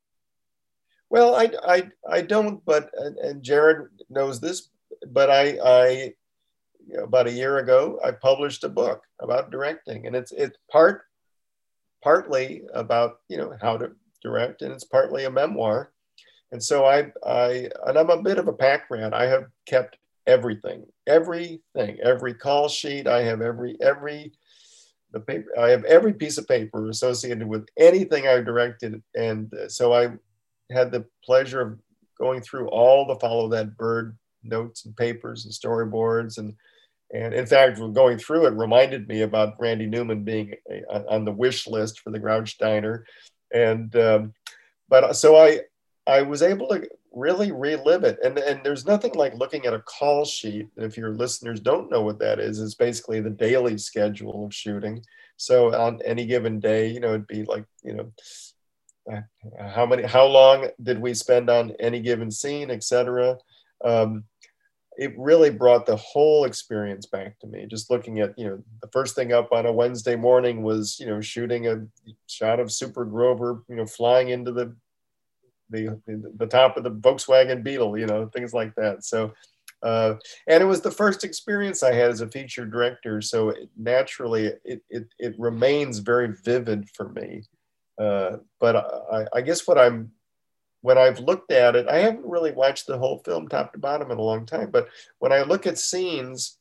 Well, 1.08 1.34
I 1.34 1.50
I 1.66 1.88
I 2.08 2.20
don't, 2.20 2.64
but 2.64 2.90
and 2.94 3.42
Jared 3.42 3.88
knows 4.08 4.40
this, 4.40 4.68
but 5.08 5.30
I 5.30 5.58
I 5.64 6.14
about 7.02 7.26
a 7.26 7.32
year 7.32 7.58
ago 7.58 8.00
I 8.04 8.10
published 8.12 8.64
a 8.64 8.68
book 8.68 9.02
about 9.20 9.50
directing, 9.50 10.06
and 10.06 10.16
it's 10.16 10.32
it's 10.32 10.58
part 10.70 11.02
partly 12.02 12.62
about 12.74 13.20
you 13.28 13.36
know 13.36 13.56
how 13.60 13.76
to 13.76 13.92
direct, 14.22 14.62
and 14.62 14.72
it's 14.72 14.84
partly 14.84 15.24
a 15.24 15.30
memoir. 15.30 15.92
And 16.52 16.62
so 16.62 16.84
I, 16.84 17.12
I, 17.24 17.70
and 17.86 17.96
I'm 17.96 18.10
a 18.10 18.22
bit 18.22 18.38
of 18.38 18.48
a 18.48 18.52
pack 18.52 18.90
rat. 18.90 19.14
I 19.14 19.26
have 19.26 19.44
kept 19.66 19.96
everything, 20.26 20.84
everything, 21.06 21.98
every 22.02 22.34
call 22.34 22.68
sheet. 22.68 23.06
I 23.06 23.22
have 23.22 23.40
every 23.40 23.76
every 23.80 24.32
the 25.12 25.20
paper. 25.20 25.48
I 25.58 25.70
have 25.70 25.84
every 25.84 26.12
piece 26.12 26.38
of 26.38 26.48
paper 26.48 26.88
associated 26.88 27.46
with 27.46 27.66
anything 27.78 28.26
I've 28.26 28.44
directed, 28.44 29.02
and 29.14 29.52
so 29.68 29.92
I 29.92 30.10
had 30.70 30.92
the 30.92 31.04
pleasure 31.24 31.60
of 31.60 31.78
going 32.18 32.42
through 32.42 32.68
all 32.68 33.06
the 33.06 33.16
follow 33.16 33.48
that 33.48 33.76
bird 33.76 34.16
notes 34.42 34.84
and 34.84 34.96
papers 34.96 35.44
and 35.44 35.54
storyboards 35.54 36.38
and 36.38 36.54
and 37.12 37.34
in 37.34 37.46
fact, 37.46 37.78
going 37.78 38.18
through 38.18 38.46
it 38.46 38.54
reminded 38.54 39.08
me 39.08 39.22
about 39.22 39.56
Randy 39.58 39.86
Newman 39.86 40.22
being 40.22 40.54
a, 40.70 41.04
on 41.08 41.24
the 41.24 41.32
wish 41.32 41.66
list 41.66 42.00
for 42.00 42.10
the 42.10 42.18
Grouch 42.20 42.56
Diner. 42.58 43.04
And, 43.52 43.94
um, 43.96 44.34
but 44.88 45.16
so 45.16 45.36
I, 45.36 45.62
I 46.06 46.22
was 46.22 46.42
able 46.42 46.68
to 46.68 46.88
really 47.12 47.50
relive 47.50 48.04
it. 48.04 48.18
And, 48.22 48.38
and 48.38 48.60
there's 48.62 48.86
nothing 48.86 49.14
like 49.14 49.34
looking 49.34 49.66
at 49.66 49.74
a 49.74 49.80
call 49.80 50.24
sheet. 50.24 50.68
If 50.76 50.96
your 50.96 51.12
listeners 51.12 51.58
don't 51.58 51.90
know 51.90 52.02
what 52.02 52.20
that 52.20 52.38
is, 52.38 52.60
it's 52.60 52.74
basically 52.74 53.20
the 53.20 53.30
daily 53.30 53.76
schedule 53.76 54.46
of 54.46 54.54
shooting. 54.54 55.02
So 55.36 55.74
on 55.74 56.00
any 56.04 56.26
given 56.26 56.60
day, 56.60 56.90
you 56.90 57.00
know, 57.00 57.08
it'd 57.08 57.26
be 57.26 57.42
like, 57.42 57.64
you 57.82 57.94
know, 57.94 58.12
uh, 59.12 59.22
how 59.68 59.86
many, 59.86 60.04
how 60.04 60.26
long 60.26 60.68
did 60.80 61.00
we 61.00 61.14
spend 61.14 61.50
on 61.50 61.72
any 61.80 62.00
given 62.00 62.30
scene, 62.30 62.70
etc. 62.70 63.36
Um, 63.84 64.24
it 65.00 65.14
really 65.16 65.48
brought 65.48 65.86
the 65.86 65.96
whole 65.96 66.44
experience 66.44 67.06
back 67.06 67.38
to 67.38 67.46
me. 67.46 67.64
Just 67.66 67.90
looking 67.90 68.20
at, 68.20 68.38
you 68.38 68.46
know, 68.46 68.62
the 68.82 68.88
first 68.88 69.14
thing 69.14 69.32
up 69.32 69.50
on 69.50 69.64
a 69.64 69.72
Wednesday 69.72 70.14
morning 70.14 70.62
was, 70.62 71.00
you 71.00 71.06
know, 71.06 71.22
shooting 71.22 71.68
a 71.68 71.86
shot 72.26 72.60
of 72.60 72.70
Super 72.70 73.06
Grover, 73.06 73.62
you 73.66 73.76
know, 73.76 73.86
flying 73.86 74.28
into 74.28 74.52
the 74.52 74.76
the 75.70 75.98
the 76.36 76.46
top 76.46 76.76
of 76.76 76.84
the 76.84 76.90
Volkswagen 76.90 77.62
Beetle, 77.62 77.96
you 77.96 78.06
know, 78.06 78.26
things 78.26 78.52
like 78.52 78.74
that. 78.74 79.02
So, 79.02 79.32
uh, 79.82 80.16
and 80.46 80.62
it 80.62 80.66
was 80.66 80.82
the 80.82 80.90
first 80.90 81.24
experience 81.24 81.82
I 81.82 81.94
had 81.94 82.10
as 82.10 82.20
a 82.20 82.28
feature 82.28 82.66
director. 82.66 83.22
So 83.22 83.48
it, 83.50 83.70
naturally, 83.78 84.52
it, 84.66 84.82
it 84.90 85.06
it 85.18 85.34
remains 85.38 86.00
very 86.00 86.34
vivid 86.44 86.90
for 86.94 87.08
me. 87.08 87.44
Uh, 87.98 88.36
but 88.60 88.76
I, 88.76 89.26
I 89.32 89.40
guess 89.40 89.66
what 89.66 89.78
I'm 89.78 90.10
when 90.82 90.98
I've 90.98 91.20
looked 91.20 91.52
at 91.52 91.76
it, 91.76 91.88
I 91.88 91.98
haven't 91.98 92.24
really 92.24 92.52
watched 92.52 92.86
the 92.86 92.98
whole 92.98 93.18
film 93.18 93.48
top 93.48 93.72
to 93.72 93.78
bottom 93.78 94.10
in 94.10 94.18
a 94.18 94.22
long 94.22 94.46
time, 94.46 94.70
but 94.70 94.88
when 95.18 95.32
I 95.32 95.42
look 95.42 95.66
at 95.66 95.78
scenes, 95.78 96.58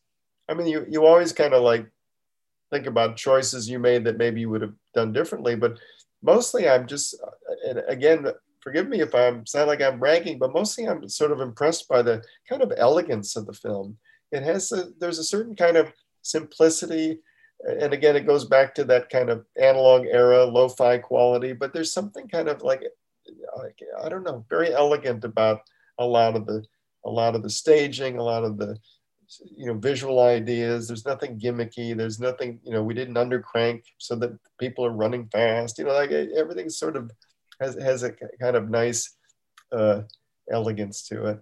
I 0.50 0.54
mean, 0.54 0.68
you, 0.68 0.86
you 0.90 1.06
always 1.06 1.32
kind 1.32 1.54
of 1.54 1.64
like 1.64 1.86
think 2.72 2.86
about 2.86 3.18
choices 3.18 3.70
you 3.70 3.80
made 3.80 4.04
that 4.04 4.18
maybe 4.18 4.42
you 4.42 4.50
would 4.50 4.62
have 4.62 4.74
done 4.94 5.14
differently, 5.14 5.56
but 5.56 5.78
mostly 6.22 6.70
I'm 6.70 6.88
just, 6.88 7.16
uh, 7.24 7.70
and 7.70 7.84
again, 7.88 8.28
forgive 8.60 8.88
me 8.90 9.02
if 9.02 9.16
I'm 9.16 9.46
sound 9.46 9.68
like 9.68 9.82
I'm 9.82 10.00
bragging, 10.00 10.38
but 10.38 10.54
mostly 10.54 10.88
I'm 10.88 11.08
sort 11.08 11.32
of 11.32 11.40
impressed 11.40 11.88
by 11.88 12.02
the 12.02 12.22
kind 12.48 12.62
of 12.62 12.74
elegance 12.76 13.36
of 13.36 13.46
the 13.46 13.54
film. 13.54 13.98
It 14.32 14.44
has, 14.44 14.72
a, 14.72 14.90
there's 15.00 15.20
a 15.20 15.24
certain 15.24 15.56
kind 15.56 15.78
of 15.78 15.92
simplicity. 16.22 17.20
And 17.66 17.94
again, 17.94 18.16
it 18.16 18.28
goes 18.28 18.46
back 18.46 18.76
to 18.76 18.84
that 18.86 19.10
kind 19.10 19.30
of 19.30 19.46
analog 19.60 20.06
era, 20.06 20.46
lo-fi 20.46 20.98
quality, 20.98 21.54
but 21.54 21.74
there's 21.74 21.94
something 21.94 22.28
kind 22.28 22.48
of 22.48 22.62
like 22.62 22.84
I 24.04 24.10
don't 24.10 24.24
know, 24.24 24.46
very 24.50 24.74
elegant 24.74 25.24
about 25.24 25.62
a 25.98 26.06
lot 26.06 26.36
of 26.36 26.46
the 26.46 26.64
a 27.06 27.10
lot 27.10 27.36
of 27.36 27.44
the 27.44 27.50
staging, 27.50 28.18
a 28.18 28.24
lot 28.24 28.44
of 28.44 28.58
the 28.58 28.78
you 29.56 29.68
know 29.68 29.76
visual 29.76 30.20
ideas. 30.20 30.88
There's 30.88 31.06
nothing 31.06 31.40
gimmicky. 31.40 31.96
There's 31.96 32.20
nothing 32.20 32.60
you 32.64 32.74
know 32.74 32.84
we 32.84 32.94
didn't 32.94 33.16
undercrank 33.16 33.84
so 33.98 34.16
that 34.18 34.38
people 34.60 34.86
are 34.86 34.92
running 34.92 35.28
fast. 35.32 35.78
You 35.78 35.86
know, 35.86 35.94
like 35.94 36.12
everything 36.12 36.70
sort 36.70 36.96
of 36.96 37.12
has 37.62 37.76
has 37.76 38.04
a 38.04 38.12
kind 38.42 38.56
of 38.56 38.70
nice 38.70 39.16
uh, 39.72 40.02
elegance 40.52 41.08
to 41.08 41.26
it. 41.26 41.40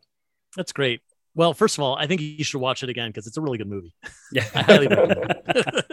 That's 0.55 0.71
great. 0.71 1.01
Well, 1.35 1.53
first 1.53 1.77
of 1.77 1.83
all, 1.83 1.95
I 1.95 2.07
think 2.07 2.19
you 2.19 2.43
should 2.43 2.59
watch 2.59 2.81
it 2.81 2.89
again 2.89 3.09
because 3.09 3.27
it's 3.27 3.37
a 3.37 3.41
really 3.41 3.59
good 3.59 3.69
movie. 3.69 3.93
Yeah, 4.31 4.45
I 4.55 4.63
highly 4.63 4.87
recommend. 4.87 5.35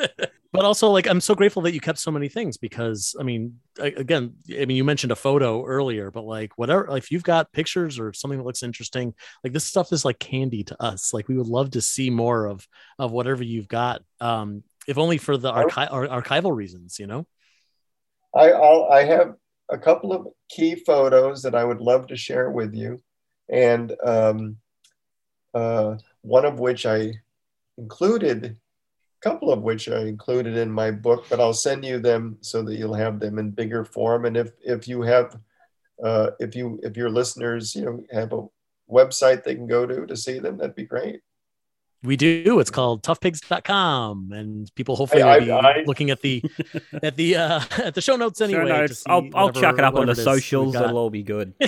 but 0.55 0.65
also 0.65 0.89
like 0.89 1.07
i'm 1.07 1.21
so 1.21 1.35
grateful 1.35 1.61
that 1.61 1.75
you 1.75 1.81
kept 1.81 1.99
so 1.99 2.11
many 2.11 2.29
things 2.29 2.57
because 2.57 3.15
i 3.21 3.23
mean 3.23 3.55
again 3.79 4.33
i 4.59 4.65
mean 4.65 4.77
you 4.77 4.85
mentioned 4.85 5.13
a 5.13 5.17
photo 5.17 5.65
earlier 5.67 6.11
but 6.11 6.25
like 6.25 6.57
whatever 6.57 6.97
if 6.97 7.11
you've 7.11 7.25
got 7.25 7.53
pictures 7.53 7.99
or 7.99 8.13
something 8.15 8.39
that 8.39 8.47
looks 8.47 8.63
interesting 8.63 9.13
like 9.43 9.53
this 9.53 9.65
stuff 9.65 9.93
is 9.93 10.05
like 10.05 10.19
candy 10.19 10.65
to 10.65 10.83
us. 10.83 11.13
Like 11.13 11.29
we 11.29 11.37
would 11.37 11.47
love 11.47 11.73
to 11.73 11.81
see 11.81 12.11
more 12.11 12.47
of 12.47 12.67
of 12.99 13.13
whatever 13.13 13.43
you've 13.43 13.69
got 13.69 14.03
um 14.21 14.63
if 14.87 14.99
only 14.99 15.19
for 15.19 15.37
the 15.37 15.51
archi- 15.51 15.91
archival 15.91 16.55
reasons 16.55 16.99
you 16.99 17.07
know? 17.07 17.27
I 18.35 18.53
I'll, 18.53 18.89
i 18.91 19.05
have 19.05 19.35
a 19.71 19.79
couple 19.79 20.13
of 20.13 20.27
key 20.49 20.77
photos 20.77 21.43
that 21.43 21.55
i 21.55 21.65
would 21.65 21.81
love 21.81 22.09
to 22.09 22.17
share 22.17 22.51
with 22.51 22.75
you. 22.75 23.03
And 23.49 23.95
um 24.05 24.57
uh 25.53 25.97
one 26.23 26.45
of 26.45 26.59
which 26.61 26.87
i 26.87 27.13
included 27.77 28.57
couple 29.25 29.51
of 29.51 29.63
which 29.63 29.89
I 29.89 30.03
included 30.03 30.57
in 30.59 30.71
my 30.71 30.91
book, 30.91 31.25
but 31.31 31.41
I'll 31.41 31.55
send 31.55 31.83
you 31.83 31.99
them 31.99 32.37
so 32.43 32.63
that 32.63 32.77
you'll 32.77 32.93
have 32.93 33.19
them 33.19 33.39
in 33.39 33.51
bigger 33.51 33.83
form. 33.83 34.27
And 34.27 34.37
if 34.37 34.53
if 34.63 34.87
you 34.87 35.01
have 35.01 35.39
uh, 36.05 36.33
if 36.39 36.55
you 36.55 36.79
if 36.83 36.97
your 36.97 37.09
listeners 37.09 37.75
you 37.75 37.85
know 37.87 38.05
have 38.13 38.35
a 38.35 38.47
website 38.91 39.43
they 39.43 39.55
can 39.55 39.67
go 39.67 39.87
to 39.87 40.07
to 40.07 40.17
see 40.17 40.39
them, 40.39 40.59
that'd 40.59 40.77
be 40.77 40.85
great. 40.85 41.23
We 42.05 42.17
do. 42.17 42.61
It's 42.61 42.71
called 42.71 43.03
toughpigs.com. 43.03 44.33
And 44.33 44.73
people 44.75 44.95
hopefully 44.97 45.23
I- 45.23 45.39
will 45.39 45.45
be 45.47 45.51
I- 45.53 45.83
looking 45.87 46.11
at 46.11 46.21
the 46.21 46.43
at 47.03 47.17
the 47.17 47.37
uh 47.37 47.61
at 47.79 47.95
the 47.95 48.01
show 48.01 48.17
notes 48.17 48.39
Show 48.39 48.45
anyway. 48.45 48.65
to 48.65 48.69
notes. 48.69 48.99
see 48.99 49.05
I'll, 49.09 49.29
I'll 49.35 49.47
whatever- 49.47 49.61
chuck 49.67 49.79
it 49.79 49.85
up 49.85 49.95
on 49.95 50.07
the 50.07 50.13
it 50.13 50.19
is 50.19 50.25
socials. 50.25 50.75
got. 50.75 50.85
It'll 50.85 50.99
all 50.99 51.11
be 51.11 51.23
good. 51.23 51.55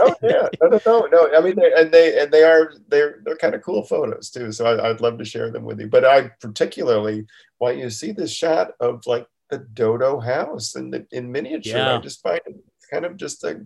oh 0.00 0.14
yeah, 0.22 0.48
no, 0.60 0.68
no, 0.68 0.80
no, 0.86 1.06
no. 1.06 1.36
I 1.36 1.40
mean, 1.40 1.54
they, 1.56 1.72
and 1.76 1.92
they 1.92 2.20
and 2.20 2.32
they 2.32 2.42
are 2.42 2.72
they're 2.88 3.20
they're 3.24 3.36
kind 3.36 3.54
of 3.54 3.62
cool 3.62 3.84
photos 3.84 4.30
too. 4.30 4.50
So 4.52 4.66
I, 4.66 4.90
I'd 4.90 5.00
love 5.00 5.18
to 5.18 5.24
share 5.24 5.50
them 5.50 5.64
with 5.64 5.80
you. 5.80 5.86
But 5.86 6.04
I 6.04 6.28
particularly 6.40 7.26
want 7.60 7.76
you 7.78 7.84
to 7.84 7.90
see 7.90 8.12
this 8.12 8.32
shot 8.32 8.72
of 8.80 9.06
like 9.06 9.26
the 9.50 9.58
Dodo 9.58 10.18
house 10.18 10.74
in 10.74 10.90
the 10.90 11.06
in 11.12 11.30
miniature. 11.30 11.76
Yeah. 11.78 11.96
I 11.96 11.98
just 11.98 12.22
find 12.22 12.40
it 12.46 12.56
kind 12.90 13.04
of 13.04 13.16
just 13.16 13.44
a, 13.44 13.64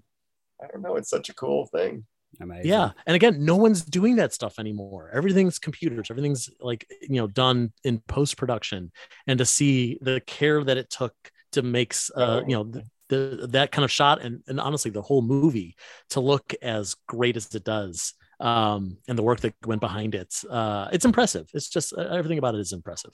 I 0.63 0.67
don't 0.67 0.83
know. 0.83 0.97
It's 0.97 1.09
such 1.11 1.31
a 1.31 1.35
cool 1.35 1.67
thing. 1.67 2.05
Amazing. 2.41 2.71
Yeah. 2.71 2.91
And 3.07 3.17
again, 3.17 3.45
no 3.45 3.57
one's 3.57 3.83
doing 3.85 4.17
that 4.17 4.33
stuff 4.33 4.59
anymore. 4.59 5.11
Everything's 5.13 5.59
computers, 5.59 6.09
everything's 6.11 6.49
like, 6.61 6.87
you 7.03 7.17
know, 7.17 7.27
done 7.27 7.73
in 7.85 7.99
post 8.01 8.37
production. 8.37 8.93
And 9.27 9.39
to 9.39 9.45
see 9.45 9.99
the 10.01 10.21
care 10.21 10.63
that 10.63 10.79
it 10.79 10.91
took 10.91 11.15
to 11.53 11.63
make, 11.63 11.95
uh, 12.15 12.43
you 12.47 12.55
know, 12.55 12.65
the, 12.65 12.85
the, 13.09 13.49
that 13.51 13.73
kind 13.73 13.85
of 13.85 13.91
shot 13.91 14.23
and, 14.23 14.43
and 14.47 14.61
honestly, 14.61 14.91
the 14.91 15.03
whole 15.03 15.23
movie 15.23 15.77
to 16.11 16.21
look 16.21 16.55
as 16.63 16.95
great 17.09 17.37
as 17.37 17.55
it 17.55 17.65
does 17.65 18.15
um, 18.41 18.97
and 19.07 19.19
the 19.19 19.23
work 19.23 19.41
that 19.41 19.55
went 19.67 19.81
behind 19.81 20.15
it. 20.15 20.35
Uh, 20.49 20.89
it's 20.93 21.05
impressive. 21.05 21.49
It's 21.53 21.69
just 21.69 21.93
uh, 21.93 22.01
everything 22.01 22.39
about 22.39 22.55
it 22.55 22.61
is 22.61 22.73
impressive. 22.73 23.13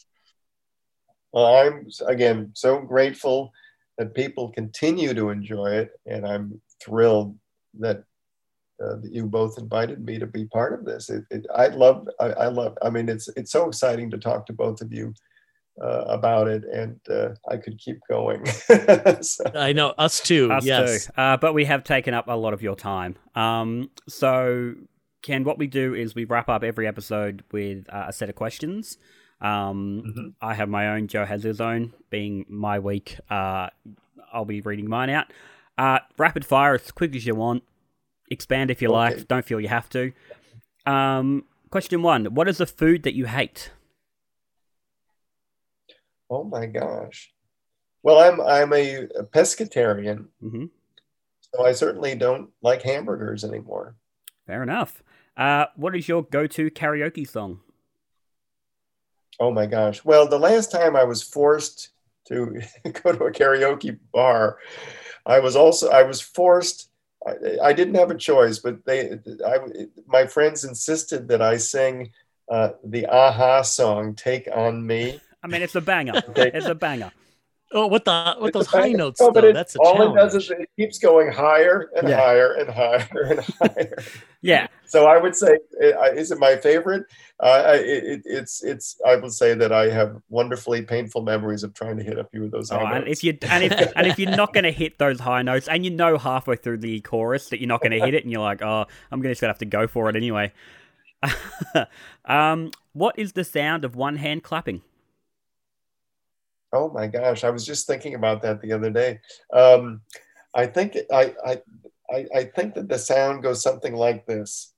Well, 1.33 1.47
I'm 1.47 1.89
again 2.07 2.53
so 2.55 2.81
grateful 2.81 3.53
that 3.99 4.15
people 4.15 4.53
continue 4.53 5.13
to 5.15 5.31
enjoy 5.31 5.73
it, 5.73 5.91
and 6.07 6.27
I'm 6.27 6.61
thrilled 6.83 7.37
that, 7.81 8.05
uh, 8.83 8.97
that 8.97 9.13
you 9.13 9.27
both 9.27 9.59
invited 9.59 10.05
me 10.05 10.19
to 10.19 10.27
be 10.27 10.45
part 10.47 10.73
of 10.73 10.85
this. 10.85 11.09
It, 11.11 11.25
it, 11.31 11.47
I 11.55 11.69
love, 11.69 12.09
I, 12.21 12.27
I 12.27 12.47
love. 12.49 12.77
I 12.83 12.91
mean, 12.91 13.09
it's 13.09 13.29
it's 13.37 13.51
so 13.53 13.67
exciting 13.69 14.11
to 14.11 14.19
talk 14.19 14.47
to 14.47 14.53
both 14.53 14.81
of 14.83 14.93
you 14.93 15.15
uh, 15.83 16.05
about 16.09 16.49
it, 16.49 16.65
and 16.65 16.99
uh, 17.11 17.31
I 17.49 17.57
could 17.57 17.79
keep 17.79 17.99
going. 18.09 18.45
So- 19.23 19.45
I 19.55 19.73
know 19.73 19.95
us 19.99 20.21
too. 20.21 20.51
Us 20.53 20.65
yes. 20.65 21.07
too. 21.07 21.13
Uh, 21.17 21.37
but 21.37 21.55
we 21.55 21.65
have 21.65 21.85
taken 21.85 22.13
up 22.15 22.29
a 22.29 22.33
lot 22.37 22.53
of 22.53 22.63
your 22.63 22.77
time. 22.77 23.17
Um, 23.35 23.91
so, 24.09 24.75
Ken, 25.23 25.45
what 25.45 25.59
we 25.59 25.67
do 25.67 25.95
is 25.95 26.15
we 26.15 26.25
wrap 26.25 26.49
up 26.49 26.63
every 26.63 26.87
episode 26.87 27.45
with 27.53 27.87
uh, 27.93 28.07
a 28.09 28.13
set 28.13 28.29
of 28.29 28.35
questions. 28.35 28.99
Um, 29.41 30.03
Mhm. 30.07 30.35
I 30.41 30.55
have 30.55 30.69
my 30.69 30.89
own. 30.89 31.09
Joe 31.09 31.25
has 31.25 31.43
his 31.43 31.61
own. 31.61 31.93
Being 32.11 32.47
my 32.49 32.79
week, 32.79 33.19
uh, 33.31 33.69
I'll 34.33 34.45
be 34.47 34.61
reading 34.61 34.89
mine 34.89 35.11
out. 35.11 35.27
Uh, 35.79 35.99
rapid 36.17 36.45
fire 36.45 36.75
as 36.75 36.91
quick 36.91 37.15
as 37.15 37.27
you 37.27 37.35
want. 37.35 37.63
Expand 38.31 38.71
if 38.71 38.83
you 38.83 38.89
Okay. 38.89 38.93
like. 38.93 39.29
Don't 39.29 39.45
feel 39.45 39.61
you 39.61 39.69
have 39.69 39.89
to. 39.91 40.13
Um, 40.87 41.45
question 41.71 42.03
one: 42.03 42.27
What 42.35 42.49
is 42.49 42.59
the 42.59 42.67
food 42.67 43.03
that 43.05 43.15
you 43.15 43.27
hate? 43.27 43.71
oh 46.31 46.45
my 46.45 46.67
gosh. 46.67 47.33
Well, 48.03 48.19
I'm 48.19 48.41
I'm 48.41 48.73
a, 48.73 49.05
a 49.19 49.25
pescatarian, 49.25 50.29
hmm 50.41 50.67
so 51.55 51.65
I 51.65 51.73
certainly 51.73 52.15
don't 52.15 52.51
like 52.63 52.83
hamburgers 52.83 53.45
anymore. 53.45 53.97
Fair 54.47 54.63
enough. 54.63 55.03
Uh, 55.37 55.67
what 55.77 55.95
is 55.95 56.09
your 56.09 56.23
go-to 56.25 56.71
karaoke 56.71 57.29
song? 57.29 57.61
Oh 59.39 59.51
my 59.51 59.67
gosh. 59.67 60.05
Well, 60.05 60.27
the 60.29 60.39
last 60.39 60.71
time 60.71 60.97
I 60.97 61.05
was 61.05 61.23
forced 61.23 61.91
to 62.29 62.61
go 63.03 63.13
to 63.13 63.25
a 63.25 63.33
karaoke 63.33 63.99
bar, 64.13 64.59
I 65.27 65.41
was 65.41 65.57
also 65.57 65.91
I 65.91 66.03
was 66.05 66.21
forced. 66.21 66.91
I, 67.27 67.69
I 67.69 67.73
didn't 67.73 67.97
have 67.97 68.11
a 68.11 68.17
choice, 68.17 68.59
but 68.59 68.85
they, 68.85 69.19
I, 69.45 69.59
my 70.07 70.27
friends 70.27 70.65
insisted 70.65 71.29
that 71.29 71.43
I 71.43 71.57
sing 71.57 72.13
uh, 72.51 72.71
the 72.85 73.05
a-ha 73.11 73.63
song 73.63 74.15
"Take 74.15 74.49
on 74.55 74.87
Me." 74.87 75.21
I 75.43 75.47
mean, 75.49 75.63
it's 75.63 75.75
a 75.75 75.81
banger. 75.81 76.23
It's 76.37 76.67
a 76.67 76.75
banger. 76.75 77.13
Oh, 77.73 77.89
what 77.89 78.05
the 78.05 78.37
what 78.39 78.53
those 78.53 78.69
high 78.69 78.93
notes 78.93 79.21
No, 79.21 79.33
though? 79.33 79.41
it- 79.49 79.53
That's 79.55 79.75
a 79.75 79.79
all 79.81 79.97
challenge. 79.97 80.15
it 80.17 80.21
does 80.21 80.35
is 80.37 80.51
it 80.53 80.71
keeps 80.79 80.99
going 81.01 81.33
higher 81.33 81.91
and 81.97 82.09
Yeah. 82.09 82.17
higher 82.17 82.53
and 82.55 82.71
higher 82.71 83.09
and 83.13 83.41
higher. 83.41 83.97
Yeah, 84.43 84.69
so 84.85 85.07
I 85.07 85.17
would 85.19 85.35
say, 85.35 85.59
uh, 85.83 86.13
is 86.15 86.31
it 86.31 86.39
my 86.39 86.55
favorite? 86.55 87.05
Uh, 87.43 87.65
I- 87.67 87.73
it, 87.79 88.05
it, 88.05 88.23
it's 88.25 88.63
it's. 88.63 89.01
I 89.05 89.17
would 89.17 89.33
say 89.33 89.55
that 89.55 89.73
I 89.73 89.91
have 89.91 90.23
wonderfully 90.29 90.83
painful 90.83 91.23
memories 91.23 91.65
of 91.65 91.75
trying 91.75 91.97
to 91.97 92.05
hit 92.05 92.17
a 92.17 92.25
few 92.25 92.45
of 92.45 92.53
those. 92.53 92.71
Oh, 92.71 92.79
high 92.79 92.97
and 92.99 93.07
notes. 93.07 93.19
if 93.19 93.25
you 93.25 93.37
and 93.51 93.65
if 93.65 93.93
and 93.97 94.07
if 94.07 94.19
you're 94.21 94.37
not 94.37 94.53
going 94.55 94.63
to 94.63 94.71
hit 94.71 94.99
those 94.99 95.19
high 95.19 95.43
notes, 95.43 95.67
and 95.67 95.85
you 95.85 95.91
know 95.91 96.17
halfway 96.19 96.55
through 96.55 96.79
the 96.79 97.01
chorus 97.01 97.49
that 97.49 97.59
you're 97.61 97.67
not 97.67 97.81
going 97.81 97.91
to 97.91 97.99
hit 97.99 98.15
it, 98.15 98.23
and 98.23 98.31
you're 98.31 98.41
like, 98.43 98.63
oh, 98.63 98.87
I'm 99.11 99.21
going 99.21 99.35
to 99.35 99.47
have 99.47 99.59
to 99.59 99.65
go 99.65 99.89
for 99.89 100.09
it 100.09 100.15
anyway. 100.15 100.53
um, 102.27 102.71
what 102.93 103.19
is 103.19 103.33
the 103.33 103.43
sound 103.45 103.85
of 103.85 103.97
one 103.97 104.17
hand 104.17 104.43
clapping? 104.45 104.83
Oh 106.73 106.91
my 106.91 107.07
gosh, 107.07 107.45
I 107.45 107.51
was 107.51 107.65
just 107.65 107.87
thinking 107.87 108.15
about 108.15 108.43
that 108.43 108.61
the 108.61 108.73
other 108.73 108.91
day. 108.91 109.21
Um, 109.53 110.01
I 110.55 110.67
think 110.67 110.97
I, 111.13 111.35
I 111.45 111.63
I 112.11 112.27
I 112.35 112.45
think 112.45 112.75
that 112.75 112.89
the 112.89 112.99
sound 112.99 113.43
goes 113.43 113.63
something 113.63 113.95
like 113.95 114.27
this. 114.27 114.73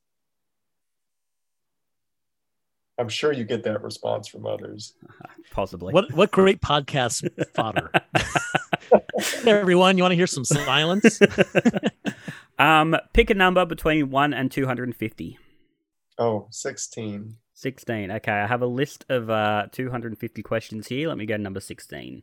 I'm 2.98 3.08
sure 3.08 3.32
you 3.32 3.44
get 3.44 3.62
that 3.62 3.82
response 3.82 4.26
from 4.26 4.46
others. 4.46 4.94
Possibly. 5.50 5.94
What 5.94 6.12
what 6.12 6.30
great 6.30 6.60
podcast 6.60 7.28
fodder. 7.54 7.90
hey 9.42 9.50
everyone, 9.50 9.96
you 9.96 10.02
want 10.02 10.12
to 10.12 10.16
hear 10.16 10.26
some 10.26 10.44
silence? 10.44 11.20
um, 12.58 12.96
pick 13.12 13.30
a 13.30 13.34
number 13.34 13.64
between 13.64 14.10
one 14.10 14.34
and 14.34 14.50
two 14.50 14.66
hundred 14.66 14.88
and 14.88 14.96
fifty. 14.96 15.38
Oh, 16.18 16.48
16. 16.50 17.36
16. 17.58 18.12
Okay, 18.12 18.32
I 18.32 18.46
have 18.46 18.62
a 18.62 18.66
list 18.66 19.04
of 19.08 19.28
uh, 19.28 19.66
250 19.72 20.42
questions 20.42 20.86
here. 20.86 21.08
Let 21.08 21.18
me 21.18 21.26
go 21.26 21.36
to 21.36 21.42
number 21.42 21.58
16. 21.58 22.22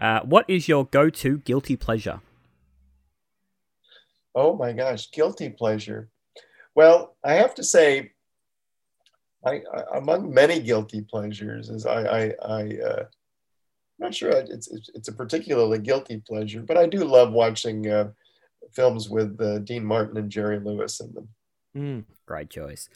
Uh, 0.00 0.20
what 0.20 0.44
is 0.48 0.68
your 0.68 0.84
go 0.86 1.10
to 1.10 1.38
guilty 1.38 1.74
pleasure? 1.74 2.20
Oh 4.36 4.54
my 4.54 4.72
gosh, 4.72 5.10
guilty 5.10 5.48
pleasure. 5.48 6.08
Well, 6.76 7.16
I 7.24 7.34
have 7.34 7.56
to 7.56 7.64
say, 7.64 8.12
I, 9.44 9.62
I 9.74 9.98
among 9.98 10.32
many 10.32 10.60
guilty 10.60 11.00
pleasures 11.00 11.68
is 11.68 11.84
I 11.84 12.02
I, 12.02 12.22
I 12.40 12.78
uh, 12.78 13.00
I'm 13.00 13.98
not 13.98 14.14
sure 14.14 14.30
it's, 14.30 14.68
it's 14.68 14.90
it's 14.94 15.08
a 15.08 15.12
particularly 15.12 15.80
guilty 15.80 16.22
pleasure, 16.24 16.62
but 16.62 16.76
I 16.76 16.86
do 16.86 17.02
love 17.02 17.32
watching 17.32 17.88
uh, 17.90 18.10
films 18.72 19.08
with 19.08 19.40
uh, 19.40 19.58
Dean 19.58 19.84
Martin 19.84 20.16
and 20.16 20.30
Jerry 20.30 20.60
Lewis 20.60 21.00
in 21.00 21.12
them. 21.12 21.28
Mm. 21.76 22.04
Great 22.26 22.50
choice. 22.50 22.88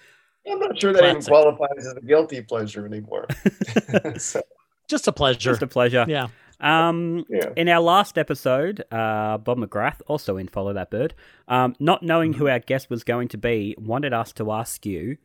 I'm 0.48 0.58
not 0.58 0.80
sure 0.80 0.92
that 0.92 1.04
even 1.04 1.22
qualifies 1.22 1.86
as 1.86 1.94
a 1.96 2.00
guilty 2.00 2.42
pleasure 2.42 2.86
anymore. 2.86 3.26
so, 4.18 4.42
Just 4.88 5.06
a 5.08 5.12
pleasure. 5.12 5.50
Just 5.50 5.62
a 5.62 5.66
pleasure. 5.66 6.04
yeah. 6.08 6.28
Um, 6.60 7.24
yeah. 7.28 7.50
in 7.56 7.68
our 7.68 7.80
last 7.80 8.16
episode, 8.16 8.84
uh, 8.92 9.36
Bob 9.38 9.58
McGrath, 9.58 10.00
also 10.06 10.36
in 10.36 10.46
Follow 10.46 10.72
That 10.72 10.90
Bird, 10.90 11.12
um, 11.48 11.74
not 11.80 12.04
knowing 12.04 12.34
who 12.34 12.46
our 12.48 12.60
guest 12.60 12.88
was 12.88 13.02
going 13.02 13.26
to 13.28 13.38
be, 13.38 13.74
wanted 13.78 14.12
us 14.12 14.32
to 14.34 14.52
ask 14.52 14.86
you, 14.86 15.16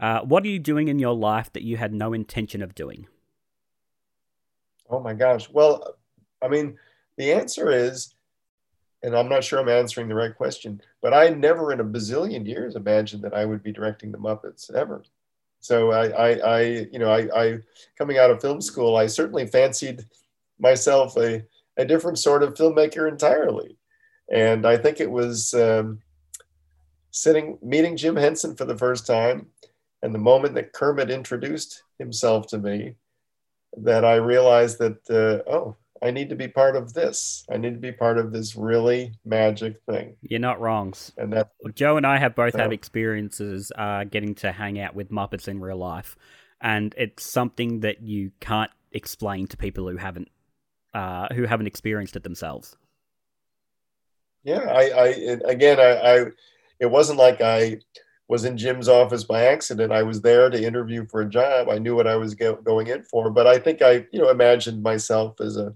uh, 0.00 0.20
what 0.20 0.44
are 0.44 0.48
you 0.48 0.58
doing 0.58 0.88
in 0.88 0.98
your 0.98 1.14
life 1.14 1.52
that 1.52 1.62
you 1.62 1.76
had 1.76 1.92
no 1.92 2.14
intention 2.14 2.62
of 2.62 2.74
doing? 2.74 3.06
Oh 4.88 5.00
my 5.00 5.12
gosh. 5.12 5.50
Well, 5.50 5.96
I 6.40 6.48
mean, 6.48 6.78
the 7.16 7.32
answer 7.32 7.70
is, 7.70 8.14
and 9.02 9.16
I'm 9.16 9.28
not 9.28 9.44
sure 9.44 9.58
I'm 9.58 9.68
answering 9.68 10.08
the 10.08 10.14
right 10.14 10.34
question, 10.34 10.80
but 11.00 11.14
I 11.14 11.28
never 11.28 11.72
in 11.72 11.80
a 11.80 11.84
bazillion 11.84 12.46
years 12.46 12.74
imagined 12.74 13.22
that 13.22 13.34
I 13.34 13.44
would 13.44 13.62
be 13.62 13.72
directing 13.72 14.10
the 14.10 14.18
Muppets 14.18 14.74
ever. 14.74 15.04
So 15.60 15.90
I, 15.92 16.06
I, 16.08 16.30
I 16.32 16.60
you 16.92 16.98
know, 16.98 17.10
I, 17.10 17.28
I, 17.34 17.58
coming 17.96 18.18
out 18.18 18.30
of 18.30 18.40
film 18.40 18.60
school, 18.60 18.96
I 18.96 19.06
certainly 19.06 19.46
fancied 19.46 20.04
myself 20.58 21.16
a, 21.16 21.44
a 21.76 21.84
different 21.84 22.18
sort 22.18 22.42
of 22.42 22.54
filmmaker 22.54 23.08
entirely. 23.08 23.76
And 24.30 24.66
I 24.66 24.76
think 24.76 25.00
it 25.00 25.10
was 25.10 25.54
um, 25.54 26.00
sitting, 27.10 27.58
meeting 27.62 27.96
Jim 27.96 28.16
Henson 28.16 28.56
for 28.56 28.64
the 28.64 28.76
first 28.76 29.06
time, 29.06 29.46
and 30.02 30.14
the 30.14 30.18
moment 30.18 30.54
that 30.54 30.72
Kermit 30.72 31.10
introduced 31.10 31.82
himself 31.98 32.46
to 32.48 32.58
me, 32.58 32.94
that 33.76 34.04
I 34.04 34.14
realized 34.16 34.78
that, 34.78 34.98
uh, 35.10 35.50
oh, 35.50 35.76
I 36.02 36.10
need 36.10 36.28
to 36.30 36.36
be 36.36 36.48
part 36.48 36.76
of 36.76 36.92
this. 36.94 37.44
I 37.52 37.56
need 37.56 37.74
to 37.74 37.80
be 37.80 37.92
part 37.92 38.18
of 38.18 38.32
this 38.32 38.56
really 38.56 39.12
magic 39.24 39.76
thing. 39.90 40.16
You're 40.22 40.40
not 40.40 40.60
wrong. 40.60 40.94
And 41.16 41.32
that, 41.32 41.50
Joe 41.74 41.96
and 41.96 42.06
I 42.06 42.18
have 42.18 42.34
both 42.34 42.54
had 42.54 42.72
experiences 42.72 43.72
uh, 43.76 44.04
getting 44.04 44.34
to 44.36 44.52
hang 44.52 44.78
out 44.80 44.94
with 44.94 45.10
Muppets 45.10 45.48
in 45.48 45.60
real 45.60 45.76
life, 45.78 46.16
and 46.60 46.94
it's 46.96 47.24
something 47.24 47.80
that 47.80 48.02
you 48.02 48.30
can't 48.40 48.70
explain 48.92 49.46
to 49.48 49.56
people 49.56 49.88
who 49.88 49.96
haven't 49.96 50.28
uh, 50.94 51.28
who 51.34 51.44
haven't 51.44 51.66
experienced 51.66 52.16
it 52.16 52.22
themselves. 52.22 52.76
yeah, 54.44 54.60
I, 54.70 54.82
I 54.88 55.06
it- 55.08 55.42
again, 55.44 55.78
I, 55.78 55.90
I, 55.96 56.24
it 56.80 56.86
wasn't 56.86 57.18
like 57.18 57.40
I 57.40 57.80
was 58.28 58.44
in 58.44 58.56
Jim's 58.56 58.88
office 58.88 59.24
by 59.24 59.44
accident. 59.46 59.92
I 59.92 60.02
was 60.02 60.20
there 60.20 60.50
to 60.50 60.62
interview 60.62 61.06
for 61.06 61.22
a 61.22 61.28
job. 61.28 61.68
I 61.68 61.78
knew 61.78 61.94
what 61.96 62.06
I 62.06 62.16
was 62.16 62.34
go- 62.34 62.56
going 62.56 62.86
in 62.88 63.02
for, 63.04 63.30
but 63.30 63.46
I 63.46 63.58
think 63.58 63.80
I, 63.82 64.06
you 64.12 64.20
know, 64.20 64.28
imagined 64.30 64.82
myself 64.82 65.40
as 65.40 65.56
a, 65.56 65.74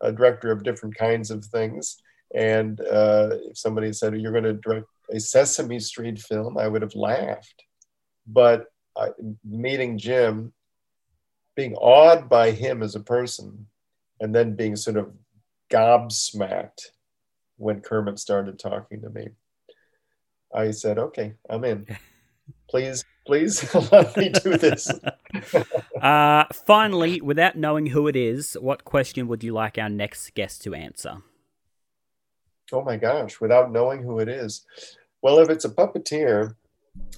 a 0.00 0.12
director 0.12 0.50
of 0.50 0.62
different 0.62 0.96
kinds 0.96 1.30
of 1.30 1.44
things. 1.44 1.96
And 2.34 2.80
uh, 2.80 3.30
if 3.50 3.58
somebody 3.58 3.92
said 3.92 4.16
you're 4.16 4.32
going 4.32 4.44
to 4.44 4.54
direct 4.54 4.86
a 5.10 5.20
Sesame 5.20 5.78
Street 5.78 6.18
film, 6.18 6.58
I 6.58 6.68
would 6.68 6.82
have 6.82 6.94
laughed. 6.94 7.64
But 8.26 8.66
I, 8.96 9.10
meeting 9.44 9.98
Jim, 9.98 10.52
being 11.54 11.74
awed 11.74 12.28
by 12.28 12.50
him 12.50 12.82
as 12.82 12.94
a 12.94 13.00
person, 13.00 13.66
and 14.20 14.34
then 14.34 14.56
being 14.56 14.76
sort 14.76 14.96
of 14.96 15.12
gobsmacked 15.70 16.90
when 17.56 17.80
Kermit 17.80 18.18
started 18.18 18.58
talking 18.58 19.02
to 19.02 19.10
me. 19.10 19.28
I 20.54 20.70
said, 20.70 20.98
okay, 20.98 21.34
I'm 21.48 21.64
in. 21.64 21.86
Please, 22.70 23.04
please 23.26 23.74
let 23.92 24.16
me 24.16 24.30
do 24.30 24.56
this. 24.56 24.90
uh, 26.00 26.44
finally, 26.52 27.20
without 27.20 27.56
knowing 27.56 27.86
who 27.86 28.08
it 28.08 28.16
is, 28.16 28.56
what 28.60 28.84
question 28.84 29.28
would 29.28 29.44
you 29.44 29.52
like 29.52 29.76
our 29.76 29.88
next 29.88 30.34
guest 30.34 30.62
to 30.62 30.74
answer? 30.74 31.18
Oh 32.72 32.82
my 32.82 32.96
gosh, 32.96 33.40
without 33.40 33.70
knowing 33.70 34.02
who 34.02 34.18
it 34.20 34.28
is. 34.28 34.64
Well, 35.22 35.38
if 35.38 35.50
it's 35.50 35.64
a 35.64 35.70
puppeteer, 35.70 36.56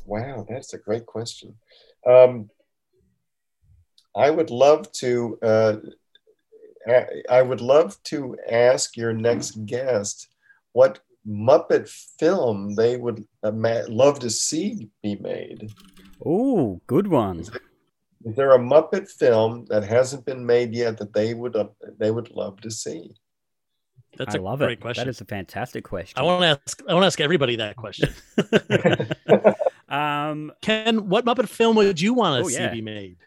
wow, 0.04 0.46
that's 0.48 0.74
a 0.74 0.78
great 0.78 1.06
question. 1.06 1.54
Um, 2.06 2.50
I 4.16 4.30
would 4.30 4.50
love 4.50 4.90
to. 4.92 5.38
Uh, 5.42 5.76
I 7.28 7.42
would 7.42 7.60
love 7.60 8.02
to 8.04 8.36
ask 8.50 8.96
your 8.96 9.12
next 9.12 9.66
guest 9.66 10.28
what 10.72 11.00
Muppet 11.26 11.88
film 12.18 12.74
they 12.74 12.96
would 12.96 13.24
love 13.42 14.18
to 14.20 14.30
see 14.30 14.88
be 15.02 15.16
made. 15.16 15.70
Oh, 16.24 16.80
good 16.86 17.06
one. 17.06 17.40
Is 17.40 18.34
there 18.34 18.52
a 18.52 18.58
Muppet 18.58 19.08
film 19.08 19.66
that 19.68 19.84
hasn't 19.84 20.24
been 20.26 20.44
made 20.44 20.74
yet 20.74 20.98
that 20.98 21.12
they 21.12 21.34
would 21.34 21.54
uh, 21.56 21.68
they 21.98 22.10
would 22.10 22.30
love 22.30 22.60
to 22.62 22.70
see? 22.70 23.14
That's 24.16 24.34
I 24.34 24.38
a 24.38 24.42
love 24.42 24.58
great 24.58 24.78
it. 24.78 24.80
question. 24.80 25.04
That 25.04 25.10
is 25.10 25.20
a 25.20 25.24
fantastic 25.24 25.84
question. 25.84 26.18
I 26.18 26.22
want 26.22 26.42
to 26.42 26.46
ask. 26.48 26.82
I 26.88 26.94
want 26.94 27.02
to 27.02 27.06
ask 27.06 27.20
everybody 27.20 27.56
that 27.56 27.76
question. 27.76 28.12
um, 29.88 30.50
Ken, 30.62 31.08
what 31.08 31.24
Muppet 31.24 31.48
film 31.48 31.76
would 31.76 32.00
you 32.00 32.14
want 32.14 32.40
to 32.40 32.46
Oh, 32.46 32.48
see 32.48 32.54
yeah. 32.62 32.72
be 32.72 32.80
made? 32.80 33.18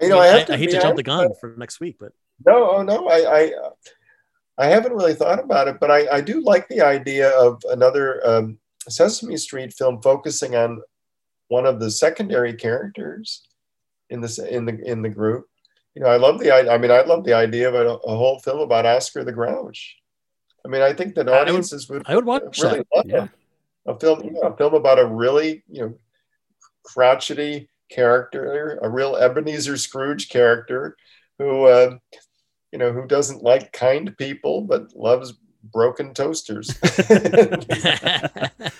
You 0.00 0.08
know, 0.08 0.18
I, 0.18 0.22
I, 0.22 0.28
mean, 0.30 0.38
have 0.38 0.46
to 0.46 0.54
I 0.54 0.56
hate 0.56 0.66
be 0.66 0.72
to 0.72 0.80
jump 0.80 0.96
the 0.96 1.10
honest, 1.10 1.40
gun 1.40 1.52
for 1.52 1.56
next 1.58 1.78
week, 1.78 1.96
but 2.00 2.12
No, 2.44 2.70
oh 2.70 2.82
no, 2.82 3.06
I, 3.08 3.18
I, 3.20 3.52
uh, 3.52 3.70
I 4.58 4.66
haven't 4.66 4.92
really 4.92 5.14
thought 5.14 5.38
about 5.38 5.68
it, 5.68 5.80
but 5.80 5.90
I, 5.90 6.16
I 6.16 6.20
do 6.20 6.40
like 6.40 6.68
the 6.68 6.82
idea 6.82 7.30
of 7.30 7.62
another 7.70 8.26
um, 8.26 8.58
Sesame 8.88 9.36
Street 9.36 9.72
film 9.72 10.02
focusing 10.02 10.54
on 10.56 10.82
one 11.48 11.66
of 11.66 11.80
the 11.80 11.90
secondary 11.90 12.54
characters 12.54 13.42
in 14.10 14.20
this 14.20 14.38
in 14.38 14.64
the 14.64 14.78
in 14.84 15.02
the 15.02 15.08
group. 15.08 15.46
You 15.94 16.02
know, 16.02 16.08
I 16.08 16.16
love 16.16 16.38
the 16.38 16.50
I, 16.50 16.74
I 16.74 16.78
mean, 16.78 16.90
I 16.90 17.02
love 17.02 17.24
the 17.24 17.34
idea 17.34 17.68
of 17.68 17.74
a, 17.74 17.94
a 17.94 18.16
whole 18.16 18.38
film 18.40 18.60
about 18.60 18.86
Oscar 18.86 19.24
the 19.24 19.32
Grouch. 19.32 19.96
I 20.64 20.68
mean, 20.68 20.82
I 20.82 20.92
think 20.92 21.14
that 21.16 21.28
I 21.28 21.32
would- 21.32 21.48
audiences 21.48 21.88
would, 21.88 22.02
I 22.06 22.14
would 22.16 22.24
watch 22.24 22.60
really 22.62 22.78
that. 22.78 22.86
love 22.94 23.06
yeah. 23.06 23.28
a 23.86 23.98
film, 23.98 24.22
you 24.22 24.32
know, 24.32 24.42
a 24.42 24.56
film 24.56 24.74
about 24.74 24.98
a 24.98 25.06
really, 25.06 25.64
you 25.68 25.82
know, 25.82 25.94
crotchety 26.84 27.68
character, 27.90 28.78
a 28.80 28.88
real 28.88 29.16
Ebenezer 29.16 29.76
Scrooge 29.76 30.28
character 30.28 30.96
who, 31.38 31.64
uh, 31.64 31.96
you 32.72 32.78
know, 32.78 32.92
who 32.92 33.06
doesn't 33.06 33.42
like 33.42 33.72
kind 33.72 34.16
people 34.16 34.62
but 34.62 34.94
loves 34.96 35.34
broken 35.72 36.14
toasters. 36.14 36.76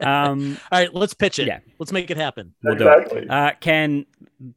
Um, 0.00 0.58
all 0.70 0.78
right, 0.78 0.94
let's 0.94 1.12
pitch 1.12 1.38
it. 1.38 1.48
Yeah. 1.48 1.58
Let's 1.78 1.92
make 1.92 2.10
it 2.10 2.16
happen. 2.16 2.54
we'll 2.62 2.76
do 2.76 2.88
it. 2.88 3.30
Uh, 3.30 3.52
Ken, 3.60 4.06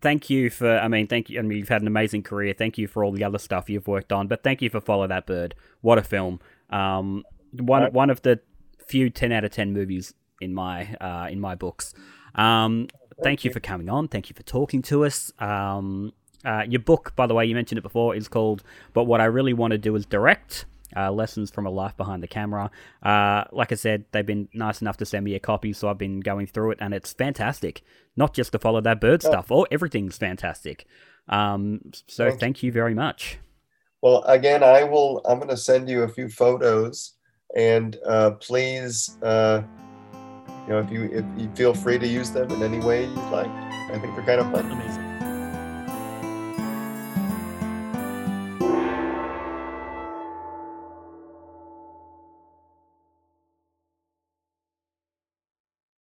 thank 0.02 0.30
you 0.30 0.50
for. 0.50 0.78
I 0.78 0.88
mean, 0.88 1.08
thank 1.08 1.30
you. 1.30 1.40
I 1.40 1.42
mean, 1.42 1.58
you've 1.58 1.70
had 1.70 1.82
an 1.82 1.88
amazing 1.88 2.24
career. 2.24 2.54
Thank 2.54 2.78
you 2.78 2.88
for 2.88 3.04
all 3.04 3.12
the 3.12 3.24
other 3.24 3.40
stuff 3.40 3.70
you've 3.70 3.88
worked 3.88 4.12
on. 4.12 4.28
But 4.28 4.44
thank 4.44 4.62
you 4.62 4.70
for 4.70 4.80
Follow 4.80 5.08
That 5.08 5.26
Bird. 5.26 5.56
What 5.82 5.98
a 5.98 6.04
film! 6.04 6.40
Um, 6.70 7.24
one 7.54 7.84
Right. 7.84 7.94
one 7.94 8.10
of 8.10 8.22
the 8.22 8.40
few 8.88 9.10
ten 9.10 9.32
out 9.32 9.44
of 9.44 9.52
ten 9.52 9.74
movies 9.74 10.14
in 10.40 10.54
my 10.54 10.94
uh, 11.02 11.28
in 11.32 11.40
my 11.40 11.56
books. 11.56 11.94
Um, 12.36 12.88
thank 13.24 13.44
you 13.44 13.52
for 13.52 13.60
coming 13.60 13.90
on. 13.90 14.08
Thank 14.08 14.30
you 14.30 14.36
for 14.36 14.44
talking 14.44 14.82
to 14.84 15.06
us. 15.06 15.34
Um, 15.40 16.14
uh, 16.46 16.64
your 16.68 16.82
book, 16.82 17.14
by 17.16 17.28
the 17.28 17.34
way, 17.34 17.46
you 17.46 17.56
mentioned 17.56 17.78
it 17.80 17.84
before, 17.84 18.16
is 18.16 18.28
called 18.28 18.64
"But 18.94 19.06
What 19.06 19.22
I 19.22 19.26
Really 19.26 19.54
Want 19.54 19.72
to 19.72 19.78
Do 19.78 19.96
Is 19.96 20.06
Direct." 20.06 20.66
Uh, 20.94 21.10
lessons 21.10 21.50
from 21.50 21.66
a 21.66 21.70
life 21.70 21.96
behind 21.96 22.22
the 22.22 22.28
camera. 22.28 22.70
Uh, 23.02 23.46
like 23.54 23.72
I 23.72 23.76
said, 23.76 24.04
they've 24.12 24.26
been 24.26 24.50
nice 24.54 24.82
enough 24.82 24.98
to 24.98 25.06
send 25.06 25.24
me 25.24 25.36
a 25.36 25.40
copy, 25.40 25.72
so 25.72 25.88
I've 25.88 25.98
been 25.98 26.20
going 26.20 26.48
through 26.48 26.72
it, 26.72 26.80
and 26.82 26.94
it's 26.94 27.14
fantastic. 27.14 27.82
Not 28.18 28.34
just 28.34 28.52
to 28.52 28.60
follow 28.60 28.82
that 28.82 29.00
bird 29.00 29.24
stuff, 29.24 29.52
or 29.52 29.68
everything's 29.72 30.18
fantastic. 30.18 30.86
Um, 31.30 31.80
so 32.08 32.26
Thank 32.26 32.34
you. 32.34 32.40
thank 32.40 32.64
you 32.64 32.72
very 32.74 32.94
much. 32.94 33.38
Well, 34.02 34.24
again, 34.24 34.64
I 34.64 34.84
will. 34.84 35.22
I'm 35.26 35.38
going 35.38 35.50
to 35.50 35.56
send 35.56 35.88
you 35.88 36.04
a 36.04 36.10
few 36.10 36.28
photos, 36.28 37.14
and 37.56 37.96
uh, 38.06 38.32
please, 38.32 39.18
uh, 39.24 39.62
you 40.68 40.74
know, 40.74 40.80
if 40.80 40.92
you 40.92 41.04
if 41.06 41.26
you 41.38 41.50
feel 41.56 41.74
free 41.74 42.00
to 42.00 42.08
use 42.08 42.32
them 42.32 42.52
in 42.52 42.64
any 42.64 42.80
way 42.80 43.06
you'd 43.06 43.16
like. 43.30 43.48
I 43.48 43.98
think 44.00 44.14
they're 44.16 44.26
kind 44.26 44.42
of 44.42 44.52
fun. 44.52 44.70
Amazing. 44.70 45.11